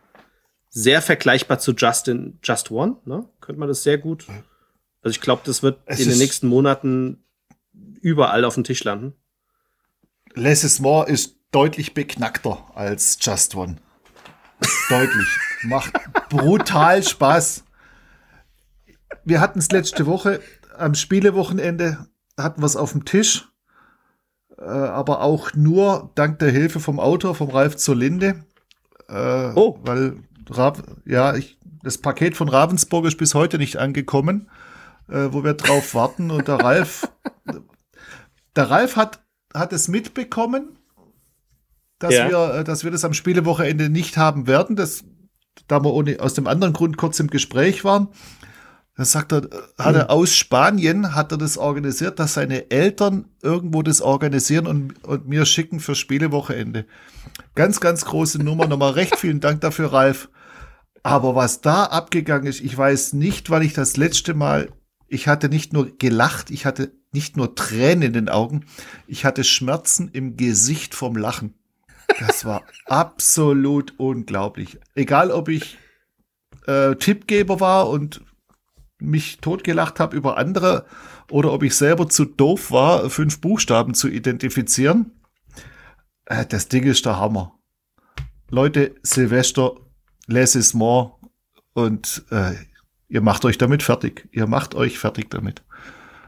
sehr 0.69 1.03
vergleichbar 1.03 1.59
zu 1.59 1.73
Justin 1.73 2.39
Just 2.45 2.71
One. 2.71 2.99
Ne? 3.05 3.29
Könnte 3.41 3.59
man 3.59 3.69
das 3.69 3.83
sehr 3.83 3.99
gut. 3.99 4.27
Also 5.03 5.17
ich 5.17 5.21
glaube, 5.21 5.43
das 5.45 5.65
wird 5.65 5.81
es 5.87 5.99
in 5.99 6.09
den 6.09 6.19
nächsten 6.19 6.47
Monaten 6.47 7.25
überall 8.01 8.45
auf 8.45 8.55
dem 8.55 8.63
Tisch 8.63 8.85
landen. 8.85 9.15
Less 10.35 10.63
is 10.63 10.79
More 10.79 11.11
ist 11.11 11.37
deutlich 11.51 11.93
beknackter 11.93 12.65
als 12.75 13.19
Just 13.21 13.55
One. 13.55 13.77
Deutlich. 14.89 15.29
Macht 15.63 15.93
brutal 16.29 17.03
Spaß. 17.03 17.65
Wir 19.25 19.41
hatten 19.41 19.59
es 19.59 19.71
letzte 19.71 20.07
Woche 20.07 20.41
am 20.77 20.95
Spielewochenende, 20.95 22.07
hatten 22.39 22.63
wir 22.63 22.67
es 22.67 22.77
auf 22.77 22.93
dem 22.93 23.05
Tisch 23.05 23.47
äh, 24.63 24.65
aber 24.65 25.23
auch 25.23 25.55
nur 25.55 26.11
dank 26.15 26.39
der 26.39 26.51
Hilfe 26.51 26.81
vom 26.81 27.01
Autor, 27.01 27.35
vom 27.35 27.51
Ralf 27.51 27.77
zur 27.77 27.97
Linde. 27.97 28.45
Äh, 29.09 29.53
oh. 29.55 29.79
Weil 29.83 30.17
ja, 31.05 31.35
ich, 31.35 31.59
das 31.83 31.99
Paket 31.99 32.37
von 32.37 32.49
Ravensburg 32.49 33.07
ist 33.07 33.17
bis 33.17 33.35
heute 33.35 33.59
nicht 33.59 33.77
angekommen, 33.77 34.51
äh, 35.09 35.29
wo 35.31 35.45
wir 35.45 35.55
drauf 35.55 35.95
warten. 35.95 36.31
Und 36.31 36.49
der 36.49 36.57
Ralf, 36.57 37.11
der 38.57 38.71
Ralf 38.71 38.97
hat, 38.97 39.25
hat 39.55 39.73
es 39.73 39.89
mitbekommen, 39.89 40.79
dass, 42.03 42.15
ja. 42.15 42.29
wir, 42.29 42.55
äh, 42.55 42.65
dass 42.65 42.85
wir 42.85 42.91
das 42.91 43.05
am 43.05 43.15
Spielewochenende 43.15 43.89
nicht 43.89 44.17
haben 44.17 44.47
werden. 44.47 44.77
Das, 44.77 45.05
da 45.69 45.83
wir 45.83 45.93
ohne, 45.93 46.21
aus 46.21 46.35
dem 46.35 46.47
anderen 46.47 46.73
Grund 46.73 46.97
kurz 46.97 47.21
im 47.21 47.29
Gespräch 47.29 47.85
waren. 47.85 48.09
Dann 48.97 49.07
sagt 49.07 49.33
er, 49.33 49.49
hat 49.79 49.95
er 49.95 50.11
aus 50.11 50.35
Spanien 50.35 51.15
hat 51.15 51.33
er 51.33 51.39
das 51.39 51.57
organisiert, 51.57 52.19
dass 52.19 52.35
seine 52.35 52.71
Eltern 52.71 53.25
irgendwo 53.41 53.83
das 53.83 54.03
organisieren 54.03 54.67
und, 54.67 55.03
und 55.05 55.27
mir 55.27 55.47
schicken 55.47 55.81
für 55.81 55.95
Spielewochenende. 55.95 56.85
Ganz, 57.55 57.81
ganz 57.81 58.05
große 58.05 58.43
Nummer. 58.43 58.67
Nochmal 58.67 58.93
recht 58.93 59.17
vielen 59.17 59.41
Dank 59.41 59.63
dafür, 59.63 59.95
Ralf. 59.95 60.29
Aber 61.03 61.35
was 61.35 61.63
da 61.63 61.85
abgegangen 61.85 62.47
ist, 62.47 62.61
ich 62.61 62.77
weiß 62.77 63.15
nicht, 63.15 63.49
weil 63.49 63.63
ich 63.63 63.73
das 63.73 63.97
letzte 63.97 64.35
Mal, 64.35 64.69
ich 65.09 65.27
hatte 65.27 65.49
nicht 65.49 65.73
nur 65.73 65.97
gelacht, 65.97 66.51
ich 66.51 66.67
hatte 66.67 66.93
nicht 67.13 67.37
nur 67.37 67.55
Tränen 67.55 68.03
in 68.03 68.13
den 68.13 68.29
Augen, 68.29 68.67
ich 69.07 69.25
hatte 69.25 69.43
Schmerzen 69.43 70.11
im 70.13 70.37
Gesicht 70.37 70.95
vom 70.95 71.17
Lachen. 71.17 71.55
Das 72.21 72.45
war 72.45 72.63
absolut 72.87 73.95
unglaublich. 73.99 74.79
Egal, 74.95 75.31
ob 75.31 75.49
ich 75.49 75.79
äh, 76.67 76.95
Tippgeber 76.97 77.61
war 77.61 77.89
und 77.89 78.23
mich 78.99 79.39
totgelacht 79.39 80.01
habe 80.01 80.17
über 80.17 80.39
andere 80.39 80.87
oder 81.31 81.53
ob 81.53 81.63
ich 81.63 81.75
selber 81.75 82.09
zu 82.09 82.25
doof 82.25 82.71
war, 82.71 83.11
fünf 83.11 83.41
Buchstaben 83.41 83.95
zu 83.95 84.09
identifizieren. 84.09 85.13
Äh, 86.27 86.47
das 86.47 86.69
Ding 86.69 86.85
ist 86.85 87.05
der 87.07 87.19
Hammer. 87.19 87.59
Leute, 88.49 88.95
Silvester, 89.03 89.73
less 90.27 90.55
is 90.55 90.75
more 90.75 91.15
und 91.73 92.25
äh, 92.31 92.53
ihr 93.09 93.23
macht 93.23 93.45
euch 93.45 93.59
damit 93.59 93.83
fertig. 93.83 94.29
Ihr 94.31 94.47
macht 94.47 94.75
euch 94.75 94.99
fertig 94.99 95.31
damit. 95.31 95.63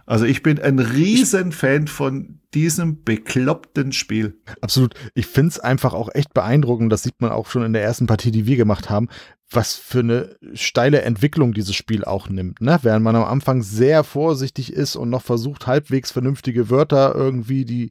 Also 0.07 0.25
ich 0.25 0.43
bin 0.43 0.61
ein 0.61 0.79
riesen 0.79 1.53
Fan 1.53 1.87
von 1.87 2.41
diesem 2.53 3.03
bekloppten 3.03 3.93
Spiel. 3.93 4.39
Absolut. 4.61 4.95
Ich 5.15 5.27
finde 5.27 5.49
es 5.49 5.61
einfach 5.61 5.95
auch 5.95 6.09
echt 6.15 6.35
beeindruckend. 6.35 6.93
Das 6.93 7.03
sieht 7.03 7.21
man 7.21 7.33
auch 7.33 7.49
schon 7.49 7.65
in 7.65 7.73
der 7.73 7.83
ersten 7.83 8.07
Partie, 8.07 8.31
die 8.31 8.47
wir 8.47 8.57
gemacht 8.57 8.91
haben, 8.91 9.09
was 9.51 9.75
für 9.75 10.01
eine 10.01 10.37
steile 10.55 11.03
Entwicklung 11.03 11.53
dieses 11.53 11.75
Spiel 11.75 12.05
auch 12.05 12.29
nimmt. 12.29 12.61
Ne? 12.61 12.79
Während 12.83 13.05
man 13.05 13.17
am 13.17 13.25
Anfang 13.25 13.63
sehr 13.63 14.05
vorsichtig 14.05 14.73
ist 14.73 14.97
und 14.97 15.11
noch 15.11 15.23
versucht, 15.23 15.67
halbwegs 15.67 16.13
vernünftige 16.13 16.71
Wörter 16.71 17.15
irgendwie, 17.15 17.65
die, 17.65 17.91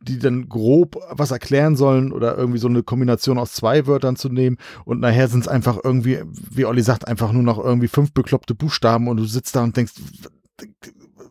die 0.00 0.18
dann 0.18 0.48
grob 0.48 0.96
was 1.10 1.30
erklären 1.30 1.76
sollen 1.76 2.12
oder 2.12 2.36
irgendwie 2.36 2.58
so 2.58 2.68
eine 2.68 2.82
Kombination 2.82 3.38
aus 3.38 3.52
zwei 3.52 3.86
Wörtern 3.86 4.16
zu 4.16 4.28
nehmen. 4.28 4.58
Und 4.84 5.00
nachher 5.00 5.28
sind 5.28 5.40
es 5.40 5.48
einfach 5.48 5.78
irgendwie, 5.82 6.20
wie 6.50 6.64
Olli 6.64 6.82
sagt, 6.82 7.08
einfach 7.08 7.32
nur 7.32 7.42
noch 7.42 7.62
irgendwie 7.62 7.88
fünf 7.88 8.12
bekloppte 8.12 8.54
Buchstaben 8.54 9.08
und 9.08 9.16
du 9.16 9.24
sitzt 9.24 9.56
da 9.56 9.62
und 9.62 9.76
denkst, 9.76 9.94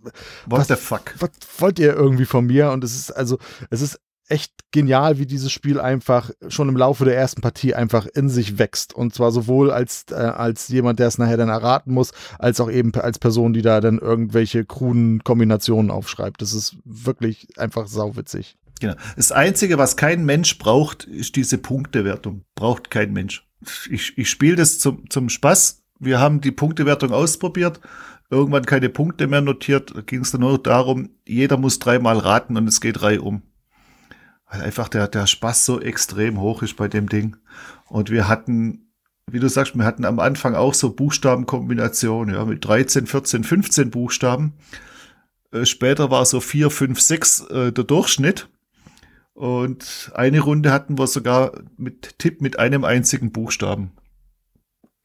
What 0.04 0.60
was, 0.60 0.68
the 0.68 0.76
fuck? 0.76 1.14
Was 1.20 1.32
wollt 1.60 1.80
ihr 1.80 1.94
irgendwie 1.94 2.26
von 2.26 2.46
mir? 2.46 2.72
Und 2.72 2.84
es 2.84 2.96
ist 2.96 3.12
also, 3.12 3.38
es 3.70 3.82
ist 3.82 4.00
echt 4.32 4.54
genial, 4.72 5.20
wie 5.20 5.26
dieses 5.26 5.52
Spiel 5.52 5.80
einfach 5.80 6.32
schon 6.48 6.70
im 6.70 6.78
Laufe 6.78 7.04
der 7.04 7.18
ersten 7.18 7.42
Partie 7.42 7.76
einfach 7.76 8.06
in 8.06 8.30
sich 8.30 8.58
wächst. 8.58 8.94
Und 8.94 9.14
zwar 9.14 9.32
sowohl 9.32 9.72
als, 9.72 10.06
äh, 10.10 10.16
als 10.16 10.70
jemand, 10.70 11.00
der 11.00 11.08
es 11.08 11.18
nachher 11.18 11.38
dann 11.38 11.50
erraten 11.50 11.94
muss, 11.94 12.12
als 12.40 12.62
auch 12.62 12.72
eben 12.72 12.94
als 12.96 13.20
Person, 13.20 13.52
die 13.54 13.62
da 13.62 13.82
dann 13.82 14.00
irgendwelche 14.00 14.66
kruden 14.66 15.24
Kombinationen 15.24 15.92
aufschreibt. 15.92 16.42
Das 16.42 16.54
ist 16.54 16.78
wirklich 16.86 17.48
einfach 17.58 17.88
sauwitzig. 17.88 18.58
Genau. 18.80 18.96
Das 19.16 19.32
Einzige, 19.32 19.78
was 19.78 19.98
kein 19.98 20.26
Mensch 20.26 20.58
braucht, 20.58 21.04
ist 21.04 21.36
diese 21.36 21.58
Punktewertung. 21.58 22.46
Braucht 22.56 22.90
kein 22.90 23.14
Mensch. 23.14 23.46
Ich, 23.90 24.18
ich 24.18 24.30
spiele 24.30 24.56
das 24.56 24.80
zum, 24.80 25.10
zum 25.10 25.30
Spaß. 25.30 25.84
Wir 26.00 26.20
haben 26.20 26.42
die 26.42 26.52
Punktewertung 26.52 27.12
ausprobiert 27.12 27.80
irgendwann 28.32 28.66
keine 28.66 28.90
Punkte 28.90 29.28
mehr 29.28 29.42
notiert. 29.42 29.94
Da 29.96 30.02
ging 30.02 30.22
es 30.22 30.32
dann 30.32 30.42
nur 30.42 30.58
darum, 30.58 31.10
jeder 31.28 31.58
muss 31.58 31.80
dreimal 31.80 32.18
raten 32.18 32.58
und 32.58 32.68
es 32.68 32.82
geht 32.82 33.02
drei 33.02 33.20
um. 33.20 33.44
Weil 34.50 34.62
einfach 34.62 34.88
der, 34.90 35.08
der 35.08 35.28
Spaß 35.28 35.66
so 35.66 35.80
extrem 35.82 36.40
hoch 36.40 36.64
ist 36.64 36.78
bei 36.78 36.88
dem 36.88 37.10
Ding. 37.10 37.36
Und 37.88 38.10
wir 38.10 38.28
hatten, 38.28 38.90
wie 39.28 39.40
du 39.40 39.50
sagst, 39.50 39.76
wir 39.76 39.86
hatten 39.86 40.06
am 40.06 40.20
Anfang 40.20 40.56
auch 40.56 40.74
so 40.74 40.94
Buchstabenkombinationen, 40.94 42.36
ja, 42.36 42.46
mit 42.46 42.66
13, 42.66 43.06
14, 43.06 43.44
15 43.44 43.92
Buchstaben. 43.92 44.54
Äh, 45.52 45.66
später 45.66 46.10
war 46.10 46.26
so 46.26 46.40
4, 46.40 46.70
5, 46.70 47.00
6 47.00 47.42
äh, 47.42 47.72
der 47.74 47.84
Durchschnitt. 47.84 48.48
Und 49.34 50.12
eine 50.14 50.40
Runde 50.40 50.72
hatten 50.72 50.98
wir 50.98 51.08
sogar 51.08 51.52
mit 51.78 52.18
Tipp 52.20 52.42
mit 52.42 52.60
einem 52.60 52.86
einzigen 52.86 53.32
Buchstaben. 53.32 53.92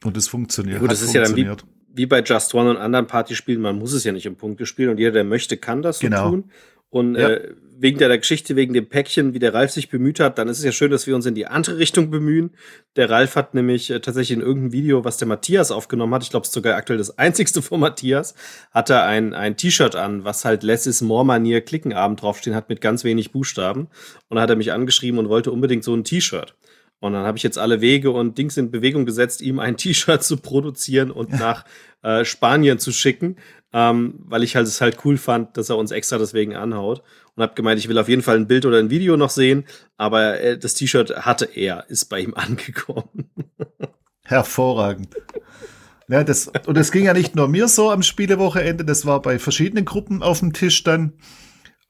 Und 0.04 0.16
es 0.16 0.28
funktioniert. 0.28 0.80
Gut, 0.80 0.92
das 0.92 1.02
ist 1.02 1.12
funktioniert. 1.12 1.46
ja 1.46 1.54
dann 1.54 1.68
wie, 1.68 1.75
wie 1.96 2.06
bei 2.06 2.22
Just 2.22 2.54
One 2.54 2.70
und 2.70 2.76
anderen 2.76 3.06
Partyspielen, 3.06 3.60
man 3.60 3.78
muss 3.78 3.92
es 3.92 4.04
ja 4.04 4.12
nicht 4.12 4.26
im 4.26 4.36
Punkte 4.36 4.66
spielen 4.66 4.90
und 4.90 4.98
jeder, 4.98 5.12
der 5.12 5.24
möchte, 5.24 5.56
kann 5.56 5.82
das 5.82 5.98
so 5.98 6.06
genau. 6.06 6.30
tun. 6.30 6.50
Und 6.90 7.16
ja. 7.16 7.30
äh, 7.30 7.54
wegen 7.78 7.98
der, 7.98 8.08
der, 8.08 8.18
Geschichte, 8.18 8.56
wegen 8.56 8.72
dem 8.72 8.88
Päckchen, 8.88 9.34
wie 9.34 9.38
der 9.38 9.52
Ralf 9.52 9.70
sich 9.70 9.90
bemüht 9.90 10.18
hat, 10.18 10.38
dann 10.38 10.48
ist 10.48 10.58
es 10.58 10.64
ja 10.64 10.72
schön, 10.72 10.90
dass 10.90 11.06
wir 11.06 11.14
uns 11.14 11.26
in 11.26 11.34
die 11.34 11.46
andere 11.46 11.78
Richtung 11.78 12.10
bemühen. 12.10 12.50
Der 12.96 13.10
Ralf 13.10 13.36
hat 13.36 13.54
nämlich 13.54 13.90
äh, 13.90 14.00
tatsächlich 14.00 14.38
in 14.38 14.42
irgendeinem 14.42 14.72
Video, 14.72 15.04
was 15.04 15.18
der 15.18 15.28
Matthias 15.28 15.70
aufgenommen 15.70 16.14
hat, 16.14 16.22
ich 16.22 16.30
glaube, 16.30 16.44
es 16.44 16.48
ist 16.48 16.54
sogar 16.54 16.76
aktuell 16.76 16.98
das 16.98 17.18
einzigste 17.18 17.60
von 17.60 17.80
Matthias, 17.80 18.34
hat 18.70 18.88
er 18.88 19.04
ein, 19.04 19.34
ein 19.34 19.56
T-Shirt 19.56 19.94
an, 19.94 20.24
was 20.24 20.44
halt 20.44 20.62
Less 20.62 20.86
is 20.86 21.02
More 21.02 21.24
Manier 21.24 21.60
Klickenabend 21.60 22.22
draufstehen 22.22 22.56
hat 22.56 22.68
mit 22.68 22.80
ganz 22.80 23.04
wenig 23.04 23.32
Buchstaben. 23.32 23.88
Und 24.28 24.36
da 24.36 24.42
hat 24.42 24.50
er 24.50 24.56
mich 24.56 24.72
angeschrieben 24.72 25.18
und 25.18 25.28
wollte 25.28 25.52
unbedingt 25.52 25.84
so 25.84 25.94
ein 25.94 26.04
T-Shirt. 26.04 26.54
Und 27.00 27.12
dann 27.12 27.24
habe 27.24 27.36
ich 27.36 27.44
jetzt 27.44 27.58
alle 27.58 27.80
Wege 27.80 28.10
und 28.10 28.38
Dings 28.38 28.56
in 28.56 28.70
Bewegung 28.70 29.04
gesetzt, 29.04 29.42
ihm 29.42 29.58
ein 29.58 29.76
T-Shirt 29.78 30.22
zu 30.22 30.38
produzieren 30.38 31.10
und 31.10 31.30
nach 31.32 31.64
äh, 32.02 32.24
Spanien 32.24 32.78
zu 32.78 32.92
schicken, 32.92 33.36
ähm, 33.72 34.14
weil 34.18 34.42
ich 34.42 34.56
halt 34.56 34.66
es 34.66 34.80
halt 34.80 34.98
cool 35.04 35.18
fand, 35.18 35.56
dass 35.56 35.70
er 35.70 35.76
uns 35.76 35.90
extra 35.90 36.18
deswegen 36.18 36.54
anhaut. 36.54 37.02
Und 37.34 37.42
habe 37.42 37.54
gemeint, 37.54 37.78
ich 37.78 37.88
will 37.88 37.98
auf 37.98 38.08
jeden 38.08 38.22
Fall 38.22 38.36
ein 38.36 38.48
Bild 38.48 38.64
oder 38.64 38.78
ein 38.78 38.88
Video 38.88 39.16
noch 39.18 39.28
sehen, 39.28 39.64
aber 39.98 40.40
äh, 40.40 40.58
das 40.58 40.74
T-Shirt 40.74 41.26
hatte 41.26 41.44
er, 41.44 41.84
ist 41.88 42.06
bei 42.06 42.20
ihm 42.20 42.34
angekommen. 42.36 43.30
Hervorragend. 44.24 45.14
Ja, 46.08 46.22
das, 46.24 46.50
und 46.66 46.78
es 46.78 46.92
ging 46.92 47.04
ja 47.04 47.12
nicht 47.12 47.34
nur 47.34 47.48
mir 47.48 47.68
so 47.68 47.90
am 47.90 48.02
Spielewochenende, 48.02 48.84
das 48.84 49.04
war 49.06 49.20
bei 49.20 49.38
verschiedenen 49.38 49.84
Gruppen 49.84 50.22
auf 50.22 50.38
dem 50.38 50.52
Tisch 50.52 50.82
dann. 50.84 51.14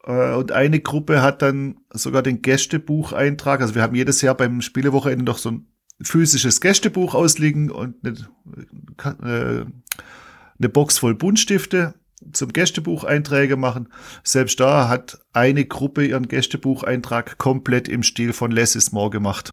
Äh, 0.06 0.34
und 0.34 0.52
eine 0.52 0.80
Gruppe 0.80 1.22
hat 1.22 1.42
dann 1.42 1.80
sogar 1.90 2.22
den 2.22 2.42
Gästebucheintrag. 2.42 3.60
Also 3.60 3.74
wir 3.74 3.82
haben 3.82 3.94
jedes 3.94 4.22
Jahr 4.22 4.36
beim 4.36 4.62
Spielewochenende 4.62 5.24
noch 5.24 5.38
so 5.38 5.50
ein 5.50 5.66
physisches 6.00 6.60
Gästebuch 6.60 7.14
ausliegen 7.14 7.70
und 7.70 7.96
eine, 8.04 9.16
äh, 9.22 9.64
eine 10.58 10.68
Box 10.68 10.98
voll 10.98 11.14
Buntstifte 11.14 11.94
zum 12.32 12.52
Gästebucheinträge 12.52 13.56
machen. 13.56 13.88
Selbst 14.22 14.58
da 14.60 14.88
hat 14.88 15.20
eine 15.32 15.64
Gruppe 15.64 16.06
ihren 16.06 16.28
Gästebucheintrag 16.28 17.38
komplett 17.38 17.88
im 17.88 18.02
Stil 18.02 18.32
von 18.32 18.50
Less 18.50 18.74
is 18.74 18.92
More 18.92 19.10
gemacht. 19.10 19.50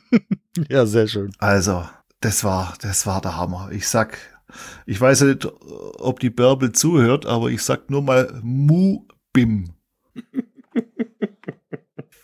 ja, 0.68 0.86
sehr 0.86 1.08
schön. 1.08 1.32
Also, 1.38 1.88
das 2.20 2.44
war, 2.44 2.74
das 2.80 3.06
war 3.06 3.20
der 3.20 3.36
Hammer. 3.36 3.70
Ich 3.72 3.88
sag, 3.88 4.18
ich 4.86 5.00
weiß 5.00 5.22
nicht, 5.22 5.46
ob 5.46 6.20
die 6.20 6.30
Bärbel 6.30 6.72
zuhört, 6.72 7.26
aber 7.26 7.50
ich 7.50 7.62
sag 7.62 7.90
nur 7.90 8.02
mal 8.02 8.40
Mu-Bim. 8.42 9.74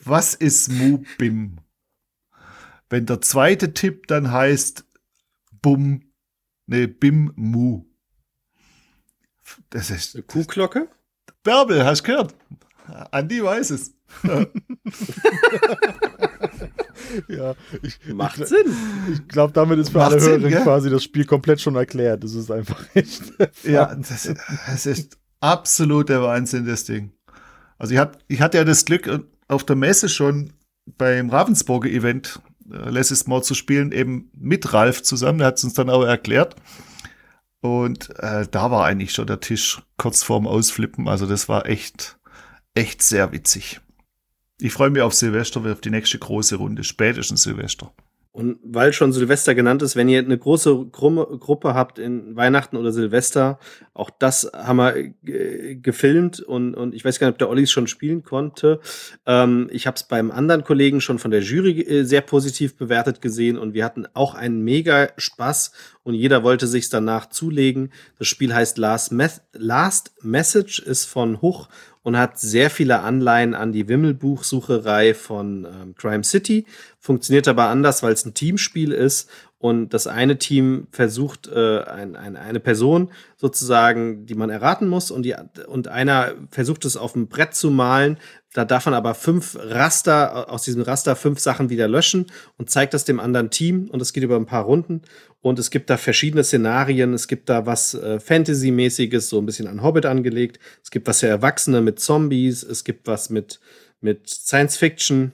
Was 0.05 0.35
ist 0.35 0.71
Mu-Bim? 0.71 1.59
wenn 2.95 3.07
der 3.07 3.21
zweite 3.21 3.75
Tipp 3.75 4.07
dann 4.07 4.31
heißt 4.31 4.85
Bum, 5.63 6.13
ne, 6.67 6.87
Bim 6.87 7.33
Mu. 7.35 7.87
Das 9.71 9.91
ist. 9.91 10.15
Eine 10.15 10.23
Kuhglocke? 10.23 10.89
Bärbel, 11.43 11.85
hast 11.85 12.03
du 12.03 12.13
gehört? 12.13 12.37
Andi 13.11 13.43
weiß 13.43 13.71
es. 13.71 13.95
ja, 17.29 17.55
ich, 17.83 17.99
Macht 18.15 18.39
ich, 18.39 18.47
Sinn. 18.47 18.77
Ich 19.13 19.27
glaube, 19.27 19.53
damit 19.53 19.81
ist 19.81 19.91
für 19.91 19.99
Macht 19.99 20.13
alle 20.13 20.21
Hörer 20.21 20.63
quasi 20.63 20.89
das 20.89 21.03
Spiel 21.03 21.25
komplett 21.25 21.61
schon 21.61 21.75
erklärt. 21.75 22.23
Das 22.23 22.35
ist 22.35 22.51
einfach 22.51 22.85
echt. 22.95 23.23
ja, 23.65 23.93
das, 23.93 24.33
das, 24.67 24.87
ist 24.87 25.19
absoluter 25.41 26.23
Wahnsinn, 26.23 26.65
das 26.65 26.85
Ding. 26.85 27.13
Also 27.79 27.95
ich, 27.95 28.01
hab, 28.01 28.19
ich 28.29 28.41
hatte 28.41 28.59
ja 28.59 28.65
das 28.65 28.85
Glück, 28.85 29.29
auf 29.49 29.65
der 29.65 29.77
Messe 29.77 30.09
schon 30.09 30.53
beim 30.87 31.31
Ravensburger 31.31 31.91
Event 31.91 32.41
äh, 32.71 32.91
letztes 32.91 33.27
Mal 33.27 33.43
zu 33.43 33.55
spielen, 33.55 33.93
eben 33.93 34.31
mit 34.35 34.73
Ralf 34.73 35.03
zusammen. 35.03 35.41
Er 35.41 35.49
hat 35.49 35.59
es 35.59 35.65
uns 35.65 35.75
dann 35.75 35.91
auch 35.91 36.05
erklärt. 36.05 36.57
Und 37.61 38.11
äh, 38.19 38.47
da 38.51 38.71
war 38.71 38.85
eigentlich 38.85 39.13
schon 39.13 39.27
der 39.27 39.41
Tisch 39.41 39.81
kurz 39.97 40.23
vorm 40.23 40.47
Ausflippen. 40.47 41.09
Also 41.09 41.27
das 41.27 41.49
war 41.49 41.67
echt, 41.67 42.19
echt 42.75 43.03
sehr 43.03 43.33
witzig. 43.33 43.81
Ich 44.61 44.73
freue 44.73 44.91
mich 44.91 45.03
auf 45.03 45.15
Silvester, 45.15 45.65
auf 45.73 45.81
die 45.81 45.91
nächste 45.91 46.19
große 46.19 46.57
Runde, 46.57 46.85
spätestens 46.85 47.43
Silvester. 47.43 47.93
Und 48.35 48.59
weil 48.65 48.93
schon 48.93 49.13
Silvester 49.13 49.55
genannt 49.55 49.81
ist, 49.83 49.95
wenn 49.95 50.09
ihr 50.09 50.19
eine 50.19 50.37
große 50.37 50.87
Gru 50.91 51.25
Gruppe 51.39 51.73
habt 51.75 52.01
in 52.01 52.35
Weihnachten 52.35 52.77
oder 52.77 52.91
Silvester, 52.91 53.61
auch 53.93 54.11
das 54.11 54.51
haben 54.53 54.79
wir 54.79 54.97
äh, 54.97 55.77
gefilmt 55.77 56.41
und, 56.41 56.75
und 56.75 56.97
ich 56.97 57.05
weiß 57.05 57.21
gar 57.21 57.29
nicht, 57.29 57.35
ob 57.35 57.39
der 57.39 57.49
Olli 57.49 57.69
schon 57.69 57.87
spielen 57.87 58.25
konnte. 58.25 58.81
Ähm, 59.25 59.69
ich 59.71 59.87
habe 59.87 59.95
es 59.95 60.03
beim 60.03 60.33
anderen 60.33 60.65
Kollegen 60.65 61.01
schon 61.01 61.21
von 61.21 61.31
der 61.31 61.43
Jury 61.43 61.81
äh, 61.83 62.03
sehr 62.03 62.23
positiv 62.23 62.77
bewertet 62.77 63.23
gesehen 63.23 63.57
und 63.57 63.73
wir 63.73 63.85
hatten 63.85 64.05
auch 64.15 64.35
einen 64.35 64.65
mega 64.65 65.11
Spaß 65.17 65.71
und 66.03 66.15
jeder 66.15 66.43
wollte 66.43 66.67
sich 66.67 66.89
danach 66.89 67.29
zulegen. 67.29 67.93
Das 68.19 68.27
Spiel 68.27 68.53
heißt 68.53 68.79
Last, 68.79 69.13
Me 69.13 69.31
Last 69.53 70.11
Message, 70.23 70.81
ist 70.81 71.05
von 71.05 71.41
Huch 71.41 71.69
und 72.05 72.19
hat 72.19 72.39
sehr 72.39 72.71
viele 72.71 73.01
Anleihen 73.01 73.55
an 73.55 73.73
die 73.73 73.89
Wimmelbuchsucherei 73.89 75.15
von 75.15 75.65
ähm, 75.65 75.95
Crime 75.97 76.23
City. 76.23 76.67
Funktioniert 77.01 77.49
aber 77.49 77.65
anders, 77.69 78.03
weil 78.03 78.13
es 78.13 78.25
ein 78.25 78.35
Teamspiel 78.35 78.93
ist 78.93 79.31
und 79.59 79.95
das 79.95 80.07
eine 80.07 80.37
Team 80.37 80.87
versucht, 80.93 81.49
äh, 81.49 81.83
ein, 81.85 82.15
ein, 82.15 82.37
eine 82.37 82.61
Person 82.61 83.11
sozusagen, 83.39 84.27
die 84.27 84.35
man 84.35 84.51
erraten 84.51 84.87
muss, 84.87 85.11
und, 85.11 85.23
die, 85.23 85.35
und 85.67 85.89
einer 85.89 86.35
versucht 86.51 86.85
es 86.85 86.99
auf 86.99 87.15
dem 87.15 87.29
Brett 87.29 87.55
zu 87.55 87.71
malen. 87.71 88.19
Da 88.53 88.67
darf 88.67 88.85
man 88.85 88.95
aber 88.95 89.15
fünf 89.15 89.57
Raster, 89.59 90.53
aus 90.53 90.63
diesem 90.63 90.83
Raster 90.83 91.17
fünf 91.17 91.39
Sachen 91.41 91.71
wieder 91.71 91.89
löschen 91.89 92.27
und 92.59 92.69
zeigt 92.69 92.93
das 92.93 93.07
dem 93.07 93.19
anderen 93.19 93.49
Team. 93.49 93.89
Und 93.91 94.03
es 94.03 94.13
geht 94.13 94.23
über 94.23 94.37
ein 94.37 94.45
paar 94.45 94.65
Runden. 94.65 95.01
Und 95.45 95.59
es 95.59 95.71
gibt 95.71 95.91
da 95.91 95.99
verschiedene 95.99 96.43
Szenarien. 96.43 97.13
Es 97.13 97.29
gibt 97.29 97.51
da 97.51 97.67
was 97.67 97.93
äh, 97.93 98.19
Fantasy-mäßiges, 98.19 99.29
so 99.29 99.39
ein 99.39 99.45
bisschen 99.45 99.67
an 99.67 99.83
Hobbit 99.83 100.07
angelegt. 100.07 100.59
Es 100.83 100.91
gibt 100.91 101.07
was 101.07 101.21
für 101.21 101.27
Erwachsene 101.27 101.83
mit 101.83 102.01
Zombies. 102.01 102.63
Es 102.63 102.83
gibt 102.83 103.07
was 103.07 103.29
mit, 103.29 103.61
mit 104.01 104.27
Science 104.27 104.79
Fiction. 104.79 105.33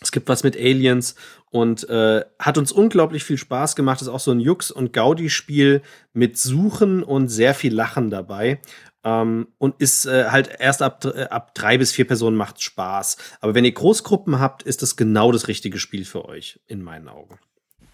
Es 0.00 0.10
gibt 0.10 0.28
was 0.28 0.42
mit 0.42 0.56
Aliens 0.56 1.14
und 1.52 1.88
äh, 1.88 2.24
hat 2.40 2.58
uns 2.58 2.72
unglaublich 2.72 3.22
viel 3.22 3.38
Spaß 3.38 3.76
gemacht. 3.76 4.02
Ist 4.02 4.08
auch 4.08 4.18
so 4.18 4.32
ein 4.32 4.40
Jux- 4.40 4.72
und 4.72 4.92
Gaudi-Spiel 4.92 5.82
mit 6.12 6.36
Suchen 6.36 7.04
und 7.04 7.28
sehr 7.28 7.54
viel 7.54 7.72
Lachen 7.72 8.10
dabei. 8.10 8.60
Ähm, 9.04 9.46
und 9.58 9.80
ist 9.80 10.06
äh, 10.06 10.30
halt 10.30 10.50
erst 10.58 10.82
ab, 10.82 11.04
äh, 11.04 11.26
ab 11.26 11.54
drei 11.54 11.78
bis 11.78 11.92
vier 11.92 12.08
Personen 12.08 12.36
macht 12.36 12.60
Spaß. 12.60 13.16
Aber 13.40 13.54
wenn 13.54 13.64
ihr 13.64 13.70
Großgruppen 13.70 14.40
habt, 14.40 14.64
ist 14.64 14.82
das 14.82 14.96
genau 14.96 15.30
das 15.30 15.46
richtige 15.46 15.78
Spiel 15.78 16.04
für 16.04 16.24
euch, 16.24 16.58
in 16.66 16.82
meinen 16.82 17.06
Augen. 17.06 17.38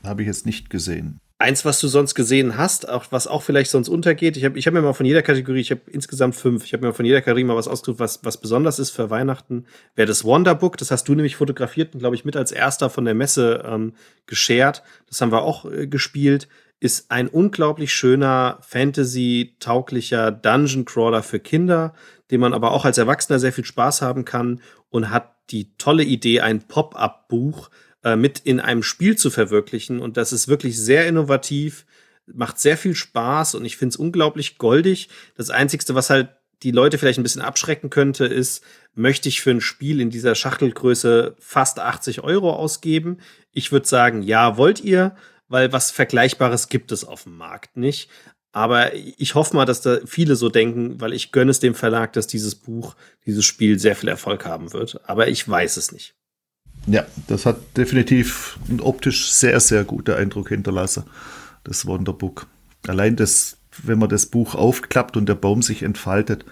Habe 0.02 0.22
ich 0.22 0.26
jetzt 0.26 0.46
nicht 0.46 0.70
gesehen. 0.70 1.20
Eins, 1.44 1.66
was 1.66 1.78
du 1.78 1.88
sonst 1.88 2.14
gesehen 2.14 2.56
hast, 2.56 2.88
auch, 2.88 3.04
was 3.10 3.26
auch 3.26 3.42
vielleicht 3.42 3.70
sonst 3.70 3.90
untergeht. 3.90 4.38
Ich 4.38 4.46
habe 4.46 4.58
ich 4.58 4.66
hab 4.66 4.72
mir 4.72 4.80
mal 4.80 4.94
von 4.94 5.04
jeder 5.04 5.20
Kategorie, 5.20 5.60
ich 5.60 5.70
habe 5.70 5.82
insgesamt 5.90 6.36
fünf, 6.36 6.64
ich 6.64 6.72
habe 6.72 6.86
mir 6.86 6.94
von 6.94 7.04
jeder 7.04 7.20
Kategorie 7.20 7.44
mal 7.44 7.54
was 7.54 7.68
ausgesucht, 7.68 8.00
was, 8.00 8.24
was 8.24 8.40
besonders 8.40 8.78
ist 8.78 8.92
für 8.92 9.10
Weihnachten. 9.10 9.66
Wäre 9.94 10.08
das 10.08 10.24
Wonderbook, 10.24 10.78
das 10.78 10.90
hast 10.90 11.06
du 11.06 11.14
nämlich 11.14 11.36
fotografiert 11.36 11.92
und, 11.92 12.00
glaube 12.00 12.16
ich, 12.16 12.24
mit 12.24 12.34
als 12.34 12.50
erster 12.50 12.88
von 12.88 13.04
der 13.04 13.12
Messe 13.12 13.62
ähm, 13.66 13.92
geshared. 14.24 14.82
Das 15.06 15.20
haben 15.20 15.32
wir 15.32 15.42
auch 15.42 15.70
äh, 15.70 15.86
gespielt. 15.86 16.48
Ist 16.80 17.10
ein 17.10 17.28
unglaublich 17.28 17.92
schöner, 17.92 18.56
Fantasy-tauglicher 18.62 20.30
Dungeon-Crawler 20.30 21.22
für 21.22 21.40
Kinder, 21.40 21.92
den 22.30 22.40
man 22.40 22.54
aber 22.54 22.70
auch 22.70 22.86
als 22.86 22.96
Erwachsener 22.96 23.38
sehr 23.38 23.52
viel 23.52 23.66
Spaß 23.66 24.00
haben 24.00 24.24
kann 24.24 24.62
und 24.88 25.10
hat 25.10 25.34
die 25.50 25.76
tolle 25.76 26.04
Idee, 26.04 26.40
ein 26.40 26.62
Pop-up-Buch 26.62 27.68
äh, 28.04 28.16
mit 28.16 28.40
in 28.40 28.60
einem 28.60 28.82
Spiel 28.82 29.16
zu 29.16 29.30
verwirklichen. 29.30 29.98
Und 29.98 30.16
das 30.16 30.32
ist 30.32 30.46
wirklich 30.46 30.78
sehr 30.78 31.08
innovativ, 31.08 31.86
macht 32.26 32.60
sehr 32.60 32.76
viel 32.76 32.94
Spaß 32.94 33.54
und 33.54 33.64
ich 33.64 33.76
finde 33.76 33.94
es 33.94 33.96
unglaublich 33.96 34.58
goldig. 34.58 35.08
Das 35.36 35.50
Einzige, 35.50 35.94
was 35.94 36.10
halt 36.10 36.28
die 36.62 36.70
Leute 36.70 36.98
vielleicht 36.98 37.18
ein 37.18 37.24
bisschen 37.24 37.42
abschrecken 37.42 37.90
könnte, 37.90 38.24
ist, 38.24 38.62
möchte 38.94 39.28
ich 39.28 39.40
für 39.40 39.50
ein 39.50 39.60
Spiel 39.60 40.00
in 40.00 40.10
dieser 40.10 40.34
Schachtelgröße 40.34 41.34
fast 41.38 41.80
80 41.80 42.22
Euro 42.22 42.54
ausgeben? 42.54 43.18
Ich 43.52 43.72
würde 43.72 43.86
sagen, 43.86 44.22
ja, 44.22 44.56
wollt 44.56 44.80
ihr, 44.80 45.16
weil 45.48 45.72
was 45.72 45.90
Vergleichbares 45.90 46.68
gibt 46.68 46.92
es 46.92 47.04
auf 47.04 47.24
dem 47.24 47.36
Markt 47.36 47.76
nicht. 47.76 48.08
Aber 48.52 48.94
ich 48.94 49.34
hoffe 49.34 49.56
mal, 49.56 49.64
dass 49.64 49.80
da 49.80 49.98
viele 50.06 50.36
so 50.36 50.48
denken, 50.48 51.00
weil 51.00 51.12
ich 51.12 51.32
gönne 51.32 51.50
es 51.50 51.58
dem 51.58 51.74
Verlag, 51.74 52.12
dass 52.12 52.28
dieses 52.28 52.54
Buch, 52.54 52.94
dieses 53.26 53.44
Spiel 53.44 53.78
sehr 53.80 53.96
viel 53.96 54.08
Erfolg 54.08 54.46
haben 54.46 54.72
wird. 54.72 55.00
Aber 55.08 55.28
ich 55.28 55.46
weiß 55.46 55.76
es 55.76 55.90
nicht. 55.90 56.14
Ja, 56.86 57.06
das 57.28 57.46
hat 57.46 57.76
definitiv 57.76 58.58
einen 58.68 58.80
optisch 58.80 59.32
sehr, 59.32 59.58
sehr 59.60 59.84
guter 59.84 60.16
Eindruck 60.16 60.50
hinterlassen, 60.50 61.04
das 61.64 61.86
Wonderbook. 61.86 62.46
Allein 62.86 63.16
das, 63.16 63.56
wenn 63.82 63.98
man 63.98 64.10
das 64.10 64.26
Buch 64.26 64.54
aufklappt 64.54 65.16
und 65.16 65.26
der 65.26 65.34
Baum 65.34 65.62
sich 65.62 65.82
entfaltet, 65.82 66.44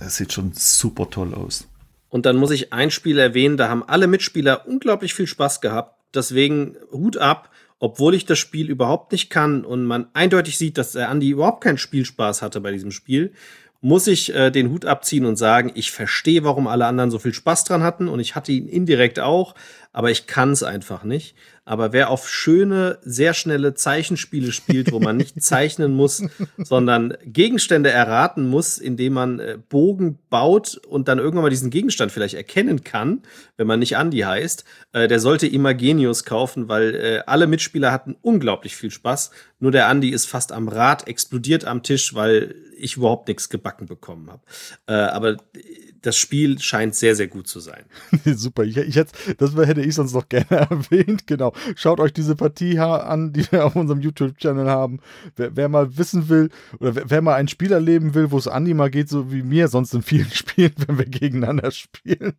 es 0.00 0.16
sieht 0.16 0.32
schon 0.32 0.52
super 0.54 1.10
toll 1.10 1.34
aus. 1.34 1.66
Und 2.08 2.26
dann 2.26 2.36
muss 2.36 2.50
ich 2.50 2.72
ein 2.72 2.90
Spiel 2.90 3.18
erwähnen, 3.18 3.56
da 3.56 3.68
haben 3.68 3.84
alle 3.86 4.06
Mitspieler 4.06 4.66
unglaublich 4.66 5.14
viel 5.14 5.26
Spaß 5.26 5.60
gehabt. 5.60 5.96
Deswegen 6.14 6.76
Hut 6.90 7.18
ab, 7.18 7.50
obwohl 7.78 8.14
ich 8.14 8.26
das 8.26 8.38
Spiel 8.38 8.68
überhaupt 8.68 9.12
nicht 9.12 9.30
kann 9.30 9.64
und 9.64 9.84
man 9.84 10.08
eindeutig 10.12 10.58
sieht, 10.58 10.76
dass 10.76 10.92
der 10.92 11.08
Andi 11.08 11.30
überhaupt 11.30 11.62
keinen 11.62 11.78
Spielspaß 11.78 12.42
hatte 12.42 12.60
bei 12.60 12.72
diesem 12.72 12.90
Spiel, 12.90 13.32
muss 13.80 14.06
ich 14.06 14.34
äh, 14.34 14.50
den 14.50 14.70
Hut 14.70 14.84
abziehen 14.84 15.24
und 15.24 15.36
sagen, 15.36 15.72
ich 15.74 15.90
verstehe, 15.90 16.44
warum 16.44 16.66
alle 16.66 16.86
anderen 16.86 17.10
so 17.10 17.18
viel 17.18 17.32
Spaß 17.32 17.64
dran 17.64 17.82
hatten 17.82 18.08
und 18.08 18.20
ich 18.20 18.34
hatte 18.34 18.52
ihn 18.52 18.68
indirekt 18.68 19.20
auch, 19.20 19.54
aber 19.92 20.10
ich 20.10 20.26
kann 20.26 20.52
es 20.52 20.62
einfach 20.62 21.02
nicht. 21.04 21.34
Aber 21.70 21.92
wer 21.92 22.10
auf 22.10 22.28
schöne, 22.28 22.98
sehr 23.02 23.32
schnelle 23.32 23.74
Zeichenspiele 23.74 24.50
spielt, 24.50 24.90
wo 24.90 24.98
man 24.98 25.16
nicht 25.16 25.40
zeichnen 25.40 25.92
muss, 25.94 26.20
sondern 26.58 27.16
Gegenstände 27.24 27.90
erraten 27.92 28.48
muss, 28.48 28.76
indem 28.76 29.12
man 29.12 29.38
äh, 29.38 29.56
Bogen 29.68 30.18
baut 30.30 30.80
und 30.88 31.06
dann 31.06 31.18
irgendwann 31.18 31.44
mal 31.44 31.50
diesen 31.50 31.70
Gegenstand 31.70 32.10
vielleicht 32.10 32.34
erkennen 32.34 32.82
kann, 32.82 33.22
wenn 33.56 33.68
man 33.68 33.78
nicht 33.78 33.96
Andi 33.96 34.18
heißt, 34.18 34.64
äh, 34.94 35.06
der 35.06 35.20
sollte 35.20 35.46
Imagenius 35.46 36.24
kaufen, 36.24 36.68
weil 36.68 36.96
äh, 36.96 37.22
alle 37.26 37.46
Mitspieler 37.46 37.92
hatten 37.92 38.16
unglaublich 38.20 38.74
viel 38.74 38.90
Spaß. 38.90 39.30
Nur 39.60 39.70
der 39.70 39.86
Andi 39.86 40.08
ist 40.08 40.26
fast 40.26 40.50
am 40.50 40.66
Rad 40.66 41.06
explodiert 41.06 41.66
am 41.66 41.84
Tisch, 41.84 42.16
weil 42.16 42.56
ich 42.76 42.96
überhaupt 42.96 43.28
nichts 43.28 43.48
gebacken 43.48 43.86
bekommen 43.86 44.28
habe. 44.28 44.42
Aber 44.86 45.36
das 46.02 46.16
Spiel 46.16 46.58
scheint 46.58 46.94
sehr, 46.94 47.14
sehr 47.14 47.28
gut 47.28 47.46
zu 47.46 47.60
sein. 47.60 47.84
Super, 48.24 48.64
ich, 48.64 48.76
ich 48.76 48.96
hätte, 48.96 49.12
das 49.38 49.54
hätte 49.54 49.82
ich 49.82 49.94
sonst 49.94 50.14
noch 50.14 50.28
gerne 50.28 50.50
erwähnt. 50.50 51.26
Genau. 51.26 51.52
Schaut 51.76 52.00
euch 52.00 52.12
diese 52.12 52.36
Partie 52.36 52.78
an, 52.78 53.32
die 53.32 53.50
wir 53.50 53.66
auf 53.66 53.76
unserem 53.76 54.00
YouTube-Channel 54.00 54.68
haben. 54.68 55.00
Wer, 55.36 55.56
wer, 55.56 55.68
mal 55.68 55.96
wissen 55.98 56.28
will, 56.28 56.50
oder 56.78 56.94
wer, 56.94 57.10
wer, 57.10 57.22
mal 57.22 57.34
ein 57.34 57.48
Spiel 57.48 57.72
erleben 57.72 58.14
will, 58.14 58.30
wo 58.30 58.38
es 58.38 58.48
Andi 58.48 58.74
mal 58.74 58.90
geht, 58.90 59.08
so 59.08 59.32
wie 59.32 59.42
mir 59.42 59.68
sonst 59.68 59.94
in 59.94 60.02
vielen 60.02 60.30
Spielen, 60.32 60.74
wenn 60.86 60.98
wir 60.98 61.06
gegeneinander 61.06 61.70
spielen, 61.70 62.34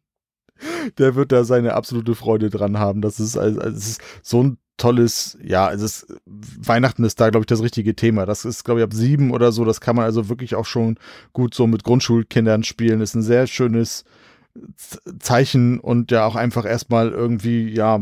der 0.98 1.16
wird 1.16 1.32
da 1.32 1.44
seine 1.44 1.74
absolute 1.74 2.16
Freude 2.16 2.50
dran 2.50 2.78
haben. 2.78 3.02
Das 3.02 3.20
ist, 3.20 3.38
also, 3.38 3.60
es 3.62 3.88
ist 3.88 4.02
so 4.22 4.44
ein 4.44 4.58
tolles, 4.82 5.38
ja, 5.44 5.72
es 5.72 5.82
ist, 5.82 6.08
Weihnachten 6.26 7.04
ist 7.04 7.20
da, 7.22 7.30
glaube 7.30 7.44
ich, 7.44 7.48
das 7.48 7.62
richtige 7.62 7.96
Thema. 7.96 8.26
Das 8.26 8.46
ist, 8.46 8.64
glaube 8.64 8.80
ich, 8.80 8.84
ab 8.84 8.94
sieben 8.94 9.32
oder 9.32 9.52
so. 9.52 9.64
Das 9.64 9.80
kann 9.80 9.96
man 9.96 10.06
also 10.06 10.28
wirklich 10.28 10.56
auch 10.56 10.66
schon 10.66 10.98
gut 11.34 11.54
so 11.54 11.68
mit 11.68 11.84
Grundschulkindern 11.84 12.64
spielen. 12.64 13.00
Das 13.00 13.12
ist 13.12 13.16
ein 13.16 13.22
sehr 13.22 13.46
schönes 13.46 14.06
Zeichen 15.20 15.80
und 15.80 16.12
ja 16.12 16.26
auch 16.26 16.36
einfach 16.36 16.66
erstmal 16.66 17.12
irgendwie, 17.12 17.70
ja, 17.70 18.00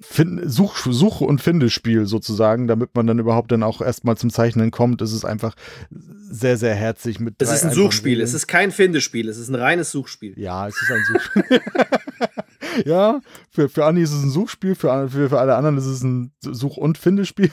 Find, 0.00 0.40
Such, 0.50 0.76
Such- 0.90 1.20
und 1.20 1.40
Findespiel 1.40 2.06
sozusagen, 2.06 2.66
damit 2.66 2.90
man 2.94 3.06
dann 3.06 3.18
überhaupt 3.18 3.52
dann 3.52 3.62
auch 3.62 3.80
erstmal 3.80 4.16
zum 4.16 4.30
Zeichnen 4.30 4.70
kommt. 4.70 5.02
Es 5.02 5.12
ist 5.12 5.24
einfach 5.24 5.54
sehr, 5.90 6.56
sehr 6.56 6.74
herzig 6.74 7.20
mit. 7.20 7.34
Es 7.38 7.52
ist 7.52 7.64
ein 7.64 7.72
Suchspiel, 7.72 8.20
es 8.20 8.32
ist 8.32 8.46
kein 8.46 8.70
Findespiel, 8.70 9.28
es 9.28 9.38
ist 9.38 9.48
ein 9.48 9.54
reines 9.54 9.90
Suchspiel. 9.90 10.34
Ja, 10.38 10.66
es 10.66 10.74
ist 10.80 10.90
ein 10.90 11.04
Suchspiel. 11.12 11.60
ja, 12.84 13.20
für, 13.50 13.68
für 13.68 13.84
Anni 13.84 14.02
ist 14.02 14.12
es 14.12 14.22
ein 14.22 14.30
Suchspiel, 14.30 14.74
für, 14.74 15.08
für, 15.08 15.28
für 15.28 15.40
alle 15.40 15.56
anderen 15.56 15.78
ist 15.78 15.86
es 15.86 16.02
ein 16.02 16.32
Such- 16.40 16.76
und 16.76 16.98
Findespiel. 16.98 17.50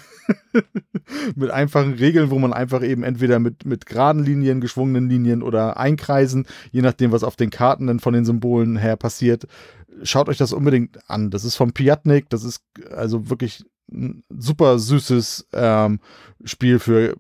mit 1.36 1.52
einfachen 1.52 1.94
Regeln, 1.94 2.30
wo 2.30 2.40
man 2.40 2.54
einfach 2.54 2.84
eben 2.84 3.04
entweder 3.04 3.40
mit, 3.40 3.66
mit 3.66 3.86
geraden 3.86 4.24
Linien, 4.24 4.62
geschwungenen 4.62 5.10
Linien 5.10 5.44
oder 5.44 5.78
einkreisen, 5.78 6.46
je 6.72 6.82
nachdem, 6.82 7.12
was 7.12 7.24
auf 7.24 7.36
den 7.36 7.50
Karten 7.50 7.88
dann 7.88 8.00
von 8.00 8.14
den 8.14 8.26
Symbolen 8.26 8.78
her 8.78 8.96
passiert, 8.96 9.48
schaut 10.04 10.30
euch 10.30 10.38
das 10.38 10.54
unbedingt 10.54 11.10
an. 11.10 11.30
Das 11.30 11.44
ist 11.44 11.56
vom 11.56 11.74
Piatnik, 11.74 12.30
das 12.30 12.44
ist 12.44 12.64
also 12.92 13.30
wirklich 13.30 13.66
ein 13.92 14.24
super 14.30 14.78
süßes 14.78 15.48
ähm, 15.54 16.00
Spiel 16.44 16.80
für 16.80 17.16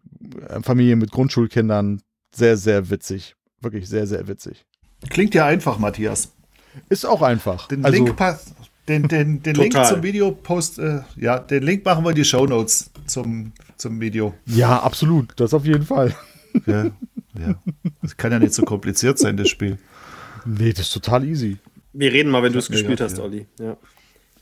äh, 0.47 0.61
Familien 0.61 0.99
mit 0.99 1.11
Grundschulkindern. 1.11 2.01
Sehr, 2.33 2.57
sehr 2.57 2.89
witzig. 2.89 3.35
Wirklich 3.59 3.89
sehr, 3.89 4.07
sehr 4.07 4.27
witzig. 4.27 4.65
Klingt 5.09 5.33
ja 5.33 5.45
einfach, 5.45 5.79
Matthias. 5.79 6.33
Ist 6.87 7.05
auch 7.05 7.21
einfach. 7.21 7.67
Den 7.67 7.83
also, 7.83 8.03
Link, 8.03 8.15
den, 8.87 9.07
den, 9.07 9.43
den 9.43 9.55
Link 9.55 9.85
zum 9.85 10.03
Video 10.03 10.31
post, 10.31 10.79
äh, 10.79 11.01
ja, 11.15 11.39
den 11.39 11.63
Link 11.63 11.85
machen 11.85 12.03
wir 12.03 12.09
in 12.11 12.15
die 12.15 12.25
Show 12.25 12.45
Notes 12.45 12.91
zum, 13.05 13.51
zum 13.77 13.99
Video. 13.99 14.33
Ja, 14.45 14.79
absolut. 14.79 15.33
Das 15.35 15.53
auf 15.53 15.65
jeden 15.65 15.85
Fall. 15.85 16.15
Ja, 16.65 16.85
ja. 17.37 17.61
Das 18.01 18.17
kann 18.17 18.31
ja 18.31 18.39
nicht 18.39 18.53
so 18.53 18.63
kompliziert 18.63 19.19
sein, 19.19 19.37
das 19.37 19.49
Spiel. 19.49 19.77
Nee, 20.45 20.73
das 20.73 20.87
ist 20.87 20.93
total 20.93 21.25
easy. 21.25 21.57
Wir 21.93 22.11
reden 22.11 22.31
mal, 22.31 22.41
wenn 22.43 22.53
du 22.53 22.59
es 22.59 22.69
gespielt 22.69 23.01
hast, 23.01 23.17
ja. 23.17 23.23
Olli. 23.23 23.45
Ja. 23.59 23.77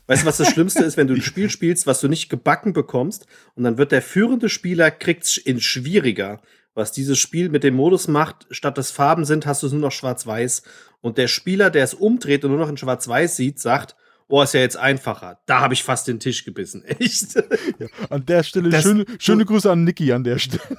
Weißt 0.07 0.23
du, 0.23 0.27
was 0.27 0.37
das 0.37 0.49
Schlimmste 0.49 0.83
ist, 0.83 0.97
wenn 0.97 1.07
du 1.07 1.13
ein 1.13 1.21
Spiel 1.23 1.49
spielst, 1.49 1.85
was 1.85 1.99
du 1.99 2.07
nicht 2.07 2.29
gebacken 2.29 2.73
bekommst 2.73 3.27
und 3.55 3.63
dann 3.63 3.77
wird 3.77 3.91
der 3.91 4.01
führende 4.01 4.49
Spieler 4.49 4.91
kriegt's 4.91 5.37
in 5.37 5.59
schwieriger. 5.59 6.39
Was 6.73 6.91
dieses 6.91 7.17
Spiel 7.17 7.49
mit 7.49 7.63
dem 7.63 7.75
Modus 7.75 8.07
macht, 8.07 8.45
statt 8.51 8.77
dass 8.77 8.91
Farben 8.91 9.25
sind, 9.25 9.47
hast 9.47 9.63
du 9.63 9.67
es 9.67 9.73
nur 9.73 9.81
noch 9.81 9.91
schwarz-weiß. 9.91 10.61
Und 11.01 11.17
der 11.17 11.27
Spieler, 11.27 11.69
der 11.69 11.83
es 11.83 11.93
umdreht 11.93 12.43
und 12.43 12.51
nur 12.51 12.59
noch 12.59 12.69
in 12.69 12.77
schwarz-weiß 12.77 13.35
sieht, 13.35 13.59
sagt, 13.59 13.95
oh, 14.27 14.41
ist 14.41 14.53
ja 14.53 14.59
jetzt 14.59 14.77
einfacher. 14.77 15.41
Da 15.45 15.61
habe 15.61 15.73
ich 15.73 15.83
fast 15.83 16.07
den 16.07 16.19
Tisch 16.19 16.43
gebissen. 16.43 16.83
Echt? 16.85 17.35
Ja, 17.79 17.87
an 18.09 18.25
der 18.25 18.43
Stelle 18.43 18.69
das, 18.69 18.83
schöne, 18.83 19.05
schöne 19.19 19.45
Grüße 19.45 19.71
an 19.71 19.83
Niki 19.83 20.11
an 20.11 20.23
der 20.23 20.39
Stelle. 20.39 20.77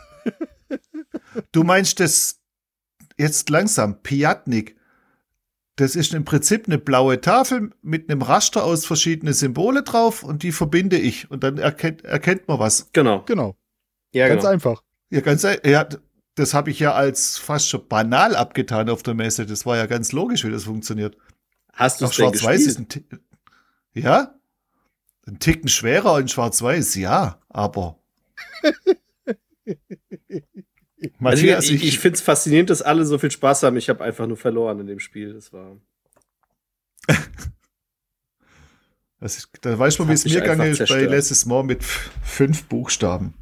Du 1.52 1.62
meinst 1.62 2.00
das 2.00 2.40
jetzt 3.16 3.48
langsam, 3.50 4.02
Piatnik. 4.02 4.76
Das 5.76 5.94
ist 5.94 6.12
im 6.12 6.24
Prinzip 6.24 6.66
eine 6.66 6.78
blaue 6.78 7.20
Tafel 7.20 7.70
mit 7.82 8.10
einem 8.10 8.22
Raster 8.22 8.64
aus 8.64 8.84
verschiedenen 8.84 9.32
Symbole 9.32 9.84
drauf 9.84 10.24
und 10.24 10.42
die 10.42 10.50
verbinde 10.50 10.98
ich 10.98 11.30
und 11.30 11.44
dann 11.44 11.56
erkennt, 11.56 12.04
erkennt 12.04 12.48
man 12.48 12.58
was. 12.58 12.90
Genau. 12.92 13.22
Genau. 13.26 13.56
Ja, 14.12 14.26
ganz 14.26 14.40
genau. 14.40 14.52
einfach. 14.52 14.82
Ja, 15.10 15.20
ganz 15.20 15.44
ja, 15.44 15.88
das 16.38 16.54
habe 16.54 16.70
ich 16.70 16.78
ja 16.78 16.94
als 16.94 17.38
fast 17.38 17.68
schon 17.68 17.86
banal 17.88 18.36
abgetan 18.36 18.88
auf 18.88 19.02
der 19.02 19.14
Messe. 19.14 19.46
Das 19.46 19.66
war 19.66 19.76
ja 19.76 19.86
ganz 19.86 20.12
logisch, 20.12 20.44
wie 20.44 20.50
das 20.50 20.64
funktioniert. 20.64 21.16
Hast 21.72 22.00
du 22.00 22.06
es 22.06 22.14
Schwarz-Weiß 22.14 22.66
ist 22.66 22.78
ein 22.78 22.88
Ja? 23.92 24.34
Ein 25.26 25.38
Ticken 25.38 25.68
schwerer 25.68 26.18
in 26.18 26.28
Schwarz-Weiß, 26.28 26.94
ja, 26.94 27.40
aber 27.48 27.98
Matthias, 31.18 31.56
also 31.56 31.74
ich, 31.74 31.82
ich, 31.82 31.88
ich 31.88 31.98
finde 31.98 32.16
es 32.16 32.22
faszinierend, 32.22 32.70
dass 32.70 32.82
alle 32.82 33.04
so 33.04 33.18
viel 33.18 33.30
Spaß 33.30 33.62
haben. 33.62 33.76
Ich 33.76 33.88
habe 33.88 34.02
einfach 34.02 34.26
nur 34.26 34.36
verloren 34.36 34.80
in 34.80 34.86
dem 34.86 35.00
Spiel. 35.00 35.34
Das 35.34 35.52
war. 35.52 35.76
das 39.20 39.48
da 39.60 39.78
weiß 39.78 39.98
man, 40.00 40.08
wie 40.08 40.12
es 40.12 40.24
mir 40.24 40.40
gegangen 40.40 40.72
ist 40.72 40.88
bei 40.88 41.02
letztes 41.02 41.46
Mal 41.46 41.62
mit 41.62 41.84
fünf 41.84 42.64
Buchstaben. 42.64 43.34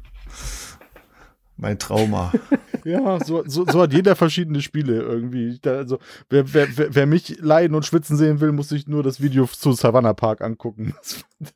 Mein 1.57 1.79
Trauma. 1.79 2.31
ja, 2.85 3.23
so, 3.23 3.43
so, 3.47 3.65
so, 3.65 3.81
hat 3.81 3.91
jeder 3.91 4.15
verschiedene 4.15 4.61
Spiele 4.61 5.01
irgendwie. 5.01 5.59
Also, 5.65 5.99
wer, 6.29 6.53
wer, 6.53 6.67
wer, 6.95 7.05
mich 7.07 7.39
leiden 7.39 7.75
und 7.75 7.85
schwitzen 7.85 8.15
sehen 8.15 8.39
will, 8.39 8.51
muss 8.51 8.69
sich 8.69 8.87
nur 8.87 9.03
das 9.03 9.21
Video 9.21 9.47
zu 9.47 9.73
Savannah 9.73 10.13
Park 10.13 10.41
angucken. 10.41 10.93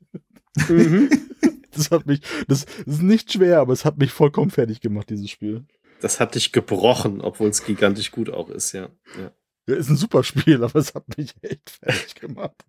mhm. 0.68 1.10
das 1.72 1.91
hat 1.91 2.08
mich, 2.08 2.22
das 2.47 2.66
ist 2.86 3.02
nicht 3.02 3.32
schwer, 3.32 3.60
aber 3.60 3.74
es 3.74 3.86
hat 3.86 3.97
mich 3.97 4.12
vollkommen 4.12 4.49
fertig 4.49 4.82
gemacht, 4.82 5.10
dieses 5.10 5.30
Spiel. 5.30 5.66
Das 6.02 6.20
hat 6.20 6.34
dich 6.34 6.52
gebrochen, 6.52 7.22
obwohl 7.22 7.49
es 7.49 7.64
gigantisch 7.64 8.12
gut 8.12 8.30
auch 8.32 8.49
ist, 8.49 8.72
ja. 8.72 8.89
ja. 9.20 9.32
ja 9.68 9.76
ist 9.76 9.89
ein 9.89 9.97
super 9.97 10.24
Spiel, 10.24 10.64
aber 10.64 10.80
es 10.80 10.95
hat 10.95 11.16
mich 11.16 11.36
echt 11.43 11.70
fertig 11.70 12.16
gemacht. 12.16 12.66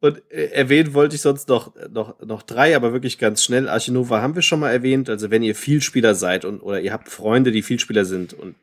Und 0.00 0.22
äh, 0.30 0.46
erwähnen 0.46 0.94
wollte 0.94 1.16
ich 1.16 1.22
sonst 1.22 1.48
noch, 1.48 1.74
noch, 1.90 2.18
noch 2.20 2.42
drei, 2.42 2.74
aber 2.74 2.92
wirklich 2.92 3.18
ganz 3.18 3.44
schnell. 3.44 3.68
Archinova 3.68 4.22
haben 4.22 4.34
wir 4.34 4.42
schon 4.42 4.60
mal 4.60 4.70
erwähnt. 4.70 5.10
Also 5.10 5.30
wenn 5.30 5.42
ihr 5.42 5.54
Vielspieler 5.54 6.14
seid 6.14 6.44
und 6.44 6.60
oder 6.60 6.80
ihr 6.80 6.92
habt 6.92 7.08
Freunde, 7.08 7.52
die 7.52 7.62
Vielspieler 7.62 8.04
sind 8.04 8.32
und 8.32 8.54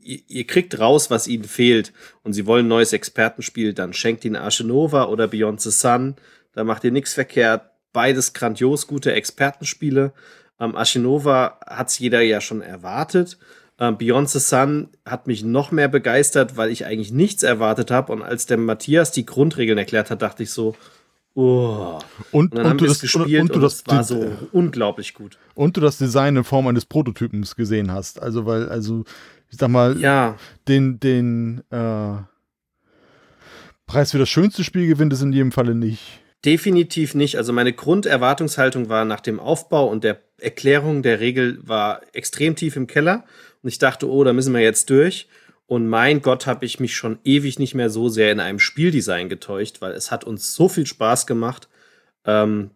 ihr, 0.00 0.18
ihr 0.26 0.46
kriegt 0.46 0.78
raus, 0.78 1.10
was 1.10 1.28
ihnen 1.28 1.44
fehlt 1.44 1.92
und 2.22 2.32
sie 2.32 2.46
wollen 2.46 2.66
ein 2.66 2.68
neues 2.68 2.92
Expertenspiel, 2.92 3.72
dann 3.72 3.92
schenkt 3.92 4.24
ihnen 4.24 4.36
Archinova 4.36 5.04
oder 5.04 5.28
Beyond 5.28 5.60
the 5.60 5.70
Sun. 5.70 6.16
Da 6.52 6.64
macht 6.64 6.84
ihr 6.84 6.92
nichts 6.92 7.14
verkehrt. 7.14 7.70
Beides 7.92 8.32
grandios 8.32 8.88
gute 8.88 9.12
Expertenspiele. 9.12 10.12
Ähm, 10.60 10.76
Ashinova 10.76 11.60
hat 11.66 11.88
es 11.88 11.98
jeder 11.98 12.20
ja 12.20 12.40
schon 12.40 12.62
erwartet. 12.62 13.38
Ähm, 13.78 13.98
Beyond 13.98 14.30
the 14.30 14.38
Sun 14.38 14.88
hat 15.04 15.26
mich 15.26 15.42
noch 15.42 15.72
mehr 15.72 15.88
begeistert, 15.88 16.56
weil 16.56 16.70
ich 16.70 16.86
eigentlich 16.86 17.12
nichts 17.12 17.42
erwartet 17.42 17.90
habe. 17.90 18.12
Und 18.12 18.22
als 18.22 18.46
der 18.46 18.56
Matthias 18.56 19.10
die 19.10 19.26
Grundregeln 19.26 19.78
erklärt 19.78 20.10
hat, 20.10 20.22
dachte 20.22 20.42
ich 20.42 20.50
so, 20.50 20.74
Oh. 21.36 21.98
Und, 22.30 22.54
und, 22.54 22.64
und 22.64 22.80
wir 22.80 22.88
es 22.88 23.00
gespielt 23.00 23.26
und, 23.26 23.50
und, 23.50 23.56
und 23.56 23.62
das 23.62 23.84
war 23.86 24.04
so 24.04 24.36
unglaublich 24.52 25.14
gut. 25.14 25.36
Und 25.54 25.76
du 25.76 25.80
das 25.80 25.98
Design 25.98 26.36
in 26.36 26.44
Form 26.44 26.68
eines 26.68 26.84
Prototypens 26.84 27.56
gesehen 27.56 27.90
hast. 27.90 28.22
Also, 28.22 28.46
weil, 28.46 28.68
also, 28.68 29.04
ich 29.50 29.58
sag 29.58 29.68
mal, 29.68 29.98
ja. 29.98 30.36
den, 30.68 31.00
den 31.00 31.64
äh, 31.70 32.18
Preis 33.86 34.12
für 34.12 34.18
das 34.18 34.28
schönste 34.28 34.64
Spiel 34.64 34.86
gewinnt 34.86 35.12
es 35.12 35.22
in 35.22 35.32
jedem 35.32 35.52
Falle 35.52 35.74
nicht. 35.74 36.20
Definitiv 36.44 37.14
nicht. 37.14 37.36
Also 37.36 37.52
meine 37.52 37.72
Grunderwartungshaltung 37.72 38.88
war 38.88 39.04
nach 39.04 39.20
dem 39.20 39.40
Aufbau 39.40 39.86
und 39.86 40.04
der 40.04 40.20
Erklärung 40.38 41.02
der 41.02 41.20
Regel 41.20 41.58
war 41.62 42.02
extrem 42.12 42.54
tief 42.54 42.76
im 42.76 42.86
Keller. 42.86 43.24
Und 43.64 43.68
ich 43.68 43.78
dachte, 43.78 44.10
oh, 44.10 44.22
da 44.24 44.34
müssen 44.34 44.52
wir 44.52 44.60
jetzt 44.60 44.90
durch. 44.90 45.26
Und 45.66 45.88
mein 45.88 46.20
Gott, 46.20 46.46
habe 46.46 46.66
ich 46.66 46.80
mich 46.80 46.94
schon 46.94 47.18
ewig 47.24 47.58
nicht 47.58 47.74
mehr 47.74 47.88
so 47.88 48.10
sehr 48.10 48.30
in 48.30 48.38
einem 48.38 48.58
Spieldesign 48.58 49.30
getäuscht, 49.30 49.80
weil 49.80 49.92
es 49.92 50.10
hat 50.10 50.24
uns 50.24 50.54
so 50.54 50.68
viel 50.68 50.84
Spaß 50.84 51.26
gemacht. 51.26 51.70
Ähm, 52.26 52.72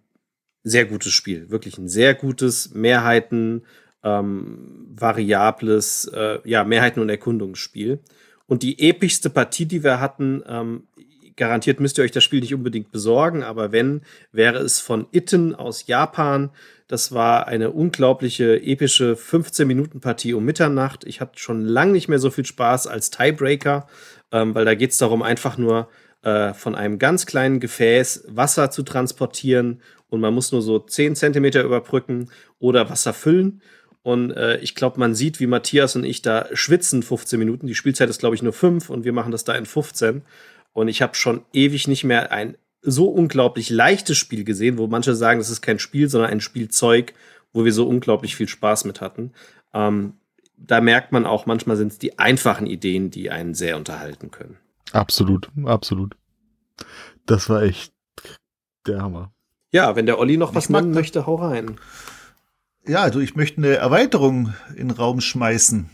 sehr 0.64 0.86
gutes 0.86 1.12
Spiel, 1.12 1.50
wirklich 1.50 1.76
ein 1.76 1.88
sehr 1.88 2.14
gutes 2.14 2.72
Mehrheiten, 2.72 3.66
ähm, 4.02 4.86
variables, 4.88 6.06
äh, 6.06 6.38
ja 6.44 6.64
Mehrheiten 6.64 7.00
und 7.00 7.10
Erkundungsspiel. 7.10 8.00
Und 8.46 8.62
die 8.62 8.88
epischste 8.88 9.28
Partie, 9.28 9.66
die 9.66 9.84
wir 9.84 10.00
hatten, 10.00 10.42
ähm, 10.48 10.88
garantiert 11.38 11.80
müsst 11.80 11.96
ihr 11.96 12.04
euch 12.04 12.10
das 12.10 12.22
Spiel 12.22 12.40
nicht 12.40 12.54
unbedingt 12.54 12.92
besorgen, 12.92 13.42
aber 13.42 13.72
wenn, 13.72 14.02
wäre 14.32 14.58
es 14.58 14.80
von 14.80 15.06
Itten 15.12 15.54
aus 15.54 15.86
Japan. 15.86 16.50
Das 16.86 17.12
war 17.12 17.46
eine 17.46 17.70
unglaubliche, 17.70 18.62
epische 18.62 19.14
15-Minuten-Partie 19.14 20.34
um 20.34 20.44
Mitternacht. 20.44 21.04
Ich 21.04 21.20
hatte 21.20 21.38
schon 21.38 21.64
lange 21.64 21.92
nicht 21.92 22.08
mehr 22.08 22.18
so 22.18 22.30
viel 22.30 22.44
Spaß 22.44 22.86
als 22.86 23.10
Tiebreaker, 23.10 23.86
ähm, 24.32 24.54
weil 24.54 24.64
da 24.66 24.74
geht 24.74 24.90
es 24.90 24.98
darum, 24.98 25.22
einfach 25.22 25.56
nur 25.56 25.88
äh, 26.22 26.52
von 26.52 26.74
einem 26.74 26.98
ganz 26.98 27.26
kleinen 27.26 27.60
Gefäß 27.60 28.24
Wasser 28.28 28.70
zu 28.70 28.82
transportieren 28.82 29.80
und 30.08 30.20
man 30.20 30.34
muss 30.34 30.52
nur 30.52 30.62
so 30.62 30.78
10 30.78 31.16
Zentimeter 31.16 31.62
überbrücken 31.62 32.30
oder 32.58 32.90
Wasser 32.90 33.12
füllen. 33.12 33.62
Und 34.02 34.30
äh, 34.30 34.56
ich 34.58 34.74
glaube, 34.74 34.98
man 34.98 35.14
sieht, 35.14 35.38
wie 35.40 35.46
Matthias 35.46 35.94
und 35.94 36.04
ich 36.04 36.22
da 36.22 36.46
schwitzen 36.52 37.02
15 37.02 37.38
Minuten. 37.38 37.66
Die 37.66 37.74
Spielzeit 37.74 38.08
ist, 38.08 38.20
glaube 38.20 38.34
ich, 38.34 38.42
nur 38.42 38.52
5 38.52 38.88
und 38.90 39.04
wir 39.04 39.12
machen 39.12 39.32
das 39.32 39.44
da 39.44 39.54
in 39.54 39.66
15. 39.66 40.22
Und 40.78 40.86
ich 40.86 41.02
habe 41.02 41.16
schon 41.16 41.44
ewig 41.52 41.88
nicht 41.88 42.04
mehr 42.04 42.30
ein 42.30 42.56
so 42.82 43.08
unglaublich 43.08 43.68
leichtes 43.68 44.16
Spiel 44.16 44.44
gesehen, 44.44 44.78
wo 44.78 44.86
manche 44.86 45.16
sagen, 45.16 45.40
das 45.40 45.50
ist 45.50 45.60
kein 45.60 45.80
Spiel, 45.80 46.08
sondern 46.08 46.30
ein 46.30 46.40
Spielzeug, 46.40 47.14
wo 47.52 47.64
wir 47.64 47.72
so 47.72 47.88
unglaublich 47.88 48.36
viel 48.36 48.46
Spaß 48.46 48.84
mit 48.84 49.00
hatten. 49.00 49.32
Ähm, 49.74 50.12
da 50.56 50.80
merkt 50.80 51.10
man 51.10 51.26
auch, 51.26 51.46
manchmal 51.46 51.76
sind 51.76 51.90
es 51.90 51.98
die 51.98 52.20
einfachen 52.20 52.68
Ideen, 52.68 53.10
die 53.10 53.28
einen 53.28 53.54
sehr 53.54 53.76
unterhalten 53.76 54.30
können. 54.30 54.56
Absolut, 54.92 55.50
absolut. 55.64 56.16
Das 57.26 57.48
war 57.48 57.62
echt 57.62 57.92
der 58.86 59.02
Hammer. 59.02 59.32
Ja, 59.72 59.96
wenn 59.96 60.06
der 60.06 60.20
Olli 60.20 60.36
noch 60.36 60.54
was 60.54 60.68
machen 60.68 60.92
möchte, 60.92 61.26
hau 61.26 61.34
rein. 61.34 61.80
Ja, 62.86 63.00
also 63.00 63.18
ich 63.18 63.34
möchte 63.34 63.58
eine 63.58 63.74
Erweiterung 63.74 64.54
in 64.76 64.88
den 64.88 64.90
Raum 64.92 65.20
schmeißen. 65.20 65.90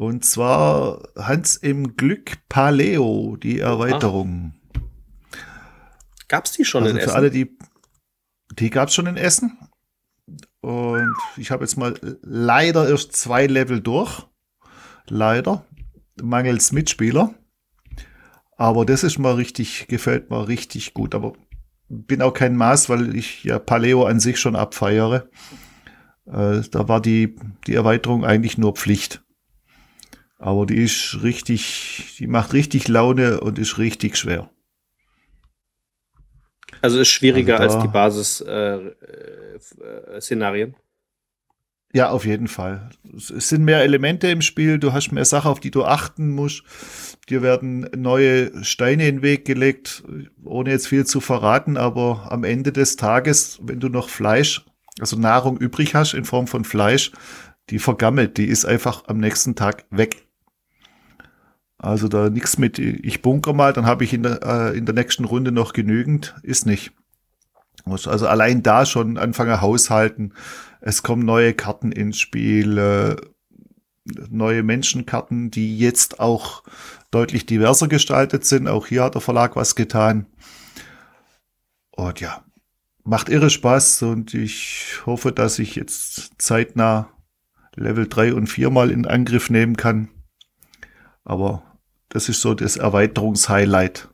Und 0.00 0.24
zwar 0.24 1.02
Hans 1.14 1.56
im 1.56 1.94
Glück 1.94 2.38
Paleo, 2.48 3.36
die 3.36 3.58
Erweiterung. 3.58 4.54
Gab 6.26 6.46
es 6.46 6.52
die 6.52 6.64
schon 6.64 6.84
also 6.84 6.96
in 6.96 7.02
für 7.02 7.08
Essen? 7.08 7.16
Alle, 7.16 7.30
die 7.30 7.58
die 8.52 8.70
gab 8.70 8.88
es 8.88 8.94
schon 8.94 9.04
in 9.04 9.18
Essen. 9.18 9.58
Und 10.62 11.14
ich 11.36 11.50
habe 11.50 11.64
jetzt 11.64 11.76
mal 11.76 12.00
leider 12.22 12.88
erst 12.88 13.14
zwei 13.14 13.46
Level 13.46 13.82
durch. 13.82 14.26
Leider. 15.06 15.66
Mangels 16.22 16.72
Mitspieler. 16.72 17.34
Aber 18.56 18.86
das 18.86 19.04
ist 19.04 19.18
mal 19.18 19.34
richtig, 19.34 19.86
gefällt 19.86 20.30
mir 20.30 20.48
richtig 20.48 20.94
gut. 20.94 21.14
Aber 21.14 21.34
bin 21.90 22.22
auch 22.22 22.32
kein 22.32 22.56
Maß, 22.56 22.88
weil 22.88 23.14
ich 23.14 23.44
ja 23.44 23.58
Paleo 23.58 24.06
an 24.06 24.18
sich 24.18 24.40
schon 24.40 24.56
abfeiere. 24.56 25.28
Äh, 26.24 26.62
da 26.70 26.88
war 26.88 27.02
die, 27.02 27.36
die 27.66 27.74
Erweiterung 27.74 28.24
eigentlich 28.24 28.56
nur 28.56 28.72
Pflicht. 28.72 29.22
Aber 30.40 30.64
die 30.64 30.82
ist 30.82 31.18
richtig, 31.22 32.14
die 32.18 32.26
macht 32.26 32.54
richtig 32.54 32.88
Laune 32.88 33.42
und 33.42 33.58
ist 33.58 33.76
richtig 33.76 34.16
schwer. 34.16 34.48
Also 36.80 36.98
ist 36.98 37.08
schwieriger 37.08 37.60
also 37.60 37.76
als 37.76 37.84
die 37.84 37.88
Basis-Szenarien? 37.88 40.70
Äh, 40.70 40.72
äh, 40.72 40.76
Ja, 41.92 42.08
auf 42.08 42.24
jeden 42.24 42.48
Fall. 42.48 42.88
Es 43.14 43.50
sind 43.50 43.64
mehr 43.64 43.82
Elemente 43.82 44.28
im 44.28 44.40
Spiel, 44.40 44.78
du 44.78 44.94
hast 44.94 45.12
mehr 45.12 45.26
Sachen, 45.26 45.50
auf 45.50 45.60
die 45.60 45.70
du 45.70 45.84
achten 45.84 46.30
musst. 46.30 46.62
Dir 47.28 47.42
werden 47.42 47.90
neue 47.94 48.64
Steine 48.64 49.08
in 49.08 49.16
den 49.16 49.22
Weg 49.22 49.44
gelegt, 49.44 50.04
ohne 50.42 50.70
jetzt 50.70 50.88
viel 50.88 51.04
zu 51.04 51.20
verraten, 51.20 51.76
aber 51.76 52.32
am 52.32 52.44
Ende 52.44 52.72
des 52.72 52.96
Tages, 52.96 53.58
wenn 53.62 53.78
du 53.78 53.90
noch 53.90 54.08
Fleisch, 54.08 54.64
also 54.98 55.18
Nahrung 55.18 55.58
übrig 55.58 55.94
hast 55.94 56.14
in 56.14 56.24
Form 56.24 56.46
von 56.46 56.64
Fleisch, 56.64 57.12
die 57.68 57.78
vergammelt, 57.78 58.38
die 58.38 58.46
ist 58.46 58.64
einfach 58.64 59.04
am 59.06 59.18
nächsten 59.18 59.54
Tag 59.54 59.84
weg. 59.90 60.29
Also 61.82 62.08
da 62.08 62.28
nichts 62.28 62.58
mit, 62.58 62.78
ich 62.78 63.22
bunker 63.22 63.54
mal, 63.54 63.72
dann 63.72 63.86
habe 63.86 64.04
ich 64.04 64.12
in 64.12 64.22
der, 64.22 64.42
äh, 64.42 64.76
in 64.76 64.84
der 64.84 64.94
nächsten 64.94 65.24
Runde 65.24 65.50
noch 65.50 65.72
genügend, 65.72 66.34
ist 66.42 66.66
nicht. 66.66 66.92
Muss 67.86 68.06
also 68.06 68.26
allein 68.26 68.62
da 68.62 68.84
schon 68.84 69.16
anfangen 69.16 69.62
haushalten. 69.62 70.34
Es 70.82 71.02
kommen 71.02 71.24
neue 71.24 71.54
Karten 71.54 71.90
ins 71.90 72.20
Spiel, 72.20 72.76
äh, 72.76 73.16
neue 74.28 74.62
Menschenkarten, 74.62 75.50
die 75.50 75.78
jetzt 75.78 76.20
auch 76.20 76.64
deutlich 77.10 77.46
diverser 77.46 77.88
gestaltet 77.88 78.44
sind. 78.44 78.68
Auch 78.68 78.86
hier 78.86 79.04
hat 79.04 79.14
der 79.14 79.22
Verlag 79.22 79.56
was 79.56 79.74
getan. 79.74 80.26
Und 81.92 82.20
ja, 82.20 82.44
macht 83.04 83.30
irre 83.30 83.48
Spaß 83.48 84.02
und 84.02 84.34
ich 84.34 84.98
hoffe, 85.06 85.32
dass 85.32 85.58
ich 85.58 85.76
jetzt 85.76 86.32
zeitnah 86.36 87.08
Level 87.74 88.06
3 88.06 88.34
und 88.34 88.48
4 88.48 88.68
mal 88.68 88.90
in 88.90 89.06
Angriff 89.06 89.48
nehmen 89.48 89.78
kann. 89.78 90.10
Aber 91.24 91.69
das 92.10 92.28
ist 92.28 92.42
so 92.42 92.54
das 92.54 92.76
Erweiterungshighlight. 92.76 94.08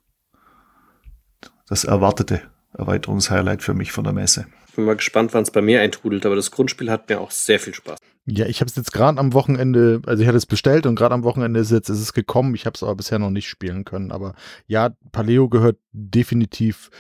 Das 1.69 1.85
erwartete. 1.85 2.43
Erweiterungshighlight 2.75 3.63
für 3.63 3.75
mich 3.75 3.91
von 3.91 4.05
der 4.05 4.13
Messe. 4.13 4.47
Bin 4.77 4.85
mal 4.85 4.97
gespannt, 4.97 5.33
wann 5.33 5.43
es 5.43 5.51
bei 5.51 5.63
mir 5.63 5.81
eintrudelt, 5.81 6.27
aber 6.27 6.37
das 6.37 6.51
Grundspiel 6.51 6.91
hat 6.91 7.09
mir 7.09 7.21
auch 7.21 7.31
sehr 7.31 7.59
viel 7.59 7.75
Spaß. 7.75 7.99
Ja, 8.27 8.47
ich 8.47 8.61
habe 8.61 8.69
es 8.69 8.77
jetzt 8.77 8.93
gerade 8.93 9.19
am 9.19 9.33
Wochenende, 9.33 10.03
also 10.05 10.21
ich 10.21 10.29
hatte 10.29 10.37
es 10.37 10.47
bestellt 10.47 10.85
und 10.85 10.97
gerade 10.97 11.15
am 11.15 11.25
Wochenende 11.25 11.61
ist, 11.61 11.71
jetzt, 11.71 11.89
ist 11.89 12.01
es 12.01 12.13
gekommen. 12.13 12.55
Ich 12.55 12.67
habe 12.67 12.75
es 12.75 12.83
aber 12.83 12.95
bisher 12.95 13.19
noch 13.19 13.31
nicht 13.31 13.49
spielen 13.49 13.85
können. 13.85 14.13
Aber 14.13 14.35
ja, 14.67 14.91
Paleo 15.13 15.49
gehört 15.49 15.79
definitiv 15.93 16.91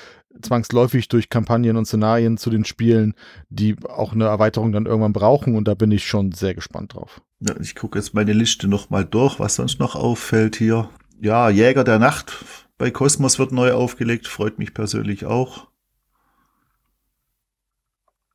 zwangsläufig 0.40 1.09
durch 1.09 1.28
Kampagnen 1.28 1.77
und 1.77 1.85
Szenarien 1.85 2.39
zu 2.39 2.48
den 2.48 2.64
Spielen, 2.64 3.14
die 3.51 3.77
auch 3.86 4.12
eine 4.12 4.24
Erweiterung 4.24 4.73
dann 4.73 4.86
irgendwann 4.86 5.12
brauchen 5.12 5.56
und 5.56 5.68
da 5.68 5.74
bin 5.74 5.90
ich 5.90 6.06
schon 6.06 6.32
sehr 6.32 6.55
gespannt 6.55 6.94
drauf. 6.94 7.20
Ja, 7.41 7.55
ich 7.61 7.75
gucke 7.75 7.99
jetzt 7.99 8.15
meine 8.15 8.33
Liste 8.33 8.67
nochmal 8.67 9.05
durch, 9.05 9.39
was 9.39 9.57
sonst 9.57 9.79
noch 9.79 9.95
auffällt 9.95 10.57
hier. 10.57 10.91
Ja, 11.21 11.51
Jäger 11.51 11.85
der 11.85 11.99
Nacht 11.99 12.45
bei 12.79 12.91
Cosmos 12.91 13.39
wird 13.39 13.53
neu 13.53 13.73
aufgelegt, 13.73 14.27
freut 14.27 14.59
mich 14.59 14.75
persönlich 14.75 15.25
auch. 15.25 15.69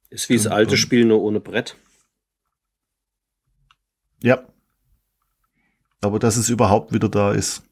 Ist 0.09 0.29
wie 0.29 0.35
das 0.35 0.47
alte 0.47 0.77
Spiel, 0.77 1.05
nur 1.05 1.21
ohne 1.21 1.39
Brett. 1.39 1.77
Ja. 4.21 4.47
Aber 6.01 6.19
dass 6.19 6.37
es 6.37 6.49
überhaupt 6.49 6.91
wieder 6.91 7.07
da 7.07 7.31
ist. 7.31 7.63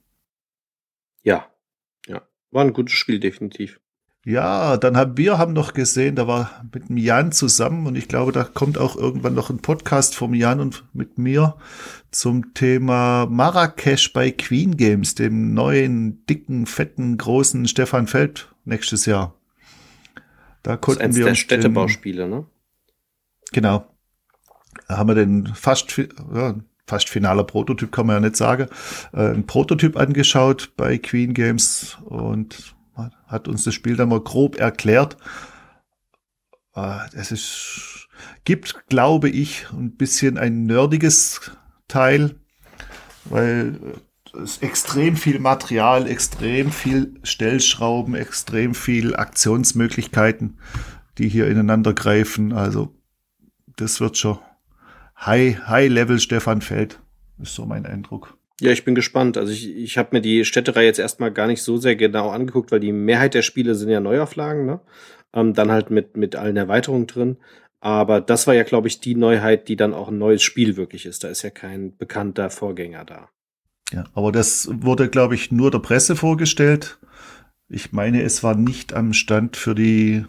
Ja. 1.23 1.51
Ja. 2.07 2.27
War 2.51 2.63
ein 2.63 2.73
gutes 2.73 2.93
Spiel, 2.95 3.19
definitiv. 3.19 3.81
Ja, 4.29 4.77
dann 4.77 4.95
haben 4.95 5.17
wir 5.17 5.39
haben 5.39 5.53
noch 5.53 5.73
gesehen, 5.73 6.15
da 6.15 6.27
war 6.27 6.63
mit 6.71 6.89
dem 6.89 6.97
Jan 6.97 7.31
zusammen 7.31 7.87
und 7.87 7.95
ich 7.95 8.07
glaube, 8.07 8.31
da 8.31 8.43
kommt 8.43 8.77
auch 8.77 8.95
irgendwann 8.95 9.33
noch 9.33 9.49
ein 9.49 9.57
Podcast 9.57 10.13
vom 10.13 10.35
Jan 10.35 10.59
und 10.59 10.83
mit 10.93 11.17
mir 11.17 11.55
zum 12.11 12.53
Thema 12.53 13.25
Marrakesch 13.25 14.13
bei 14.13 14.29
Queen 14.29 14.77
Games, 14.77 15.15
dem 15.15 15.55
neuen, 15.55 16.27
dicken, 16.27 16.67
fetten, 16.67 17.17
großen 17.17 17.67
Stefan 17.67 18.05
Feld 18.05 18.53
nächstes 18.65 19.07
Jahr. 19.07 19.33
Da 20.61 20.77
konnten 20.77 21.01
das 21.01 21.09
ist 21.09 21.17
wir 21.17 21.25
der 21.25 21.33
Städtebauspiele, 21.33 22.29
ne? 22.29 22.45
Genau. 23.51 23.91
Da 24.87 24.97
haben 24.97 25.07
wir 25.07 25.15
den 25.15 25.47
fast, 25.55 25.99
ja, 26.35 26.53
fast 26.85 27.09
finaler 27.09 27.45
Prototyp, 27.45 27.91
kann 27.91 28.05
man 28.05 28.17
ja 28.17 28.29
nicht 28.29 28.35
sagen, 28.35 28.67
äh, 29.11 29.31
ein 29.31 29.47
Prototyp 29.47 29.97
angeschaut 29.97 30.73
bei 30.77 30.99
Queen 30.99 31.33
Games 31.33 31.97
und 32.05 32.75
hat 33.27 33.47
uns 33.47 33.63
das 33.63 33.73
Spiel 33.73 33.95
dann 33.95 34.09
mal 34.09 34.21
grob 34.21 34.57
erklärt. 34.57 35.17
Es 37.13 37.31
ist, 37.31 38.07
gibt, 38.45 38.87
glaube 38.87 39.29
ich, 39.29 39.67
ein 39.71 39.97
bisschen 39.97 40.37
ein 40.37 40.65
nerdiges 40.65 41.51
Teil, 41.87 42.35
weil 43.25 43.79
es 44.41 44.59
extrem 44.59 45.17
viel 45.17 45.39
Material, 45.39 46.07
extrem 46.07 46.71
viel 46.71 47.19
Stellschrauben, 47.23 48.15
extrem 48.15 48.75
viel 48.75 49.15
Aktionsmöglichkeiten, 49.15 50.59
die 51.17 51.27
hier 51.27 51.47
ineinander 51.47 51.93
greifen. 51.93 52.53
Also 52.53 52.95
das 53.75 53.99
wird 53.99 54.17
schon 54.17 54.39
High, 55.19 55.67
High 55.67 55.89
Level 55.89 56.19
Stefan 56.19 56.61
Feld, 56.61 57.01
ist 57.39 57.55
so 57.55 57.65
mein 57.65 57.85
Eindruck. 57.85 58.37
Ja, 58.59 58.71
ich 58.71 58.83
bin 58.83 58.95
gespannt. 58.95 59.37
Also 59.37 59.51
ich, 59.51 59.75
ich 59.75 59.97
habe 59.97 60.09
mir 60.11 60.21
die 60.21 60.43
Städterei 60.45 60.85
jetzt 60.85 60.99
erstmal 60.99 61.31
gar 61.31 61.47
nicht 61.47 61.61
so 61.61 61.77
sehr 61.77 61.95
genau 61.95 62.29
angeguckt, 62.29 62.71
weil 62.71 62.79
die 62.79 62.91
Mehrheit 62.91 63.33
der 63.33 63.41
Spiele 63.41 63.75
sind 63.75 63.89
ja 63.89 63.99
Neuauflagen, 63.99 64.65
ne? 64.65 64.81
Ähm, 65.33 65.53
dann 65.53 65.71
halt 65.71 65.91
mit, 65.91 66.17
mit 66.17 66.35
allen 66.35 66.57
Erweiterungen 66.57 67.07
drin. 67.07 67.37
Aber 67.81 68.19
das 68.19 68.47
war 68.47 68.55
ja, 68.55 68.63
glaube 68.63 68.87
ich, 68.87 68.99
die 68.99 69.15
Neuheit, 69.15 69.69
die 69.69 69.75
dann 69.75 69.93
auch 69.93 70.09
ein 70.09 70.17
neues 70.17 70.43
Spiel 70.43 70.75
wirklich 70.75 71.05
ist. 71.05 71.23
Da 71.23 71.29
ist 71.29 71.43
ja 71.43 71.49
kein 71.49 71.95
bekannter 71.95 72.49
Vorgänger 72.49 73.05
da. 73.05 73.29
Ja, 73.91 74.05
aber 74.13 74.31
das 74.31 74.69
wurde, 74.71 75.09
glaube 75.09 75.35
ich, 75.35 75.51
nur 75.51 75.71
der 75.71 75.79
Presse 75.79 76.15
vorgestellt. 76.15 76.99
Ich 77.69 77.93
meine, 77.93 78.21
es 78.23 78.43
war 78.43 78.55
nicht 78.55 78.93
am 78.93 79.13
Stand 79.13 79.55
für 79.55 79.75
die, 79.75 80.25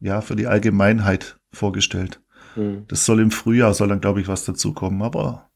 ja, 0.00 0.20
für 0.20 0.36
die 0.36 0.46
Allgemeinheit 0.46 1.38
vorgestellt. 1.52 2.20
Hm. 2.54 2.84
Das 2.88 3.04
soll 3.04 3.20
im 3.20 3.30
Frühjahr, 3.30 3.74
soll 3.74 3.88
dann, 3.88 4.00
glaube 4.00 4.20
ich, 4.20 4.28
was 4.28 4.44
dazu 4.44 4.72
kommen. 4.72 5.02
Aber 5.02 5.50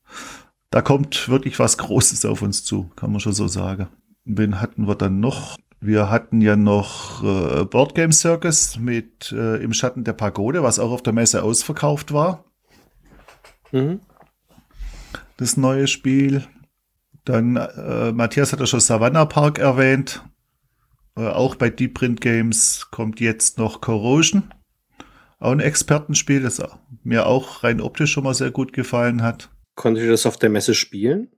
da 0.70 0.82
kommt 0.82 1.28
wirklich 1.28 1.58
was 1.58 1.78
Großes 1.78 2.24
auf 2.24 2.42
uns 2.42 2.64
zu, 2.64 2.90
kann 2.96 3.10
man 3.10 3.20
schon 3.20 3.32
so 3.32 3.48
sagen. 3.48 3.88
Wen 4.24 4.60
hatten 4.60 4.86
wir 4.86 4.94
dann 4.94 5.20
noch? 5.20 5.56
Wir 5.80 6.10
hatten 6.10 6.40
ja 6.40 6.56
noch 6.56 7.24
äh, 7.24 7.64
Board 7.64 7.94
Game 7.94 8.12
Circus 8.12 8.78
mit 8.78 9.32
äh, 9.32 9.56
Im 9.62 9.72
Schatten 9.72 10.04
der 10.04 10.12
Pagode, 10.12 10.62
was 10.62 10.78
auch 10.78 10.90
auf 10.90 11.02
der 11.02 11.14
Messe 11.14 11.42
ausverkauft 11.42 12.12
war. 12.12 12.44
Mhm. 13.72 14.00
Das 15.38 15.56
neue 15.56 15.86
Spiel. 15.86 16.44
Dann, 17.24 17.56
äh, 17.56 18.12
Matthias 18.12 18.52
hat 18.52 18.60
ja 18.60 18.66
schon 18.66 18.80
Savannah 18.80 19.24
Park 19.24 19.58
erwähnt. 19.58 20.22
Äh, 21.16 21.28
auch 21.28 21.54
bei 21.54 21.70
Deep 21.70 21.94
Print 21.94 22.20
Games 22.20 22.88
kommt 22.90 23.20
jetzt 23.20 23.58
noch 23.58 23.80
Corrosion. 23.80 24.52
Auch 25.38 25.52
ein 25.52 25.60
Expertenspiel, 25.60 26.42
das 26.42 26.62
mir 27.02 27.26
auch 27.26 27.64
rein 27.64 27.80
optisch 27.80 28.12
schon 28.12 28.24
mal 28.24 28.34
sehr 28.34 28.50
gut 28.50 28.74
gefallen 28.74 29.22
hat. 29.22 29.48
Konnte 29.80 30.02
ich 30.02 30.10
das 30.10 30.26
auf 30.26 30.36
der 30.36 30.50
Messe 30.50 30.74
spielen? 30.74 31.28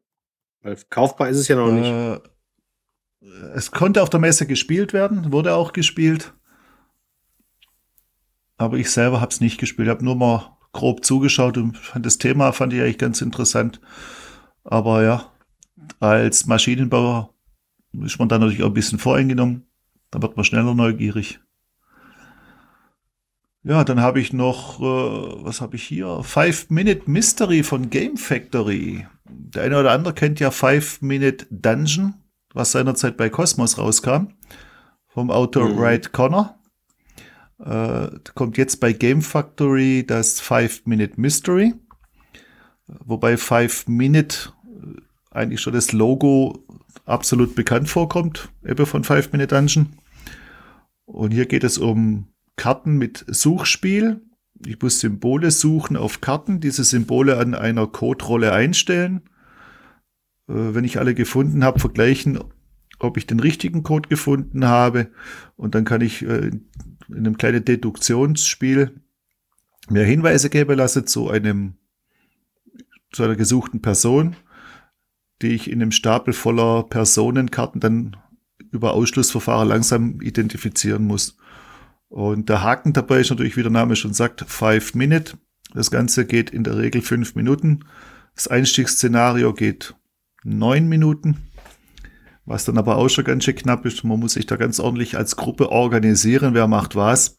Weil 0.62 0.76
kaufbar 0.90 1.28
ist 1.28 1.36
es 1.36 1.46
ja 1.46 1.54
noch 1.54 1.70
nicht. 1.70 1.86
Äh, 1.86 3.28
es 3.54 3.70
konnte 3.70 4.02
auf 4.02 4.10
der 4.10 4.18
Messe 4.18 4.48
gespielt 4.48 4.92
werden, 4.92 5.30
wurde 5.30 5.54
auch 5.54 5.72
gespielt. 5.72 6.34
Aber 8.56 8.78
ich 8.78 8.90
selber 8.90 9.20
habe 9.20 9.30
es 9.30 9.40
nicht 9.40 9.58
gespielt. 9.58 9.86
Ich 9.86 9.92
habe 9.92 10.04
nur 10.04 10.16
mal 10.16 10.58
grob 10.72 11.04
zugeschaut 11.04 11.56
und 11.56 11.78
das 12.00 12.18
Thema 12.18 12.50
fand 12.50 12.72
ich 12.72 12.80
eigentlich 12.80 12.98
ganz 12.98 13.20
interessant. 13.20 13.80
Aber 14.64 15.04
ja, 15.04 15.32
als 16.00 16.46
Maschinenbauer 16.46 17.32
ist 17.92 18.18
man 18.18 18.28
dann 18.28 18.40
natürlich 18.40 18.64
auch 18.64 18.70
ein 18.70 18.74
bisschen 18.74 18.98
voreingenommen. 18.98 19.68
Da 20.10 20.20
wird 20.20 20.34
man 20.34 20.44
schneller 20.44 20.74
neugierig. 20.74 21.38
Ja, 23.64 23.84
dann 23.84 24.00
habe 24.00 24.20
ich 24.20 24.32
noch, 24.32 24.80
äh, 24.80 25.44
was 25.44 25.60
habe 25.60 25.76
ich 25.76 25.84
hier? 25.84 26.22
Five 26.24 26.68
Minute 26.70 27.08
Mystery 27.08 27.62
von 27.62 27.90
Game 27.90 28.16
Factory. 28.16 29.06
Der 29.24 29.62
eine 29.62 29.78
oder 29.78 29.92
andere 29.92 30.14
kennt 30.14 30.40
ja 30.40 30.50
Five 30.50 31.00
Minute 31.00 31.46
Dungeon, 31.50 32.14
was 32.54 32.72
seinerzeit 32.72 33.16
bei 33.16 33.30
Cosmos 33.30 33.78
rauskam. 33.78 34.28
Vom 35.06 35.30
Autor 35.30 35.68
mhm. 35.68 35.78
Wright 35.78 36.12
Connor. 36.12 36.58
Äh, 37.64 38.08
kommt 38.34 38.58
jetzt 38.58 38.80
bei 38.80 38.92
Game 38.92 39.22
Factory 39.22 40.04
das 40.04 40.40
Five 40.40 40.82
Minute 40.86 41.20
Mystery. 41.20 41.74
Wobei 42.88 43.36
Five 43.36 43.86
Minute 43.86 44.52
äh, 44.64 45.00
eigentlich 45.30 45.60
schon 45.60 45.74
das 45.74 45.92
Logo 45.92 46.66
absolut 47.04 47.54
bekannt 47.54 47.88
vorkommt, 47.88 48.48
eben 48.66 48.86
von 48.86 49.04
Five 49.04 49.30
Minute 49.30 49.54
Dungeon. 49.54 49.94
Und 51.04 51.30
hier 51.30 51.46
geht 51.46 51.62
es 51.62 51.78
um 51.78 52.31
Karten 52.56 52.96
mit 52.96 53.24
Suchspiel. 53.28 54.20
Ich 54.64 54.80
muss 54.80 55.00
Symbole 55.00 55.50
suchen 55.50 55.96
auf 55.96 56.20
Karten, 56.20 56.60
diese 56.60 56.84
Symbole 56.84 57.38
an 57.38 57.54
einer 57.54 57.86
Codrolle 57.86 58.52
einstellen. 58.52 59.22
Äh, 60.48 60.74
wenn 60.74 60.84
ich 60.84 60.98
alle 60.98 61.14
gefunden 61.14 61.64
habe, 61.64 61.80
vergleichen, 61.80 62.38
ob 62.98 63.16
ich 63.16 63.26
den 63.26 63.40
richtigen 63.40 63.82
Code 63.82 64.08
gefunden 64.08 64.66
habe. 64.66 65.08
Und 65.56 65.74
dann 65.74 65.84
kann 65.84 66.00
ich 66.00 66.22
äh, 66.22 66.50
in 67.08 67.16
einem 67.16 67.36
kleinen 67.36 67.64
Deduktionsspiel 67.64 69.00
mehr 69.88 70.04
Hinweise 70.04 70.48
geben 70.50 70.76
lassen 70.76 71.06
zu 71.06 71.28
einem 71.28 71.74
zu 73.12 73.24
einer 73.24 73.36
gesuchten 73.36 73.82
Person, 73.82 74.36
die 75.42 75.48
ich 75.48 75.70
in 75.70 75.82
einem 75.82 75.92
Stapel 75.92 76.32
voller 76.32 76.84
Personenkarten 76.84 77.78
dann 77.78 78.16
über 78.70 78.94
Ausschlussverfahren 78.94 79.68
langsam 79.68 80.20
identifizieren 80.22 81.04
muss. 81.04 81.36
Und 82.12 82.50
der 82.50 82.62
Haken 82.62 82.92
dabei 82.92 83.20
ist 83.20 83.30
natürlich, 83.30 83.56
wie 83.56 83.62
der 83.62 83.72
Name 83.72 83.96
schon 83.96 84.12
sagt, 84.12 84.44
Five 84.46 84.94
Minute. 84.94 85.38
Das 85.72 85.90
Ganze 85.90 86.26
geht 86.26 86.50
in 86.50 86.62
der 86.62 86.76
Regel 86.76 87.00
fünf 87.00 87.34
Minuten. 87.36 87.86
Das 88.34 88.48
Einstiegsszenario 88.48 89.54
geht 89.54 89.94
neun 90.44 90.90
Minuten, 90.90 91.38
was 92.44 92.66
dann 92.66 92.76
aber 92.76 92.96
auch 92.96 93.08
schon 93.08 93.24
ganz 93.24 93.44
schön 93.44 93.56
knapp 93.56 93.86
ist. 93.86 94.04
Man 94.04 94.20
muss 94.20 94.34
sich 94.34 94.44
da 94.44 94.56
ganz 94.56 94.78
ordentlich 94.78 95.16
als 95.16 95.36
Gruppe 95.36 95.70
organisieren, 95.72 96.52
wer 96.52 96.68
macht 96.68 96.96
was. 96.96 97.38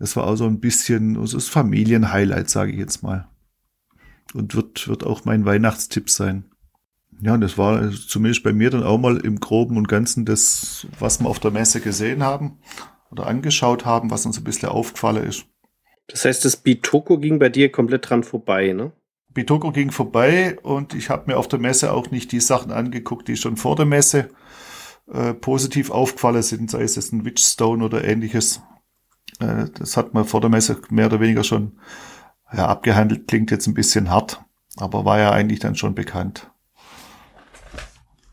Das 0.00 0.16
war 0.16 0.26
auch 0.26 0.34
so 0.34 0.46
ein 0.46 0.58
bisschen, 0.58 1.16
also 1.16 1.36
das 1.36 1.46
Familienhighlight, 1.46 2.50
sage 2.50 2.72
ich 2.72 2.78
jetzt 2.78 3.04
mal. 3.04 3.28
Und 4.34 4.56
wird, 4.56 4.88
wird 4.88 5.04
auch 5.04 5.24
mein 5.24 5.44
Weihnachtstipp 5.44 6.10
sein. 6.10 6.46
Ja, 7.20 7.36
das 7.36 7.56
war 7.56 7.88
zumindest 7.92 8.42
bei 8.42 8.52
mir 8.52 8.70
dann 8.70 8.82
auch 8.82 8.98
mal 8.98 9.18
im 9.18 9.38
Groben 9.38 9.76
und 9.76 9.86
Ganzen 9.86 10.24
das, 10.24 10.88
was 10.98 11.20
wir 11.20 11.28
auf 11.28 11.38
der 11.38 11.52
Messe 11.52 11.80
gesehen 11.80 12.24
haben 12.24 12.58
oder 13.16 13.28
angeschaut 13.28 13.84
haben, 13.84 14.10
was 14.10 14.26
uns 14.26 14.38
ein 14.38 14.44
bisschen 14.44 14.68
aufgefallen 14.68 15.26
ist. 15.26 15.46
Das 16.08 16.24
heißt, 16.24 16.44
das 16.44 16.56
Bitoko 16.56 17.18
ging 17.18 17.38
bei 17.38 17.48
dir 17.48 17.70
komplett 17.72 18.08
dran 18.08 18.22
vorbei, 18.22 18.72
ne? 18.72 18.92
Bitoko 19.34 19.70
ging 19.70 19.90
vorbei 19.90 20.58
und 20.62 20.94
ich 20.94 21.10
habe 21.10 21.24
mir 21.26 21.36
auf 21.36 21.48
der 21.48 21.58
Messe 21.58 21.92
auch 21.92 22.10
nicht 22.10 22.32
die 22.32 22.40
Sachen 22.40 22.72
angeguckt, 22.72 23.28
die 23.28 23.36
schon 23.36 23.56
vor 23.56 23.76
der 23.76 23.84
Messe 23.84 24.30
äh, 25.12 25.34
positiv 25.34 25.90
aufgefallen 25.90 26.42
sind, 26.42 26.70
sei 26.70 26.82
es 26.82 26.96
jetzt 26.96 27.12
ein 27.12 27.24
Witchstone 27.24 27.84
oder 27.84 28.04
ähnliches. 28.04 28.62
Äh, 29.40 29.66
das 29.74 29.96
hat 29.96 30.14
man 30.14 30.24
vor 30.24 30.40
der 30.40 30.48
Messe 30.48 30.80
mehr 30.88 31.06
oder 31.06 31.20
weniger 31.20 31.44
schon 31.44 31.78
ja, 32.52 32.66
abgehandelt, 32.66 33.28
klingt 33.28 33.50
jetzt 33.50 33.66
ein 33.66 33.74
bisschen 33.74 34.10
hart, 34.10 34.42
aber 34.76 35.04
war 35.04 35.18
ja 35.18 35.32
eigentlich 35.32 35.58
dann 35.58 35.74
schon 35.74 35.94
bekannt. 35.94 36.50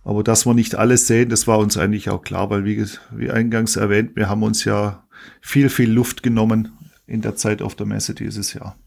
Aber 0.03 0.23
dass 0.23 0.45
wir 0.45 0.53
nicht 0.53 0.75
alles 0.75 1.07
sehen, 1.07 1.29
das 1.29 1.47
war 1.47 1.59
uns 1.59 1.77
eigentlich 1.77 2.09
auch 2.09 2.21
klar, 2.21 2.49
weil 2.49 2.65
wie, 2.65 2.85
wie 3.11 3.31
eingangs 3.31 3.75
erwähnt, 3.75 4.15
wir 4.15 4.29
haben 4.29 4.43
uns 4.43 4.65
ja 4.65 5.07
viel, 5.41 5.69
viel 5.69 5.91
Luft 5.91 6.23
genommen 6.23 6.77
in 7.07 7.21
der 7.21 7.35
Zeit 7.35 7.61
auf 7.61 7.75
der 7.75 7.85
Messe 7.85 8.13
dieses 8.13 8.53
Jahr. 8.53 8.77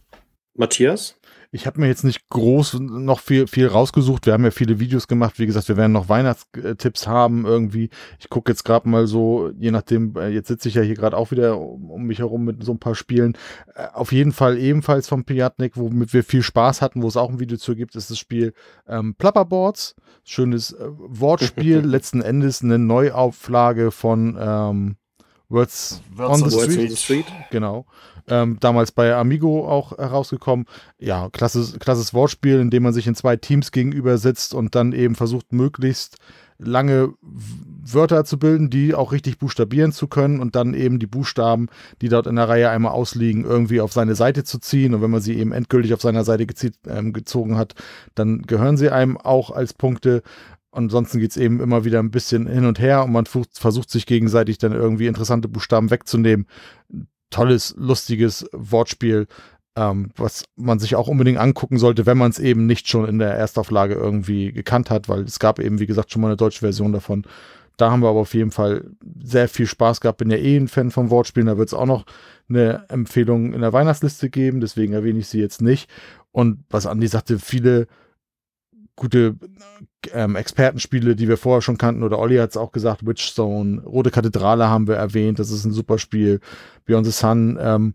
Matthias? 0.55 1.19
Ich 1.51 1.67
habe 1.67 1.81
mir 1.81 1.87
jetzt 1.87 2.05
nicht 2.05 2.29
groß 2.29 2.81
noch 2.81 3.21
viel, 3.21 3.47
viel 3.47 3.67
rausgesucht. 3.67 4.27
Wir 4.27 4.33
haben 4.33 4.45
ja 4.45 4.51
viele 4.51 4.81
Videos 4.81 5.09
gemacht. 5.09 5.39
Wie 5.39 5.47
gesagt, 5.47 5.69
wir 5.69 5.77
werden 5.77 5.93
noch 5.93 6.09
Weihnachtstipps 6.09 7.07
haben 7.07 7.47
irgendwie. 7.47 7.91
Ich 8.19 8.29
gucke 8.29 8.53
jetzt 8.53 8.65
gerade 8.65 8.89
mal 8.89 9.07
so, 9.07 9.51
je 9.59 9.71
nachdem, 9.71 10.17
äh, 10.17 10.29
jetzt 10.29 10.49
sitze 10.49 10.69
ich 10.69 10.75
ja 10.75 10.83
hier 10.83 10.95
gerade 10.95 11.17
auch 11.17 11.31
wieder 11.31 11.59
um, 11.59 12.05
mich 12.05 12.19
herum 12.19 12.45
mit 12.45 12.63
so 12.65 12.73
ein 12.73 12.79
paar 12.79 12.95
Spielen. 12.95 13.37
Äh, 13.75 13.87
auf 13.93 14.13
jeden 14.13 14.33
Fall 14.33 14.59
ebenfalls 14.59 15.09
vom 15.09 15.25
Piatnik, 15.25 15.77
womit 15.77 16.13
wir 16.13 16.25
viel 16.25 16.43
Spaß 16.43 16.83
hatten, 16.83 17.03
wo 17.03 17.09
es 17.09 17.17
auch 17.17 17.31
ein 17.31 17.41
Video 17.41 17.59
zu 17.59 17.75
gibt, 17.75 17.97
ist 17.97 18.11
das 18.11 18.19
Spiel 18.19 18.53
ähm, 18.89 19.15
Plapperboards. 19.15 19.95
Schönes 20.25 20.73
äh, 20.73 20.87
Wortspiel. 20.89 21.79
Letzten 21.85 22.21
Endes 22.21 22.63
eine 22.63 22.79
Neuauflage 22.79 23.91
von 23.91 24.37
ähm, 24.41 24.97
Words, 25.49 26.03
Words 26.17 26.43
on, 26.43 26.51
the 26.51 26.57
Words 26.57 26.77
on 26.77 26.89
the 26.89 26.97
Street. 26.97 27.27
Genau 27.51 27.87
ähm, 28.29 28.59
damals 28.61 28.93
bei 28.93 29.15
Amigo 29.15 29.69
auch 29.69 29.97
herausgekommen. 29.97 30.67
Ja, 30.99 31.29
klasses, 31.31 31.79
klasses 31.79 32.15
Wortspiel, 32.15 32.61
in 32.61 32.71
dem 32.71 32.83
man 32.83 32.93
sich 32.93 33.07
in 33.07 33.15
zwei 33.15 33.37
Teams 33.37 33.73
gegenüber 33.73 34.19
sitzt 34.19 34.55
und 34.55 34.75
dann 34.75 34.93
eben 34.93 35.15
versucht, 35.15 35.53
möglichst 35.53 36.17
lange 36.59 37.13
Wörter 37.21 38.25
zu 38.25 38.39
bilden, 38.39 38.71
die 38.71 38.95
auch 38.95 39.13
richtig 39.13 39.39
buchstabieren 39.39 39.93
zu 39.93 40.09
können 40.09 40.41
und 40.41 40.57
dann 40.57 40.73
eben 40.73 40.99
die 40.99 41.07
Buchstaben, 41.07 41.69
die 42.01 42.09
dort 42.09 42.27
in 42.27 42.37
der 42.37 42.49
Reihe 42.49 42.71
einmal 42.71 42.93
ausliegen, 42.93 43.45
irgendwie 43.45 43.83
auf 43.83 43.93
seine 43.93 44.15
Seite 44.15 44.43
zu 44.43 44.59
ziehen. 44.59 44.95
Und 44.95 45.03
wenn 45.03 45.11
man 45.11 45.21
sie 45.21 45.37
eben 45.37 45.53
endgültig 45.53 45.93
auf 45.93 46.01
seiner 46.01 46.25
Seite 46.25 46.47
gezieht, 46.47 46.75
ähm, 46.89 47.13
gezogen 47.13 47.59
hat, 47.59 47.75
dann 48.15 48.43
gehören 48.43 48.79
sie 48.79 48.91
einem 48.91 49.19
auch 49.19 49.51
als 49.51 49.75
Punkte. 49.75 50.23
Ansonsten 50.77 51.19
geht 51.19 51.31
es 51.31 51.37
eben 51.37 51.61
immer 51.61 51.85
wieder 51.85 51.99
ein 52.01 52.11
bisschen 52.11 52.47
hin 52.47 52.67
und 52.67 52.79
her 52.79 53.05
und 53.05 53.13
man 53.13 53.25
versucht 53.27 53.91
sich 53.91 54.07
gegenseitig 54.07 54.59
dann 54.59 54.73
irgendwie 54.73 55.07
interessante 55.07 55.49
Buchstaben 55.49 55.91
wegzunehmen 55.91 56.47
tolles, 57.31 57.75
lustiges 57.77 58.49
Wortspiel, 58.53 59.27
ähm, 59.77 60.11
was 60.17 60.45
man 60.57 60.79
sich 60.79 60.97
auch 60.97 61.09
unbedingt 61.09 61.39
angucken 61.39 61.79
sollte, 61.79 62.07
wenn 62.07 62.19
man 62.19 62.31
es 62.31 62.39
eben 62.39 62.67
nicht 62.67 62.89
schon 62.89 63.07
in 63.07 63.19
der 63.19 63.35
Erstauflage 63.35 63.95
irgendwie 63.95 64.53
gekannt 64.53 64.91
hat, 64.91 65.09
weil 65.09 65.23
es 65.23 65.39
gab 65.39 65.59
eben, 65.59 65.79
wie 65.79 65.87
gesagt, 65.87 66.11
schon 66.11 66.23
mal 66.23 66.29
eine 66.29 66.37
deutsche 66.37 66.61
Version 66.61 66.93
davon. 66.93 67.27
Da 67.77 67.91
haben 67.91 68.01
wir 68.01 68.09
aber 68.09 68.21
auf 68.21 68.33
jeden 68.33 68.53
Fall 68.53 68.91
sehr 69.23 69.49
viel 69.49 69.67
Spaß 69.67 70.01
gehabt. 70.01 70.19
Bin 70.19 70.31
ja 70.31 70.39
eh 70.39 70.57
ein 70.57 70.69
Fan 70.69 70.91
vom 70.91 71.11
Wortspielen. 71.11 71.47
Da 71.47 71.59
wird 71.59 71.69
es 71.69 71.75
auch 71.75 71.85
noch 71.85 72.07
eine 72.49 72.87
Empfehlung 72.89 73.53
in 73.53 73.61
der 73.61 73.75
Weihnachtsliste 73.75 74.31
geben. 74.31 74.61
Deswegen 74.61 74.95
erwähne 74.95 75.19
ich 75.19 75.29
sie 75.29 75.41
jetzt 75.41 75.61
nicht. 75.61 75.91
Und 76.33 76.65
was 76.71 76.87
Andi 76.87 77.07
sagte, 77.07 77.39
viele 77.39 77.87
gute 78.95 79.37
ähm, 80.15 80.37
Expertenspiele, 80.37 81.17
die 81.17 81.29
wir 81.29 81.37
vorher 81.37 81.63
schon 81.63 81.79
kannten, 81.79 82.03
oder 82.03 82.19
Olli 82.19 82.37
hat 82.37 82.51
es 82.51 82.57
auch 82.57 82.73
gesagt, 82.73 83.07
Witchstone, 83.07 83.83
Rote 83.83 84.11
Kathedrale 84.11 84.69
haben 84.69 84.87
wir 84.89 84.97
erwähnt, 84.97 85.39
das 85.39 85.51
ist 85.51 85.65
ein 85.65 85.73
super 85.73 85.99
Spiel, 85.99 86.41
Beyond 86.85 87.07
the 87.07 87.13
Sun, 87.13 87.59
ähm, 87.61 87.95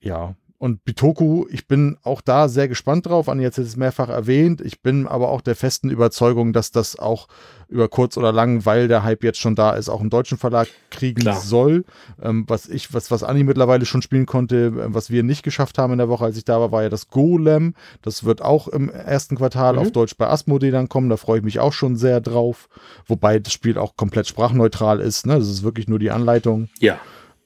ja, 0.00 0.34
und 0.58 0.84
Bitoku, 0.84 1.46
ich 1.50 1.66
bin 1.66 1.98
auch 2.02 2.20
da 2.20 2.48
sehr 2.48 2.66
gespannt 2.68 3.06
drauf. 3.06 3.28
Anni 3.28 3.44
hat 3.44 3.58
es 3.58 3.76
mehrfach 3.76 4.08
erwähnt. 4.08 4.60
Ich 4.62 4.80
bin 4.80 5.06
aber 5.06 5.28
auch 5.28 5.42
der 5.42 5.54
festen 5.54 5.90
Überzeugung, 5.90 6.52
dass 6.52 6.70
das 6.70 6.98
auch 6.98 7.28
über 7.68 7.88
kurz 7.88 8.16
oder 8.16 8.32
lang, 8.32 8.64
weil 8.64 8.88
der 8.88 9.02
Hype 9.02 9.24
jetzt 9.24 9.38
schon 9.38 9.54
da 9.54 9.72
ist, 9.72 9.88
auch 9.88 10.00
einen 10.00 10.08
deutschen 10.08 10.38
Verlag 10.38 10.68
kriegen 10.90 11.20
Klar. 11.20 11.40
soll. 11.40 11.84
Ähm, 12.22 12.44
was 12.48 12.68
ich, 12.68 12.94
was, 12.94 13.10
was 13.10 13.22
Anni 13.22 13.44
mittlerweile 13.44 13.84
schon 13.84 14.02
spielen 14.02 14.24
konnte, 14.24 14.66
äh, 14.66 14.94
was 14.94 15.10
wir 15.10 15.22
nicht 15.22 15.42
geschafft 15.42 15.76
haben 15.76 15.92
in 15.92 15.98
der 15.98 16.08
Woche, 16.08 16.24
als 16.24 16.38
ich 16.38 16.44
da 16.44 16.58
war, 16.60 16.72
war 16.72 16.84
ja 16.84 16.88
das 16.88 17.08
Golem. 17.08 17.74
Das 18.02 18.24
wird 18.24 18.40
auch 18.40 18.68
im 18.68 18.88
ersten 18.88 19.36
Quartal 19.36 19.74
mhm. 19.74 19.80
auf 19.80 19.92
Deutsch 19.92 20.16
bei 20.16 20.28
Asmodee 20.28 20.70
dann 20.70 20.88
kommen. 20.88 21.10
Da 21.10 21.16
freue 21.16 21.38
ich 21.38 21.44
mich 21.44 21.60
auch 21.60 21.72
schon 21.72 21.96
sehr 21.96 22.20
drauf. 22.20 22.68
Wobei 23.06 23.38
das 23.40 23.52
Spiel 23.52 23.76
auch 23.76 23.96
komplett 23.96 24.26
sprachneutral 24.26 25.00
ist. 25.00 25.26
Ne? 25.26 25.38
Das 25.38 25.48
ist 25.48 25.62
wirklich 25.62 25.88
nur 25.88 25.98
die 25.98 26.10
Anleitung. 26.10 26.68
Ja. 26.78 26.98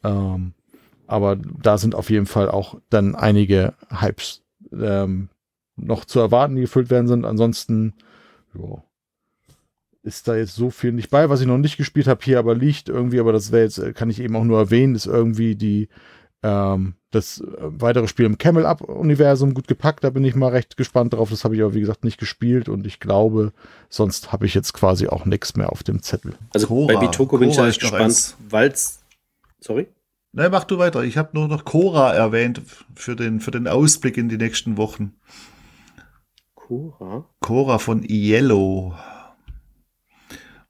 Ähm, 0.04 0.54
aber 1.10 1.36
da 1.36 1.76
sind 1.76 1.94
auf 1.94 2.08
jeden 2.10 2.26
Fall 2.26 2.48
auch 2.48 2.76
dann 2.88 3.14
einige 3.14 3.74
Hypes 3.90 4.42
ähm, 4.72 5.28
noch 5.76 6.04
zu 6.04 6.20
erwarten, 6.20 6.54
die 6.54 6.62
gefüllt 6.62 6.90
werden 6.90 7.08
sind. 7.08 7.24
Ansonsten 7.24 7.94
jo, 8.54 8.82
ist 10.02 10.28
da 10.28 10.36
jetzt 10.36 10.54
so 10.54 10.70
viel 10.70 10.92
nicht 10.92 11.10
bei, 11.10 11.28
was 11.28 11.40
ich 11.40 11.46
noch 11.46 11.58
nicht 11.58 11.76
gespielt 11.76 12.06
habe, 12.06 12.24
hier 12.24 12.38
aber 12.38 12.54
liegt 12.54 12.88
irgendwie, 12.88 13.20
aber 13.20 13.32
das 13.32 13.52
wäre 13.52 13.64
jetzt, 13.64 13.94
kann 13.94 14.10
ich 14.10 14.20
eben 14.20 14.36
auch 14.36 14.44
nur 14.44 14.58
erwähnen, 14.58 14.94
ist 14.94 15.06
irgendwie 15.06 15.56
die 15.56 15.88
ähm, 16.42 16.94
das 17.10 17.40
äh, 17.40 17.44
weitere 17.58 18.08
Spiel 18.08 18.24
im 18.24 18.38
Camel 18.38 18.64
Up 18.64 18.80
Universum 18.80 19.52
gut 19.52 19.68
gepackt, 19.68 20.04
da 20.04 20.10
bin 20.10 20.24
ich 20.24 20.34
mal 20.34 20.48
recht 20.48 20.76
gespannt 20.76 21.12
drauf. 21.12 21.28
Das 21.28 21.44
habe 21.44 21.54
ich 21.54 21.60
aber 21.60 21.74
wie 21.74 21.80
gesagt 21.80 22.04
nicht 22.04 22.18
gespielt 22.18 22.68
und 22.68 22.86
ich 22.86 23.00
glaube, 23.00 23.52
sonst 23.88 24.32
habe 24.32 24.46
ich 24.46 24.54
jetzt 24.54 24.72
quasi 24.72 25.08
auch 25.08 25.26
nichts 25.26 25.56
mehr 25.56 25.70
auf 25.70 25.82
dem 25.82 26.02
Zettel. 26.02 26.34
Also 26.54 26.68
Cora. 26.68 26.94
bei 26.94 27.00
Bitoko 27.00 27.36
bin 27.36 27.50
ich 27.50 27.56
da 27.56 27.66
gespannt, 27.66 28.36
weil 28.48 28.70
es 28.70 29.00
sorry 29.60 29.88
Nein, 30.32 30.51
mach 30.52 30.65
du 30.65 30.78
weiter. 30.78 31.02
Ich 31.02 31.16
habe 31.16 31.31
nur 31.32 31.48
noch 31.48 31.65
Cora 31.65 32.12
erwähnt 32.12 32.62
für 32.94 33.16
den, 33.16 33.40
für 33.40 33.51
den 33.51 33.66
Ausblick 33.66 34.16
in 34.16 34.28
die 34.28 34.36
nächsten 34.36 34.77
Wochen. 34.77 35.15
Cora? 36.55 37.28
Cora 37.40 37.78
von 37.78 38.05
Yellow. 38.09 38.94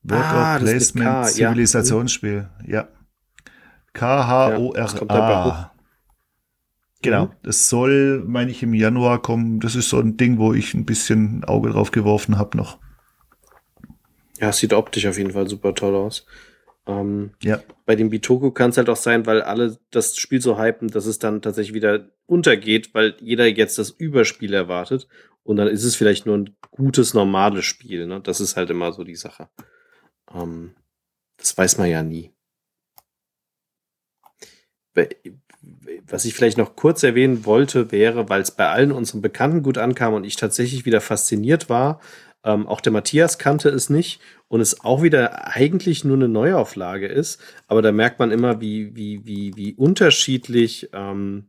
Worker 0.02 0.24
ah, 0.24 0.58
Placement 0.58 1.26
Zivilisationsspiel. 1.26 2.48
Ja. 2.66 2.88
K-H-O-R-A. 3.92 5.06
Ja, 5.08 5.72
genau. 7.02 7.26
Mhm. 7.26 7.32
Das 7.42 7.68
soll, 7.68 8.24
meine 8.26 8.50
ich, 8.50 8.62
im 8.62 8.72
Januar 8.72 9.20
kommen. 9.20 9.60
Das 9.60 9.74
ist 9.74 9.90
so 9.90 9.98
ein 9.98 10.16
Ding, 10.16 10.38
wo 10.38 10.54
ich 10.54 10.72
ein 10.72 10.86
bisschen 10.86 11.44
Auge 11.44 11.70
drauf 11.70 11.90
geworfen 11.90 12.38
habe 12.38 12.56
noch. 12.56 12.78
Ja, 14.38 14.52
sieht 14.52 14.72
optisch 14.72 15.06
auf 15.06 15.18
jeden 15.18 15.32
Fall 15.32 15.48
super 15.48 15.74
toll 15.74 15.94
aus. 15.94 16.24
Ähm, 16.86 17.32
ja. 17.42 17.62
Bei 17.86 17.96
dem 17.96 18.10
Bitoku 18.10 18.50
kann 18.50 18.70
es 18.70 18.76
halt 18.76 18.88
auch 18.88 18.96
sein, 18.96 19.26
weil 19.26 19.42
alle 19.42 19.78
das 19.90 20.16
Spiel 20.16 20.40
so 20.40 20.58
hypen, 20.58 20.88
dass 20.88 21.06
es 21.06 21.18
dann 21.18 21.42
tatsächlich 21.42 21.74
wieder 21.74 22.10
untergeht, 22.26 22.94
weil 22.94 23.16
jeder 23.20 23.46
jetzt 23.46 23.78
das 23.78 23.90
Überspiel 23.90 24.54
erwartet. 24.54 25.08
Und 25.42 25.56
dann 25.56 25.68
ist 25.68 25.84
es 25.84 25.96
vielleicht 25.96 26.26
nur 26.26 26.36
ein 26.38 26.56
gutes, 26.70 27.14
normales 27.14 27.64
Spiel. 27.64 28.06
Ne? 28.06 28.20
Das 28.20 28.40
ist 28.40 28.56
halt 28.56 28.70
immer 28.70 28.92
so 28.92 29.04
die 29.04 29.16
Sache. 29.16 29.48
Ähm, 30.32 30.74
das 31.36 31.56
weiß 31.56 31.78
man 31.78 31.88
ja 31.88 32.02
nie. 32.02 32.32
Was 36.06 36.24
ich 36.24 36.34
vielleicht 36.34 36.58
noch 36.58 36.76
kurz 36.76 37.02
erwähnen 37.02 37.44
wollte, 37.44 37.92
wäre, 37.92 38.28
weil 38.28 38.42
es 38.42 38.50
bei 38.50 38.68
allen 38.68 38.92
unseren 38.92 39.22
Bekannten 39.22 39.62
gut 39.62 39.78
ankam 39.78 40.14
und 40.14 40.24
ich 40.24 40.36
tatsächlich 40.36 40.84
wieder 40.84 41.00
fasziniert 41.00 41.68
war, 41.68 42.00
ähm, 42.44 42.66
auch 42.66 42.80
der 42.80 42.92
Matthias 42.92 43.38
kannte 43.38 43.68
es 43.68 43.90
nicht 43.90 44.20
und 44.50 44.60
es 44.60 44.80
auch 44.80 45.02
wieder 45.02 45.46
eigentlich 45.46 46.04
nur 46.04 46.16
eine 46.16 46.28
Neuauflage 46.28 47.06
ist. 47.06 47.40
Aber 47.68 47.82
da 47.82 47.92
merkt 47.92 48.18
man 48.18 48.32
immer, 48.32 48.60
wie, 48.60 48.96
wie, 48.96 49.24
wie, 49.24 49.56
wie 49.56 49.74
unterschiedlich 49.74 50.90
ähm, 50.92 51.46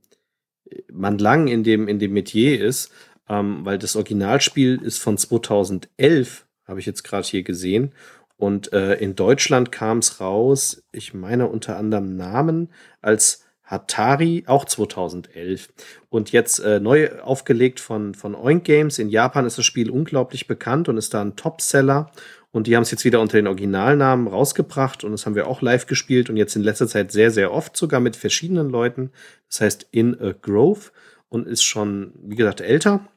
man 0.92 1.18
lang 1.18 1.48
in 1.48 1.64
dem, 1.64 1.88
in 1.88 1.98
dem 1.98 2.14
Metier 2.14 2.64
ist, 2.64 2.92
ähm, 3.28 3.66
weil 3.66 3.80
das 3.80 3.96
Originalspiel 3.96 4.80
ist 4.84 5.00
von 5.00 5.18
2011, 5.18 6.46
habe 6.68 6.80
ich 6.80 6.86
jetzt 6.86 7.04
gerade 7.04 7.28
hier 7.28 7.42
gesehen. 7.42 7.92
Und 8.38 8.72
äh, 8.72 8.94
in 8.94 9.16
Deutschland 9.16 9.72
kam 9.72 9.98
es 9.98 10.22
raus, 10.22 10.84
ich 10.92 11.16
meine 11.16 11.48
unter 11.48 11.78
anderem 11.78 12.16
Namen 12.16 12.70
als 13.02 13.46
Hatari, 13.64 14.44
auch 14.46 14.66
2011. 14.66 15.74
Und 16.10 16.32
jetzt 16.32 16.60
äh, 16.60 16.80
neu 16.80 17.20
aufgelegt 17.22 17.80
von, 17.80 18.14
von 18.14 18.36
Oink 18.36 18.64
Games. 18.64 19.00
In 19.00 19.10
Japan 19.10 19.48
ist 19.48 19.58
das 19.58 19.66
Spiel 19.66 19.90
unglaublich 19.90 20.46
bekannt 20.46 20.88
und 20.88 20.98
ist 20.98 21.16
da 21.16 21.22
ein 21.22 21.36
Topseller. 21.36 22.12
Und 22.52 22.68
die 22.68 22.76
haben 22.76 22.84
es 22.84 22.92
jetzt 22.92 23.06
wieder 23.06 23.22
unter 23.22 23.38
den 23.38 23.48
Originalnamen 23.48 24.28
rausgebracht 24.28 25.04
und 25.04 25.12
das 25.12 25.26
haben 25.26 25.36
wir 25.36 25.48
auch 25.48 25.62
live 25.62 25.86
gespielt 25.86 26.30
und 26.30 26.38
jetzt 26.38 26.56
in 26.56 26.64
letzter 26.64 26.88
Zeit 26.88 27.12
sehr, 27.12 27.32
sehr 27.32 27.54
oft 27.54 27.78
sogar 27.78 28.02
mit 28.02 28.16
verschiedenen 28.16 28.70
Leuten. 28.70 29.12
Das 29.50 29.62
heißt 29.62 29.88
In 29.92 30.20
a 30.20 30.34
Grove. 30.34 30.92
und 31.30 31.48
ist 31.48 31.64
schon, 31.64 32.12
wie 32.24 32.36
gesagt, 32.36 32.60
älter 32.60 33.08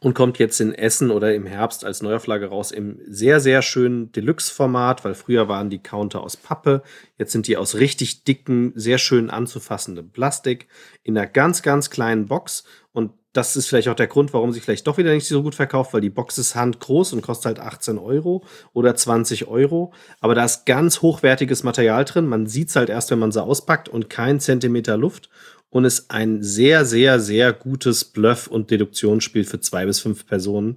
und 0.00 0.14
kommt 0.14 0.38
jetzt 0.38 0.60
in 0.60 0.74
Essen 0.74 1.10
oder 1.10 1.34
im 1.34 1.46
Herbst 1.46 1.84
als 1.84 2.02
Neuauflage 2.02 2.46
raus 2.46 2.70
im 2.70 2.98
sehr, 3.06 3.40
sehr 3.40 3.62
schönen 3.62 4.12
Deluxe-Format, 4.12 5.04
weil 5.04 5.14
früher 5.14 5.48
waren 5.48 5.70
die 5.70 5.82
Counter 5.82 6.22
aus 6.22 6.36
Pappe, 6.36 6.82
jetzt 7.18 7.32
sind 7.32 7.46
die 7.46 7.56
aus 7.56 7.76
richtig 7.76 8.24
dicken, 8.24 8.72
sehr 8.74 8.98
schön 8.98 9.30
anzufassendem 9.30 10.10
Plastik 10.10 10.68
in 11.02 11.16
einer 11.16 11.26
ganz, 11.26 11.62
ganz 11.62 11.90
kleinen 11.90 12.26
Box 12.26 12.64
und 12.92 13.12
das 13.32 13.56
ist 13.56 13.66
vielleicht 13.66 13.88
auch 13.88 13.94
der 13.94 14.08
Grund, 14.08 14.34
warum 14.34 14.52
sich 14.52 14.62
vielleicht 14.62 14.86
doch 14.86 14.98
wieder 14.98 15.12
nicht 15.12 15.26
so 15.26 15.42
gut 15.42 15.54
verkauft, 15.54 15.94
weil 15.94 16.02
die 16.02 16.10
Box 16.10 16.36
ist 16.36 16.54
handgroß 16.54 17.14
und 17.14 17.22
kostet 17.22 17.46
halt 17.46 17.60
18 17.60 17.98
Euro 17.98 18.44
oder 18.74 18.94
20 18.94 19.48
Euro. 19.48 19.94
Aber 20.20 20.34
da 20.34 20.44
ist 20.44 20.66
ganz 20.66 21.00
hochwertiges 21.00 21.62
Material 21.62 22.04
drin. 22.04 22.26
Man 22.26 22.46
sieht 22.46 22.68
es 22.68 22.76
halt 22.76 22.90
erst, 22.90 23.10
wenn 23.10 23.18
man 23.18 23.32
sie 23.32 23.42
auspackt 23.42 23.88
und 23.88 24.10
kein 24.10 24.38
Zentimeter 24.38 24.98
Luft 24.98 25.30
und 25.72 25.86
ist 25.86 26.10
ein 26.10 26.42
sehr, 26.42 26.84
sehr, 26.84 27.18
sehr 27.18 27.54
gutes 27.54 28.04
Bluff- 28.04 28.46
und 28.46 28.70
Deduktionsspiel 28.70 29.44
für 29.44 29.58
zwei 29.58 29.86
bis 29.86 30.00
fünf 30.00 30.26
Personen 30.26 30.76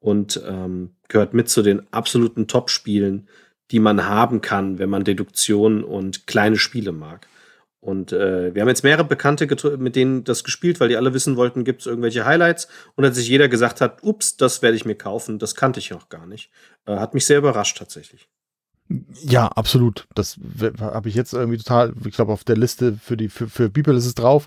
und 0.00 0.42
ähm, 0.44 0.96
gehört 1.06 1.32
mit 1.32 1.48
zu 1.48 1.62
den 1.62 1.86
absoluten 1.92 2.48
Top-Spielen, 2.48 3.28
die 3.70 3.78
man 3.78 4.04
haben 4.04 4.40
kann, 4.40 4.80
wenn 4.80 4.90
man 4.90 5.04
Deduktion 5.04 5.84
und 5.84 6.26
kleine 6.26 6.56
Spiele 6.56 6.90
mag. 6.90 7.28
Und 7.78 8.12
äh, 8.12 8.52
wir 8.52 8.62
haben 8.62 8.68
jetzt 8.68 8.82
mehrere 8.82 9.04
Bekannte, 9.04 9.46
mit 9.76 9.94
denen 9.94 10.24
das 10.24 10.42
gespielt, 10.42 10.80
weil 10.80 10.88
die 10.88 10.96
alle 10.96 11.14
wissen 11.14 11.36
wollten, 11.36 11.62
gibt 11.62 11.82
es 11.82 11.86
irgendwelche 11.86 12.24
Highlights. 12.24 12.66
Und 12.96 13.04
als 13.04 13.16
sich 13.16 13.28
jeder 13.28 13.48
gesagt 13.48 13.80
hat, 13.80 14.02
ups, 14.02 14.36
das 14.36 14.60
werde 14.60 14.76
ich 14.76 14.84
mir 14.84 14.96
kaufen, 14.96 15.38
das 15.38 15.54
kannte 15.54 15.78
ich 15.78 15.90
noch 15.90 16.08
gar 16.08 16.26
nicht. 16.26 16.50
Äh, 16.84 16.96
hat 16.96 17.14
mich 17.14 17.26
sehr 17.26 17.38
überrascht 17.38 17.78
tatsächlich. 17.78 18.28
Ja, 19.22 19.48
absolut. 19.48 20.06
Das 20.14 20.38
habe 20.80 21.08
ich 21.08 21.14
jetzt 21.14 21.32
irgendwie 21.32 21.58
total, 21.58 21.94
ich 22.04 22.14
glaube, 22.14 22.32
auf 22.32 22.44
der 22.44 22.56
Liste 22.56 22.98
für 23.02 23.16
die 23.16 23.28
für, 23.28 23.48
für 23.48 23.70
People 23.70 23.96
ist 23.96 24.06
es 24.06 24.14
drauf. 24.14 24.46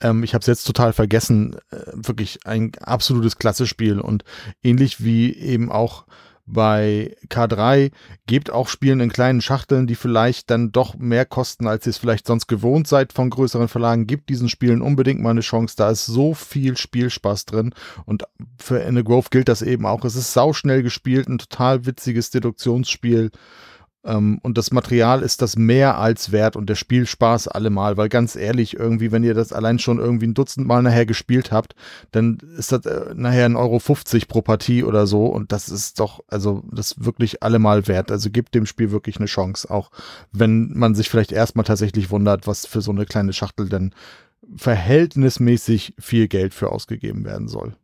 Ähm, 0.00 0.22
ich 0.22 0.34
habe 0.34 0.40
es 0.40 0.46
jetzt 0.46 0.64
total 0.64 0.92
vergessen. 0.92 1.56
Äh, 1.70 1.76
wirklich 1.94 2.40
ein 2.44 2.72
absolutes 2.80 3.38
Klassespiel 3.38 4.00
und 4.00 4.24
ähnlich 4.62 5.02
wie 5.02 5.34
eben 5.34 5.70
auch 5.70 6.06
bei 6.46 7.16
K3 7.28 7.90
gebt 8.26 8.50
auch 8.50 8.68
Spielen 8.68 9.00
in 9.00 9.10
kleinen 9.10 9.40
Schachteln, 9.40 9.86
die 9.86 9.96
vielleicht 9.96 10.50
dann 10.50 10.70
doch 10.70 10.96
mehr 10.96 11.26
kosten, 11.26 11.66
als 11.66 11.86
ihr 11.86 11.90
es 11.90 11.98
vielleicht 11.98 12.26
sonst 12.26 12.46
gewohnt 12.46 12.86
seid 12.86 13.12
von 13.12 13.30
größeren 13.30 13.68
Verlagen. 13.68 14.06
Gebt 14.06 14.28
diesen 14.28 14.48
Spielen 14.48 14.80
unbedingt 14.80 15.20
mal 15.20 15.30
eine 15.30 15.40
Chance. 15.40 15.74
Da 15.76 15.90
ist 15.90 16.06
so 16.06 16.34
viel 16.34 16.76
Spielspaß 16.76 17.46
drin. 17.46 17.74
Und 18.04 18.24
für 18.58 18.78
In 18.78 18.96
the 18.96 19.02
Grove 19.02 19.28
gilt 19.30 19.48
das 19.48 19.62
eben 19.62 19.86
auch. 19.86 20.04
Es 20.04 20.14
ist 20.14 20.32
sauschnell 20.32 20.82
gespielt, 20.82 21.28
ein 21.28 21.38
total 21.38 21.84
witziges 21.84 22.30
Deduktionsspiel. 22.30 23.32
Ähm, 24.06 24.38
und 24.42 24.56
das 24.56 24.70
Material 24.70 25.22
ist 25.22 25.42
das 25.42 25.56
mehr 25.56 25.98
als 25.98 26.32
wert 26.32 26.56
und 26.56 26.68
der 26.70 26.76
Spielspaß 26.76 27.48
allemal, 27.48 27.96
weil 27.96 28.08
ganz 28.08 28.36
ehrlich, 28.36 28.74
irgendwie, 28.74 29.12
wenn 29.12 29.24
ihr 29.24 29.34
das 29.34 29.52
allein 29.52 29.78
schon 29.78 29.98
irgendwie 29.98 30.28
ein 30.28 30.34
Dutzend 30.34 30.66
Mal 30.66 30.82
nachher 30.82 31.06
gespielt 31.06 31.50
habt, 31.50 31.74
dann 32.12 32.38
ist 32.56 32.72
das 32.72 32.86
äh, 32.86 33.14
nachher 33.14 33.46
ein 33.46 33.56
Euro 33.56 33.78
50 33.78 34.28
pro 34.28 34.42
Partie 34.42 34.84
oder 34.84 35.06
so 35.06 35.26
und 35.26 35.52
das 35.52 35.68
ist 35.68 35.98
doch, 36.00 36.20
also 36.28 36.62
das 36.70 37.04
wirklich 37.04 37.42
allemal 37.42 37.88
wert. 37.88 38.10
Also 38.12 38.30
gibt 38.30 38.54
dem 38.54 38.66
Spiel 38.66 38.92
wirklich 38.92 39.16
eine 39.16 39.26
Chance, 39.26 39.70
auch 39.70 39.90
wenn 40.32 40.72
man 40.74 40.94
sich 40.94 41.10
vielleicht 41.10 41.32
erstmal 41.32 41.64
tatsächlich 41.64 42.10
wundert, 42.10 42.46
was 42.46 42.66
für 42.66 42.80
so 42.80 42.92
eine 42.92 43.06
kleine 43.06 43.32
Schachtel 43.32 43.68
denn 43.68 43.92
verhältnismäßig 44.56 45.94
viel 45.98 46.28
Geld 46.28 46.54
für 46.54 46.70
ausgegeben 46.70 47.24
werden 47.24 47.48
soll 47.48 47.74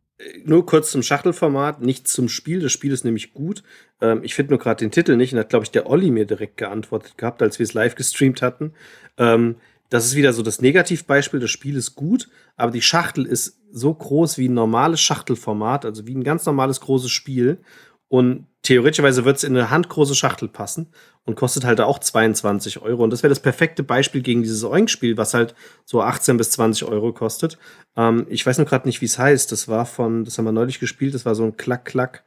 nur 0.45 0.65
kurz 0.65 0.91
zum 0.91 1.03
Schachtelformat, 1.03 1.81
nicht 1.81 2.07
zum 2.07 2.29
Spiel. 2.29 2.59
Das 2.59 2.71
Spiel 2.71 2.91
ist 2.91 3.05
nämlich 3.05 3.33
gut. 3.33 3.63
Ähm, 4.01 4.21
ich 4.23 4.35
finde 4.35 4.53
nur 4.53 4.59
gerade 4.59 4.83
den 4.83 4.91
Titel 4.91 5.15
nicht 5.15 5.33
und 5.33 5.39
hat, 5.39 5.49
glaube 5.49 5.65
ich, 5.65 5.71
der 5.71 5.89
Olli 5.89 6.11
mir 6.11 6.25
direkt 6.25 6.57
geantwortet 6.57 7.17
gehabt, 7.17 7.41
als 7.41 7.59
wir 7.59 7.63
es 7.63 7.73
live 7.73 7.95
gestreamt 7.95 8.41
hatten. 8.41 8.73
Ähm, 9.17 9.55
das 9.89 10.05
ist 10.05 10.15
wieder 10.15 10.33
so 10.33 10.41
das 10.41 10.61
Negativbeispiel. 10.61 11.39
Das 11.39 11.51
Spiel 11.51 11.75
ist 11.75 11.95
gut, 11.95 12.29
aber 12.55 12.71
die 12.71 12.81
Schachtel 12.81 13.25
ist 13.25 13.59
so 13.71 13.93
groß 13.93 14.37
wie 14.37 14.49
ein 14.49 14.53
normales 14.53 15.01
Schachtelformat, 15.01 15.85
also 15.85 16.07
wie 16.07 16.15
ein 16.15 16.23
ganz 16.23 16.45
normales 16.45 16.81
großes 16.81 17.11
Spiel. 17.11 17.59
Und 18.07 18.47
theoretischerweise 18.63 19.25
wird 19.25 19.37
es 19.37 19.43
in 19.43 19.55
eine 19.55 19.69
handgroße 19.69 20.15
Schachtel 20.15 20.47
passen 20.47 20.87
und 21.25 21.35
kostet 21.35 21.65
halt 21.65 21.79
auch 21.81 21.99
22 21.99 22.81
Euro. 22.81 23.03
Und 23.03 23.11
das 23.11 23.21
wäre 23.21 23.29
das 23.29 23.41
perfekte 23.41 23.83
Beispiel 23.83 24.21
gegen 24.21 24.41
dieses 24.41 24.63
Oink-Spiel, 24.63 25.17
was 25.17 25.33
halt 25.33 25.53
so 25.85 26.01
18 26.01 26.37
bis 26.37 26.51
20 26.51 26.87
Euro 26.87 27.13
kostet. 27.13 27.57
Ähm, 27.95 28.25
ich 28.29 28.45
weiß 28.45 28.57
nur 28.57 28.65
gerade 28.65 28.87
nicht, 28.87 29.01
wie 29.01 29.05
es 29.05 29.19
heißt. 29.19 29.51
Das 29.51 29.67
war 29.67 29.85
von, 29.85 30.25
das 30.25 30.37
haben 30.37 30.45
wir 30.45 30.51
neulich 30.51 30.79
gespielt, 30.79 31.13
das 31.13 31.25
war 31.25 31.35
so 31.35 31.43
ein 31.43 31.57
Klack-Klack 31.57 32.23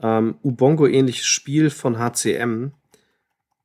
ähm, 0.00 0.36
Ubongo-ähnliches 0.42 1.26
Spiel 1.26 1.70
von 1.70 1.98
HCM. 1.98 2.72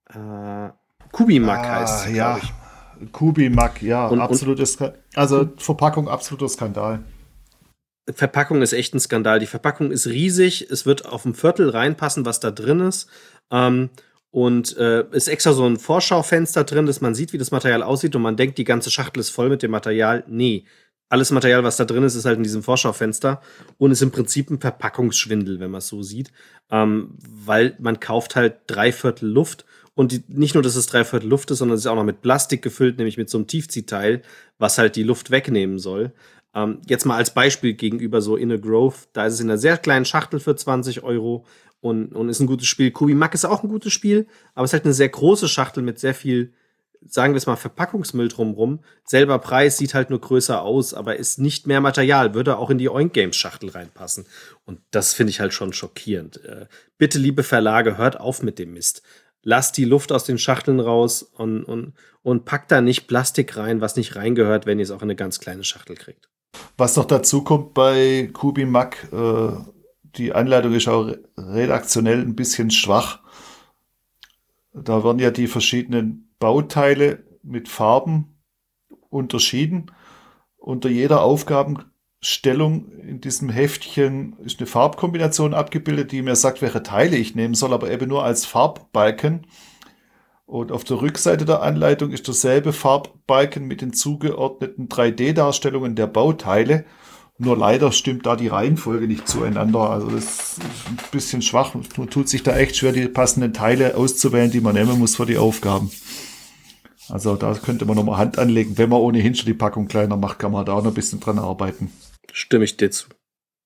Äh, 0.09 0.69
Kubimak 1.11 1.59
ah, 1.59 1.79
heißt 1.79 2.07
es, 2.07 2.15
ja. 2.15 2.37
ich. 2.37 2.53
Kubimak, 3.13 3.81
ja, 3.81 4.07
und, 4.07 4.19
absolutes, 4.19 4.77
also 5.15 5.49
Verpackung 5.57 6.09
absoluter 6.09 6.49
Skandal. 6.49 6.99
Verpackung 8.13 8.61
ist 8.61 8.73
echt 8.73 8.93
ein 8.93 8.99
Skandal. 8.99 9.39
Die 9.39 9.45
Verpackung 9.45 9.91
ist 9.91 10.07
riesig. 10.07 10.67
Es 10.69 10.85
wird 10.85 11.05
auf 11.05 11.25
ein 11.25 11.33
Viertel 11.33 11.69
reinpassen, 11.69 12.25
was 12.25 12.39
da 12.39 12.51
drin 12.51 12.79
ist. 12.79 13.09
Ähm, 13.51 13.89
und 14.31 14.77
äh, 14.77 15.05
ist 15.11 15.27
extra 15.27 15.53
so 15.53 15.65
ein 15.65 15.77
Vorschaufenster 15.77 16.63
drin, 16.63 16.85
dass 16.85 17.01
man 17.01 17.15
sieht, 17.15 17.33
wie 17.33 17.37
das 17.37 17.51
Material 17.51 17.81
aussieht 17.81 18.15
und 18.15 18.21
man 18.21 18.37
denkt, 18.37 18.57
die 18.57 18.63
ganze 18.63 18.91
Schachtel 18.91 19.19
ist 19.19 19.31
voll 19.31 19.49
mit 19.49 19.63
dem 19.63 19.71
Material. 19.71 20.23
Nee, 20.27 20.65
alles 21.09 21.31
Material, 21.31 21.63
was 21.63 21.77
da 21.77 21.85
drin 21.85 22.03
ist, 22.03 22.13
ist 22.13 22.25
halt 22.25 22.37
in 22.37 22.43
diesem 22.43 22.61
Vorschaufenster 22.61 23.41
und 23.79 23.91
ist 23.91 24.03
im 24.03 24.11
Prinzip 24.11 24.51
ein 24.51 24.59
Verpackungsschwindel, 24.59 25.59
wenn 25.59 25.71
man 25.71 25.79
es 25.79 25.87
so 25.87 26.03
sieht, 26.03 26.31
ähm, 26.69 27.15
weil 27.27 27.75
man 27.79 27.99
kauft 27.99 28.35
halt 28.35 28.57
drei 28.67 28.91
Viertel 28.91 29.27
Luft 29.27 29.65
und 29.95 30.11
die, 30.11 30.23
nicht 30.27 30.53
nur, 30.53 30.63
dass 30.63 30.75
es 30.75 30.85
drei 30.85 31.03
Viertel 31.03 31.27
Luft 31.27 31.49
ist, 31.49 31.57
sondern 31.57 31.75
es 31.75 31.81
ist 31.81 31.87
auch 31.87 31.95
noch 31.95 32.03
mit 32.03 32.21
Plastik 32.21 32.61
gefüllt, 32.61 32.99
nämlich 32.99 33.17
mit 33.17 33.29
so 33.29 33.39
einem 33.39 33.47
Tiefziehteil, 33.47 34.21
was 34.59 34.77
halt 34.77 34.95
die 34.95 35.03
Luft 35.03 35.31
wegnehmen 35.31 35.79
soll. 35.79 36.13
Ähm, 36.55 36.81
jetzt 36.87 37.05
mal 37.05 37.17
als 37.17 37.33
Beispiel 37.33 37.73
gegenüber 37.73 38.21
so 38.21 38.35
Inner 38.35 38.57
Growth, 38.57 39.09
da 39.13 39.25
ist 39.25 39.35
es 39.35 39.39
in 39.39 39.49
einer 39.49 39.57
sehr 39.57 39.77
kleinen 39.77 40.05
Schachtel 40.05 40.39
für 40.39 40.55
20 40.55 41.03
Euro 41.03 41.45
und, 41.81 42.13
und 42.13 42.29
ist 42.29 42.39
ein 42.39 42.47
gutes 42.47 42.67
Spiel. 42.67 42.91
Kubi 42.91 43.13
Mack 43.13 43.33
ist 43.33 43.45
auch 43.45 43.63
ein 43.63 43.69
gutes 43.69 43.93
Spiel, 43.93 44.27
aber 44.55 44.65
es 44.65 44.69
ist 44.69 44.73
halt 44.73 44.85
eine 44.85 44.93
sehr 44.93 45.09
große 45.09 45.47
Schachtel 45.47 45.83
mit 45.83 45.99
sehr 45.99 46.15
viel, 46.15 46.53
sagen 47.05 47.33
wir 47.33 47.37
es 47.37 47.45
mal, 47.45 47.55
Verpackungsmüll 47.55 48.27
drumrum. 48.27 48.79
Selber 49.05 49.39
Preis 49.39 49.77
sieht 49.77 49.93
halt 49.93 50.09
nur 50.09 50.19
größer 50.19 50.61
aus, 50.61 50.93
aber 50.93 51.17
ist 51.17 51.39
nicht 51.39 51.67
mehr 51.67 51.81
Material, 51.81 52.33
würde 52.33 52.57
auch 52.57 52.69
in 52.69 52.79
die 52.79 52.89
Oink 52.89 53.13
Games 53.13 53.35
Schachtel 53.35 53.69
reinpassen. 53.69 54.25
Und 54.65 54.81
das 54.91 55.13
finde 55.13 55.31
ich 55.31 55.39
halt 55.39 55.53
schon 55.53 55.71
schockierend. 55.71 56.43
Äh, 56.43 56.65
bitte, 56.97 57.19
liebe 57.19 57.43
Verlage, 57.43 57.97
hört 57.97 58.19
auf 58.19 58.41
mit 58.41 58.59
dem 58.59 58.73
Mist. 58.73 59.03
Lasst 59.43 59.77
die 59.77 59.85
Luft 59.85 60.11
aus 60.11 60.25
den 60.25 60.37
Schachteln 60.37 60.81
raus 60.81 61.23
und, 61.23 61.63
und, 61.63 61.93
und 62.23 62.43
packt 62.43 62.71
da 62.71 62.81
nicht 62.81 63.07
Plastik 63.07 63.55
rein, 63.55 63.79
was 63.79 63.95
nicht 63.95 64.17
reingehört, 64.17 64.65
wenn 64.65 64.79
ihr 64.79 64.83
es 64.83 64.91
auch 64.91 64.97
in 64.97 65.03
eine 65.03 65.15
ganz 65.15 65.39
kleine 65.39 65.63
Schachtel 65.63 65.95
kriegt. 65.95 66.27
Was 66.77 66.95
noch 66.95 67.05
dazu 67.05 67.43
kommt 67.43 67.73
bei 67.73 68.29
Kubi 68.33 68.65
Mac, 68.65 69.07
äh, 69.11 69.51
die 70.15 70.33
Anleitung 70.33 70.73
ist 70.73 70.87
auch 70.87 71.13
redaktionell 71.37 72.21
ein 72.21 72.35
bisschen 72.35 72.71
schwach. 72.71 73.19
Da 74.73 75.03
werden 75.03 75.19
ja 75.19 75.31
die 75.31 75.47
verschiedenen 75.47 76.33
Bauteile 76.39 77.23
mit 77.43 77.69
Farben 77.69 78.39
unterschieden. 79.09 79.91
Unter 80.57 80.89
jeder 80.89 81.21
Aufgabenstellung 81.21 82.91
in 82.99 83.21
diesem 83.21 83.49
Heftchen 83.49 84.37
ist 84.39 84.59
eine 84.59 84.67
Farbkombination 84.67 85.53
abgebildet, 85.53 86.11
die 86.11 86.21
mir 86.21 86.35
sagt, 86.35 86.61
welche 86.61 86.83
Teile 86.83 87.17
ich 87.17 87.35
nehmen 87.35 87.55
soll, 87.55 87.73
aber 87.73 87.91
eben 87.91 88.07
nur 88.07 88.23
als 88.23 88.45
Farbbalken. 88.45 89.47
Und 90.49 90.71
auf 90.71 90.83
der 90.83 90.99
Rückseite 90.99 91.45
der 91.45 91.61
Anleitung 91.61 92.09
ist 92.09 92.25
derselbe 92.25 92.73
Farbbalken 92.73 93.67
mit 93.67 93.81
den 93.81 93.93
zugeordneten 93.93 94.89
3D-Darstellungen 94.89 95.93
der 95.93 96.07
Bauteile. 96.07 96.85
Nur 97.37 97.55
leider 97.55 97.91
stimmt 97.91 98.25
da 98.25 98.35
die 98.35 98.47
Reihenfolge 98.47 99.05
nicht 99.05 99.27
zueinander. 99.27 99.91
Also 99.91 100.09
das 100.09 100.23
ist 100.23 100.59
ein 100.87 100.97
bisschen 101.11 101.43
schwach. 101.43 101.75
Man 101.75 102.09
tut 102.09 102.27
sich 102.27 102.41
da 102.41 102.57
echt 102.57 102.77
schwer, 102.77 102.93
die 102.93 103.07
passenden 103.07 103.53
Teile 103.53 103.95
auszuwählen, 103.95 104.49
die 104.49 104.59
man 104.59 104.73
nehmen 104.73 104.97
muss 104.97 105.17
für 105.17 105.27
die 105.27 105.37
Aufgaben. 105.37 105.91
Also 107.09 107.35
da 107.35 107.53
könnte 107.53 107.85
man 107.85 107.95
nochmal 107.95 108.17
Hand 108.17 108.39
anlegen. 108.39 108.75
Wenn 108.75 108.89
man 108.89 109.01
ohnehin 109.01 109.35
schon 109.35 109.45
die 109.45 109.53
Packung 109.53 109.87
kleiner 109.87 110.17
macht, 110.17 110.39
kann 110.39 110.51
man 110.51 110.65
da 110.65 110.73
auch 110.73 110.83
noch 110.83 110.91
ein 110.91 110.95
bisschen 110.95 111.19
dran 111.19 111.37
arbeiten. 111.37 111.91
Stimme 112.33 112.63
ich 112.63 112.75
dir 112.75 112.89
zu. 112.89 113.05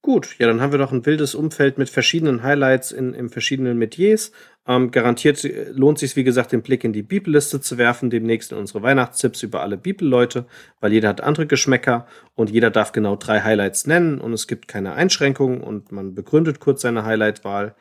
Gut, 0.06 0.36
ja, 0.38 0.48
dann 0.48 0.60
haben 0.60 0.74
wir 0.74 0.80
doch 0.80 0.92
ein 0.92 1.06
wildes 1.06 1.34
Umfeld 1.34 1.78
mit 1.78 1.90
verschiedenen 1.90 2.44
Highlights 2.44 2.92
in, 2.92 3.14
in 3.14 3.30
verschiedenen 3.30 3.78
Metiers. 3.78 4.34
Ähm, 4.68 4.92
garantiert 4.92 5.42
äh, 5.46 5.72
lohnt 5.72 5.98
sich, 5.98 6.18
wie 6.18 6.26
gesagt, 6.26 6.52
den 6.52 6.62
Blick 6.62 6.84
in 6.84 6.92
die 6.92 7.04
Bibelliste 7.04 7.62
zu 7.62 7.78
werfen, 7.78 8.10
demnächst 8.10 8.52
in 8.52 8.58
unsere 8.58 8.82
Weihnachtstipps 8.82 9.44
über 9.44 9.62
alle 9.62 9.78
Bibelleute, 9.78 10.46
weil 10.82 10.92
jeder 10.92 11.08
hat 11.08 11.22
andere 11.22 11.48
Geschmäcker 11.48 12.06
und 12.36 12.50
jeder 12.50 12.70
darf 12.70 12.92
genau 12.92 13.16
drei 13.16 13.40
Highlights 13.44 13.88
nennen 13.88 14.20
und 14.20 14.34
es 14.34 14.48
gibt 14.48 14.68
keine 14.68 14.92
Einschränkungen 14.92 15.62
und 15.62 15.94
man 15.94 16.14
begründet 16.14 16.60
kurz 16.60 16.82
seine 16.82 17.06
Highlightwahl. 17.06 17.74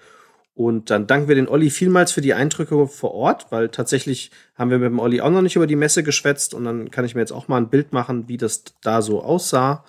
Und 0.55 0.91
dann 0.91 1.09
danken 1.09 1.27
wir 1.27 1.35
den 1.35 1.49
Olli 1.49 1.71
vielmals 1.71 2.13
für 2.13 2.21
die 2.21 2.35
Eindrücke 2.35 2.87
vor 2.87 3.15
Ort, 3.15 3.47
weil 3.51 3.69
tatsächlich 3.69 4.31
haben 4.55 4.71
wir 4.71 4.79
mit 4.79 4.91
dem 4.91 5.01
Olli 5.01 5.21
auch 5.21 5.31
noch 5.31 5.43
nicht 5.43 5.57
über 5.57 5.67
die 5.67 5.75
Messe 5.75 6.05
geschwätzt 6.05 6.55
und 6.55 6.67
dann 6.67 6.93
kann 6.93 7.05
ich 7.05 7.17
mir 7.17 7.23
jetzt 7.23 7.33
auch 7.33 7.49
mal 7.49 7.57
ein 7.57 7.71
Bild 7.71 7.93
machen, 7.93 8.29
wie 8.29 8.37
das 8.37 8.63
da 8.81 9.03
so 9.03 9.25
aussah 9.25 9.85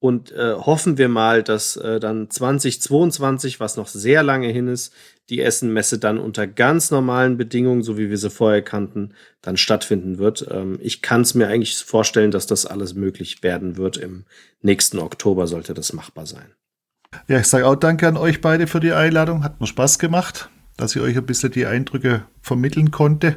und 0.00 0.30
äh, 0.32 0.54
hoffen 0.54 0.96
wir 0.96 1.08
mal, 1.08 1.42
dass 1.42 1.76
äh, 1.76 1.98
dann 1.98 2.30
2022, 2.30 3.58
was 3.58 3.76
noch 3.76 3.88
sehr 3.88 4.22
lange 4.22 4.48
hin 4.48 4.68
ist, 4.68 4.94
die 5.28 5.40
Essen-Messe 5.40 5.98
dann 5.98 6.18
unter 6.18 6.46
ganz 6.46 6.90
normalen 6.90 7.36
Bedingungen, 7.36 7.82
so 7.82 7.98
wie 7.98 8.08
wir 8.08 8.16
sie 8.16 8.30
vorher 8.30 8.62
kannten, 8.62 9.14
dann 9.42 9.56
stattfinden 9.56 10.18
wird. 10.18 10.46
Ähm, 10.50 10.78
ich 10.80 11.02
kann 11.02 11.22
es 11.22 11.34
mir 11.34 11.48
eigentlich 11.48 11.76
vorstellen, 11.78 12.30
dass 12.30 12.46
das 12.46 12.64
alles 12.64 12.94
möglich 12.94 13.42
werden 13.42 13.76
wird. 13.76 13.96
Im 13.96 14.24
nächsten 14.62 14.98
Oktober 14.98 15.46
sollte 15.46 15.74
das 15.74 15.92
machbar 15.92 16.26
sein. 16.26 16.54
Ja, 17.26 17.40
ich 17.40 17.46
sage 17.46 17.66
auch 17.66 17.76
danke 17.76 18.06
an 18.06 18.16
euch 18.16 18.40
beide 18.40 18.66
für 18.66 18.80
die 18.80 18.92
Einladung. 18.92 19.42
Hat 19.42 19.60
mir 19.60 19.66
Spaß 19.66 19.98
gemacht, 19.98 20.48
dass 20.76 20.94
ich 20.94 21.02
euch 21.02 21.16
ein 21.16 21.26
bisschen 21.26 21.50
die 21.50 21.66
Eindrücke 21.66 22.24
vermitteln 22.40 22.90
konnte 22.90 23.36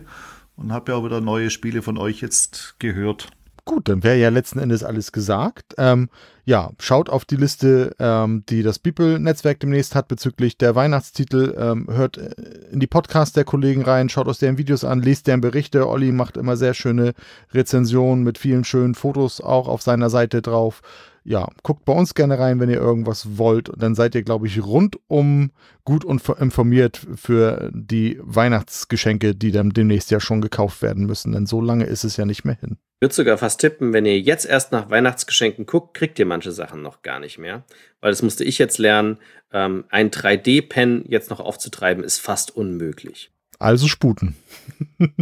und 0.55 0.71
habe 0.71 0.91
ja 0.91 0.97
auch 0.97 1.05
wieder 1.05 1.21
neue 1.21 1.49
Spiele 1.49 1.81
von 1.81 1.97
euch 1.97 2.21
jetzt 2.21 2.75
gehört. 2.79 3.29
Gut, 3.71 3.87
dann 3.87 4.03
wäre 4.03 4.17
ja 4.17 4.27
letzten 4.27 4.59
Endes 4.59 4.83
alles 4.83 5.13
gesagt. 5.13 5.75
Ähm, 5.77 6.09
ja, 6.43 6.71
schaut 6.77 7.09
auf 7.09 7.23
die 7.23 7.37
Liste, 7.37 7.95
ähm, 7.99 8.43
die 8.49 8.63
das 8.63 8.79
Beeple-Netzwerk 8.79 9.61
demnächst 9.61 9.95
hat 9.95 10.09
bezüglich 10.09 10.57
der 10.57 10.75
Weihnachtstitel. 10.75 11.55
Ähm, 11.57 11.87
hört 11.89 12.17
äh, 12.17 12.31
in 12.69 12.81
die 12.81 12.87
Podcasts 12.87 13.33
der 13.33 13.45
Kollegen 13.45 13.83
rein, 13.83 14.09
schaut 14.09 14.27
aus 14.27 14.39
deren 14.39 14.57
Videos 14.57 14.83
an, 14.83 15.01
lest 15.01 15.27
deren 15.27 15.39
Berichte. 15.39 15.87
Olli 15.87 16.11
macht 16.11 16.35
immer 16.35 16.57
sehr 16.57 16.73
schöne 16.73 17.13
Rezensionen 17.53 18.25
mit 18.25 18.37
vielen 18.37 18.65
schönen 18.65 18.93
Fotos 18.93 19.39
auch 19.39 19.69
auf 19.69 19.81
seiner 19.81 20.09
Seite 20.09 20.41
drauf 20.41 20.81
ja, 21.23 21.47
guckt 21.61 21.85
bei 21.85 21.93
uns 21.93 22.15
gerne 22.15 22.39
rein, 22.39 22.59
wenn 22.59 22.71
ihr 22.71 22.79
irgendwas 22.79 23.37
wollt. 23.37 23.71
Dann 23.77 23.93
seid 23.93 24.15
ihr, 24.15 24.23
glaube 24.23 24.47
ich, 24.47 24.61
rundum 24.63 25.51
gut 25.85 26.03
und 26.03 26.27
informiert 26.39 27.05
für 27.13 27.69
die 27.75 28.19
Weihnachtsgeschenke, 28.23 29.35
die 29.35 29.51
dann 29.51 29.69
demnächst 29.69 30.09
ja 30.09 30.19
schon 30.19 30.41
gekauft 30.41 30.81
werden 30.81 31.05
müssen. 31.05 31.31
Denn 31.31 31.45
so 31.45 31.61
lange 31.61 31.85
ist 31.85 32.03
es 32.03 32.17
ja 32.17 32.25
nicht 32.25 32.43
mehr 32.43 32.57
hin. 32.59 32.77
Ich 33.01 33.05
würde 33.05 33.15
sogar 33.15 33.39
fast 33.39 33.59
tippen, 33.59 33.93
wenn 33.93 34.05
ihr 34.05 34.19
jetzt 34.19 34.45
erst 34.45 34.71
nach 34.71 34.91
Weihnachtsgeschenken 34.91 35.65
guckt, 35.65 35.95
kriegt 35.95 36.19
ihr 36.19 36.27
manche 36.27 36.51
Sachen 36.51 36.83
noch 36.83 37.01
gar 37.01 37.19
nicht 37.19 37.39
mehr. 37.39 37.63
Weil 37.99 38.11
das 38.11 38.21
musste 38.21 38.43
ich 38.43 38.59
jetzt 38.59 38.77
lernen. 38.77 39.17
Ähm, 39.51 39.85
ein 39.89 40.11
3D-Pen 40.11 41.05
jetzt 41.07 41.31
noch 41.31 41.39
aufzutreiben, 41.39 42.03
ist 42.03 42.19
fast 42.19 42.55
unmöglich. 42.55 43.31
Also 43.57 43.87
sputen. 43.87 44.35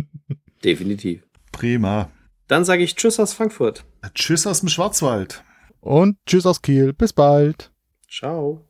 Definitiv. 0.66 1.24
Prima. 1.54 2.12
Dann 2.50 2.66
sage 2.66 2.84
ich 2.84 2.98
Tschüss 2.98 3.18
aus 3.18 3.32
Frankfurt. 3.32 3.86
Tschüss 4.14 4.46
aus 4.46 4.60
dem 4.60 4.68
Schwarzwald. 4.68 5.42
Und 5.80 6.18
tschüss 6.26 6.46
aus 6.46 6.62
Kiel. 6.62 6.92
Bis 6.92 7.14
bald. 7.14 7.72
Ciao. 8.10 8.69